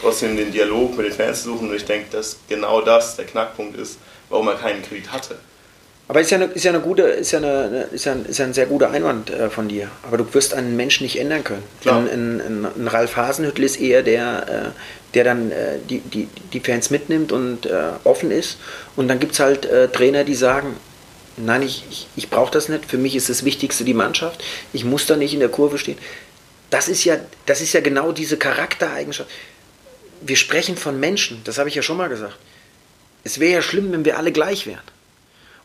trotzdem 0.00 0.36
den 0.36 0.52
Dialog 0.52 0.96
mit 0.96 1.06
den 1.06 1.12
Fans 1.12 1.42
zu 1.42 1.50
suchen. 1.50 1.70
Und 1.70 1.76
ich 1.76 1.84
denke, 1.84 2.10
dass 2.10 2.36
genau 2.48 2.80
das 2.80 3.16
der 3.16 3.26
Knackpunkt 3.26 3.76
ist, 3.76 3.98
warum 4.28 4.48
er 4.48 4.54
keinen 4.54 4.82
Kredit 4.82 5.12
hatte. 5.12 5.36
Aber 6.08 6.20
ist 6.20 6.30
ja, 6.30 6.36
eine, 6.36 6.46
ist 6.46 6.64
ja 6.64 6.72
eine 6.72 6.80
gute, 6.80 7.02
ist 7.02 7.30
ja, 7.30 7.38
eine, 7.38 7.88
ist 7.92 8.04
ja, 8.04 8.12
ein, 8.12 8.26
ist 8.26 8.38
ja 8.38 8.44
ein 8.44 8.52
sehr 8.52 8.66
guter 8.66 8.90
Einwand 8.90 9.30
äh, 9.30 9.48
von 9.48 9.68
dir. 9.68 9.88
Aber 10.02 10.18
du 10.18 10.34
wirst 10.34 10.52
einen 10.52 10.76
Menschen 10.76 11.04
nicht 11.04 11.18
ändern 11.18 11.44
können. 11.44 11.62
Klar. 11.80 12.00
Ein, 12.00 12.40
ein, 12.40 12.66
ein, 12.66 12.88
Ralf 12.88 13.16
Hasenhüttl 13.16 13.62
ist 13.62 13.80
eher 13.80 14.02
der, 14.02 14.72
äh, 14.74 15.14
der 15.14 15.24
dann 15.24 15.50
äh, 15.50 15.78
die, 15.88 16.00
die, 16.00 16.28
die 16.52 16.60
Fans 16.60 16.90
mitnimmt 16.90 17.32
und 17.32 17.66
äh, 17.66 17.92
offen 18.04 18.30
ist. 18.30 18.58
Und 18.96 19.08
dann 19.08 19.20
gibt 19.20 19.32
es 19.32 19.40
halt 19.40 19.64
äh, 19.64 19.88
Trainer, 19.88 20.24
die 20.24 20.34
sagen, 20.34 20.76
nein, 21.36 21.62
ich, 21.62 21.84
ich, 21.88 22.08
ich 22.16 22.30
brauche 22.30 22.52
das 22.52 22.68
nicht. 22.68 22.84
Für 22.84 22.98
mich 22.98 23.14
ist 23.14 23.28
das 23.28 23.44
Wichtigste 23.44 23.84
die 23.84 23.94
Mannschaft. 23.94 24.42
Ich 24.72 24.84
muss 24.84 25.06
da 25.06 25.16
nicht 25.16 25.34
in 25.34 25.40
der 25.40 25.48
Kurve 25.48 25.78
stehen. 25.78 25.98
Das 26.70 26.88
ist 26.88 27.04
ja, 27.04 27.16
das 27.46 27.60
ist 27.60 27.74
ja 27.74 27.80
genau 27.80 28.12
diese 28.12 28.36
Charaktereigenschaft. 28.36 29.30
Wir 30.20 30.36
sprechen 30.36 30.76
von 30.76 30.98
Menschen, 30.98 31.40
das 31.44 31.58
habe 31.58 31.68
ich 31.68 31.74
ja 31.74 31.82
schon 31.82 31.96
mal 31.96 32.08
gesagt. 32.08 32.36
Es 33.24 33.40
wäre 33.40 33.54
ja 33.54 33.62
schlimm, 33.62 33.92
wenn 33.92 34.04
wir 34.04 34.18
alle 34.18 34.32
gleich 34.32 34.66
wären. 34.66 34.82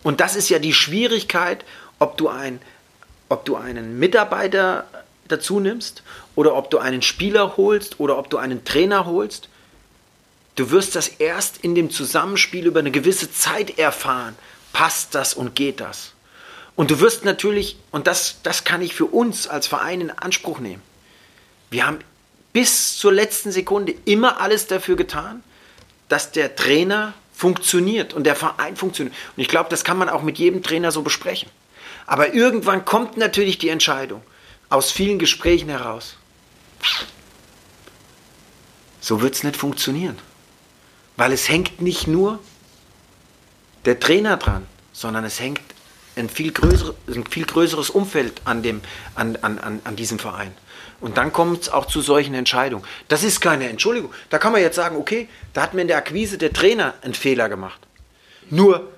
Und 0.04 0.20
das 0.20 0.36
ist 0.36 0.50
ja 0.50 0.60
die 0.60 0.74
Schwierigkeit, 0.74 1.66
ob 2.00 2.18
du, 2.18 2.30
ein, 2.30 2.62
ob 3.30 3.46
du 3.46 3.56
einen 3.56 4.00
Mitarbeiter 4.00 4.86
dazu 5.28 5.60
nimmst 5.60 6.04
oder 6.36 6.56
ob 6.56 6.70
du 6.70 6.78
einen 6.78 7.02
Spieler 7.02 7.58
holst 7.58 8.00
oder 8.00 8.18
ob 8.18 8.30
du 8.30 8.38
einen 8.38 8.64
Trainer 8.64 9.06
holst. 9.06 9.50
Du 10.56 10.72
wirst 10.72 10.96
das 10.96 11.08
erst 11.08 11.58
in 11.58 11.76
dem 11.76 11.92
Zusammenspiel 11.92 12.66
über 12.66 12.80
eine 12.80 12.92
gewisse 12.92 13.32
Zeit 13.32 13.78
erfahren. 13.78 14.36
Passt 14.74 15.16
das 15.16 15.34
und 15.34 15.56
geht 15.56 15.80
das? 15.80 16.14
Und 16.76 16.92
du 16.92 17.00
wirst 17.00 17.26
natürlich, 17.26 17.78
und 17.92 18.08
das, 18.08 18.38
das 18.44 18.64
kann 18.64 18.82
ich 18.82 18.94
für 18.94 19.06
uns 19.06 19.48
als 19.48 19.68
Verein 19.68 20.02
in 20.02 20.12
Anspruch 20.12 20.60
nehmen, 20.60 20.82
wir 21.70 21.86
haben 21.86 22.00
bis 22.54 22.98
zur 22.98 23.12
letzten 23.12 23.52
Sekunde 23.52 23.94
immer 24.06 24.40
alles 24.40 24.68
dafür 24.68 24.96
getan, 24.96 25.44
dass 26.08 26.32
der 26.32 26.56
Trainer 26.56 27.14
funktioniert 27.38 28.16
und 28.16 28.24
der 28.24 28.36
Verein 28.36 28.76
funktioniert. 28.76 29.16
Und 29.36 29.42
ich 29.42 29.48
glaube, 29.48 29.70
das 29.70 29.84
kann 29.84 29.98
man 29.98 30.10
auch 30.10 30.24
mit 30.24 30.40
jedem 30.40 30.64
Trainer 30.64 30.92
so 30.92 31.04
besprechen. 31.04 31.50
Aber 32.08 32.34
irgendwann 32.34 32.84
kommt 32.84 33.16
natürlich 33.16 33.60
die 33.60 33.70
Entscheidung 33.70 34.24
aus 34.70 34.92
vielen 34.92 35.20
Gesprächen 35.20 35.70
heraus. 35.70 36.18
So 39.00 39.22
wird 39.22 39.36
es 39.36 39.44
nicht 39.44 39.56
funktionieren. 39.56 40.18
Weil 41.16 41.32
es 41.32 41.48
hängt 41.48 41.80
nicht 41.80 42.08
nur 42.08 42.40
der 43.86 44.00
Trainer 44.00 44.38
dran, 44.38 44.66
sondern 44.92 45.24
es 45.24 45.40
hängt 45.40 45.62
ein 46.16 46.30
viel, 46.30 46.52
größere, 46.52 46.96
ein 47.08 47.26
viel 47.28 47.46
größeres 47.46 47.92
Umfeld 47.92 48.42
an, 48.46 48.64
dem, 48.64 48.82
an, 49.14 49.36
an, 49.44 49.60
an, 49.60 49.82
an 49.84 49.96
diesem 49.96 50.18
Verein. 50.18 50.54
Und 51.00 51.18
dann 51.18 51.32
kommt 51.32 51.64
es 51.64 51.70
auch 51.70 51.86
zu 51.86 52.02
solchen 52.02 52.34
Entscheidungen. 52.34 52.84
Das 53.08 53.24
ist 53.24 53.40
keine 53.40 53.70
Entschuldigung. 53.70 54.12
Da 54.30 54.40
kann 54.40 54.52
man 54.52 54.62
jetzt 54.62 54.76
sagen, 54.76 54.98
okay, 54.98 55.30
da 55.54 55.62
hat 55.62 55.74
mir 55.74 55.82
in 55.82 55.88
der 55.88 55.98
Akquise 55.98 56.38
der 56.38 56.54
Trainer 56.54 56.96
einen 57.02 57.14
Fehler 57.14 57.50
gemacht. 57.50 57.80
Nur, 58.50 58.92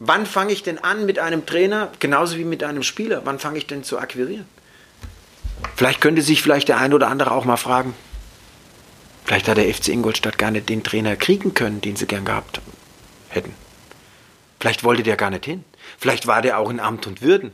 wann 0.00 0.26
fange 0.26 0.52
ich 0.52 0.62
denn 0.62 0.78
an 0.78 1.06
mit 1.06 1.18
einem 1.18 1.46
Trainer, 1.46 1.92
genauso 2.00 2.36
wie 2.36 2.44
mit 2.44 2.64
einem 2.64 2.82
Spieler, 2.82 3.22
wann 3.24 3.38
fange 3.38 3.58
ich 3.58 3.66
denn 3.66 3.84
zu 3.84 3.98
akquirieren? 3.98 4.46
Vielleicht 5.76 6.00
könnte 6.00 6.22
sich 6.22 6.42
vielleicht 6.42 6.68
der 6.68 6.78
ein 6.78 6.92
oder 6.92 7.08
andere 7.08 7.30
auch 7.30 7.44
mal 7.44 7.56
fragen, 7.56 7.94
vielleicht 9.24 9.48
hat 9.48 9.56
der 9.56 9.72
FC 9.72 9.88
Ingolstadt 9.88 10.38
gar 10.38 10.50
nicht 10.50 10.68
den 10.68 10.82
Trainer 10.82 11.16
kriegen 11.16 11.54
können, 11.54 11.80
den 11.80 11.96
sie 11.96 12.06
gern 12.06 12.24
gehabt 12.24 12.60
hätten. 13.28 13.54
Vielleicht 14.60 14.82
wollte 14.82 15.02
der 15.02 15.16
gar 15.16 15.30
nicht 15.30 15.44
hin. 15.44 15.64
Vielleicht 15.98 16.26
war 16.26 16.42
der 16.42 16.58
auch 16.58 16.70
in 16.70 16.80
Amt 16.80 17.06
und 17.06 17.22
Würden. 17.22 17.52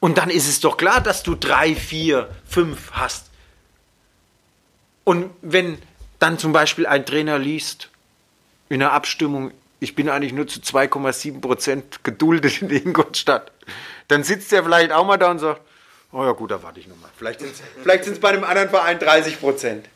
Und 0.00 0.18
dann 0.18 0.30
ist 0.30 0.48
es 0.48 0.60
doch 0.60 0.76
klar, 0.76 1.00
dass 1.00 1.22
du 1.22 1.34
drei, 1.34 1.74
vier, 1.74 2.28
fünf 2.46 2.92
hast. 2.92 3.30
Und 5.04 5.30
wenn 5.40 5.78
dann 6.18 6.38
zum 6.38 6.52
Beispiel 6.52 6.86
ein 6.86 7.06
Trainer 7.06 7.38
liest 7.38 7.90
in 8.68 8.82
einer 8.82 8.92
Abstimmung, 8.92 9.52
ich 9.80 9.94
bin 9.94 10.08
eigentlich 10.08 10.32
nur 10.32 10.46
zu 10.46 10.60
2,7 10.60 11.40
Prozent 11.40 12.04
geduldet 12.04 12.62
in 12.62 12.70
Ingolstadt, 12.70 13.52
dann 14.08 14.24
sitzt 14.24 14.52
er 14.52 14.64
vielleicht 14.64 14.92
auch 14.92 15.06
mal 15.06 15.16
da 15.16 15.30
und 15.30 15.38
sagt, 15.38 15.60
oh 16.12 16.24
ja 16.24 16.32
gut, 16.32 16.50
da 16.50 16.62
warte 16.62 16.80
ich 16.80 16.88
nochmal. 16.88 17.10
Vielleicht 17.16 17.40
sind 18.04 18.14
es 18.14 18.20
bei 18.20 18.30
einem 18.30 18.44
anderen 18.44 18.68
Verein 18.68 18.98
30 18.98 19.40
Prozent. 19.40 19.88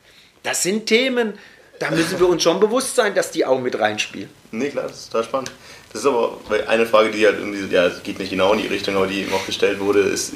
Das 0.42 0.62
sind 0.62 0.86
Themen, 0.86 1.38
da 1.78 1.90
müssen 1.90 2.18
wir 2.18 2.28
uns 2.28 2.42
schon 2.42 2.60
bewusst 2.60 2.94
sein, 2.94 3.14
dass 3.14 3.30
die 3.30 3.44
auch 3.44 3.60
mit 3.60 3.78
reinspielen. 3.78 4.30
Nee, 4.52 4.70
klar, 4.70 4.88
das 4.88 5.00
ist 5.00 5.12
total 5.12 5.24
spannend. 5.24 5.52
Das 5.92 6.02
ist 6.02 6.06
aber 6.06 6.38
eine 6.68 6.86
Frage, 6.86 7.10
die 7.10 7.26
halt 7.26 7.38
irgendwie, 7.38 7.72
ja, 7.74 7.88
geht 8.02 8.18
nicht 8.18 8.30
genau 8.30 8.52
in 8.52 8.62
die 8.62 8.68
Richtung, 8.68 8.96
aber 8.96 9.06
die 9.06 9.22
eben 9.22 9.32
auch 9.32 9.44
gestellt 9.44 9.80
wurde, 9.80 10.00
ist 10.00 10.34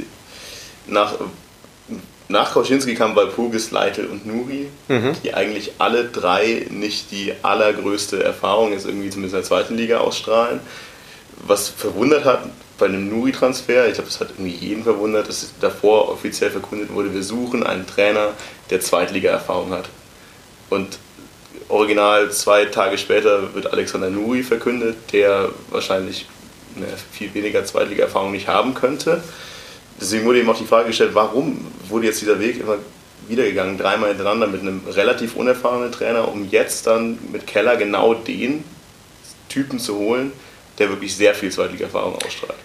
nach, 0.86 1.14
nach 2.28 2.52
Kauschinski 2.52 2.94
kamen 2.94 3.14
Walpurgis, 3.14 3.70
Leitl 3.70 4.06
und 4.06 4.26
Nuri, 4.26 4.68
mhm. 4.88 5.12
die 5.22 5.32
eigentlich 5.34 5.72
alle 5.78 6.06
drei 6.06 6.66
nicht 6.70 7.12
die 7.12 7.32
allergrößte 7.42 8.22
Erfahrung 8.22 8.72
jetzt 8.72 8.86
irgendwie 8.86 9.10
zumindest 9.10 9.34
in 9.34 9.40
der 9.40 9.48
zweiten 9.48 9.76
Liga 9.76 9.98
ausstrahlen. 9.98 10.60
Was 11.46 11.68
verwundert 11.68 12.24
hat 12.24 12.48
bei 12.78 12.86
einem 12.86 13.08
Nuri-Transfer, 13.08 13.86
ich 13.86 13.94
glaube, 13.94 14.08
das 14.08 14.20
hat 14.20 14.30
irgendwie 14.30 14.56
jeden 14.56 14.82
verwundert, 14.82 15.28
dass 15.28 15.52
davor 15.60 16.10
offiziell 16.10 16.50
verkündet 16.50 16.92
wurde, 16.92 17.14
wir 17.14 17.22
suchen 17.22 17.62
einen 17.62 17.86
Trainer, 17.86 18.30
der 18.70 18.80
Zweitliga-Erfahrung 18.80 19.70
hat. 19.70 19.88
Und 20.70 20.98
original 21.68 22.30
zwei 22.30 22.66
Tage 22.66 22.98
später 22.98 23.54
wird 23.54 23.72
Alexander 23.72 24.10
Nuri 24.10 24.42
verkündet, 24.42 24.96
der 25.12 25.50
wahrscheinlich 25.70 26.26
eine 26.76 26.86
viel 27.12 27.32
weniger 27.34 27.64
Zweitliga-Erfahrung 27.64 28.32
nicht 28.32 28.48
haben 28.48 28.74
könnte. 28.74 29.22
Deswegen 30.00 30.24
wurde 30.24 30.40
eben 30.40 30.50
auch 30.50 30.58
die 30.58 30.64
Frage 30.64 30.88
gestellt, 30.88 31.14
warum 31.14 31.66
wurde 31.88 32.06
jetzt 32.06 32.20
dieser 32.20 32.40
Weg 32.40 32.60
immer 32.60 32.78
wieder 33.28 33.44
gegangen, 33.44 33.78
dreimal 33.78 34.10
hintereinander 34.10 34.46
mit 34.46 34.60
einem 34.60 34.82
relativ 34.88 35.36
unerfahrenen 35.36 35.92
Trainer, 35.92 36.28
um 36.28 36.48
jetzt 36.50 36.86
dann 36.86 37.18
mit 37.32 37.46
Keller 37.46 37.76
genau 37.76 38.14
den 38.14 38.64
Typen 39.48 39.78
zu 39.78 39.96
holen, 39.96 40.32
der 40.78 40.90
wirklich 40.90 41.16
sehr 41.16 41.34
viel 41.34 41.50
Zweitliga-Erfahrung 41.50 42.16
ausstrahlt. 42.16 42.58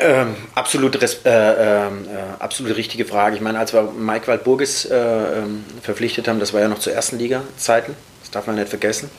Ähm, 0.00 0.36
absolut, 0.54 0.94
äh, 1.24 1.86
äh, 1.86 1.90
absolut 2.38 2.76
richtige 2.76 3.04
Frage. 3.04 3.34
Ich 3.34 3.42
meine, 3.42 3.58
als 3.58 3.72
wir 3.72 3.82
Mike 3.82 4.28
Waldburgis 4.28 4.84
äh, 4.84 4.94
ähm, 4.94 5.64
verpflichtet 5.82 6.28
haben, 6.28 6.38
das 6.38 6.52
war 6.52 6.60
ja 6.60 6.68
noch 6.68 6.78
zur 6.78 6.92
ersten 6.92 7.18
Liga-Zeiten, 7.18 7.96
das 8.20 8.30
darf 8.30 8.46
man 8.46 8.56
nicht 8.56 8.68
vergessen. 8.68 9.10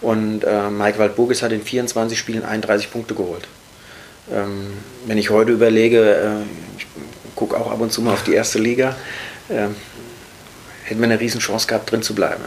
Und 0.00 0.44
äh, 0.44 0.70
Mike 0.70 0.98
Waldburgis 0.98 1.42
hat 1.42 1.50
in 1.50 1.62
24 1.62 2.16
Spielen 2.16 2.44
31 2.44 2.92
Punkte 2.92 3.14
geholt. 3.14 3.48
Ähm, 4.32 4.74
wenn 5.06 5.18
ich 5.18 5.30
heute 5.30 5.50
überlege, 5.50 6.14
äh, 6.14 6.78
ich 6.78 6.86
gucke 7.34 7.56
auch 7.56 7.70
ab 7.70 7.80
und 7.80 7.92
zu 7.92 8.00
mal 8.00 8.12
auf 8.12 8.22
die 8.22 8.34
erste 8.34 8.60
Liga, 8.60 8.94
äh, 9.48 9.66
hätten 10.84 11.00
wir 11.00 11.04
eine 11.04 11.18
Riesenchance 11.18 11.66
gehabt, 11.66 11.90
drin 11.90 12.02
zu 12.02 12.14
bleiben. 12.14 12.44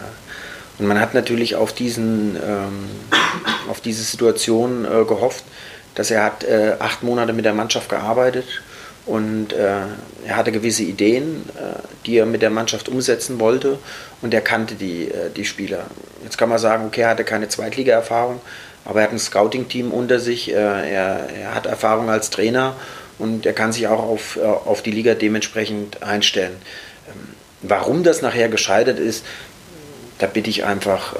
Und 0.79 0.87
man 0.87 0.99
hat 0.99 1.13
natürlich 1.13 1.55
auf, 1.55 1.73
diesen, 1.73 2.37
ähm, 2.37 2.89
auf 3.69 3.81
diese 3.81 4.03
Situation 4.03 4.85
äh, 4.85 5.03
gehofft, 5.05 5.43
dass 5.95 6.11
er 6.11 6.23
hat 6.23 6.43
äh, 6.43 6.75
acht 6.79 7.03
Monate 7.03 7.33
mit 7.33 7.45
der 7.45 7.53
Mannschaft 7.53 7.89
gearbeitet 7.89 8.45
und 9.05 9.51
äh, 9.51 9.81
er 10.25 10.35
hatte 10.35 10.51
gewisse 10.51 10.83
Ideen, 10.83 11.43
äh, 11.57 11.79
die 12.05 12.17
er 12.17 12.25
mit 12.25 12.41
der 12.41 12.49
Mannschaft 12.49 12.87
umsetzen 12.87 13.39
wollte 13.39 13.77
und 14.21 14.33
er 14.33 14.41
kannte 14.41 14.75
die, 14.75 15.09
äh, 15.09 15.29
die 15.35 15.45
Spieler. 15.45 15.85
Jetzt 16.23 16.37
kann 16.37 16.49
man 16.49 16.57
sagen, 16.57 16.85
okay, 16.85 17.01
er 17.01 17.09
hatte 17.09 17.25
keine 17.25 17.49
Zweitliga-Erfahrung, 17.49 18.39
aber 18.85 19.01
er 19.01 19.05
hat 19.05 19.11
ein 19.11 19.19
Scouting-Team 19.19 19.91
unter 19.91 20.19
sich, 20.19 20.51
äh, 20.51 20.55
er, 20.55 21.29
er, 21.29 21.55
hat 21.55 21.65
Erfahrung 21.65 22.09
als 22.09 22.29
Trainer 22.29 22.75
und 23.19 23.45
er 23.45 23.53
kann 23.53 23.73
sich 23.73 23.87
auch 23.87 24.01
auf, 24.01 24.37
äh, 24.37 24.41
auf 24.41 24.81
die 24.81 24.91
Liga 24.91 25.15
dementsprechend 25.15 26.01
einstellen. 26.01 26.55
Ähm, 27.09 27.35
warum 27.61 28.03
das 28.03 28.21
nachher 28.21 28.47
gescheitert 28.47 28.99
ist, 28.99 29.25
da 30.19 30.27
bitte 30.27 30.49
ich 30.49 30.63
einfach 30.63 31.15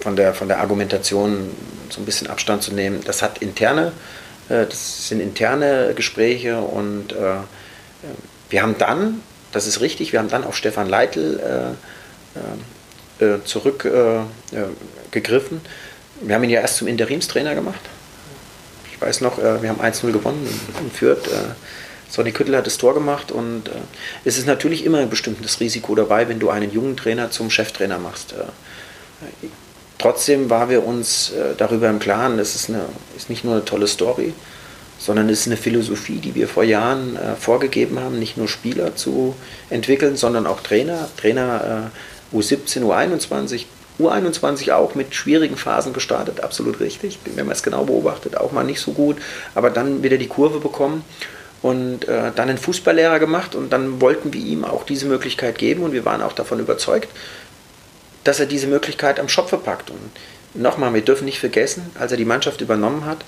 von, 0.00 0.14
der, 0.14 0.34
von 0.34 0.46
der 0.46 0.60
Argumentation 0.60 1.50
so 1.92 2.00
ein 2.00 2.04
bisschen 2.04 2.28
Abstand 2.28 2.62
zu 2.62 2.72
nehmen. 2.72 3.00
Das 3.04 3.22
hat 3.22 3.38
interne, 3.38 3.92
äh, 4.48 4.66
das 4.66 5.08
sind 5.08 5.20
interne 5.20 5.92
Gespräche 5.94 6.58
und 6.58 7.12
äh, 7.12 7.36
wir 8.50 8.62
haben 8.62 8.78
dann, 8.78 9.20
das 9.52 9.66
ist 9.66 9.80
richtig, 9.80 10.12
wir 10.12 10.20
haben 10.20 10.28
dann 10.28 10.44
auf 10.44 10.56
Stefan 10.56 10.88
Leitl 10.88 11.74
äh, 13.18 13.38
zurückgegriffen. 13.44 15.60
wir 16.20 16.34
haben 16.34 16.44
ihn 16.44 16.50
ja 16.50 16.60
erst 16.60 16.76
zum 16.76 16.86
Interimstrainer 16.86 17.54
gemacht. 17.54 17.80
Ich 18.92 19.00
weiß 19.00 19.22
noch, 19.22 19.38
wir 19.38 19.68
haben 19.68 19.80
1-0 19.80 20.12
gewonnen 20.12 20.46
in 20.80 20.90
Fürth. 20.90 21.28
Sonny 22.08 22.32
Küttel 22.32 22.56
hat 22.56 22.66
das 22.66 22.78
Tor 22.78 22.94
gemacht 22.94 23.32
und 23.32 23.68
äh, 23.68 23.72
es 24.24 24.38
ist 24.38 24.46
natürlich 24.46 24.84
immer 24.84 24.98
ein 24.98 25.10
bestimmtes 25.10 25.60
Risiko 25.60 25.94
dabei, 25.94 26.28
wenn 26.28 26.38
du 26.38 26.50
einen 26.50 26.72
jungen 26.72 26.96
Trainer 26.96 27.30
zum 27.30 27.50
Cheftrainer 27.50 27.98
machst. 27.98 28.32
Äh, 28.32 29.46
Trotzdem 29.98 30.50
waren 30.50 30.68
wir 30.68 30.84
uns 30.84 31.30
äh, 31.30 31.54
darüber 31.56 31.88
im 31.88 31.98
Klaren, 31.98 32.36
das 32.36 32.54
ist, 32.54 32.68
eine, 32.68 32.84
ist 33.16 33.30
nicht 33.30 33.44
nur 33.44 33.54
eine 33.54 33.64
tolle 33.64 33.86
Story, 33.86 34.34
sondern 34.98 35.28
es 35.28 35.40
ist 35.40 35.46
eine 35.46 35.56
Philosophie, 35.56 36.18
die 36.18 36.34
wir 36.34 36.48
vor 36.48 36.64
Jahren 36.64 37.16
äh, 37.16 37.34
vorgegeben 37.36 37.98
haben, 37.98 38.18
nicht 38.18 38.36
nur 38.36 38.48
Spieler 38.48 38.94
zu 38.96 39.34
entwickeln, 39.70 40.16
sondern 40.16 40.46
auch 40.46 40.60
Trainer, 40.60 41.08
Trainer 41.16 41.90
äh, 42.32 42.36
U17, 42.36 42.82
U21, 42.82 43.64
U21 43.98 44.72
auch 44.72 44.94
mit 44.94 45.14
schwierigen 45.14 45.56
Phasen 45.56 45.94
gestartet, 45.94 46.40
absolut 46.40 46.80
richtig, 46.80 47.18
wenn 47.34 47.46
man 47.46 47.54
es 47.54 47.62
genau 47.62 47.84
beobachtet, 47.84 48.36
auch 48.36 48.52
mal 48.52 48.64
nicht 48.64 48.80
so 48.80 48.92
gut, 48.92 49.16
aber 49.54 49.70
dann 49.70 50.02
wieder 50.02 50.18
die 50.18 50.28
Kurve 50.28 50.60
bekommen 50.60 51.04
und 51.62 52.06
äh, 52.06 52.32
dann 52.34 52.50
einen 52.50 52.58
Fußballlehrer 52.58 53.18
gemacht 53.18 53.54
und 53.54 53.72
dann 53.72 54.00
wollten 54.00 54.34
wir 54.34 54.40
ihm 54.40 54.64
auch 54.64 54.84
diese 54.84 55.06
Möglichkeit 55.06 55.56
geben 55.56 55.82
und 55.82 55.92
wir 55.92 56.04
waren 56.04 56.20
auch 56.20 56.34
davon 56.34 56.60
überzeugt, 56.60 57.08
dass 58.26 58.40
er 58.40 58.46
diese 58.46 58.66
Möglichkeit 58.66 59.20
am 59.20 59.28
Schopfe 59.28 59.56
packt. 59.56 59.90
Und 59.90 60.10
nochmal, 60.54 60.92
wir 60.94 61.02
dürfen 61.02 61.26
nicht 61.26 61.38
vergessen, 61.38 61.90
als 61.98 62.10
er 62.10 62.18
die 62.18 62.24
Mannschaft 62.24 62.60
übernommen 62.60 63.04
hat, 63.04 63.18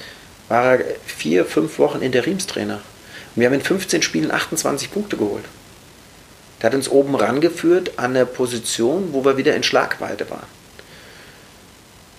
war 0.49 0.77
er 0.77 0.85
vier, 1.07 1.45
fünf 1.45 1.79
Wochen 1.79 2.03
Interimstrainer. 2.03 2.75
Und 2.75 3.41
wir 3.41 3.47
haben 3.47 3.55
in 3.55 3.61
15 3.61 4.03
Spielen 4.03 4.31
28 4.31 4.91
Punkte 4.91 5.17
geholt. 5.17 5.45
Der 6.61 6.71
hat 6.71 6.75
uns 6.75 6.89
oben 6.89 7.15
rangeführt 7.15 7.93
an 7.99 8.15
der 8.15 8.25
Position, 8.25 9.11
wo 9.13 9.25
wir 9.25 9.37
wieder 9.37 9.55
in 9.55 9.63
Schlagweite 9.63 10.29
waren. 10.31 10.59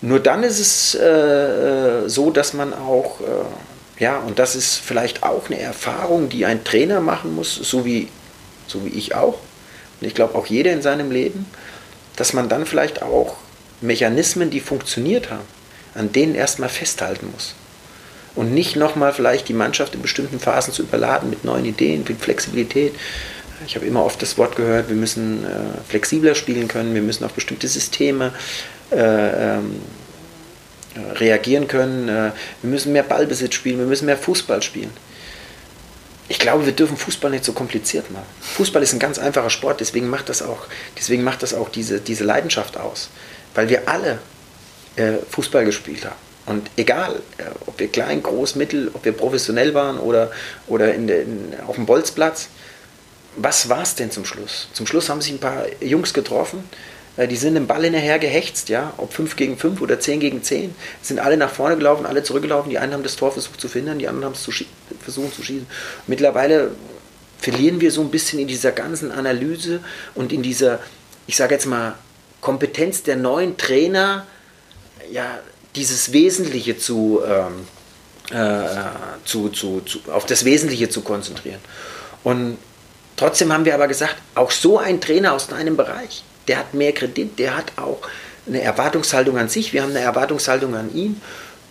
Nur 0.02 0.22
dann 0.22 0.44
ist 0.44 0.60
es 0.60 0.96
äh, 0.96 2.06
äh 2.06 2.08
so, 2.08 2.32
dass 2.32 2.54
man 2.54 2.74
auch, 2.74 3.20
äh, 3.20 4.02
ja, 4.02 4.20
und 4.20 4.40
das 4.40 4.56
ist 4.56 4.78
vielleicht 4.78 5.24
auch 5.24 5.48
eine 5.48 5.60
Erfahrung, 5.60 6.30
die 6.30 6.46
ein 6.46 6.64
Trainer 6.64 7.02
machen 7.02 7.36
muss, 7.36 7.54
so 7.56 7.84
wie, 7.84 8.08
so 8.68 8.86
wie 8.86 8.90
ich 8.90 9.16
auch. 9.16 9.40
Und 10.00 10.08
ich 10.08 10.16
glaube 10.16 10.36
auch 10.36 10.46
jeder 10.46 10.72
in 10.72 10.82
seinem 10.82 11.12
Leben, 11.12 11.46
dass 12.20 12.34
man 12.34 12.50
dann 12.50 12.66
vielleicht 12.66 13.02
auch 13.02 13.38
Mechanismen, 13.80 14.50
die 14.50 14.60
funktioniert 14.60 15.32
haben, 15.32 15.46
an 15.96 16.12
denen 16.12 16.36
erstmal 16.36 16.68
festhalten 16.68 17.30
muss. 17.32 17.56
Und 18.36 18.54
nicht 18.54 18.76
nochmal 18.76 19.14
vielleicht 19.14 19.48
die 19.48 19.54
Mannschaft 19.54 19.96
in 19.96 20.02
bestimmten 20.02 20.40
Phasen 20.40 20.74
zu 20.74 20.84
überladen 20.84 21.30
mit 21.30 21.46
neuen 21.46 21.64
Ideen, 21.64 22.04
mit 22.08 22.20
Flexibilität. 22.20 22.94
Ich 23.66 23.76
habe 23.76 23.86
immer 23.86 24.04
oft 24.04 24.22
das 24.22 24.38
Wort 24.38 24.58
gehört, 24.58 24.90
wir 24.90 24.98
müssen 24.98 25.46
äh, 25.46 25.48
flexibler 25.88 26.36
spielen 26.36 26.68
können, 26.68 26.94
wir 26.94 27.02
müssen 27.02 27.24
auf 27.24 27.32
bestimmte 27.34 27.68
Systeme 27.70 28.34
äh, 28.92 29.56
ähm, 29.56 29.82
reagieren 31.16 31.68
können, 31.68 32.10
äh, 32.10 32.32
wir 32.62 32.70
müssen 32.70 32.92
mehr 32.92 33.04
Ballbesitz 33.04 33.56
spielen, 33.56 33.80
wir 33.80 33.86
müssen 33.86 34.06
mehr 34.06 34.18
Fußball 34.18 34.62
spielen 34.62 34.92
ich 36.30 36.38
glaube, 36.38 36.66
wir 36.66 36.74
dürfen 36.74 36.96
Fußball 36.96 37.32
nicht 37.32 37.44
so 37.44 37.54
kompliziert 37.54 38.12
machen. 38.12 38.28
Fußball 38.40 38.84
ist 38.84 38.94
ein 38.94 39.00
ganz 39.00 39.18
einfacher 39.18 39.50
Sport, 39.50 39.80
deswegen 39.80 40.08
macht 40.10 40.30
das 40.30 40.44
auch, 40.44 40.68
deswegen 40.98 41.24
macht 41.24 41.42
das 41.42 41.56
auch 41.56 41.70
diese, 41.70 42.00
diese 42.00 42.24
Leidenschaft 42.24 42.78
aus. 42.78 43.10
Weil 43.56 43.68
wir 43.68 43.90
alle 43.90 44.20
äh, 44.96 45.14
Fußball 45.32 45.66
gespielt 45.66 46.06
haben. 46.06 46.16
Und 46.46 46.70
egal, 46.78 47.16
äh, 47.38 47.44
ob 47.66 47.80
wir 47.80 47.88
klein, 47.88 48.22
groß, 48.22 48.56
mittel, 48.56 48.92
ob 48.94 49.04
wir 49.06 49.12
professionell 49.12 49.74
waren 49.74 49.98
oder, 49.98 50.32
oder 50.68 50.94
in 50.94 51.10
in, 51.10 51.54
auf 51.66 51.76
dem 51.76 51.88
Bolzplatz, 51.88 52.50
was 53.36 53.68
war 53.70 53.82
es 53.82 53.96
denn 53.96 54.12
zum 54.12 54.26
Schluss? 54.26 54.68
Zum 54.74 54.86
Schluss 54.86 55.10
haben 55.10 55.22
sich 55.22 55.32
ein 55.32 55.40
paar 55.40 55.66
Jungs 55.82 56.14
getroffen, 56.14 56.64
die 57.28 57.36
sind 57.36 57.56
dem 57.56 57.68
Ball 57.68 57.84
hinterher 57.84 58.20
gehext, 58.20 58.70
ja, 58.70 58.94
ob 58.98 59.14
5 59.14 59.36
gegen 59.36 59.58
5 59.58 59.82
oder 59.82 60.00
10 60.00 60.20
gegen 60.20 60.44
10, 60.44 60.74
sind 61.02 61.20
alle 61.20 61.38
nach 61.38 61.50
vorne 61.50 61.76
gelaufen, 61.76 62.06
alle 62.06 62.24
zurückgelaufen, 62.24 62.70
die 62.70 62.78
einen 62.78 62.94
haben 62.94 63.04
das 63.04 63.16
Tor 63.16 63.32
versucht 63.32 63.60
zu 63.60 63.68
finden, 63.68 64.00
die 64.00 64.08
anderen 64.08 64.26
haben 64.26 64.34
es 64.34 64.48
versucht 65.02 65.36
zu 65.36 65.44
schießen. 65.44 65.68
Mittlerweile 66.08 66.72
verlieren 67.40 67.82
wir 67.82 67.92
so 67.92 68.02
ein 68.02 68.12
bisschen 68.12 68.40
in 68.40 68.48
dieser 68.48 68.72
ganzen 68.72 69.12
Analyse 69.12 69.82
und 70.16 70.32
in 70.32 70.44
dieser, 70.44 70.80
ich 71.28 71.36
sage 71.36 71.56
jetzt 71.56 71.66
mal, 71.66 71.96
Kompetenz 72.42 73.04
der 73.04 73.16
neuen 73.16 73.58
Trainer, 73.58 74.26
ja, 75.12 75.40
dieses 75.76 76.14
Wesentliche 76.14 76.78
zu, 76.78 77.22
ähm, 77.26 78.38
äh, 78.38 78.66
zu, 79.26 79.50
zu, 79.50 79.82
zu, 79.82 80.00
auf 80.12 80.26
das 80.26 80.46
Wesentliche 80.46 80.90
zu 80.90 81.02
konzentrieren. 81.02 81.60
Und 82.24 82.58
trotzdem 83.16 83.52
haben 83.52 83.66
wir 83.66 83.76
aber 83.76 83.88
gesagt, 83.88 84.16
auch 84.36 84.52
so 84.52 84.78
ein 84.78 85.02
Trainer 85.02 85.34
aus 85.34 85.52
einem 85.52 85.78
Bereich, 85.78 86.24
der 86.50 86.58
hat 86.58 86.74
mehr 86.74 86.92
Kredit, 86.94 87.38
der 87.38 87.56
hat 87.56 87.72
auch 87.78 88.02
eine 88.48 88.62
Erwartungshaltung 88.62 89.38
an 89.38 89.50
sich, 89.50 89.72
wir 89.72 89.84
haben 89.84 89.92
eine 89.92 90.00
Erwartungshaltung 90.00 90.76
an 90.76 90.94
ihn 90.94 91.22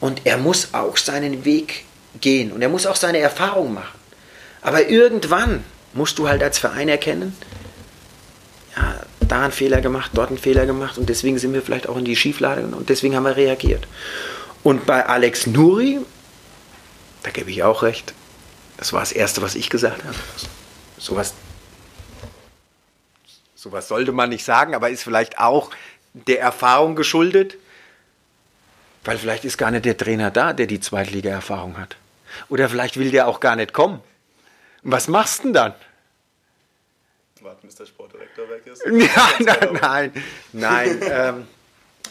und 0.00 0.22
er 0.24 0.38
muss 0.38 0.68
auch 0.72 0.96
seinen 0.96 1.44
Weg 1.44 1.84
gehen 2.20 2.52
und 2.52 2.62
er 2.62 2.68
muss 2.68 2.86
auch 2.86 2.94
seine 2.94 3.18
Erfahrung 3.18 3.74
machen. 3.74 3.98
Aber 4.62 4.88
irgendwann 4.88 5.64
musst 5.94 6.18
du 6.18 6.28
halt 6.28 6.42
als 6.42 6.58
Verein 6.58 6.88
erkennen, 6.88 7.36
ja, 8.76 9.00
da 9.20 9.42
einen 9.42 9.52
Fehler 9.52 9.80
gemacht, 9.80 10.12
dort 10.14 10.28
einen 10.28 10.38
Fehler 10.38 10.64
gemacht 10.64 10.96
und 10.96 11.08
deswegen 11.08 11.38
sind 11.38 11.52
wir 11.52 11.62
vielleicht 11.62 11.88
auch 11.88 11.96
in 11.96 12.04
die 12.04 12.16
Schieflage 12.16 12.62
und 12.62 12.88
deswegen 12.88 13.16
haben 13.16 13.24
wir 13.24 13.36
reagiert. 13.36 13.88
Und 14.62 14.86
bei 14.86 15.04
Alex 15.04 15.48
Nuri, 15.48 15.98
da 17.24 17.30
gebe 17.30 17.50
ich 17.50 17.64
auch 17.64 17.82
recht, 17.82 18.14
das 18.76 18.92
war 18.92 19.00
das 19.00 19.10
Erste, 19.10 19.42
was 19.42 19.56
ich 19.56 19.70
gesagt 19.70 20.04
habe. 20.04 20.14
Sowas 20.98 21.34
Sowas 23.58 23.88
sollte 23.88 24.12
man 24.12 24.28
nicht 24.28 24.44
sagen, 24.44 24.72
aber 24.76 24.88
ist 24.88 25.02
vielleicht 25.02 25.40
auch 25.40 25.70
der 26.12 26.40
Erfahrung 26.40 26.94
geschuldet. 26.94 27.56
Weil 29.02 29.18
vielleicht 29.18 29.44
ist 29.44 29.58
gar 29.58 29.72
nicht 29.72 29.84
der 29.84 29.96
Trainer 29.96 30.30
da, 30.30 30.52
der 30.52 30.68
die 30.68 30.78
Zweitliga-Erfahrung 30.78 31.76
hat. 31.76 31.96
Oder 32.48 32.68
vielleicht 32.68 32.98
will 32.98 33.10
der 33.10 33.26
auch 33.26 33.40
gar 33.40 33.56
nicht 33.56 33.72
kommen. 33.72 34.00
Und 34.84 34.92
was 34.92 35.08
machst 35.08 35.40
du 35.40 35.42
denn 35.44 35.52
dann? 35.54 35.74
Warten, 37.40 37.66
bis 37.66 37.74
der 37.74 37.86
Sportdirektor 37.86 38.48
weg 38.48 38.62
ist? 38.64 38.84
Ja, 38.86 39.28
nein, 39.40 39.78
nein, 39.80 40.12
nein. 40.52 41.00
ähm, 41.10 41.46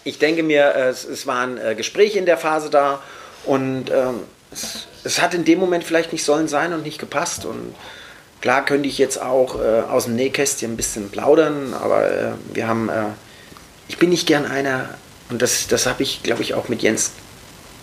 ich 0.04 0.20
denke 0.20 0.44
mir, 0.44 0.76
es, 0.76 1.06
es 1.06 1.28
waren 1.28 1.58
äh, 1.58 1.76
Gespräche 1.76 2.20
in 2.20 2.26
der 2.26 2.38
Phase 2.38 2.70
da 2.70 3.02
und 3.46 3.90
ähm, 3.90 4.22
es, 4.52 4.88
es, 5.06 5.22
hat 5.22 5.34
in 5.34 5.46
dem 5.46 5.60
Moment 5.60 5.86
vielleicht 5.86 6.12
nicht 6.12 6.26
sollen 6.26 6.50
sein 6.50 6.74
und 6.74 6.84
nicht 6.84 7.00
gepasst. 7.00 7.46
Und 7.46 7.74
klar 8.48 8.64
könnte 8.64 8.88
ich 8.88 8.98
jetzt 8.98 9.22
auch 9.22 9.60
äh, 9.60 9.82
aus 9.82 10.06
dem 10.06 10.16
Nähkästchen 10.16 10.72
ein 10.72 10.78
bisschen 10.78 11.10
plaudern, 11.10 11.74
aber 11.74 12.10
äh, 12.10 12.32
wir 12.54 12.66
haben, 12.66 12.88
äh, 12.88 13.08
ich 13.90 13.98
bin 13.98 14.10
nicht 14.10 14.26
gern 14.26 14.46
einer, 14.46 14.88
und 15.30 15.42
das, 15.42 15.68
das 15.68 15.86
habe 15.86 16.02
ich, 16.02 16.24
glaube 16.24 16.44
ich, 16.44 16.54
auch 16.54 16.70
mit 16.70 16.82
Jens 16.82 17.12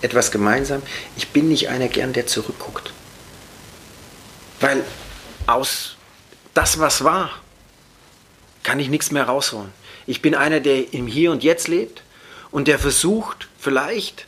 etwas 0.00 0.30
gemeinsam, 0.30 0.80
ich 1.18 1.28
bin 1.28 1.48
nicht 1.48 1.68
einer 1.68 1.88
gern, 1.88 2.14
der 2.14 2.26
zurückguckt. 2.26 2.94
Weil 4.60 4.82
aus 5.46 5.96
das, 6.54 6.78
was 6.78 7.04
war, 7.04 7.28
kann 8.62 8.80
ich 8.80 8.88
nichts 8.88 9.10
mehr 9.10 9.24
rausholen. 9.24 9.70
Ich 10.06 10.22
bin 10.22 10.34
einer, 10.34 10.60
der 10.60 10.94
im 10.94 11.06
Hier 11.06 11.30
und 11.30 11.44
Jetzt 11.44 11.68
lebt 11.68 12.00
und 12.50 12.68
der 12.68 12.78
versucht, 12.78 13.48
vielleicht 13.58 14.26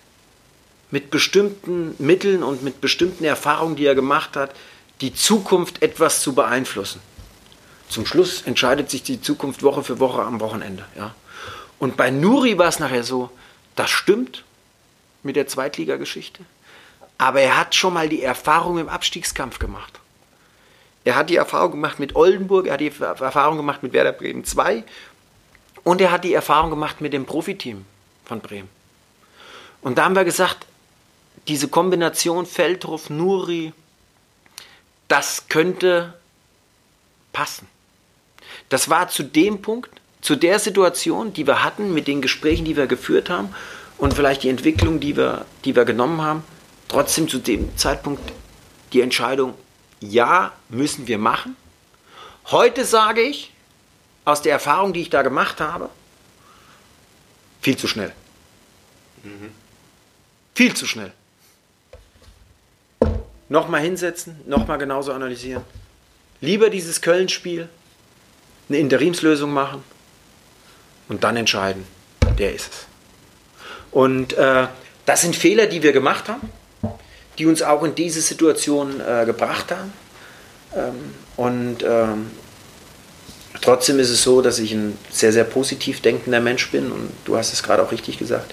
mit 0.91 1.11
bestimmten 1.11 1.95
Mitteln 1.97 2.43
und 2.43 2.63
mit 2.63 2.83
bestimmten 2.83 3.25
Erfahrungen, 3.25 3.77
die 3.77 3.87
er 3.87 3.95
gemacht 3.95 4.37
hat, 4.37 4.51
die 5.01 5.15
Zukunft 5.15 5.83
etwas 5.83 6.21
zu 6.21 6.35
beeinflussen. 6.35 7.01
Zum 7.89 8.07
Schluss 8.07 8.43
entscheidet 8.43 8.91
sich 8.91 9.03
die 9.03 9.21
Zukunft 9.21 9.63
Woche 9.63 9.85
für 9.85 10.01
Woche 10.01 10.23
am 10.23 10.41
Wochenende. 10.41 10.85
Ja? 10.97 11.15
Und 11.79 11.97
bei 11.97 12.11
Nuri 12.11 12.59
war 12.59 12.69
es 12.69 12.79
nachher 12.79 13.05
so, 13.05 13.31
das 13.77 13.91
stimmt 13.91 14.45
mit 15.23 15.37
der 15.37 15.47
Zweitligageschichte, 15.47 16.43
aber 17.19 17.41
er 17.41 17.59
hat 17.59 17.75
schon 17.75 17.95
mal 17.95 18.09
die 18.09 18.23
Erfahrung 18.23 18.79
im 18.79 18.89
Abstiegskampf 18.89 19.59
gemacht. 19.59 20.01
Er 21.05 21.15
hat 21.15 21.31
die 21.31 21.37
Erfahrung 21.37 21.73
gemacht 21.73 22.01
mit 22.01 22.17
Oldenburg, 22.17 22.67
er 22.67 22.75
hat 22.75 22.81
die 22.81 22.93
Erfahrung 23.01 23.59
gemacht 23.59 23.83
mit 23.83 23.93
Werder 23.93 24.13
Bremen 24.13 24.45
2 24.45 24.83
und 25.85 26.01
er 26.01 26.11
hat 26.11 26.25
die 26.25 26.35
Erfahrung 26.35 26.71
gemacht 26.71 27.01
mit 27.01 27.13
dem 27.13 27.27
Profiteam 27.27 27.85
von 28.25 28.41
Bremen. 28.41 28.69
Und 29.83 29.99
da 29.99 30.05
haben 30.05 30.17
wir 30.17 30.25
gesagt, 30.25 30.67
diese 31.47 31.69
Kombination 31.69 32.45
Feldhof, 32.45 33.09
Nuri, 33.09 33.73
das 35.09 35.49
könnte 35.49 36.15
passen. 37.33 37.69
Das 38.69 38.89
war 38.89 39.09
zu 39.09 39.23
dem 39.23 39.63
Punkt, 39.63 39.91
zu 40.21 40.37
der 40.37 40.59
Situation, 40.59 41.33
die 41.33 41.47
wir 41.47 41.63
hatten, 41.63 41.95
mit 41.95 42.09
den 42.09 42.23
Gesprächen, 42.23 42.65
die 42.65 42.77
wir 42.77 42.87
geführt 42.87 43.31
haben 43.31 43.55
und 43.99 44.15
vielleicht 44.15 44.43
die 44.43 44.49
Entwicklung, 44.49 45.01
die 45.01 45.17
wir, 45.17 45.47
die 45.65 45.77
wir 45.77 45.85
genommen 45.85 46.21
haben, 46.23 46.43
trotzdem 46.89 47.29
zu 47.29 47.39
dem 47.39 47.77
Zeitpunkt 47.77 48.33
die 48.93 49.01
Entscheidung, 49.01 49.55
ja, 50.01 50.53
müssen 50.69 51.07
wir 51.07 51.19
machen. 51.19 51.57
Heute 52.47 52.85
sage 52.85 53.23
ich, 53.23 53.53
aus 54.25 54.43
der 54.43 54.53
Erfahrung, 54.53 54.93
die 54.93 55.03
ich 55.03 55.11
da 55.11 55.23
gemacht 55.23 55.61
habe, 55.61 55.89
viel 57.61 57.77
zu 57.77 57.89
schnell. 57.89 58.13
Mhm. 59.23 59.51
Viel 60.55 60.75
zu 60.75 60.87
schnell. 60.87 61.13
Nochmal 63.49 63.83
hinsetzen, 63.83 64.41
nochmal 64.47 64.79
genauso 64.79 65.13
analysieren. 65.13 65.63
Lieber 66.41 66.71
dieses 66.71 67.01
Köln-Spiel, 67.01 67.69
eine 68.69 68.79
Interimslösung 68.79 69.53
machen 69.53 69.85
und 71.09 71.25
dann 71.25 71.37
entscheiden, 71.37 71.85
der 72.39 72.55
ist 72.55 72.73
es. 72.73 72.87
Und 73.93 74.33
äh, 74.35 74.67
das 75.07 75.23
sind 75.23 75.37
Fehler, 75.37 75.67
die 75.67 75.83
wir 75.83 75.93
gemacht 75.93 76.29
haben 76.29 76.51
die 77.39 77.47
uns 77.47 77.63
auch 77.63 77.83
in 77.83 77.95
diese 77.95 78.21
Situation 78.21 79.01
äh, 79.01 79.25
gebracht 79.27 79.71
haben. 79.71 79.93
Ähm, 80.75 81.15
und 81.37 81.83
ähm, 81.83 82.31
trotzdem 83.61 83.99
ist 83.99 84.11
es 84.11 84.23
so, 84.23 84.41
dass 84.43 84.59
ich 84.59 84.73
ein 84.73 84.97
sehr, 85.11 85.33
sehr 85.33 85.45
positiv 85.45 86.01
denkender 86.01 86.41
Mensch 86.41 86.71
bin 86.71 86.91
und 86.91 87.11
du 87.25 87.37
hast 87.37 87.53
es 87.53 87.63
gerade 87.63 87.83
auch 87.83 87.93
richtig 87.93 88.19
gesagt. 88.19 88.53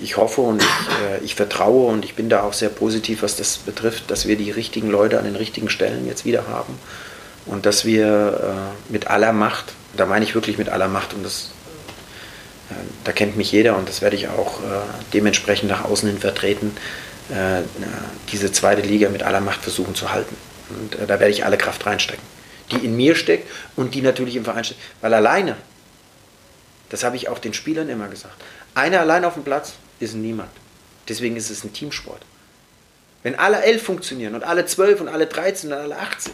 Ich, 0.00 0.16
hoffe 0.16 0.42
und 0.42 0.62
ich, 0.62 0.68
äh, 0.68 1.24
ich, 1.24 1.34
vertraue 1.34 1.90
und 1.90 2.04
ich 2.04 2.14
bin 2.14 2.28
da 2.28 2.42
auch 2.42 2.52
sehr 2.52 2.68
positiv, 2.68 3.22
was 3.22 3.36
das 3.36 3.58
betrifft, 3.58 4.10
dass 4.10 4.26
wir 4.26 4.36
die 4.36 4.50
richtigen 4.50 4.88
Leute 4.90 5.18
an 5.18 5.24
den 5.24 5.36
richtigen 5.36 5.68
Stellen 5.68 6.06
jetzt 6.06 6.24
wieder 6.24 6.46
haben 6.46 6.78
und 7.46 7.66
dass 7.66 7.84
wir 7.84 8.76
äh, 8.88 8.92
mit 8.92 9.08
aller 9.08 9.32
Macht, 9.32 9.72
da 9.96 10.06
meine 10.06 10.24
ich 10.24 10.34
wirklich 10.34 10.58
mit 10.58 10.68
aller 10.68 10.88
Macht 10.88 11.14
und 11.14 11.24
das 11.24 11.50
äh, 12.70 12.74
da 13.04 13.12
kennt 13.12 13.36
mich 13.36 13.52
jeder 13.52 13.76
und 13.76 13.88
das 13.88 14.02
werde 14.02 14.16
ich 14.16 14.28
auch 14.28 14.60
äh, 14.60 14.80
dementsprechend 15.14 15.70
nach 15.70 15.84
außen 15.84 16.08
hin 16.08 16.18
vertreten, 16.18 16.76
äh, 17.30 17.62
diese 18.32 18.52
zweite 18.52 18.82
Liga 18.82 19.08
mit 19.08 19.22
aller 19.22 19.40
Macht 19.40 19.62
versuchen 19.62 19.94
zu 19.94 20.12
halten. 20.12 20.36
Und 20.70 20.98
da 21.00 21.20
werde 21.20 21.30
ich 21.30 21.44
alle 21.44 21.56
Kraft 21.56 21.86
reinstecken, 21.86 22.24
die 22.70 22.84
in 22.84 22.94
mir 22.94 23.14
steckt 23.14 23.50
und 23.74 23.94
die 23.94 24.02
natürlich 24.02 24.36
im 24.36 24.44
Verein 24.44 24.64
steckt. 24.64 24.80
Weil 25.00 25.14
alleine, 25.14 25.56
das 26.90 27.04
habe 27.04 27.16
ich 27.16 27.28
auch 27.28 27.38
den 27.38 27.54
Spielern 27.54 27.88
immer 27.88 28.08
gesagt, 28.08 28.34
einer 28.74 29.00
allein 29.00 29.24
auf 29.24 29.34
dem 29.34 29.44
Platz 29.44 29.74
ist 30.00 30.14
niemand. 30.14 30.50
Deswegen 31.08 31.36
ist 31.36 31.50
es 31.50 31.64
ein 31.64 31.72
Teamsport. 31.72 32.22
Wenn 33.22 33.38
alle 33.38 33.62
elf 33.62 33.82
funktionieren 33.82 34.34
und 34.34 34.44
alle 34.44 34.66
zwölf 34.66 35.00
und 35.00 35.08
alle 35.08 35.26
13 35.26 35.72
und 35.72 35.78
alle 35.78 35.98
18, 35.98 36.32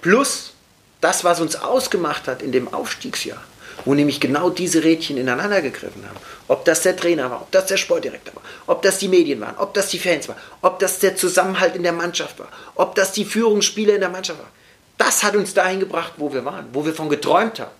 plus 0.00 0.52
das, 1.00 1.24
was 1.24 1.40
uns 1.40 1.56
ausgemacht 1.56 2.26
hat 2.26 2.42
in 2.42 2.52
dem 2.52 2.72
Aufstiegsjahr, 2.72 3.42
wo 3.84 3.94
nämlich 3.94 4.18
genau 4.20 4.48
diese 4.48 4.82
Rädchen 4.82 5.18
ineinander 5.18 5.60
gegriffen 5.60 6.04
haben. 6.08 6.16
Ob 6.48 6.64
das 6.64 6.82
der 6.82 6.96
Trainer 6.96 7.30
war, 7.30 7.42
ob 7.42 7.52
das 7.52 7.66
der 7.66 7.76
Sportdirektor 7.76 8.34
war, 8.34 8.42
ob 8.66 8.82
das 8.82 8.98
die 8.98 9.08
Medien 9.08 9.40
waren, 9.40 9.56
ob 9.58 9.74
das 9.74 9.88
die 9.88 9.98
Fans 9.98 10.28
waren, 10.28 10.38
ob 10.62 10.78
das 10.78 10.98
der 10.98 11.16
Zusammenhalt 11.16 11.76
in 11.76 11.82
der 11.82 11.92
Mannschaft 11.92 12.38
war, 12.38 12.48
ob 12.74 12.94
das 12.94 13.12
die 13.12 13.24
Führungsspieler 13.24 13.94
in 13.94 14.00
der 14.00 14.08
Mannschaft 14.08 14.38
war. 14.38 14.50
Das 14.96 15.22
hat 15.22 15.36
uns 15.36 15.52
dahin 15.52 15.80
gebracht, 15.80 16.14
wo 16.16 16.32
wir 16.32 16.44
waren, 16.44 16.68
wo 16.72 16.86
wir 16.86 16.94
von 16.94 17.10
geträumt 17.10 17.60
haben. 17.60 17.70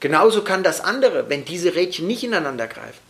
Genauso 0.00 0.42
kann 0.42 0.62
das 0.62 0.80
andere, 0.80 1.28
wenn 1.28 1.44
diese 1.44 1.74
Rädchen 1.74 2.06
nicht 2.06 2.24
ineinander 2.24 2.66
greifen. 2.66 3.03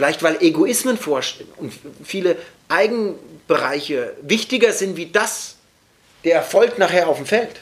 Vielleicht 0.00 0.22
weil 0.22 0.42
Egoismen 0.42 0.96
vorstehen 0.96 1.48
und 1.58 1.74
viele 2.02 2.36
Eigenbereiche 2.68 4.14
wichtiger 4.22 4.72
sind 4.72 4.96
wie 4.96 5.06
das, 5.06 5.56
der 6.24 6.36
Erfolg 6.36 6.78
nachher 6.78 7.06
auf 7.06 7.18
dem 7.18 7.26
Feld 7.26 7.60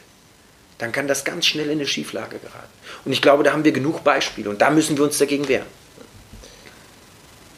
dann 0.78 0.92
kann 0.92 1.08
das 1.08 1.24
ganz 1.24 1.46
schnell 1.46 1.66
in 1.66 1.72
eine 1.72 1.86
Schieflage 1.86 2.38
geraten. 2.38 2.72
Und 3.04 3.12
ich 3.12 3.20
glaube, 3.20 3.42
da 3.42 3.52
haben 3.52 3.64
wir 3.64 3.72
genug 3.72 4.04
Beispiele 4.04 4.48
und 4.48 4.60
da 4.62 4.70
müssen 4.70 4.96
wir 4.96 5.04
uns 5.04 5.18
dagegen 5.18 5.48
wehren. 5.48 5.66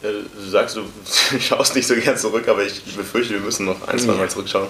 Du 0.02 0.48
sagst, 0.48 0.76
du 0.76 0.84
schaust 1.38 1.76
nicht 1.76 1.86
so 1.86 1.94
gern 1.94 2.16
zurück, 2.16 2.48
aber 2.48 2.64
ich 2.64 2.82
befürchte, 2.96 3.34
wir 3.34 3.40
müssen 3.40 3.66
noch 3.66 3.86
ein, 3.86 3.98
zwei 3.98 4.14
Mal 4.14 4.30
zurückschauen. 4.30 4.68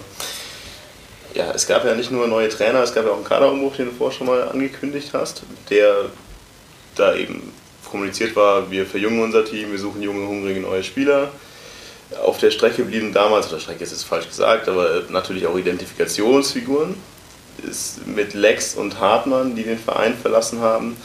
Ja, 1.34 1.52
es 1.52 1.68
gab 1.68 1.84
ja 1.84 1.94
nicht 1.94 2.10
nur 2.10 2.26
neue 2.26 2.48
Trainer, 2.48 2.82
es 2.82 2.92
gab 2.92 3.04
ja 3.04 3.12
auch 3.12 3.16
einen 3.16 3.24
Kaderumbruch, 3.24 3.76
den 3.76 3.86
du 3.86 3.92
vorher 3.92 4.18
schon 4.18 4.26
mal 4.26 4.48
angekündigt 4.48 5.10
hast, 5.12 5.44
der 5.70 6.06
da 6.96 7.14
eben 7.14 7.52
kommuniziert 7.90 8.36
war, 8.36 8.70
wir 8.70 8.86
verjüngen 8.86 9.22
unser 9.22 9.44
Team, 9.44 9.72
wir 9.72 9.78
suchen 9.78 10.02
junge, 10.02 10.26
hungrige 10.26 10.60
neue 10.60 10.82
Spieler. 10.82 11.30
Auf 12.24 12.38
der 12.38 12.50
Strecke 12.50 12.84
blieben 12.84 13.12
damals, 13.12 13.48
oder 13.48 13.60
Strecke 13.60 13.84
ist 13.84 13.92
jetzt 13.92 14.04
falsch 14.04 14.28
gesagt, 14.28 14.68
aber 14.68 15.02
natürlich 15.10 15.46
auch 15.46 15.56
Identifikationsfiguren 15.56 16.94
ist 17.68 18.06
mit 18.06 18.34
Lex 18.34 18.74
und 18.74 19.00
Hartmann, 19.00 19.54
die 19.54 19.62
den 19.62 19.78
Verein 19.78 20.14
verlassen 20.16 20.60
haben, 20.60 20.96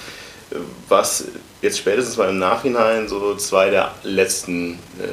was 0.88 1.26
jetzt 1.62 1.80
spätestens 1.80 2.18
mal 2.18 2.30
im 2.30 2.40
Nachhinein 2.40 3.08
so 3.08 3.36
zwei 3.36 3.70
der 3.70 3.94
letzten 4.04 4.74
äh, 4.74 5.08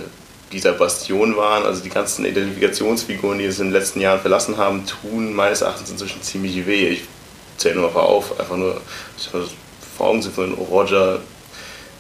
dieser 0.53 0.73
Bastion 0.73 1.37
waren. 1.37 1.65
Also 1.65 1.83
die 1.83 1.89
ganzen 1.89 2.25
Identifikationsfiguren, 2.25 3.39
die 3.39 3.47
es 3.47 3.59
in 3.59 3.67
den 3.67 3.73
letzten 3.73 4.01
Jahren 4.01 4.21
verlassen 4.21 4.57
haben, 4.59 4.85
tun 4.87 5.33
meines 5.33 5.63
Erachtens 5.63 5.91
inzwischen 5.91 6.23
ziemlich 6.23 6.67
weh. 6.67 6.89
Ich 6.89 7.05
zähle 7.57 7.77
nur 7.77 7.91
mal 7.91 8.01
auf, 8.01 8.39
einfach 8.39 8.57
nur 8.57 8.81
vor 9.97 10.09
Augen 10.09 10.23
sind 10.23 10.35
von 10.35 10.53
Roger, 10.55 11.21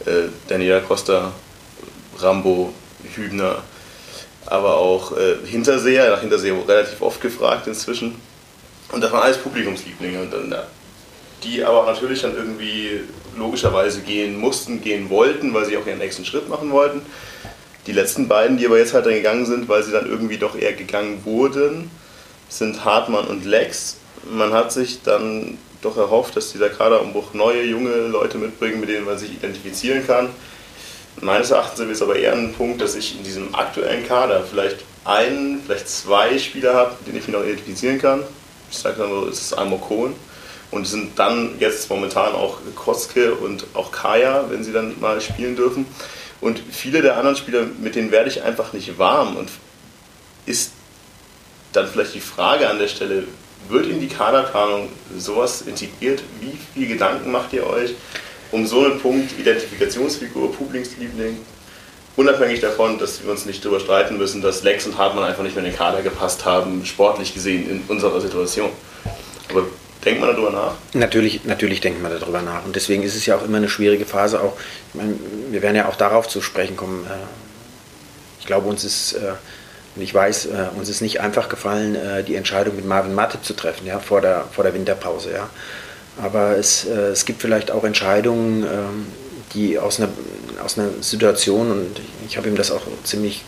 äh, 0.06 0.28
Daniela 0.48 0.80
Costa, 0.80 1.32
Rambo, 2.18 2.72
Hübner, 3.14 3.62
aber 4.46 4.76
auch 4.76 5.16
äh, 5.16 5.36
Hinterseher, 5.44 6.10
nach 6.10 6.20
Hinterseher 6.20 6.54
relativ 6.66 7.00
oft 7.02 7.20
gefragt 7.20 7.66
inzwischen 7.66 8.16
und 8.92 9.00
das 9.00 9.10
waren 9.10 9.22
alles 9.22 9.38
Publikumslieblinge. 9.38 10.20
Und 10.20 10.32
dann, 10.32 10.54
die 11.42 11.64
aber 11.64 11.86
natürlich 11.86 12.22
dann 12.22 12.36
irgendwie 12.36 13.00
logischerweise 13.36 14.02
gehen 14.02 14.38
mussten, 14.38 14.80
gehen 14.80 15.10
wollten, 15.10 15.52
weil 15.54 15.64
sie 15.64 15.76
auch 15.76 15.86
ihren 15.86 15.98
nächsten 15.98 16.24
Schritt 16.24 16.48
machen 16.48 16.70
wollten. 16.70 17.02
Die 17.86 17.92
letzten 17.92 18.28
beiden, 18.28 18.58
die 18.58 18.66
aber 18.66 18.78
jetzt 18.78 18.94
halt 18.94 19.06
dann 19.06 19.14
gegangen 19.14 19.46
sind, 19.46 19.68
weil 19.68 19.82
sie 19.82 19.90
dann 19.90 20.06
irgendwie 20.06 20.36
doch 20.36 20.56
eher 20.56 20.74
gegangen 20.74 21.22
wurden, 21.24 21.90
sind 22.48 22.84
Hartmann 22.84 23.26
und 23.26 23.44
Lex. 23.44 23.96
Man 24.30 24.52
hat 24.52 24.70
sich 24.70 25.02
dann 25.02 25.58
doch 25.82 25.96
erhofft, 25.96 26.36
dass 26.36 26.52
dieser 26.52 26.70
Kaderumbruch 26.70 27.34
neue, 27.34 27.64
junge 27.64 27.94
Leute 28.08 28.38
mitbringt, 28.38 28.80
mit 28.80 28.88
denen 28.88 29.04
man 29.04 29.18
sich 29.18 29.32
identifizieren 29.32 30.06
kann. 30.06 30.30
Meines 31.20 31.50
Erachtens 31.50 31.78
sind 31.78 31.88
wir 31.88 31.92
jetzt 31.92 32.02
aber 32.02 32.16
eher 32.16 32.32
ein 32.32 32.54
Punkt, 32.54 32.80
dass 32.80 32.94
ich 32.94 33.18
in 33.18 33.24
diesem 33.24 33.54
aktuellen 33.54 34.06
Kader 34.06 34.42
vielleicht 34.42 34.78
einen, 35.04 35.62
vielleicht 35.64 35.88
zwei 35.88 36.38
Spieler 36.38 36.74
habe, 36.74 36.92
mit 36.98 37.08
denen 37.08 37.18
ich 37.18 37.26
mich 37.26 37.36
noch 37.36 37.44
identifizieren 37.44 38.00
kann 38.00 38.22
ich 38.72 38.78
sage 38.78 38.96
dann 38.98 39.10
so, 39.10 39.28
es 39.28 39.40
ist 39.40 39.52
Almokon, 39.52 40.14
und 40.70 40.86
sind 40.86 41.18
dann 41.18 41.58
jetzt 41.60 41.90
momentan 41.90 42.32
auch 42.32 42.58
Koske 42.74 43.34
und 43.34 43.66
auch 43.74 43.92
Kaya, 43.92 44.46
wenn 44.48 44.64
sie 44.64 44.72
dann 44.72 44.98
mal 45.00 45.20
spielen 45.20 45.54
dürfen. 45.54 45.84
Und 46.40 46.62
viele 46.70 47.02
der 47.02 47.18
anderen 47.18 47.36
Spieler, 47.36 47.66
mit 47.78 47.94
denen 47.94 48.10
werde 48.10 48.30
ich 48.30 48.42
einfach 48.42 48.72
nicht 48.72 48.98
warm. 48.98 49.36
Und 49.36 49.50
ist 50.46 50.72
dann 51.74 51.86
vielleicht 51.86 52.14
die 52.14 52.20
Frage 52.20 52.70
an 52.70 52.78
der 52.78 52.88
Stelle, 52.88 53.24
wird 53.68 53.86
in 53.86 54.00
die 54.00 54.08
Kaderplanung 54.08 54.88
sowas 55.16 55.62
integriert? 55.62 56.22
Wie 56.40 56.56
viel 56.74 56.88
Gedanken 56.88 57.30
macht 57.30 57.52
ihr 57.52 57.66
euch 57.66 57.94
um 58.50 58.66
so 58.66 58.84
einen 58.84 59.00
Punkt 59.00 59.38
Identifikationsfigur, 59.38 60.52
Publikumsliebling? 60.52 61.38
Unabhängig 62.14 62.60
davon, 62.60 62.98
dass 62.98 63.24
wir 63.24 63.30
uns 63.30 63.46
nicht 63.46 63.64
darüber 63.64 63.80
streiten 63.80 64.18
müssen, 64.18 64.42
dass 64.42 64.62
Lex 64.62 64.86
und 64.86 64.98
Hartmann 64.98 65.24
einfach 65.24 65.42
nicht 65.42 65.56
mehr 65.56 65.64
in 65.64 65.70
den 65.70 65.78
Kader 65.78 66.02
gepasst 66.02 66.44
haben, 66.44 66.84
sportlich 66.84 67.32
gesehen 67.32 67.70
in 67.70 67.82
unserer 67.88 68.20
Situation. 68.20 68.68
Aber 69.48 69.64
denkt 70.04 70.20
man 70.20 70.30
darüber 70.30 70.50
nach? 70.50 70.74
Natürlich, 70.92 71.44
natürlich 71.44 71.80
denkt 71.80 72.02
man 72.02 72.12
darüber 72.12 72.42
nach. 72.42 72.66
Und 72.66 72.76
deswegen 72.76 73.02
ist 73.02 73.16
es 73.16 73.24
ja 73.24 73.36
auch 73.36 73.44
immer 73.44 73.56
eine 73.56 73.70
schwierige 73.70 74.04
Phase. 74.04 74.42
Auch, 74.42 74.54
ich 74.88 74.94
meine, 74.94 75.14
wir 75.50 75.62
werden 75.62 75.76
ja 75.76 75.88
auch 75.88 75.96
darauf 75.96 76.28
zu 76.28 76.42
sprechen 76.42 76.76
kommen. 76.76 77.06
Äh, 77.06 77.14
ich 78.40 78.46
glaube, 78.46 78.68
uns 78.68 78.84
ist 78.84 79.14
äh, 79.14 79.32
und 79.94 80.02
ich 80.02 80.14
weiß, 80.14 80.46
äh, 80.46 80.68
uns 80.76 80.88
ist 80.88 81.02
nicht 81.02 81.20
einfach 81.20 81.48
gefallen, 81.48 81.94
äh, 81.94 82.24
die 82.24 82.34
Entscheidung 82.34 82.76
mit 82.76 82.86
Marvin 82.86 83.14
Matte 83.14 83.42
zu 83.42 83.54
treffen, 83.54 83.86
ja, 83.86 83.98
vor 83.98 84.20
der, 84.20 84.46
vor 84.50 84.64
der 84.64 84.74
Winterpause, 84.74 85.32
ja. 85.32 85.50
Aber 86.22 86.56
es, 86.56 86.86
äh, 86.86 87.10
es 87.10 87.24
gibt 87.24 87.42
vielleicht 87.42 87.70
auch 87.70 87.84
Entscheidungen, 87.84 88.64
ähm, 88.64 89.06
die 89.54 89.78
aus 89.78 89.98
einer, 89.98 90.08
aus 90.64 90.78
einer 90.78 90.88
Situation, 91.02 91.70
und 91.70 92.00
ich 92.26 92.36
habe 92.36 92.48
ihm 92.48 92.56
das 92.56 92.70
auch 92.70 92.82
ziemlich, 93.04 93.42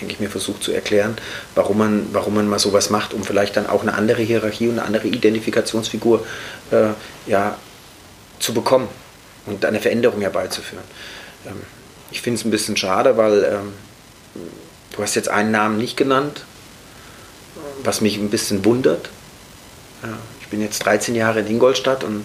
denke 0.00 0.14
ich 0.14 0.20
mir, 0.20 0.30
versucht 0.30 0.62
zu 0.62 0.72
erklären, 0.72 1.16
warum 1.54 1.78
man, 1.78 2.06
warum 2.12 2.34
man 2.34 2.48
mal 2.48 2.58
sowas 2.58 2.88
macht, 2.88 3.12
um 3.12 3.22
vielleicht 3.22 3.56
dann 3.56 3.66
auch 3.66 3.82
eine 3.82 3.94
andere 3.94 4.22
Hierarchie 4.22 4.68
und 4.68 4.78
eine 4.78 4.86
andere 4.86 5.08
Identifikationsfigur 5.08 6.26
äh, 6.70 6.88
ja, 7.26 7.58
zu 8.38 8.54
bekommen 8.54 8.88
und 9.44 9.64
eine 9.66 9.80
Veränderung 9.80 10.22
herbeizuführen. 10.22 10.84
Ähm, 11.46 11.60
ich 12.10 12.22
finde 12.22 12.38
es 12.40 12.44
ein 12.46 12.50
bisschen 12.50 12.76
schade, 12.76 13.16
weil 13.18 13.44
ähm, 13.44 13.72
Du 14.94 15.02
hast 15.02 15.16
jetzt 15.16 15.28
einen 15.28 15.50
Namen 15.50 15.76
nicht 15.76 15.96
genannt, 15.96 16.44
was 17.82 18.00
mich 18.00 18.16
ein 18.16 18.30
bisschen 18.30 18.64
wundert. 18.64 19.10
ich 20.40 20.48
bin 20.48 20.60
jetzt 20.60 20.84
13 20.84 21.14
Jahre 21.16 21.40
in 21.40 21.48
Ingolstadt 21.48 22.04
und 22.04 22.24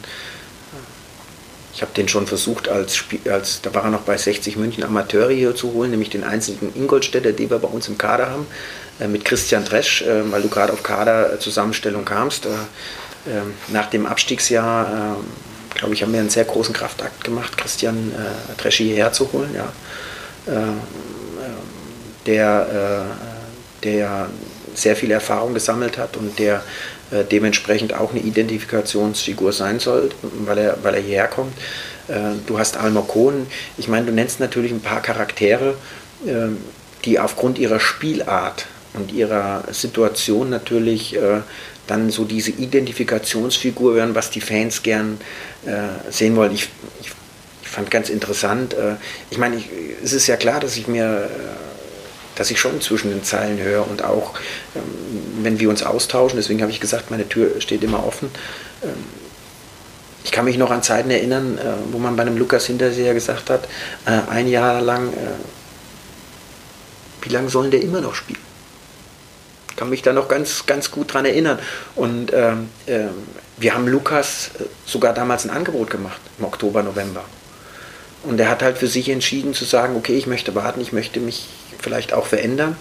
ich 1.73 1.81
habe 1.81 1.93
den 1.95 2.07
schon 2.07 2.27
versucht, 2.27 2.67
als, 2.67 3.03
als 3.31 3.61
da 3.61 3.73
war 3.73 3.85
er 3.85 3.89
noch 3.89 4.01
bei 4.01 4.17
60 4.17 4.57
München 4.57 4.83
Amateure 4.83 5.31
hier 5.31 5.55
zu 5.55 5.73
holen, 5.73 5.91
nämlich 5.91 6.09
den 6.09 6.23
einzigen 6.23 6.73
Ingolstädter, 6.75 7.31
den 7.31 7.49
wir 7.49 7.57
bei 7.57 7.67
uns 7.67 7.87
im 7.87 7.97
Kader 7.97 8.29
haben, 8.29 8.45
äh, 8.99 9.07
mit 9.07 9.23
Christian 9.23 9.63
Tresch, 9.65 10.01
äh, 10.01 10.29
weil 10.31 10.41
du 10.41 10.49
gerade 10.49 10.73
auf 10.73 10.83
Kaderzusammenstellung 10.83 12.05
kamst. 12.05 12.45
Äh, 12.45 12.49
nach 13.69 13.89
dem 13.89 14.05
Abstiegsjahr, 14.05 15.17
glaube 15.75 15.93
ich, 15.93 16.01
haben 16.01 16.13
wir 16.13 16.19
einen 16.19 16.29
sehr 16.29 16.45
großen 16.45 16.73
Kraftakt 16.73 17.23
gemacht, 17.23 17.57
Christian 17.57 18.13
Tresch 18.57 18.77
hierher 18.77 19.11
zu 19.11 19.31
holen. 19.33 19.53
Ja 19.53 19.71
der, 22.29 23.07
äh, 23.81 23.83
der 23.83 24.29
sehr 24.75 24.95
viel 24.95 25.09
Erfahrung 25.09 25.55
gesammelt 25.55 25.97
hat 25.97 26.15
und 26.15 26.37
der 26.37 26.63
äh, 27.11 27.23
dementsprechend 27.23 27.93
auch 27.95 28.11
eine 28.11 28.19
Identifikationsfigur 28.19 29.51
sein 29.51 29.79
soll, 29.79 30.11
weil 30.45 30.59
er, 30.59 30.77
weil 30.83 30.93
er 30.93 31.01
hierher 31.01 31.27
kommt. 31.27 31.57
Äh, 32.07 32.35
du 32.45 32.59
hast 32.59 32.77
Almer 32.77 33.01
Kohn, 33.01 33.47
ich 33.79 33.87
meine, 33.87 34.05
du 34.05 34.11
nennst 34.11 34.39
natürlich 34.39 34.71
ein 34.71 34.81
paar 34.81 35.01
Charaktere, 35.01 35.75
die 37.05 37.17
aufgrund 37.17 37.57
ihrer 37.59 37.79
Spielart 37.79 38.65
und 38.93 39.13
ihrer 39.13 39.63
Situation 39.71 40.49
natürlich 40.49 41.17
dann 41.87 42.09
so 42.09 42.25
diese 42.25 42.51
Identifikationsfigur 42.51 43.95
werden, 43.95 44.15
was 44.15 44.29
die 44.29 44.41
Fans 44.41 44.83
gern 44.83 45.17
sehen 46.09 46.35
wollen. 46.35 46.53
Ich, 46.53 46.67
ich, 46.99 47.11
ich 47.61 47.69
fand 47.69 47.89
ganz 47.89 48.09
interessant, 48.09 48.75
ich 49.29 49.37
meine, 49.37 49.63
es 50.03 50.11
ist 50.11 50.27
ja 50.27 50.35
klar, 50.35 50.59
dass 50.59 50.75
ich 50.75 50.89
mir 50.89 51.29
dass 52.39 52.49
ich 52.49 52.59
schon 52.59 52.79
zwischen 52.79 53.09
den 53.09 53.21
Zeilen 53.21 53.61
höre 53.61 53.85
und 53.85 54.03
auch, 54.03 54.33
ähm, 54.73 54.81
wenn 55.43 55.59
wir 55.59 55.69
uns 55.69 55.83
austauschen, 55.83 56.37
deswegen 56.37 56.61
habe 56.61 56.71
ich 56.71 56.79
gesagt, 56.79 57.11
meine 57.11 57.27
Tür 57.27 57.59
steht 57.59 57.83
immer 57.83 58.07
offen. 58.07 58.31
Ähm, 58.81 58.91
ich 60.23 60.31
kann 60.31 60.45
mich 60.45 60.57
noch 60.57 60.71
an 60.71 60.81
Zeiten 60.81 61.11
erinnern, 61.11 61.57
äh, 61.57 61.91
wo 61.91 61.99
man 61.99 62.15
bei 62.15 62.21
einem 62.21 62.37
Lukas 62.37 62.65
Hinterseher 62.65 63.13
gesagt 63.13 63.49
hat, 63.49 63.65
äh, 64.05 64.31
ein 64.31 64.47
Jahr 64.47 64.79
lang, 64.79 65.09
äh, 65.09 65.17
wie 67.23 67.29
lange 67.29 67.49
sollen 67.49 67.71
der 67.71 67.81
immer 67.81 67.99
noch 67.99 68.15
spielen? 68.15 68.39
Ich 69.71 69.75
kann 69.75 69.89
mich 69.89 70.01
da 70.01 70.13
noch 70.13 70.29
ganz, 70.29 70.65
ganz 70.65 70.91
gut 70.91 71.13
dran 71.13 71.25
erinnern. 71.25 71.59
Und 71.95 72.31
ähm, 72.33 72.69
äh, 72.85 73.07
wir 73.57 73.73
haben 73.73 73.87
Lukas 73.87 74.51
sogar 74.85 75.13
damals 75.13 75.43
ein 75.43 75.49
Angebot 75.49 75.89
gemacht, 75.89 76.21
im 76.37 76.45
Oktober, 76.45 76.83
November. 76.83 77.25
Und 78.23 78.39
er 78.39 78.49
hat 78.49 78.61
halt 78.61 78.77
für 78.77 78.87
sich 78.87 79.09
entschieden 79.09 79.53
zu 79.53 79.65
sagen, 79.65 79.97
okay, 79.97 80.15
ich 80.15 80.27
möchte 80.27 80.55
warten, 80.55 80.79
ich 80.79 80.93
möchte 80.93 81.19
mich 81.19 81.47
vielleicht 81.81 82.13
auch 82.13 82.25
verändern. 82.25 82.75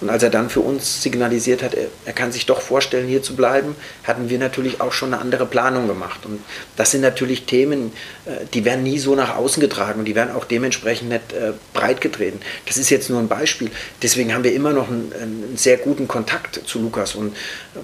Und 0.00 0.10
als 0.10 0.22
er 0.22 0.28
dann 0.30 0.50
für 0.50 0.60
uns 0.60 1.02
signalisiert 1.02 1.62
hat, 1.62 1.72
er, 1.74 1.86
er, 2.04 2.12
kann 2.12 2.30
sich 2.30 2.44
doch 2.44 2.60
vorstellen, 2.60 3.08
hier 3.08 3.22
zu 3.22 3.34
bleiben, 3.34 3.74
hatten 4.04 4.28
wir 4.28 4.38
natürlich 4.38 4.80
auch 4.80 4.92
schon 4.92 5.14
eine 5.14 5.22
andere 5.22 5.46
Planung 5.46 5.86
gemacht. 5.88 6.26
Und 6.26 6.40
das 6.76 6.90
sind 6.90 7.00
natürlich 7.00 7.46
Themen, 7.46 7.92
äh, 8.26 8.44
die 8.52 8.66
werden 8.66 8.82
nie 8.82 8.98
so 8.98 9.14
nach 9.14 9.36
außen 9.36 9.60
getragen 9.60 10.00
und 10.00 10.04
die 10.04 10.14
werden 10.14 10.34
auch 10.34 10.44
dementsprechend 10.44 11.08
nicht 11.08 11.32
äh, 11.32 11.52
breit 11.72 12.02
getreten. 12.02 12.40
Das 12.66 12.76
ist 12.76 12.90
jetzt 12.90 13.08
nur 13.08 13.20
ein 13.20 13.28
Beispiel. 13.28 13.70
Deswegen 14.02 14.34
haben 14.34 14.44
wir 14.44 14.52
immer 14.52 14.72
noch 14.72 14.88
einen, 14.88 15.12
einen 15.14 15.56
sehr 15.56 15.78
guten 15.78 16.06
Kontakt 16.06 16.60
zu 16.66 16.78
Lukas. 16.78 17.14
Und 17.14 17.34
ähm, 17.74 17.82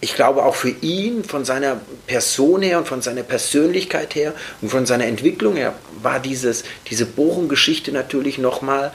ich 0.00 0.14
glaube 0.14 0.44
auch 0.44 0.54
für 0.54 0.70
ihn, 0.70 1.24
von 1.24 1.44
seiner 1.44 1.80
Person 2.06 2.62
her 2.62 2.78
und 2.78 2.86
von 2.86 3.02
seiner 3.02 3.24
Persönlichkeit 3.24 4.14
her 4.14 4.34
und 4.62 4.70
von 4.70 4.86
seiner 4.86 5.06
Entwicklung 5.06 5.56
her, 5.56 5.74
war 6.00 6.20
dieses, 6.20 6.62
diese 6.88 7.06
Bochum-Geschichte 7.06 7.90
natürlich 7.90 8.38
nochmal 8.38 8.92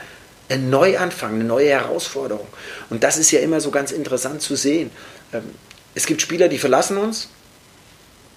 ein 0.50 0.70
Neuanfang, 0.70 1.36
eine 1.36 1.44
neue 1.44 1.70
Herausforderung. 1.70 2.48
Und 2.90 3.04
das 3.04 3.18
ist 3.18 3.32
ja 3.32 3.40
immer 3.40 3.62
so 3.62 3.72
ganz 3.72 3.92
interessant 3.92 4.42
zu 4.42 4.56
sehen. 4.56 4.92
Ähm, 5.34 5.44
es 5.94 6.06
gibt 6.06 6.22
Spieler, 6.22 6.48
die 6.48 6.58
verlassen 6.58 6.98
uns, 6.98 7.30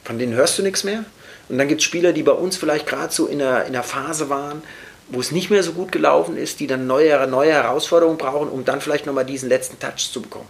von 0.04 0.18
denen 0.18 0.34
hörst 0.34 0.58
du 0.58 0.62
nichts 0.62 0.84
mehr. 0.84 1.04
Und 1.48 1.58
dann 1.58 1.68
gibt 1.68 1.80
es 1.80 1.84
Spieler, 1.84 2.12
die 2.12 2.22
bei 2.22 2.32
uns 2.32 2.56
vielleicht 2.56 2.86
gerade 2.86 3.12
so 3.12 3.26
in 3.26 3.42
einer, 3.42 3.62
in 3.62 3.74
einer 3.74 3.82
Phase 3.82 4.28
waren, 4.28 4.62
wo 5.08 5.20
es 5.20 5.32
nicht 5.32 5.50
mehr 5.50 5.62
so 5.62 5.72
gut 5.72 5.92
gelaufen 5.92 6.36
ist, 6.36 6.60
die 6.60 6.66
dann 6.66 6.86
neue, 6.86 7.26
neue 7.26 7.52
Herausforderungen 7.52 8.18
brauchen, 8.18 8.48
um 8.48 8.64
dann 8.64 8.80
vielleicht 8.80 9.06
nochmal 9.06 9.24
diesen 9.24 9.48
letzten 9.48 9.78
Touch 9.78 10.10
zu 10.12 10.20
bekommen. 10.20 10.48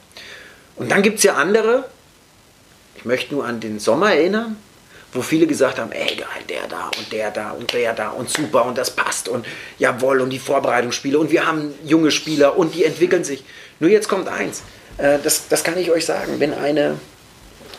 Und 0.77 0.91
dann 0.91 1.03
gibt 1.03 1.19
es 1.19 1.25
ja 1.25 1.35
andere, 1.35 1.85
ich 2.97 3.05
möchte 3.05 3.35
nur 3.35 3.45
an 3.45 3.61
den 3.61 3.79
Sommer 3.79 4.13
erinnern, 4.13 4.57
wo 5.13 5.23
viele 5.23 5.47
gesagt 5.47 5.79
haben, 5.79 5.93
ey 5.93 6.17
geil, 6.17 6.45
der 6.49 6.67
da 6.69 6.91
und 6.99 7.13
der 7.13 7.31
da 7.31 7.51
und 7.53 7.73
der 7.73 7.95
da 7.95 8.11
und 8.11 8.29
super 8.29 8.67
und 8.67 8.77
das 8.77 8.91
passt 8.91 9.29
und 9.29 9.47
jawohl 9.79 10.21
und 10.21 10.31
die 10.31 10.39
Vorbereitungsspiele 10.39 11.19
und 11.19 11.31
wir 11.31 11.47
haben 11.47 11.75
junge 11.85 12.11
Spieler 12.11 12.59
und 12.59 12.75
die 12.75 12.85
entwickeln 12.85 13.25
sich. 13.25 13.43
Nur 13.81 13.91
jetzt 13.91 14.09
kommt 14.09 14.29
eins, 14.29 14.63
äh, 14.99 15.19
das, 15.23 15.49
das 15.49 15.65
kann 15.65 15.79
ich 15.79 15.91
euch 15.91 16.05
sagen, 16.05 16.41
wenn 16.41 16.53
eine, 16.53 16.99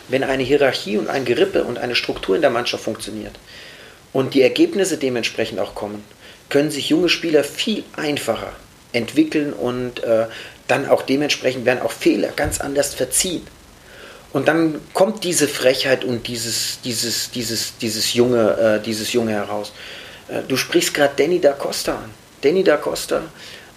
wenn 0.07 0.23
eine 0.23 0.43
Hierarchie 0.43 0.97
und 0.97 1.07
ein 1.07 1.25
Gerippe 1.25 1.63
und 1.63 1.77
eine 1.77 1.95
Struktur 1.95 2.35
in 2.35 2.41
der 2.41 2.49
Mannschaft 2.49 2.83
funktioniert 2.83 3.37
und 4.11 4.33
die 4.33 4.41
Ergebnisse 4.41 4.97
dementsprechend 4.97 5.59
auch 5.59 5.75
kommen, 5.75 6.03
können 6.49 6.71
sich 6.71 6.89
junge 6.89 7.09
Spieler 7.09 7.43
viel 7.43 7.83
einfacher 7.95 8.53
entwickeln 8.91 9.53
und 9.53 10.01
äh, 10.03 10.25
dann 10.67 10.87
auch 10.87 11.03
dementsprechend 11.03 11.65
werden 11.65 11.81
auch 11.81 11.91
Fehler 11.91 12.29
ganz 12.35 12.59
anders 12.59 12.95
verziehen. 12.95 13.45
Und 14.31 14.47
dann 14.47 14.79
kommt 14.93 15.23
diese 15.23 15.47
Frechheit 15.47 16.03
und 16.03 16.27
dieses, 16.27 16.79
dieses, 16.81 17.31
dieses, 17.31 17.77
dieses, 17.77 18.13
Junge, 18.13 18.77
äh, 18.79 18.83
dieses 18.83 19.11
Junge 19.13 19.31
heraus. 19.31 19.73
Äh, 20.27 20.41
du 20.47 20.55
sprichst 20.55 20.93
gerade 20.93 21.13
Danny 21.15 21.39
da 21.39 21.53
Costa 21.53 21.95
an. 21.95 22.11
Danny 22.41 22.63
da 22.63 22.77
Costa 22.77 23.23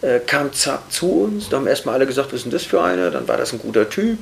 äh, 0.02 0.20
kam 0.20 0.50
zu 0.52 1.10
uns, 1.10 1.48
da 1.48 1.56
haben 1.56 1.66
erstmal 1.66 1.94
alle 1.94 2.06
gesagt, 2.06 2.28
was 2.28 2.38
ist 2.38 2.44
denn 2.44 2.52
das 2.52 2.64
für 2.64 2.82
eine? 2.82 3.10
Dann 3.10 3.26
war 3.26 3.36
das 3.36 3.52
ein 3.52 3.58
guter 3.58 3.88
Typ. 3.88 4.18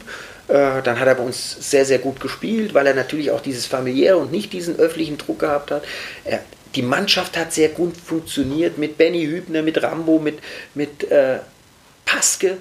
Äh, 0.49 0.83
dann 0.83 0.99
hat 1.01 1.07
er 1.07 1.15
bei 1.15 1.23
uns 1.23 1.57
sehr, 1.71 1.85
sehr 1.85 1.99
gut 1.99 2.21
gespielt, 2.21 2.75
weil 2.75 2.87
er 2.87 2.95
natürlich 2.95 3.31
auch 3.31 3.41
dieses 3.41 3.67
familiäre 3.67 4.17
und 4.17 4.31
nicht 4.31 4.53
diesen 4.53 4.79
öffentlichen 4.79 5.19
Druck 5.19 5.41
gehabt 5.41 5.71
hat. 5.71 5.83
Er, 6.25 6.41
die 6.75 6.83
Mannschaft 6.83 7.37
hat 7.37 7.53
sehr 7.53 7.71
gut 7.71 7.97
funktioniert 7.97 8.79
mit 8.79 8.97
Benny 8.97 9.25
Hübner, 9.25 9.63
mit 9.63 9.83
Rambo, 9.83 10.19
mit, 10.19 10.39
mit 10.75 11.11
äh, 11.11 11.39
Paske, 12.05 12.59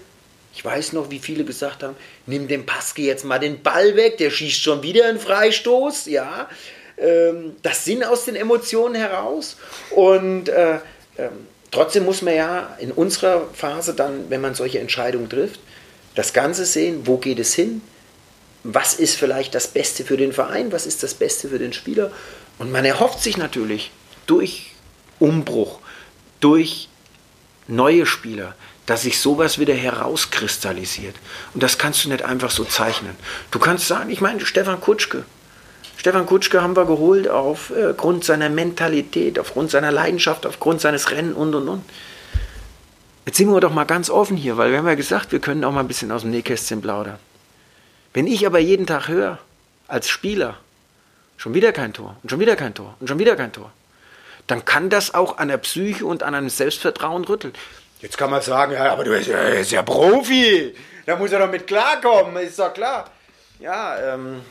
ich 0.60 0.66
weiß 0.66 0.92
noch, 0.92 1.10
wie 1.10 1.20
viele 1.20 1.46
gesagt 1.46 1.84
haben, 1.84 1.96
nimm 2.26 2.50
dem 2.50 2.66
Paske 2.66 3.02
jetzt 3.04 3.24
mal 3.24 3.40
den 3.40 3.64
Ball 3.64 3.96
weg, 3.96 4.18
der 4.18 4.30
schießt 4.30 4.62
schon 4.62 4.84
wieder 4.84 5.06
einen 5.06 5.18
Freistoß, 5.18 6.08
ja. 6.08 6.50
Ähm, 6.98 7.56
das 7.62 7.86
sind 7.86 8.04
aus 8.04 8.26
den 8.26 8.36
Emotionen 8.36 8.96
heraus. 8.96 9.56
Und 9.92 10.50
äh, 10.50 10.74
äh, 11.16 11.30
trotzdem 11.72 12.04
muss 12.04 12.22
man 12.22 12.36
ja 12.36 12.76
in 12.78 12.92
unserer 12.92 13.48
Phase 13.54 13.94
dann, 13.94 14.30
wenn 14.30 14.42
man 14.42 14.54
solche 14.54 14.80
Entscheidungen 14.80 15.30
trifft, 15.30 15.62
das 16.16 16.34
Ganze 16.34 16.66
sehen, 16.66 17.04
wo 17.08 17.16
geht 17.16 17.40
es 17.40 17.54
hin, 17.54 17.82
was 18.66 18.96
ist 18.96 19.16
vielleicht 19.16 19.56
das 19.56 19.70
Beste 19.70 20.04
für 20.04 20.18
den 20.18 20.34
Verein, 20.34 20.74
was 20.74 20.86
ist 20.86 21.04
das 21.04 21.14
Beste 21.14 21.48
für 21.48 21.60
den 21.60 21.72
Spieler. 21.72 22.12
Und 22.58 22.70
man 22.70 22.84
erhofft 22.84 23.24
sich 23.24 23.38
natürlich 23.38 23.92
durch 24.26 24.74
Umbruch, 25.20 25.80
durch 26.42 26.90
neue 27.70 28.06
Spieler, 28.06 28.56
dass 28.90 29.04
sich 29.04 29.20
sowas 29.20 29.60
wieder 29.60 29.76
herauskristallisiert. 29.76 31.16
Und 31.54 31.62
das 31.62 31.78
kannst 31.78 32.04
du 32.04 32.10
nicht 32.10 32.24
einfach 32.24 32.50
so 32.50 32.64
zeichnen. 32.64 33.16
Du 33.52 33.60
kannst 33.60 33.88
sagen, 33.88 34.10
ich 34.10 34.20
meine, 34.20 34.44
Stefan 34.44 34.82
Kutschke. 34.82 35.26
Stefan 35.96 36.26
Kutschke 36.26 36.64
haben 36.64 36.76
wir 36.76 36.86
geholt 36.86 37.28
aufgrund 37.28 38.24
seiner 38.24 38.50
Mentalität, 38.50 39.38
aufgrund 39.38 39.70
seiner 39.70 39.92
Leidenschaft, 39.92 40.48
aufgrund 40.48 40.82
seines 40.82 41.12
Rennen 41.12 41.34
und 41.34 41.54
und 41.54 41.70
und. 41.70 41.84
Jetzt 43.28 43.38
sind 43.38 43.52
wir 43.52 43.60
doch 43.60 43.72
mal 43.72 43.84
ganz 43.84 44.10
offen 44.10 44.36
hier, 44.36 44.58
weil 44.58 44.72
wir 44.72 44.80
haben 44.80 44.88
ja 44.88 44.96
gesagt, 44.96 45.32
wir 45.32 45.40
können 45.40 45.64
auch 45.66 45.72
mal 45.72 45.82
ein 45.82 45.88
bisschen 45.88 46.12
aus 46.12 46.24
dem 46.24 46.32
Nähkästchen 46.32 46.82
plaudern. 46.82 47.20
Wenn 48.16 48.26
ich 48.26 48.48
aber 48.48 48.58
jeden 48.58 48.88
Tag 48.88 49.08
höre, 49.08 49.38
als 49.88 50.10
Spieler, 50.10 50.58
schon 51.38 51.54
wieder 51.54 51.74
kein 51.74 51.94
Tor 51.94 52.16
und 52.24 52.32
schon 52.32 52.40
wieder 52.40 52.56
kein 52.56 52.74
Tor 52.74 52.96
und 53.00 53.08
schon 53.08 53.20
wieder 53.20 53.36
kein 53.36 53.52
Tor, 53.52 53.72
dann 54.48 54.66
kann 54.66 54.90
das 54.90 55.14
auch 55.14 55.38
an 55.38 55.50
der 55.50 55.58
Psyche 55.58 56.08
und 56.08 56.24
an 56.24 56.34
einem 56.34 56.50
Selbstvertrauen 56.50 57.24
rütteln. 57.26 57.54
Jetzt 58.02 58.18
kann 58.18 58.30
man 58.30 58.42
sagen, 58.42 58.74
ja, 58.74 58.92
aber 58.92 59.04
du 59.04 59.12
bist 59.12 59.28
ja, 59.28 59.40
ist 59.40 59.72
ja 59.72 59.82
Profi, 59.84 60.74
da 61.06 61.16
muss 61.18 61.32
er 61.32 61.40
doch 61.40 61.52
mit 61.52 61.68
klarkommen, 61.68 62.36
ist 62.38 62.58
doch 62.58 62.74
klar. 62.74 63.10
Ja, 63.60 64.14
ähm, 64.14 64.42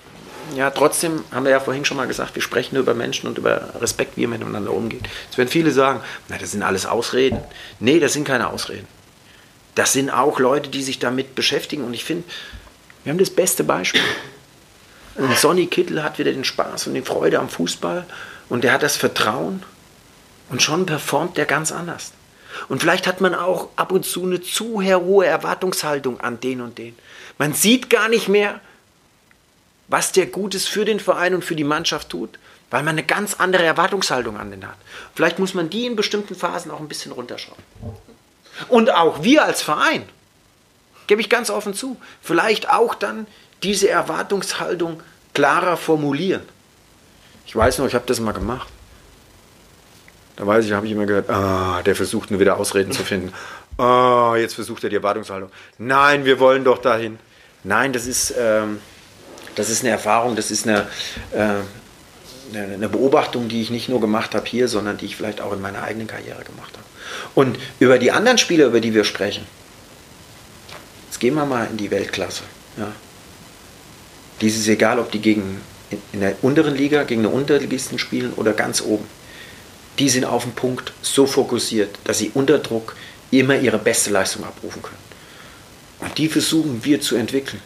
ja, 0.54 0.70
trotzdem 0.70 1.24
haben 1.32 1.44
wir 1.44 1.52
ja 1.52 1.60
vorhin 1.60 1.84
schon 1.84 1.96
mal 1.96 2.06
gesagt, 2.06 2.34
wir 2.34 2.42
sprechen 2.42 2.74
nur 2.74 2.82
über 2.82 2.94
Menschen 2.94 3.26
und 3.26 3.38
über 3.38 3.74
Respekt, 3.80 4.16
wie 4.16 4.22
wir 4.22 4.28
miteinander 4.28 4.72
umgehen. 4.72 5.02
Jetzt 5.24 5.38
werden 5.38 5.48
viele 5.48 5.70
sagen, 5.70 6.00
na, 6.28 6.36
das 6.36 6.52
sind 6.52 6.62
alles 6.62 6.84
Ausreden. 6.84 7.40
Nee, 7.80 8.00
das 8.00 8.12
sind 8.12 8.26
keine 8.26 8.50
Ausreden. 8.50 8.86
Das 9.74 9.92
sind 9.92 10.10
auch 10.10 10.40
Leute, 10.40 10.68
die 10.68 10.82
sich 10.82 10.98
damit 10.98 11.34
beschäftigen. 11.34 11.84
Und 11.84 11.94
ich 11.94 12.04
finde, 12.04 12.24
wir 13.04 13.12
haben 13.12 13.18
das 13.18 13.30
beste 13.30 13.64
Beispiel. 13.64 14.02
Und 15.14 15.36
Sonny 15.36 15.66
Kittel 15.66 16.02
hat 16.02 16.18
wieder 16.18 16.32
den 16.32 16.44
Spaß 16.44 16.86
und 16.86 16.94
die 16.94 17.02
Freude 17.02 17.38
am 17.38 17.48
Fußball 17.48 18.06
und 18.48 18.62
der 18.62 18.72
hat 18.72 18.82
das 18.82 18.96
Vertrauen 18.96 19.62
und 20.48 20.62
schon 20.62 20.86
performt 20.86 21.36
der 21.36 21.44
ganz 21.44 21.72
anders. 21.72 22.12
Und 22.68 22.80
vielleicht 22.80 23.06
hat 23.06 23.20
man 23.20 23.34
auch 23.34 23.68
ab 23.76 23.92
und 23.92 24.04
zu 24.04 24.24
eine 24.24 24.40
zu 24.40 24.82
hohe 24.82 25.26
Erwartungshaltung 25.26 26.20
an 26.20 26.40
den 26.40 26.60
und 26.60 26.78
den. 26.78 26.96
Man 27.38 27.54
sieht 27.54 27.90
gar 27.90 28.08
nicht 28.08 28.28
mehr, 28.28 28.60
was 29.88 30.12
der 30.12 30.26
Gutes 30.26 30.66
für 30.66 30.84
den 30.84 31.00
Verein 31.00 31.34
und 31.34 31.44
für 31.44 31.56
die 31.56 31.64
Mannschaft 31.64 32.10
tut, 32.10 32.38
weil 32.70 32.82
man 32.82 32.94
eine 32.94 33.04
ganz 33.04 33.34
andere 33.34 33.64
Erwartungshaltung 33.64 34.36
an 34.36 34.50
den 34.50 34.66
hat. 34.66 34.76
Vielleicht 35.14 35.38
muss 35.38 35.54
man 35.54 35.70
die 35.70 35.86
in 35.86 35.96
bestimmten 35.96 36.34
Phasen 36.34 36.70
auch 36.70 36.80
ein 36.80 36.88
bisschen 36.88 37.12
runterschrauben. 37.12 37.62
Und 38.68 38.92
auch 38.92 39.22
wir 39.22 39.44
als 39.44 39.62
Verein, 39.62 40.02
gebe 41.06 41.20
ich 41.20 41.30
ganz 41.30 41.48
offen 41.48 41.74
zu, 41.74 41.96
vielleicht 42.20 42.68
auch 42.70 42.94
dann 42.94 43.26
diese 43.62 43.88
Erwartungshaltung 43.88 45.02
klarer 45.32 45.76
formulieren. 45.76 46.42
Ich 47.46 47.56
weiß 47.56 47.78
noch, 47.78 47.86
ich 47.86 47.94
habe 47.94 48.04
das 48.06 48.20
mal 48.20 48.32
gemacht. 48.32 48.68
Da 50.38 50.46
weiß 50.46 50.64
ich, 50.64 50.72
habe 50.72 50.86
ich 50.86 50.92
immer 50.92 51.04
gehört, 51.04 51.28
ah, 51.28 51.82
der 51.82 51.96
versucht 51.96 52.30
nur 52.30 52.38
wieder 52.38 52.58
Ausreden 52.58 52.92
zu 52.92 53.02
finden. 53.02 53.32
Ah, 53.76 54.36
jetzt 54.36 54.54
versucht 54.54 54.84
er 54.84 54.90
die 54.90 54.94
Erwartungshaltung. 54.94 55.50
Nein, 55.78 56.24
wir 56.24 56.38
wollen 56.38 56.62
doch 56.62 56.78
dahin. 56.78 57.18
Nein, 57.64 57.92
das 57.92 58.06
ist, 58.06 58.32
ähm, 58.38 58.78
das 59.56 59.68
ist 59.68 59.82
eine 59.82 59.90
Erfahrung, 59.90 60.36
das 60.36 60.52
ist 60.52 60.68
eine, 60.68 60.86
äh, 61.32 62.56
eine 62.56 62.88
Beobachtung, 62.88 63.48
die 63.48 63.60
ich 63.60 63.70
nicht 63.70 63.88
nur 63.88 64.00
gemacht 64.00 64.36
habe 64.36 64.46
hier, 64.46 64.68
sondern 64.68 64.96
die 64.96 65.06
ich 65.06 65.16
vielleicht 65.16 65.40
auch 65.40 65.52
in 65.52 65.60
meiner 65.60 65.82
eigenen 65.82 66.06
Karriere 66.06 66.44
gemacht 66.44 66.72
habe. 66.74 66.86
Und 67.34 67.58
über 67.80 67.98
die 67.98 68.12
anderen 68.12 68.38
Spieler, 68.38 68.66
über 68.66 68.78
die 68.80 68.94
wir 68.94 69.02
sprechen, 69.02 69.44
jetzt 71.06 71.18
gehen 71.18 71.34
wir 71.34 71.46
mal 71.46 71.66
in 71.68 71.76
die 71.76 71.90
Weltklasse. 71.90 72.44
Ja. 72.76 72.92
Dies 74.40 74.56
ist 74.56 74.68
egal, 74.68 75.00
ob 75.00 75.10
die 75.10 75.20
gegen 75.20 75.60
in 76.12 76.20
der 76.20 76.36
unteren 76.42 76.76
Liga 76.76 77.02
gegen 77.02 77.22
eine 77.22 77.30
Unterligisten 77.30 77.98
spielen 77.98 78.32
oder 78.34 78.52
ganz 78.52 78.82
oben. 78.82 79.17
Die 79.98 80.08
sind 80.08 80.24
auf 80.24 80.44
den 80.44 80.52
Punkt 80.52 80.92
so 81.02 81.26
fokussiert, 81.26 81.98
dass 82.04 82.18
sie 82.18 82.30
unter 82.34 82.58
Druck 82.58 82.94
immer 83.30 83.56
ihre 83.58 83.78
beste 83.78 84.10
Leistung 84.10 84.44
abrufen 84.44 84.82
können. 84.82 85.08
Und 86.00 86.16
die 86.18 86.28
versuchen 86.28 86.84
wir 86.84 87.00
zu 87.00 87.16
entwickeln. 87.16 87.60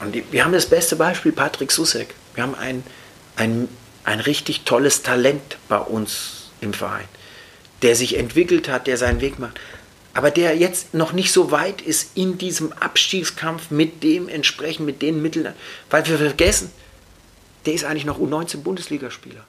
Und 0.00 0.16
wir 0.32 0.44
haben 0.44 0.52
das 0.52 0.66
beste 0.66 0.96
Beispiel, 0.96 1.32
Patrick 1.32 1.70
Susek. 1.70 2.14
Wir 2.34 2.42
haben 2.42 2.54
ein, 2.54 2.82
ein, 3.36 3.68
ein 4.04 4.20
richtig 4.20 4.62
tolles 4.62 5.02
Talent 5.02 5.58
bei 5.68 5.78
uns 5.78 6.50
im 6.62 6.72
Verein, 6.72 7.08
der 7.82 7.94
sich 7.94 8.16
entwickelt 8.16 8.68
hat, 8.68 8.86
der 8.86 8.96
seinen 8.96 9.20
Weg 9.20 9.38
macht. 9.38 9.60
Aber 10.14 10.30
der 10.30 10.56
jetzt 10.56 10.94
noch 10.94 11.12
nicht 11.12 11.32
so 11.32 11.50
weit 11.50 11.82
ist 11.82 12.16
in 12.16 12.38
diesem 12.38 12.72
Abstiegskampf 12.72 13.70
mit 13.70 14.02
dem 14.02 14.28
entsprechend, 14.28 14.86
mit 14.86 15.02
den 15.02 15.22
Mitteln, 15.22 15.52
weil 15.90 16.06
wir 16.06 16.18
vergessen, 16.18 16.72
der 17.66 17.74
ist 17.74 17.84
eigentlich 17.84 18.06
noch 18.06 18.18
U19-Bundesligaspieler. 18.18 19.44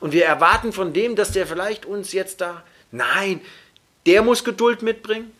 Und 0.00 0.12
wir 0.12 0.24
erwarten 0.24 0.72
von 0.72 0.92
dem, 0.92 1.16
dass 1.16 1.32
der 1.32 1.46
vielleicht 1.46 1.84
uns 1.84 2.12
jetzt 2.12 2.40
da. 2.40 2.62
Nein, 2.90 3.40
der 4.06 4.22
muss 4.22 4.44
Geduld 4.44 4.82
mitbringen. 4.82 5.32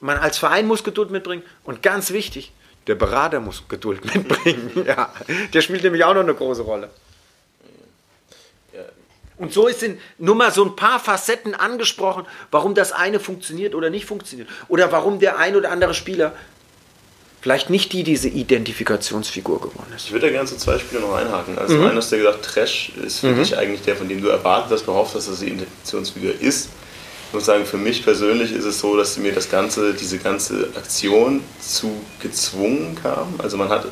Man 0.00 0.18
als 0.18 0.38
Verein 0.38 0.66
muss 0.66 0.84
Geduld 0.84 1.10
mitbringen. 1.10 1.42
Und 1.64 1.82
ganz 1.82 2.10
wichtig, 2.10 2.52
der 2.86 2.94
Berater 2.94 3.40
muss 3.40 3.64
Geduld 3.68 4.04
mitbringen. 4.14 4.84
ja, 4.86 5.12
der 5.52 5.60
spielt 5.60 5.82
nämlich 5.82 6.04
auch 6.04 6.14
noch 6.14 6.22
eine 6.22 6.34
große 6.34 6.62
Rolle. 6.62 6.90
Und 9.38 9.52
so 9.52 9.68
sind 9.68 10.00
nur 10.18 10.34
mal 10.34 10.50
so 10.50 10.64
ein 10.64 10.76
paar 10.76 10.98
Facetten 10.98 11.54
angesprochen, 11.54 12.24
warum 12.50 12.74
das 12.74 12.92
eine 12.92 13.20
funktioniert 13.20 13.74
oder 13.74 13.90
nicht 13.90 14.06
funktioniert. 14.06 14.48
Oder 14.68 14.92
warum 14.92 15.18
der 15.18 15.38
ein 15.38 15.56
oder 15.56 15.70
andere 15.70 15.92
Spieler 15.92 16.32
vielleicht 17.46 17.70
nicht 17.70 17.92
die 17.92 18.02
diese 18.02 18.26
Identifikationsfigur 18.26 19.60
geworden 19.60 19.92
ist. 19.94 20.06
Ich 20.06 20.10
würde 20.12 20.26
da 20.26 20.32
gerne 20.32 20.48
zu 20.48 20.56
zwei 20.56 20.80
Spielen 20.80 21.02
noch 21.02 21.14
einhaken. 21.14 21.56
Also 21.56 21.76
mhm. 21.76 21.86
einer 21.86 21.94
hast 21.98 22.10
du 22.10 22.16
gesagt, 22.16 22.44
Trash 22.44 22.90
ist 23.06 23.20
für 23.20 23.28
mhm. 23.28 23.36
dich 23.36 23.56
eigentlich 23.56 23.82
der, 23.82 23.94
von 23.94 24.08
dem 24.08 24.20
du 24.20 24.26
erwartet 24.26 24.72
hast, 24.72 24.84
gehofft 24.84 25.14
hast, 25.14 25.28
dass 25.28 25.38
das 25.38 25.46
die 25.46 25.52
Identifikationsfigur 25.52 26.32
ist. 26.40 26.70
Ich 27.28 27.34
muss 27.34 27.44
sagen, 27.44 27.64
für 27.64 27.76
mich 27.76 28.02
persönlich 28.02 28.50
ist 28.50 28.64
es 28.64 28.80
so, 28.80 28.96
dass 28.96 29.16
mir 29.16 29.32
das 29.32 29.48
ganze, 29.48 29.94
diese 29.94 30.18
ganze 30.18 30.70
Aktion 30.74 31.40
zu 31.60 31.92
gezwungen 32.20 32.98
kam. 33.00 33.34
Also 33.38 33.56
man 33.56 33.68
hat, 33.68 33.86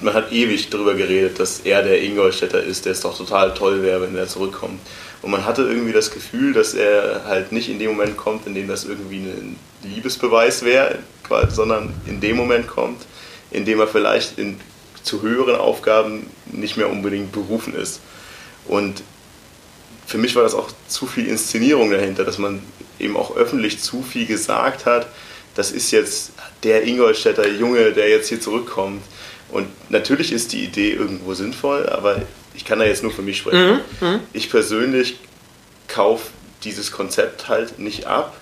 man 0.00 0.14
hat 0.14 0.32
ewig 0.32 0.70
darüber 0.70 0.94
geredet, 0.94 1.38
dass 1.38 1.60
er 1.60 1.82
der 1.82 2.02
Ingolstädter 2.02 2.62
ist, 2.62 2.86
der 2.86 2.92
es 2.92 3.02
doch 3.02 3.14
total 3.14 3.52
toll 3.52 3.82
wäre, 3.82 4.00
wenn 4.00 4.16
er 4.16 4.28
zurückkommt. 4.28 4.80
Und 5.24 5.30
man 5.30 5.46
hatte 5.46 5.62
irgendwie 5.62 5.94
das 5.94 6.10
Gefühl, 6.10 6.52
dass 6.52 6.74
er 6.74 7.24
halt 7.24 7.50
nicht 7.50 7.70
in 7.70 7.78
dem 7.78 7.92
Moment 7.92 8.18
kommt, 8.18 8.46
in 8.46 8.54
dem 8.54 8.68
das 8.68 8.84
irgendwie 8.84 9.20
ein 9.20 9.56
Liebesbeweis 9.82 10.66
wäre, 10.66 10.98
sondern 11.48 11.94
in 12.06 12.20
dem 12.20 12.36
Moment 12.36 12.66
kommt, 12.66 13.06
in 13.50 13.64
dem 13.64 13.80
er 13.80 13.86
vielleicht 13.86 14.38
in, 14.38 14.60
zu 15.02 15.22
höheren 15.22 15.56
Aufgaben 15.56 16.26
nicht 16.52 16.76
mehr 16.76 16.90
unbedingt 16.90 17.32
berufen 17.32 17.74
ist. 17.74 18.00
Und 18.66 19.02
für 20.06 20.18
mich 20.18 20.36
war 20.36 20.42
das 20.42 20.54
auch 20.54 20.68
zu 20.88 21.06
viel 21.06 21.26
Inszenierung 21.26 21.90
dahinter, 21.90 22.24
dass 22.24 22.36
man 22.36 22.60
eben 22.98 23.16
auch 23.16 23.34
öffentlich 23.34 23.80
zu 23.80 24.02
viel 24.02 24.26
gesagt 24.26 24.84
hat, 24.84 25.06
das 25.54 25.70
ist 25.70 25.90
jetzt 25.90 26.32
der 26.64 26.86
Ingolstädter 26.86 27.48
Junge, 27.48 27.92
der 27.92 28.10
jetzt 28.10 28.28
hier 28.28 28.42
zurückkommt. 28.42 29.02
Und 29.50 29.68
natürlich 29.88 30.32
ist 30.32 30.52
die 30.52 30.64
Idee 30.64 30.92
irgendwo 30.92 31.32
sinnvoll, 31.32 31.88
aber 31.88 32.20
ich 32.54 32.64
kann 32.64 32.78
da 32.78 32.84
jetzt 32.84 33.02
nur 33.02 33.12
für 33.12 33.22
mich 33.22 33.38
sprechen. 33.38 33.80
Mhm, 34.00 34.08
mhm. 34.08 34.20
ich 34.32 34.50
persönlich 34.50 35.18
kaufe 35.88 36.28
dieses 36.64 36.92
Konzept 36.92 37.48
halt 37.48 37.78
nicht 37.78 38.06
ab 38.06 38.34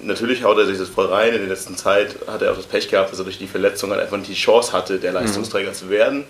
natürlich 0.00 0.44
haut 0.44 0.58
er 0.58 0.66
sich 0.66 0.78
das 0.78 0.88
voll 0.88 1.06
rein. 1.06 1.32
In 1.32 1.40
der 1.40 1.48
letzten 1.48 1.76
Zeit 1.76 2.14
hat 2.26 2.42
er 2.42 2.52
auch 2.52 2.56
das 2.56 2.66
Pech 2.66 2.88
gehabt, 2.88 3.12
dass 3.12 3.18
er 3.18 3.24
durch 3.24 3.38
die 3.38 3.46
Verletzung 3.46 3.90
halt 3.90 4.00
einfach 4.00 4.16
nicht 4.16 4.30
die 4.30 4.34
Chance 4.34 4.72
hatte, 4.72 4.98
der 4.98 5.12
Leistungsträger 5.12 5.70
mhm. 5.70 5.74
zu 5.74 5.90
werden. 5.90 6.24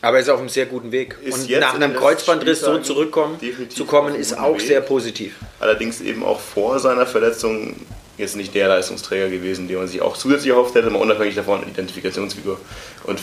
Aber 0.00 0.16
er 0.16 0.22
ist 0.22 0.28
auf 0.28 0.40
einem 0.40 0.48
sehr 0.48 0.66
guten 0.66 0.90
Weg. 0.90 1.16
Ist 1.22 1.48
und 1.48 1.60
nach 1.60 1.74
einem 1.74 1.94
Kreuzbandriss 1.94 2.60
so 2.60 2.78
zurückkommen 2.78 3.38
zu 3.68 3.84
kommen, 3.84 4.16
ist 4.16 4.36
auch 4.36 4.54
Weg. 4.54 4.66
sehr 4.66 4.80
positiv. 4.80 5.36
Allerdings 5.60 6.00
eben 6.00 6.24
auch 6.24 6.40
vor 6.40 6.80
seiner 6.80 7.06
Verletzung 7.06 7.76
jetzt 8.18 8.36
nicht 8.36 8.52
der 8.54 8.68
Leistungsträger 8.68 9.28
gewesen, 9.28 9.68
den 9.68 9.78
man 9.78 9.86
sich 9.86 10.02
auch 10.02 10.16
zusätzlich 10.16 10.50
erhofft 10.50 10.74
hätte, 10.74 10.90
mal 10.90 11.00
unabhängig 11.00 11.36
davon 11.36 11.62
eine 11.62 11.70
Identifikationsfigur. 11.70 12.58
Und 13.04 13.20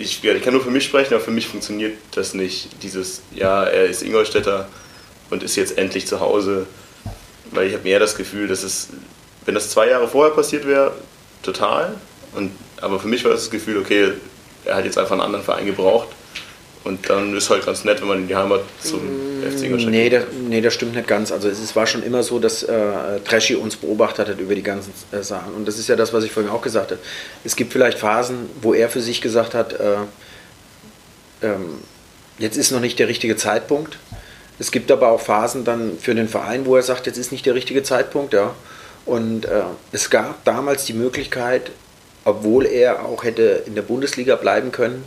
ich, 0.00 0.24
ich 0.24 0.42
kann 0.42 0.52
nur 0.52 0.62
für 0.62 0.70
mich 0.70 0.84
sprechen, 0.84 1.14
aber 1.14 1.22
für 1.22 1.30
mich 1.30 1.48
funktioniert 1.48 1.98
das 2.12 2.34
nicht. 2.34 2.82
Dieses, 2.82 3.22
ja, 3.34 3.64
er 3.64 3.86
ist 3.86 4.02
Ingolstädter 4.02 4.68
und 5.30 5.42
ist 5.42 5.56
jetzt 5.56 5.78
endlich 5.78 6.06
zu 6.06 6.20
Hause 6.20 6.66
weil 7.50 7.68
ich 7.68 7.74
habe 7.74 7.84
mehr 7.84 7.98
das 7.98 8.16
Gefühl, 8.16 8.48
dass 8.48 8.62
es, 8.62 8.88
wenn 9.44 9.54
das 9.54 9.70
zwei 9.70 9.88
Jahre 9.88 10.08
vorher 10.08 10.34
passiert 10.34 10.66
wäre, 10.66 10.92
total. 11.42 11.94
Und, 12.34 12.52
aber 12.80 13.00
für 13.00 13.08
mich 13.08 13.24
war 13.24 13.30
das, 13.30 13.42
das 13.42 13.50
Gefühl, 13.50 13.78
okay, 13.78 14.12
er 14.64 14.76
hat 14.76 14.84
jetzt 14.84 14.98
einfach 14.98 15.12
einen 15.12 15.22
anderen 15.22 15.44
Verein 15.44 15.66
gebraucht. 15.66 16.08
Und 16.88 17.10
dann 17.10 17.36
ist 17.36 17.50
halt 17.50 17.66
ganz 17.66 17.84
nett, 17.84 18.00
wenn 18.00 18.08
man 18.08 18.18
in 18.20 18.28
die 18.28 18.34
Heimat 18.34 18.62
zum 18.82 19.00
mm, 19.00 19.42
FC 19.42 19.64
Ingolstadt 19.64 19.90
nee, 19.90 20.08
das, 20.08 20.24
nee, 20.48 20.62
das 20.62 20.72
stimmt 20.72 20.94
nicht 20.94 21.06
ganz. 21.06 21.30
Also 21.30 21.50
es 21.50 21.76
war 21.76 21.86
schon 21.86 22.02
immer 22.02 22.22
so, 22.22 22.38
dass 22.38 22.62
äh, 22.62 23.20
Treschi 23.26 23.56
uns 23.56 23.76
beobachtet 23.76 24.28
hat 24.28 24.40
über 24.40 24.54
die 24.54 24.62
ganzen 24.62 24.94
äh, 25.12 25.22
Sachen. 25.22 25.52
Und 25.52 25.68
das 25.68 25.78
ist 25.78 25.88
ja 25.88 25.96
das, 25.96 26.14
was 26.14 26.24
ich 26.24 26.32
vorhin 26.32 26.50
auch 26.50 26.62
gesagt 26.62 26.92
habe. 26.92 27.00
Es 27.44 27.56
gibt 27.56 27.74
vielleicht 27.74 27.98
Phasen, 27.98 28.48
wo 28.62 28.72
er 28.72 28.88
für 28.88 29.02
sich 29.02 29.20
gesagt 29.20 29.52
hat, 29.52 29.74
äh, 29.74 29.96
ähm, 31.42 31.80
jetzt 32.38 32.56
ist 32.56 32.70
noch 32.70 32.80
nicht 32.80 32.98
der 32.98 33.08
richtige 33.08 33.36
Zeitpunkt. 33.36 33.98
Es 34.58 34.70
gibt 34.70 34.90
aber 34.90 35.10
auch 35.10 35.20
Phasen 35.20 35.64
dann 35.64 35.98
für 36.00 36.14
den 36.14 36.26
Verein, 36.26 36.64
wo 36.64 36.74
er 36.74 36.82
sagt, 36.82 37.06
jetzt 37.06 37.18
ist 37.18 37.32
nicht 37.32 37.44
der 37.44 37.54
richtige 37.54 37.82
Zeitpunkt. 37.82 38.32
Ja. 38.32 38.54
Und 39.04 39.44
äh, 39.44 39.60
es 39.92 40.08
gab 40.08 40.42
damals 40.46 40.86
die 40.86 40.94
Möglichkeit, 40.94 41.70
obwohl 42.24 42.64
er 42.64 43.04
auch 43.04 43.24
hätte 43.24 43.62
in 43.66 43.74
der 43.74 43.82
Bundesliga 43.82 44.36
bleiben 44.36 44.72
können, 44.72 45.04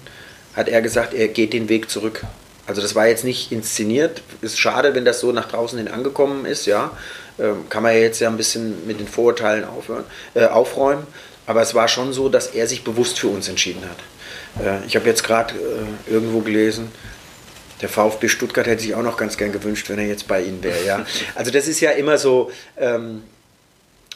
hat 0.54 0.68
er 0.68 0.82
gesagt, 0.82 1.14
er 1.14 1.28
geht 1.28 1.54
den 1.54 1.70
Weg 1.70 1.90
zurück. 1.90 2.24
Also 2.68 2.82
das 2.82 2.96
war 2.96 3.08
jetzt 3.08 3.24
nicht 3.24 3.52
inszeniert. 3.52 4.22
Ist 4.42 4.60
schade, 4.60 4.96
wenn 4.96 5.06
das 5.06 5.20
so 5.20 5.32
nach 5.32 5.50
draußen 5.50 5.78
hin 5.78 5.88
angekommen 5.88 6.46
ist. 6.46 6.66
Ja, 6.66 6.92
ähm, 7.40 7.68
kann 7.70 7.84
man 7.84 7.94
ja 7.94 8.00
jetzt 8.00 8.20
ja 8.20 8.30
ein 8.30 8.38
bisschen 8.38 8.86
mit 8.88 9.00
den 9.00 9.08
Vorurteilen 9.08 9.66
aufhören, 9.66 10.04
äh, 10.34 10.46
aufräumen. 10.46 11.06
Aber 11.48 11.62
es 11.62 11.74
war 11.74 11.88
schon 11.88 12.14
so, 12.14 12.30
dass 12.30 12.48
er 12.48 12.68
sich 12.68 12.84
bewusst 12.84 13.20
für 13.20 13.28
uns 13.28 13.50
entschieden 13.50 13.82
hat. 13.84 14.66
Äh, 14.66 14.86
ich 14.86 14.96
habe 14.96 15.08
jetzt 15.08 15.24
gerade 15.24 15.56
äh, 15.56 16.12
irgendwo 16.12 16.42
gelesen, 16.42 16.92
Der 17.82 17.90
VfB 17.90 18.28
Stuttgart 18.28 18.68
hätte 18.68 18.84
sich 18.84 18.94
auch 18.94 19.02
noch 19.02 19.18
ganz 19.18 19.38
gern 19.38 19.52
gewünscht, 19.52 19.90
wenn 19.90 19.98
er 19.98 20.06
jetzt 20.06 20.28
bei 20.28 20.42
Ihnen 20.44 20.64
wäre. 20.64 20.86
Ja? 20.86 21.06
Also 21.36 21.52
das 21.52 21.68
ist 21.68 21.80
ja 21.80 21.92
immer 21.92 22.18
so, 22.20 22.52
ähm, 22.78 23.24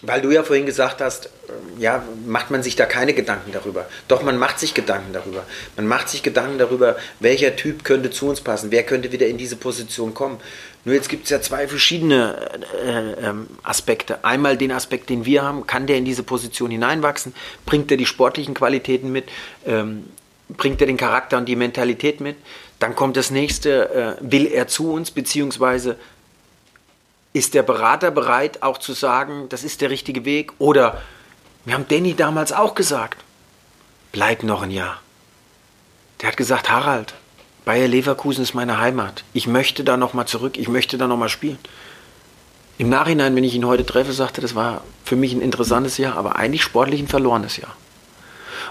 weil 0.01 0.21
du 0.21 0.31
ja 0.31 0.43
vorhin 0.43 0.65
gesagt 0.65 1.01
hast, 1.01 1.29
ähm, 1.47 1.81
ja, 1.81 2.03
macht 2.25 2.51
man 2.51 2.63
sich 2.63 2.75
da 2.75 2.85
keine 2.85 3.13
Gedanken 3.13 3.51
darüber. 3.51 3.87
Doch, 4.07 4.23
man 4.23 4.37
macht 4.37 4.59
sich 4.59 4.73
Gedanken 4.73 5.13
darüber. 5.13 5.43
Man 5.75 5.87
macht 5.87 6.09
sich 6.09 6.23
Gedanken 6.23 6.57
darüber, 6.57 6.95
welcher 7.19 7.55
Typ 7.55 7.83
könnte 7.83 8.11
zu 8.11 8.27
uns 8.27 8.41
passen, 8.41 8.71
wer 8.71 8.83
könnte 8.83 9.11
wieder 9.11 9.27
in 9.27 9.37
diese 9.37 9.55
Position 9.55 10.13
kommen. 10.13 10.39
Nur 10.83 10.93
jetzt 10.93 11.09
gibt 11.09 11.23
es 11.23 11.31
ja 11.31 11.41
zwei 11.41 11.67
verschiedene 11.67 12.35
äh, 12.85 13.11
äh, 13.11 13.33
Aspekte. 13.63 14.23
Einmal 14.23 14.55
den 14.55 14.71
Aspekt, 14.71 15.09
den 15.09 15.25
wir 15.25 15.41
haben, 15.43 15.65
kann 15.65 15.87
der 15.87 15.97
in 15.97 16.05
diese 16.05 16.23
Position 16.23 16.69
hineinwachsen, 16.69 17.33
bringt 17.65 17.89
er 17.89 17.97
die 17.97 18.05
sportlichen 18.05 18.53
Qualitäten 18.53 19.11
mit, 19.11 19.25
ähm, 19.65 20.05
bringt 20.49 20.79
er 20.81 20.87
den 20.87 20.97
Charakter 20.97 21.37
und 21.37 21.47
die 21.47 21.55
Mentalität 21.55 22.21
mit. 22.21 22.35
Dann 22.79 22.95
kommt 22.95 23.17
das 23.17 23.31
nächste, 23.31 24.17
äh, 24.21 24.31
will 24.31 24.45
er 24.45 24.67
zu 24.67 24.91
uns, 24.91 25.09
beziehungsweise 25.09 25.95
ist 27.35 27.53
der 27.53 27.63
Berater 27.63 28.11
bereit, 28.11 28.63
auch 28.63 28.77
zu 28.77 28.93
sagen, 28.93 29.49
das 29.49 29.65
ist 29.65 29.81
der 29.81 29.89
richtige 29.89 30.23
Weg? 30.23 30.53
Oder, 30.57 31.01
wir 31.65 31.73
haben 31.73 31.85
Danny 31.85 32.13
damals 32.13 32.53
auch 32.53 32.75
gesagt, 32.75 33.25
bleib 34.13 34.43
noch 34.43 34.61
ein 34.61 34.71
Jahr. 34.71 35.01
Der 36.21 36.29
hat 36.29 36.37
gesagt, 36.37 36.69
Harald, 36.69 37.13
Bayer 37.65 37.89
Leverkusen 37.89 38.41
ist 38.41 38.53
meine 38.53 38.79
Heimat. 38.79 39.25
Ich 39.33 39.47
möchte 39.47 39.83
da 39.83 39.97
nochmal 39.97 40.27
zurück, 40.27 40.57
ich 40.57 40.69
möchte 40.69 40.97
da 40.97 41.07
nochmal 41.07 41.27
spielen. 41.27 41.59
Im 42.77 42.87
Nachhinein, 42.87 43.35
wenn 43.35 43.43
ich 43.43 43.53
ihn 43.53 43.65
heute 43.65 43.85
treffe, 43.85 44.13
sagte, 44.13 44.39
das 44.39 44.55
war 44.55 44.85
für 45.03 45.17
mich 45.17 45.33
ein 45.33 45.41
interessantes 45.41 45.97
Jahr, 45.97 46.15
aber 46.15 46.37
eigentlich 46.37 46.63
sportlich 46.63 47.01
ein 47.01 47.09
verlorenes 47.09 47.57
Jahr. 47.57 47.75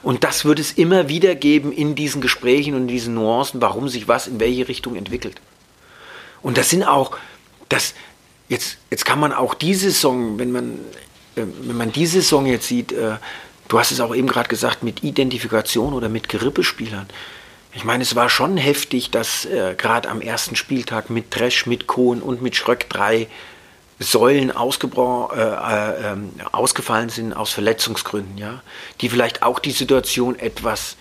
Und 0.00 0.24
das 0.24 0.46
wird 0.46 0.58
es 0.58 0.72
immer 0.72 1.10
wieder 1.10 1.34
geben 1.34 1.70
in 1.70 1.94
diesen 1.94 2.22
Gesprächen 2.22 2.74
und 2.74 2.82
in 2.82 2.88
diesen 2.88 3.12
Nuancen, 3.12 3.60
warum 3.60 3.90
sich 3.90 4.08
was 4.08 4.26
in 4.26 4.40
welche 4.40 4.68
Richtung 4.68 4.96
entwickelt. 4.96 5.42
Und 6.40 6.56
das 6.56 6.70
sind 6.70 6.82
auch, 6.82 7.18
das, 7.68 7.92
jetzt, 8.54 8.78
jetzt 8.90 9.04
kann 9.04 9.18
man 9.18 9.32
auch 9.32 9.54
diese 9.54 9.92
Song, 9.92 10.38
wenn 10.38 10.52
man, 10.52 10.78
äh, 11.36 11.42
wenn 11.62 11.76
man 11.76 11.92
diese 11.92 12.22
Song 12.22 12.46
jetzt 12.46 12.68
sieht, 12.68 12.92
äh, 12.92 13.16
du 13.68 13.78
hast 13.78 13.90
es 13.90 14.00
auch 14.00 14.14
eben 14.14 14.28
gerade 14.28 14.48
gesagt, 14.48 14.82
mit 14.82 15.02
Identifikation 15.02 15.92
oder 15.92 16.08
mit 16.08 16.28
Gerippespielern. 16.28 17.08
Ich 17.74 17.84
meine, 17.84 18.02
es 18.02 18.14
war 18.14 18.30
schon 18.30 18.56
heftig, 18.56 19.10
dass 19.10 19.44
äh, 19.46 19.74
gerade 19.76 20.08
am 20.08 20.20
ersten 20.20 20.54
Spieltag 20.54 21.10
mit 21.10 21.32
Tresch, 21.32 21.66
mit 21.66 21.86
Kohn 21.88 22.22
und 22.22 22.40
mit 22.40 22.54
Schröck 22.54 22.88
drei 22.88 23.26
Säulen 23.98 24.50
äh, 24.50 24.54
äh, 24.54 26.12
ähm, 26.12 26.30
ausgefallen 26.52 27.08
sind 27.08 27.32
aus 27.32 27.50
Verletzungsgründen, 27.50 28.38
ja, 28.38 28.62
die 29.00 29.08
vielleicht 29.08 29.42
auch 29.42 29.58
die 29.58 29.72
Situation 29.72 30.38
etwas 30.38 30.96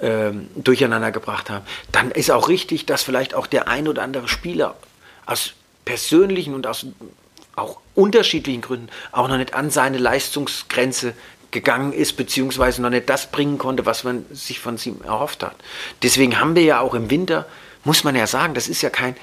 ähm, 0.00 0.48
durcheinander 0.56 1.10
gebracht 1.10 1.50
haben. 1.50 1.64
Dann 1.90 2.10
ist 2.12 2.30
auch 2.30 2.48
richtig, 2.48 2.86
dass 2.86 3.02
vielleicht 3.02 3.34
auch 3.34 3.46
der 3.46 3.68
ein 3.68 3.88
oder 3.88 4.02
andere 4.02 4.28
Spieler 4.28 4.76
aus 5.26 5.54
persönlichen 5.84 6.54
und 6.54 6.66
aus 6.66 6.86
auch 7.54 7.78
unterschiedlichen 7.94 8.62
Gründen 8.62 8.88
auch 9.10 9.28
noch 9.28 9.36
nicht 9.36 9.54
an 9.54 9.70
seine 9.70 9.98
Leistungsgrenze 9.98 11.14
gegangen 11.50 11.92
ist, 11.92 12.16
beziehungsweise 12.16 12.82
noch 12.82 12.90
nicht 12.90 13.08
das 13.08 13.30
bringen 13.30 13.58
konnte, 13.58 13.84
was 13.86 14.04
man 14.04 14.24
sich 14.30 14.58
von 14.58 14.78
ihm 14.84 15.02
erhofft 15.04 15.42
hat. 15.42 15.54
Deswegen 16.02 16.40
haben 16.40 16.56
wir 16.56 16.62
ja 16.62 16.80
auch 16.80 16.94
im 16.94 17.10
Winter, 17.10 17.46
muss 17.84 18.04
man 18.04 18.16
ja 18.16 18.26
sagen, 18.26 18.54
das 18.54 18.68
ist 18.68 18.82
ja 18.82 18.90
kein, 18.90 19.16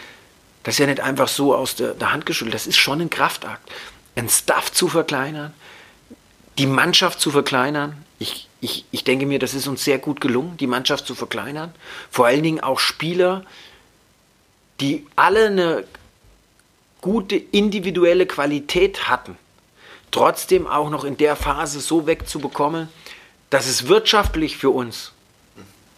das 0.63 0.75
ist 0.75 0.79
ja 0.79 0.85
nicht 0.85 0.99
einfach 0.99 1.27
so 1.27 1.55
aus 1.55 1.75
der, 1.75 1.95
der 1.95 2.11
Hand 2.11 2.25
geschüttelt, 2.25 2.53
das 2.53 2.67
ist 2.67 2.77
schon 2.77 3.01
ein 3.01 3.09
Kraftakt. 3.09 3.67
Ein 4.15 4.29
Staff 4.29 4.71
zu 4.71 4.87
verkleinern, 4.87 5.53
die 6.57 6.67
Mannschaft 6.67 7.19
zu 7.19 7.31
verkleinern. 7.31 8.05
Ich, 8.19 8.47
ich, 8.59 8.85
ich 8.91 9.03
denke 9.03 9.25
mir, 9.25 9.39
das 9.39 9.53
ist 9.53 9.67
uns 9.67 9.83
sehr 9.83 9.97
gut 9.97 10.19
gelungen, 10.19 10.57
die 10.57 10.67
Mannschaft 10.67 11.07
zu 11.07 11.15
verkleinern. 11.15 11.73
Vor 12.11 12.25
allen 12.25 12.43
Dingen 12.43 12.59
auch 12.59 12.79
Spieler, 12.79 13.45
die 14.81 15.07
alle 15.15 15.47
eine 15.47 15.83
gute 17.01 17.35
individuelle 17.35 18.25
Qualität 18.25 19.09
hatten, 19.09 19.37
trotzdem 20.11 20.67
auch 20.67 20.89
noch 20.89 21.03
in 21.03 21.17
der 21.17 21.35
Phase 21.35 21.79
so 21.79 22.07
wegzubekommen, 22.07 22.89
dass 23.49 23.67
es 23.67 23.87
wirtschaftlich 23.87 24.57
für 24.57 24.69
uns 24.69 25.13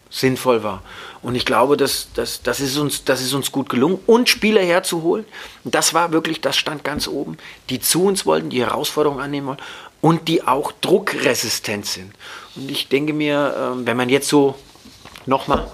sinnvoll 0.09 0.61
war. 0.63 0.83
Und 1.21 1.35
ich 1.35 1.45
glaube, 1.45 1.77
das, 1.77 2.09
das, 2.13 2.43
das, 2.43 2.59
ist 2.59 2.77
uns, 2.77 3.05
das 3.05 3.21
ist 3.21 3.33
uns 3.33 3.51
gut 3.51 3.69
gelungen. 3.69 3.99
Und 4.05 4.29
Spieler 4.29 4.61
herzuholen, 4.61 5.25
das 5.63 5.93
war 5.93 6.11
wirklich, 6.11 6.41
das 6.41 6.57
stand 6.57 6.83
ganz 6.83 7.07
oben, 7.07 7.37
die 7.69 7.79
zu 7.79 8.03
uns 8.03 8.25
wollten, 8.25 8.49
die 8.49 8.61
Herausforderungen 8.61 9.21
annehmen 9.21 9.47
wollen 9.47 9.59
und 10.01 10.27
die 10.27 10.45
auch 10.45 10.71
druckresistent 10.81 11.85
sind. 11.85 12.13
Und 12.55 12.69
ich 12.69 12.89
denke 12.89 13.13
mir, 13.13 13.55
ähm, 13.57 13.87
wenn 13.87 13.97
man 13.97 14.09
jetzt 14.09 14.27
so 14.27 14.55
nochmal 15.25 15.71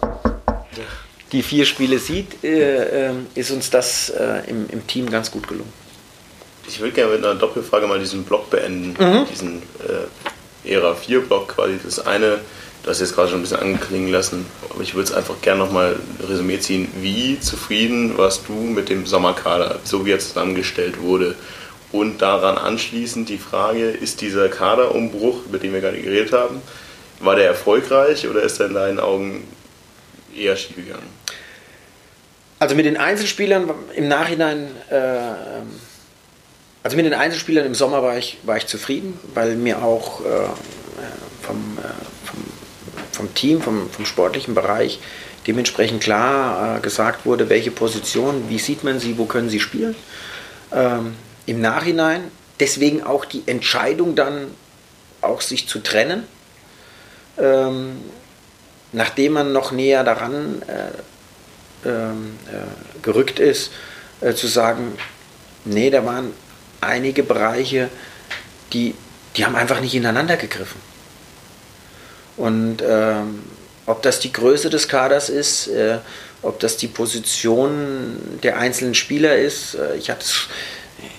die 1.32 1.44
vier 1.44 1.66
Spiele 1.66 2.00
sieht, 2.00 2.44
äh, 2.44 3.10
äh, 3.10 3.14
ist 3.36 3.52
uns 3.52 3.70
das 3.70 4.10
äh, 4.10 4.50
im, 4.50 4.70
im, 4.70 4.88
Team 4.88 5.10
ganz 5.10 5.32
gut 5.32 5.48
gelungen. 5.48 5.72
Ich 6.68 6.80
würde 6.80 6.94
gerne 6.94 7.14
mit 7.14 7.26
einer 7.26 7.36
Doppelfrage 7.36 7.88
mal 7.88 8.00
diesen 8.00 8.24
Block 8.24 8.50
beenden, 8.50 8.96
mhm. 9.00 9.26
diesen 9.32 9.62
Ära 10.66 10.96
4 10.96 11.22
Block 11.22 11.50
quasi. 11.50 11.80
Das 11.82 12.06
eine, 12.06 12.40
das 12.84 13.00
jetzt 13.00 13.16
gerade 13.16 13.30
schon 13.30 13.40
ein 13.40 13.44
bisschen 13.44 13.60
anklingen 13.60 14.12
lassen, 14.12 14.46
aber 14.70 14.82
ich 14.82 14.94
würde 14.94 15.10
es 15.10 15.14
einfach 15.14 15.36
gerne 15.42 15.60
nochmal 15.60 15.96
Resümee 16.28 16.60
ziehen. 16.60 16.90
Wie 17.00 17.40
zufrieden 17.40 18.18
warst 18.18 18.50
du 18.50 18.54
mit 18.54 18.90
dem 18.90 19.06
Sommerkader, 19.06 19.80
so 19.86 20.06
wie 20.06 20.12
er 20.12 20.20
zusammengestellt 20.20 21.02
wurde? 21.02 21.36
Und 21.94 22.22
daran 22.22 22.58
anschließend 22.58 23.30
die 23.30 23.38
Frage, 23.38 23.90
ist 23.90 24.20
dieser 24.20 24.50
Kaderumbruch, 24.50 25.46
über 25.46 25.58
den 25.58 25.72
wir 25.72 25.80
gerade 25.80 26.02
geredet 26.02 26.34
haben, 26.34 26.62
war 27.22 27.36
der 27.36 27.48
erfolgreich 27.48 28.28
oder 28.28 28.42
ist 28.42 28.60
er 28.60 28.68
in 28.68 28.74
deinen 28.74 29.00
Augen 29.00 29.46
eher 30.38 30.56
schief 30.56 30.76
gegangen? 30.76 31.08
Also 32.60 32.76
mit 32.76 32.86
den 32.86 32.98
Einzelspielern 32.98 33.70
im 33.96 34.08
Nachhinein, 34.08 34.68
äh, 34.90 35.20
also 36.84 36.98
mit 36.98 37.06
den 37.06 37.14
Einzelspielern 37.14 37.66
im 37.66 37.76
Sommer 37.76 38.02
war 38.02 38.18
ich, 38.18 38.38
war 38.44 38.58
ich 38.58 38.66
zufrieden, 38.66 39.20
weil 39.34 39.56
mir 39.56 39.84
auch 39.84 40.22
äh, 40.22 40.26
vom, 41.42 41.78
äh, 41.78 42.26
vom, 42.26 42.44
vom, 43.12 43.34
Team, 43.36 43.62
vom, 43.62 43.90
vom 43.90 44.06
sportlichen 44.06 44.56
Bereich 44.56 45.00
dementsprechend 45.46 46.02
klar 46.02 46.78
äh, 46.78 46.80
gesagt 46.82 47.26
wurde, 47.26 47.50
welche 47.50 47.72
Position, 47.72 48.50
wie 48.50 48.60
sieht 48.60 48.84
man 48.84 49.00
sie, 49.00 49.18
wo 49.18 49.26
können 49.26 49.50
sie 49.50 49.60
spielen. 49.60 49.96
Ähm, 50.74 51.16
Im 51.46 51.62
Nachhinein 51.62 52.32
deswegen 52.60 53.04
auch 53.04 53.26
die 53.26 53.44
Entscheidung 53.46 54.16
dann 54.16 54.48
auch 55.22 55.42
sich 55.42 55.68
zu 55.68 55.80
trennen. 55.80 56.24
Ähm, 57.38 57.98
nachdem 58.92 59.34
man 59.34 59.54
noch 59.54 59.72
näher 59.72 60.04
daran 60.04 60.62
äh, 60.64 61.88
ähm, 61.88 62.38
äh, 62.48 63.02
gerückt 63.02 63.40
ist, 63.40 63.72
äh, 64.22 64.34
zu 64.34 64.48
sagen, 64.48 64.94
nee, 65.66 65.90
da 65.90 66.06
waren 66.06 66.34
einige 66.82 67.24
Bereiche, 67.24 67.90
die, 68.74 68.96
die 69.36 69.46
haben 69.46 69.56
einfach 69.56 69.82
nicht 69.82 69.96
ineinander 69.96 70.38
gegriffen. 70.38 70.82
Und 72.36 72.84
ähm, 72.88 73.44
ob 73.86 74.02
das 74.04 74.20
die 74.20 74.32
Größe 74.32 74.70
des 74.70 74.88
Kaders 74.88 75.30
ist, 75.30 75.68
äh, 75.68 76.00
ob 76.42 76.60
das 76.60 76.78
die 76.78 76.88
Position 76.88 78.40
der 78.44 78.58
einzelnen 78.58 78.94
Spieler 78.94 79.38
ist, 79.38 79.76
äh, 79.76 79.96
ich, 79.98 80.12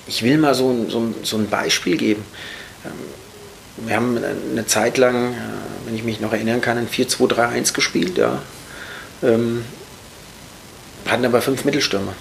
ich 0.07 0.23
will 0.23 0.39
mal 0.39 0.55
so, 0.55 0.87
so, 0.89 1.15
so 1.23 1.37
ein 1.37 1.49
Beispiel 1.49 1.97
geben. 1.97 2.25
Ähm, 2.85 2.93
wir 3.87 3.97
haben 3.97 4.19
eine 4.19 4.67
Zeit 4.67 4.99
lang, 4.99 5.33
äh, 5.33 5.37
wenn 5.87 5.95
ich 5.95 6.05
mich 6.05 6.21
noch 6.21 6.33
erinnern 6.33 6.61
kann, 6.61 6.79
ein 6.79 6.89
4-2-3-1 6.89 7.73
gespielt. 7.73 8.19
Ja. 8.19 8.43
Ähm, 9.23 9.65
hatten 11.07 11.25
aber 11.25 11.41
fünf 11.41 11.65
Mittelstürmer. 11.65 12.15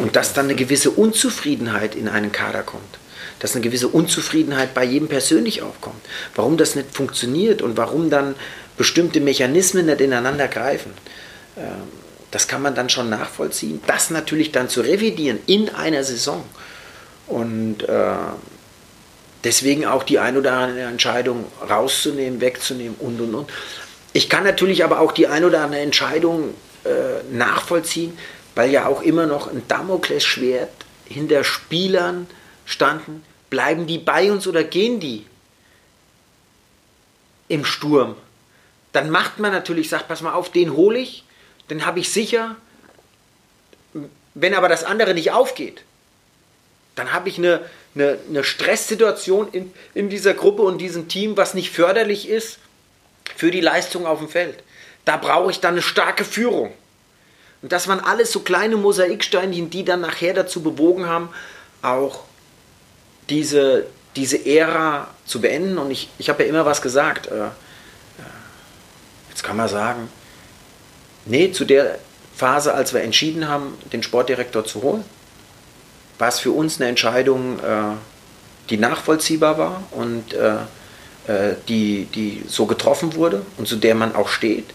Und 0.00 0.16
dass 0.16 0.32
dann 0.32 0.46
eine 0.46 0.54
gewisse 0.54 0.90
Unzufriedenheit 0.90 1.94
in 1.94 2.08
einen 2.08 2.32
Kader 2.32 2.62
kommt, 2.62 2.98
dass 3.40 3.54
eine 3.54 3.62
gewisse 3.62 3.88
Unzufriedenheit 3.88 4.74
bei 4.74 4.84
jedem 4.84 5.08
persönlich 5.08 5.62
aufkommt, 5.62 6.00
warum 6.34 6.56
das 6.56 6.76
nicht 6.76 6.94
funktioniert 6.94 7.62
und 7.62 7.76
warum 7.76 8.10
dann 8.10 8.34
bestimmte 8.76 9.20
Mechanismen 9.20 9.86
nicht 9.86 10.00
ineinander 10.00 10.48
greifen, 10.48 10.92
ähm, 11.56 11.64
das 12.30 12.48
kann 12.48 12.62
man 12.62 12.74
dann 12.74 12.88
schon 12.88 13.08
nachvollziehen. 13.08 13.80
Das 13.86 14.10
natürlich 14.10 14.52
dann 14.52 14.68
zu 14.68 14.82
revidieren 14.82 15.38
in 15.46 15.68
einer 15.70 16.04
Saison. 16.04 16.44
Und 17.26 17.88
äh, 17.88 18.14
Deswegen 19.46 19.86
auch 19.86 20.02
die 20.02 20.18
ein 20.18 20.36
oder 20.36 20.54
andere 20.54 20.86
Entscheidung 20.86 21.44
rauszunehmen, 21.70 22.40
wegzunehmen 22.40 22.96
und 22.98 23.20
und 23.20 23.32
und. 23.32 23.50
Ich 24.12 24.28
kann 24.28 24.42
natürlich 24.42 24.82
aber 24.82 24.98
auch 24.98 25.12
die 25.12 25.28
ein 25.28 25.44
oder 25.44 25.60
andere 25.60 25.82
Entscheidung 25.82 26.52
äh, 26.82 27.22
nachvollziehen, 27.30 28.18
weil 28.56 28.72
ja 28.72 28.86
auch 28.86 29.02
immer 29.02 29.26
noch 29.26 29.46
ein 29.46 29.62
Damoklesschwert 29.68 30.72
hinter 31.04 31.44
Spielern 31.44 32.26
standen. 32.64 33.22
Bleiben 33.48 33.86
die 33.86 33.98
bei 33.98 34.32
uns 34.32 34.48
oder 34.48 34.64
gehen 34.64 34.98
die 34.98 35.24
im 37.46 37.64
Sturm? 37.64 38.16
Dann 38.90 39.10
macht 39.10 39.38
man 39.38 39.52
natürlich, 39.52 39.88
sagt, 39.88 40.08
pass 40.08 40.22
mal 40.22 40.32
auf, 40.32 40.50
den 40.50 40.72
hole 40.72 40.98
ich, 40.98 41.22
den 41.70 41.86
habe 41.86 42.00
ich 42.00 42.10
sicher. 42.10 42.56
Wenn 44.34 44.54
aber 44.54 44.68
das 44.68 44.82
andere 44.82 45.14
nicht 45.14 45.30
aufgeht, 45.30 45.84
dann 46.96 47.12
habe 47.12 47.28
ich 47.28 47.38
eine, 47.38 47.60
eine, 47.96 48.18
eine 48.28 48.44
Stresssituation 48.44 49.48
in, 49.52 49.72
in 49.94 50.08
dieser 50.08 50.34
Gruppe 50.34 50.62
und 50.62 50.78
diesem 50.78 51.08
Team, 51.08 51.36
was 51.36 51.54
nicht 51.54 51.70
förderlich 51.70 52.28
ist 52.28 52.58
für 53.34 53.50
die 53.50 53.60
Leistung 53.60 54.06
auf 54.06 54.18
dem 54.18 54.28
Feld. 54.28 54.62
Da 55.04 55.16
brauche 55.16 55.50
ich 55.50 55.60
dann 55.60 55.74
eine 55.74 55.82
starke 55.82 56.24
Führung. 56.24 56.72
Und 57.62 57.72
das 57.72 57.88
waren 57.88 58.00
alles 58.00 58.32
so 58.32 58.40
kleine 58.40 58.76
Mosaiksteinchen, 58.76 59.70
die 59.70 59.84
dann 59.84 60.00
nachher 60.00 60.34
dazu 60.34 60.62
bewogen 60.62 61.06
haben, 61.06 61.30
auch 61.82 62.24
diese, 63.30 63.86
diese 64.14 64.44
Ära 64.44 65.08
zu 65.24 65.40
beenden. 65.40 65.78
Und 65.78 65.90
ich, 65.90 66.10
ich 66.18 66.28
habe 66.28 66.42
ja 66.42 66.48
immer 66.48 66.66
was 66.66 66.82
gesagt. 66.82 67.28
Äh, 67.28 67.46
äh, 67.46 67.50
jetzt 69.30 69.42
kann 69.42 69.56
man 69.56 69.68
sagen, 69.68 70.08
nee, 71.24 71.50
zu 71.50 71.64
der 71.64 71.98
Phase, 72.36 72.74
als 72.74 72.92
wir 72.92 73.00
entschieden 73.02 73.48
haben, 73.48 73.78
den 73.92 74.02
Sportdirektor 74.02 74.64
zu 74.64 74.82
holen, 74.82 75.04
war 76.18 76.28
es 76.28 76.38
für 76.38 76.52
uns 76.52 76.80
eine 76.80 76.88
Entscheidung, 76.88 77.58
äh, 77.58 77.96
die 78.70 78.78
nachvollziehbar 78.78 79.58
war 79.58 79.82
und 79.92 80.32
äh, 80.32 80.54
äh, 81.26 81.54
die, 81.68 82.06
die 82.06 82.44
so 82.48 82.66
getroffen 82.66 83.14
wurde 83.14 83.42
und 83.58 83.68
zu 83.68 83.76
der 83.76 83.94
man 83.94 84.14
auch 84.14 84.28
steht. 84.28 84.66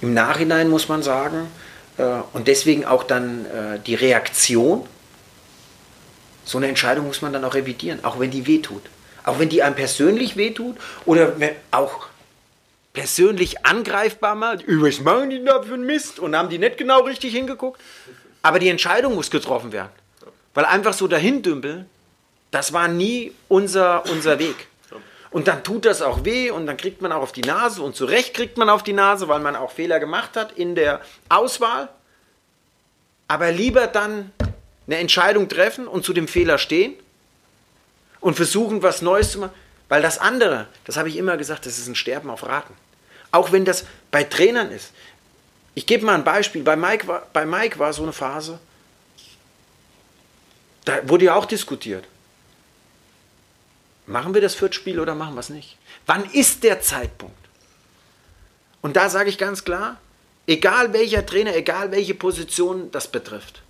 Im 0.00 0.14
Nachhinein 0.14 0.68
muss 0.68 0.88
man 0.88 1.02
sagen, 1.02 1.46
und 2.32 2.48
deswegen 2.48 2.84
auch 2.86 3.04
dann 3.04 3.46
die 3.86 3.94
Reaktion, 3.94 4.84
so 6.44 6.58
eine 6.58 6.66
Entscheidung 6.66 7.06
muss 7.06 7.22
man 7.22 7.32
dann 7.32 7.44
auch 7.44 7.54
revidieren, 7.54 8.02
auch 8.02 8.18
wenn 8.18 8.30
die 8.30 8.46
wehtut. 8.46 8.82
Auch 9.24 9.38
wenn 9.38 9.48
die 9.48 9.62
einem 9.62 9.76
persönlich 9.76 10.36
wehtut 10.36 10.76
oder 11.04 11.34
auch 11.70 12.06
persönlich 12.92 13.64
angreifbar 13.64 14.34
macht. 14.34 14.64
Was 14.66 15.00
machen 15.00 15.30
die 15.30 15.44
da 15.44 15.62
für 15.62 15.74
einen 15.74 15.86
Mist? 15.86 16.18
Und 16.18 16.34
haben 16.34 16.48
die 16.48 16.58
nicht 16.58 16.78
genau 16.78 17.02
richtig 17.02 17.34
hingeguckt? 17.34 17.80
Aber 18.42 18.58
die 18.58 18.68
Entscheidung 18.68 19.14
muss 19.14 19.30
getroffen 19.30 19.70
werden. 19.70 19.90
Weil 20.54 20.64
einfach 20.64 20.92
so 20.92 21.08
dahin 21.08 21.42
dümpeln, 21.42 21.88
das 22.50 22.72
war 22.72 22.88
nie 22.88 23.32
unser, 23.48 24.04
unser 24.10 24.38
Weg. 24.38 24.68
Und 25.30 25.48
dann 25.48 25.64
tut 25.64 25.86
das 25.86 26.02
auch 26.02 26.24
weh 26.24 26.50
und 26.50 26.66
dann 26.66 26.76
kriegt 26.76 27.00
man 27.00 27.10
auch 27.10 27.22
auf 27.22 27.32
die 27.32 27.40
Nase 27.40 27.82
und 27.82 27.96
zu 27.96 28.04
Recht 28.04 28.34
kriegt 28.34 28.58
man 28.58 28.68
auf 28.68 28.82
die 28.82 28.92
Nase, 28.92 29.28
weil 29.28 29.40
man 29.40 29.56
auch 29.56 29.72
Fehler 29.72 29.98
gemacht 29.98 30.36
hat 30.36 30.52
in 30.52 30.74
der 30.74 31.00
Auswahl. 31.30 31.88
Aber 33.28 33.50
lieber 33.50 33.86
dann 33.86 34.30
eine 34.86 34.98
Entscheidung 34.98 35.48
treffen 35.48 35.86
und 35.86 36.04
zu 36.04 36.12
dem 36.12 36.28
Fehler 36.28 36.58
stehen 36.58 36.94
und 38.20 38.34
versuchen, 38.34 38.82
was 38.82 39.00
Neues 39.00 39.32
zu 39.32 39.38
machen. 39.38 39.52
Weil 39.88 40.02
das 40.02 40.18
andere, 40.18 40.66
das 40.84 40.98
habe 40.98 41.08
ich 41.08 41.16
immer 41.16 41.38
gesagt, 41.38 41.64
das 41.64 41.78
ist 41.78 41.86
ein 41.86 41.94
Sterben 41.94 42.28
auf 42.28 42.46
Raten. 42.46 42.74
Auch 43.30 43.52
wenn 43.52 43.64
das 43.64 43.86
bei 44.10 44.24
Trainern 44.24 44.70
ist. 44.70 44.92
Ich 45.74 45.86
gebe 45.86 46.04
mal 46.04 46.14
ein 46.14 46.24
Beispiel. 46.24 46.62
Bei 46.62 46.76
Mike, 46.76 47.08
war, 47.08 47.26
bei 47.32 47.46
Mike 47.46 47.78
war 47.78 47.94
so 47.94 48.02
eine 48.02 48.12
Phase, 48.12 48.58
da 50.84 51.08
wurde 51.08 51.26
ja 51.26 51.34
auch 51.34 51.46
diskutiert. 51.46 52.04
Machen 54.06 54.34
wir 54.34 54.40
das 54.40 54.54
Viertspiel 54.54 54.98
oder 54.98 55.14
machen 55.14 55.34
wir 55.34 55.40
es 55.40 55.48
nicht? 55.48 55.76
Wann 56.06 56.24
ist 56.32 56.64
der 56.64 56.80
Zeitpunkt? 56.80 57.36
Und 58.80 58.96
da 58.96 59.08
sage 59.08 59.30
ich 59.30 59.38
ganz 59.38 59.64
klar, 59.64 60.00
egal 60.46 60.92
welcher 60.92 61.24
Trainer, 61.24 61.54
egal 61.54 61.92
welche 61.92 62.14
Position 62.14 62.90
das 62.90 63.08
betrifft, 63.08 63.62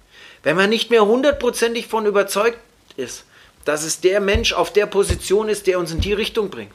wenn 0.43 0.57
man 0.57 0.71
nicht 0.71 0.91
mehr 0.91 1.05
hundertprozentig 1.05 1.87
von 1.87 2.07
überzeugt 2.07 2.59
ist, 2.97 3.25
dass 3.65 3.85
es 3.85 4.01
der 4.01 4.21
Mensch 4.21 4.53
auf 4.55 4.73
der 4.73 4.87
Position 4.87 5.49
ist, 5.49 5.67
der 5.67 5.79
uns 5.79 5.93
in 5.93 6.01
die 6.01 6.15
Richtung 6.15 6.51
bringt, 6.51 6.73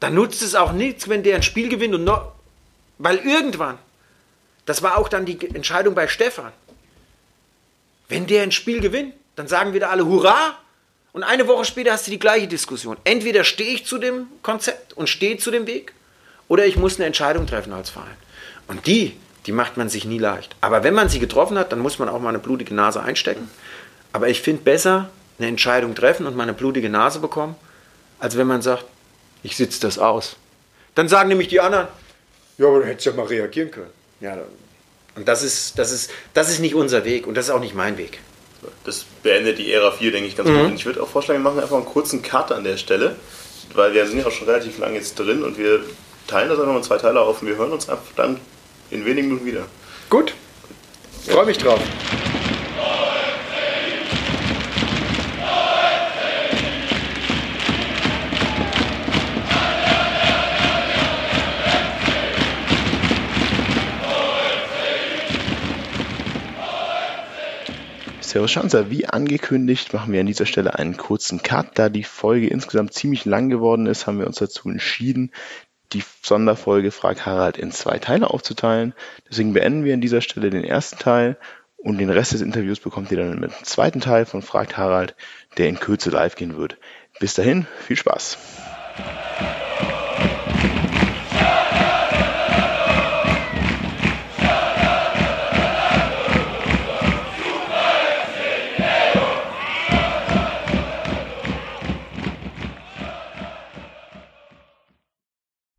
dann 0.00 0.14
nutzt 0.14 0.42
es 0.42 0.54
auch 0.54 0.72
nichts, 0.72 1.08
wenn 1.08 1.24
der 1.24 1.36
ein 1.36 1.42
Spiel 1.42 1.68
gewinnt 1.68 1.94
und 1.94 2.04
noch, 2.04 2.32
weil 2.98 3.18
irgendwann, 3.18 3.78
das 4.64 4.82
war 4.82 4.96
auch 4.96 5.08
dann 5.08 5.26
die 5.26 5.54
Entscheidung 5.54 5.94
bei 5.94 6.06
Stefan, 6.06 6.52
wenn 8.08 8.26
der 8.26 8.42
ein 8.42 8.52
Spiel 8.52 8.80
gewinnt, 8.80 9.14
dann 9.36 9.48
sagen 9.48 9.74
wieder 9.74 9.90
alle 9.90 10.06
Hurra, 10.06 10.58
und 11.12 11.24
eine 11.24 11.48
Woche 11.48 11.64
später 11.64 11.92
hast 11.92 12.06
du 12.06 12.10
die 12.10 12.18
gleiche 12.18 12.46
Diskussion. 12.46 12.96
Entweder 13.04 13.42
stehe 13.42 13.74
ich 13.74 13.86
zu 13.86 13.98
dem 13.98 14.26
Konzept 14.42 14.92
und 14.92 15.08
stehe 15.08 15.38
zu 15.38 15.50
dem 15.50 15.66
Weg, 15.66 15.92
oder 16.48 16.66
ich 16.66 16.76
muss 16.76 16.96
eine 16.96 17.06
Entscheidung 17.06 17.46
treffen 17.46 17.72
als 17.72 17.90
Verein. 17.90 18.16
Und 18.68 18.86
die, 18.86 19.16
die 19.46 19.52
macht 19.52 19.76
man 19.76 19.88
sich 19.88 20.04
nie 20.04 20.18
leicht. 20.18 20.54
Aber 20.60 20.84
wenn 20.84 20.94
man 20.94 21.08
sie 21.08 21.18
getroffen 21.18 21.58
hat, 21.58 21.72
dann 21.72 21.78
muss 21.78 21.98
man 21.98 22.08
auch 22.08 22.20
mal 22.20 22.28
eine 22.28 22.38
blutige 22.38 22.74
Nase 22.74 23.02
einstecken. 23.02 23.50
Aber 24.12 24.28
ich 24.28 24.42
finde 24.42 24.62
besser 24.62 25.10
eine 25.38 25.48
Entscheidung 25.48 25.94
treffen 25.94 26.26
und 26.26 26.36
mal 26.36 26.44
eine 26.44 26.54
blutige 26.54 26.88
Nase 26.88 27.20
bekommen, 27.20 27.56
als 28.18 28.36
wenn 28.36 28.46
man 28.46 28.62
sagt, 28.62 28.84
ich 29.42 29.56
sitze 29.56 29.80
das 29.80 29.98
aus. 29.98 30.36
Dann 30.94 31.08
sagen 31.08 31.28
nämlich 31.28 31.48
die 31.48 31.60
anderen, 31.60 31.88
ja, 32.58 32.66
aber 32.66 32.80
du 32.80 32.86
hättest 32.86 33.06
ja 33.06 33.12
mal 33.12 33.26
reagieren 33.26 33.70
können. 33.70 33.90
Ja, 34.20 34.36
und 35.18 35.26
das 35.26 35.42
ist, 35.42 35.78
das, 35.78 35.90
ist, 35.90 36.10
das 36.32 36.48
ist 36.48 36.60
nicht 36.60 36.76
unser 36.76 37.04
Weg 37.04 37.26
und 37.26 37.34
das 37.36 37.46
ist 37.46 37.50
auch 37.50 37.60
nicht 37.60 37.74
mein 37.74 37.98
Weg. 37.98 38.20
Das 38.84 39.04
beendet 39.22 39.58
die 39.58 39.72
Ära 39.72 39.90
4, 39.90 40.12
denke 40.12 40.28
ich, 40.28 40.36
ganz 40.36 40.48
mhm. 40.48 40.54
gut. 40.54 40.66
Und 40.66 40.74
ich 40.74 40.86
würde 40.86 41.02
auch 41.02 41.08
vorschlagen, 41.08 41.42
wir 41.42 41.50
machen 41.50 41.60
einfach 41.60 41.76
einen 41.76 41.84
kurzen 41.84 42.22
Cut 42.22 42.52
an 42.52 42.62
der 42.62 42.76
Stelle, 42.76 43.16
weil 43.74 43.92
wir 43.94 44.06
sind 44.06 44.20
ja 44.20 44.26
auch 44.26 44.30
schon 44.30 44.48
relativ 44.48 44.78
lange 44.78 44.94
jetzt 44.94 45.18
drin 45.18 45.42
und 45.42 45.58
wir 45.58 45.80
teilen 46.28 46.48
das 46.48 46.60
einfach 46.60 46.76
in 46.76 46.82
zwei 46.84 46.98
Teile 46.98 47.20
auf 47.20 47.42
und 47.42 47.48
wir 47.48 47.56
hören 47.56 47.72
uns 47.72 47.88
einfach 47.88 48.12
dann 48.14 48.38
in 48.90 49.04
wenigen 49.04 49.28
Minuten 49.28 49.46
wieder. 49.46 49.66
Gut, 50.08 50.34
freue 51.26 51.46
mich 51.46 51.58
drauf. 51.58 51.80
Servus 68.28 68.50
Schanzer, 68.50 68.90
wie 68.90 69.06
angekündigt 69.06 69.94
machen 69.94 70.12
wir 70.12 70.20
an 70.20 70.26
dieser 70.26 70.44
Stelle 70.44 70.78
einen 70.78 70.98
kurzen 70.98 71.42
Cut. 71.42 71.78
Da 71.78 71.88
die 71.88 72.04
Folge 72.04 72.48
insgesamt 72.48 72.92
ziemlich 72.92 73.24
lang 73.24 73.48
geworden 73.48 73.86
ist, 73.86 74.06
haben 74.06 74.18
wir 74.18 74.26
uns 74.26 74.36
dazu 74.36 74.68
entschieden, 74.68 75.32
die 75.94 76.02
Sonderfolge 76.20 76.90
Frag 76.90 77.24
Harald 77.24 77.56
in 77.56 77.72
zwei 77.72 77.98
Teile 77.98 78.28
aufzuteilen. 78.28 78.92
Deswegen 79.30 79.54
beenden 79.54 79.84
wir 79.84 79.94
an 79.94 80.02
dieser 80.02 80.20
Stelle 80.20 80.50
den 80.50 80.62
ersten 80.62 80.98
Teil 80.98 81.38
und 81.78 81.96
den 81.96 82.10
Rest 82.10 82.32
des 82.32 82.42
Interviews 82.42 82.80
bekommt 82.80 83.10
ihr 83.10 83.16
dann 83.16 83.40
mit 83.40 83.50
dem 83.50 83.64
zweiten 83.64 84.02
Teil 84.02 84.26
von 84.26 84.42
Fragt 84.42 84.76
Harald, 84.76 85.16
der 85.56 85.70
in 85.70 85.80
Kürze 85.80 86.10
live 86.10 86.36
gehen 86.36 86.58
wird. 86.58 86.76
Bis 87.20 87.32
dahin, 87.32 87.66
viel 87.86 87.96
Spaß. 87.96 88.36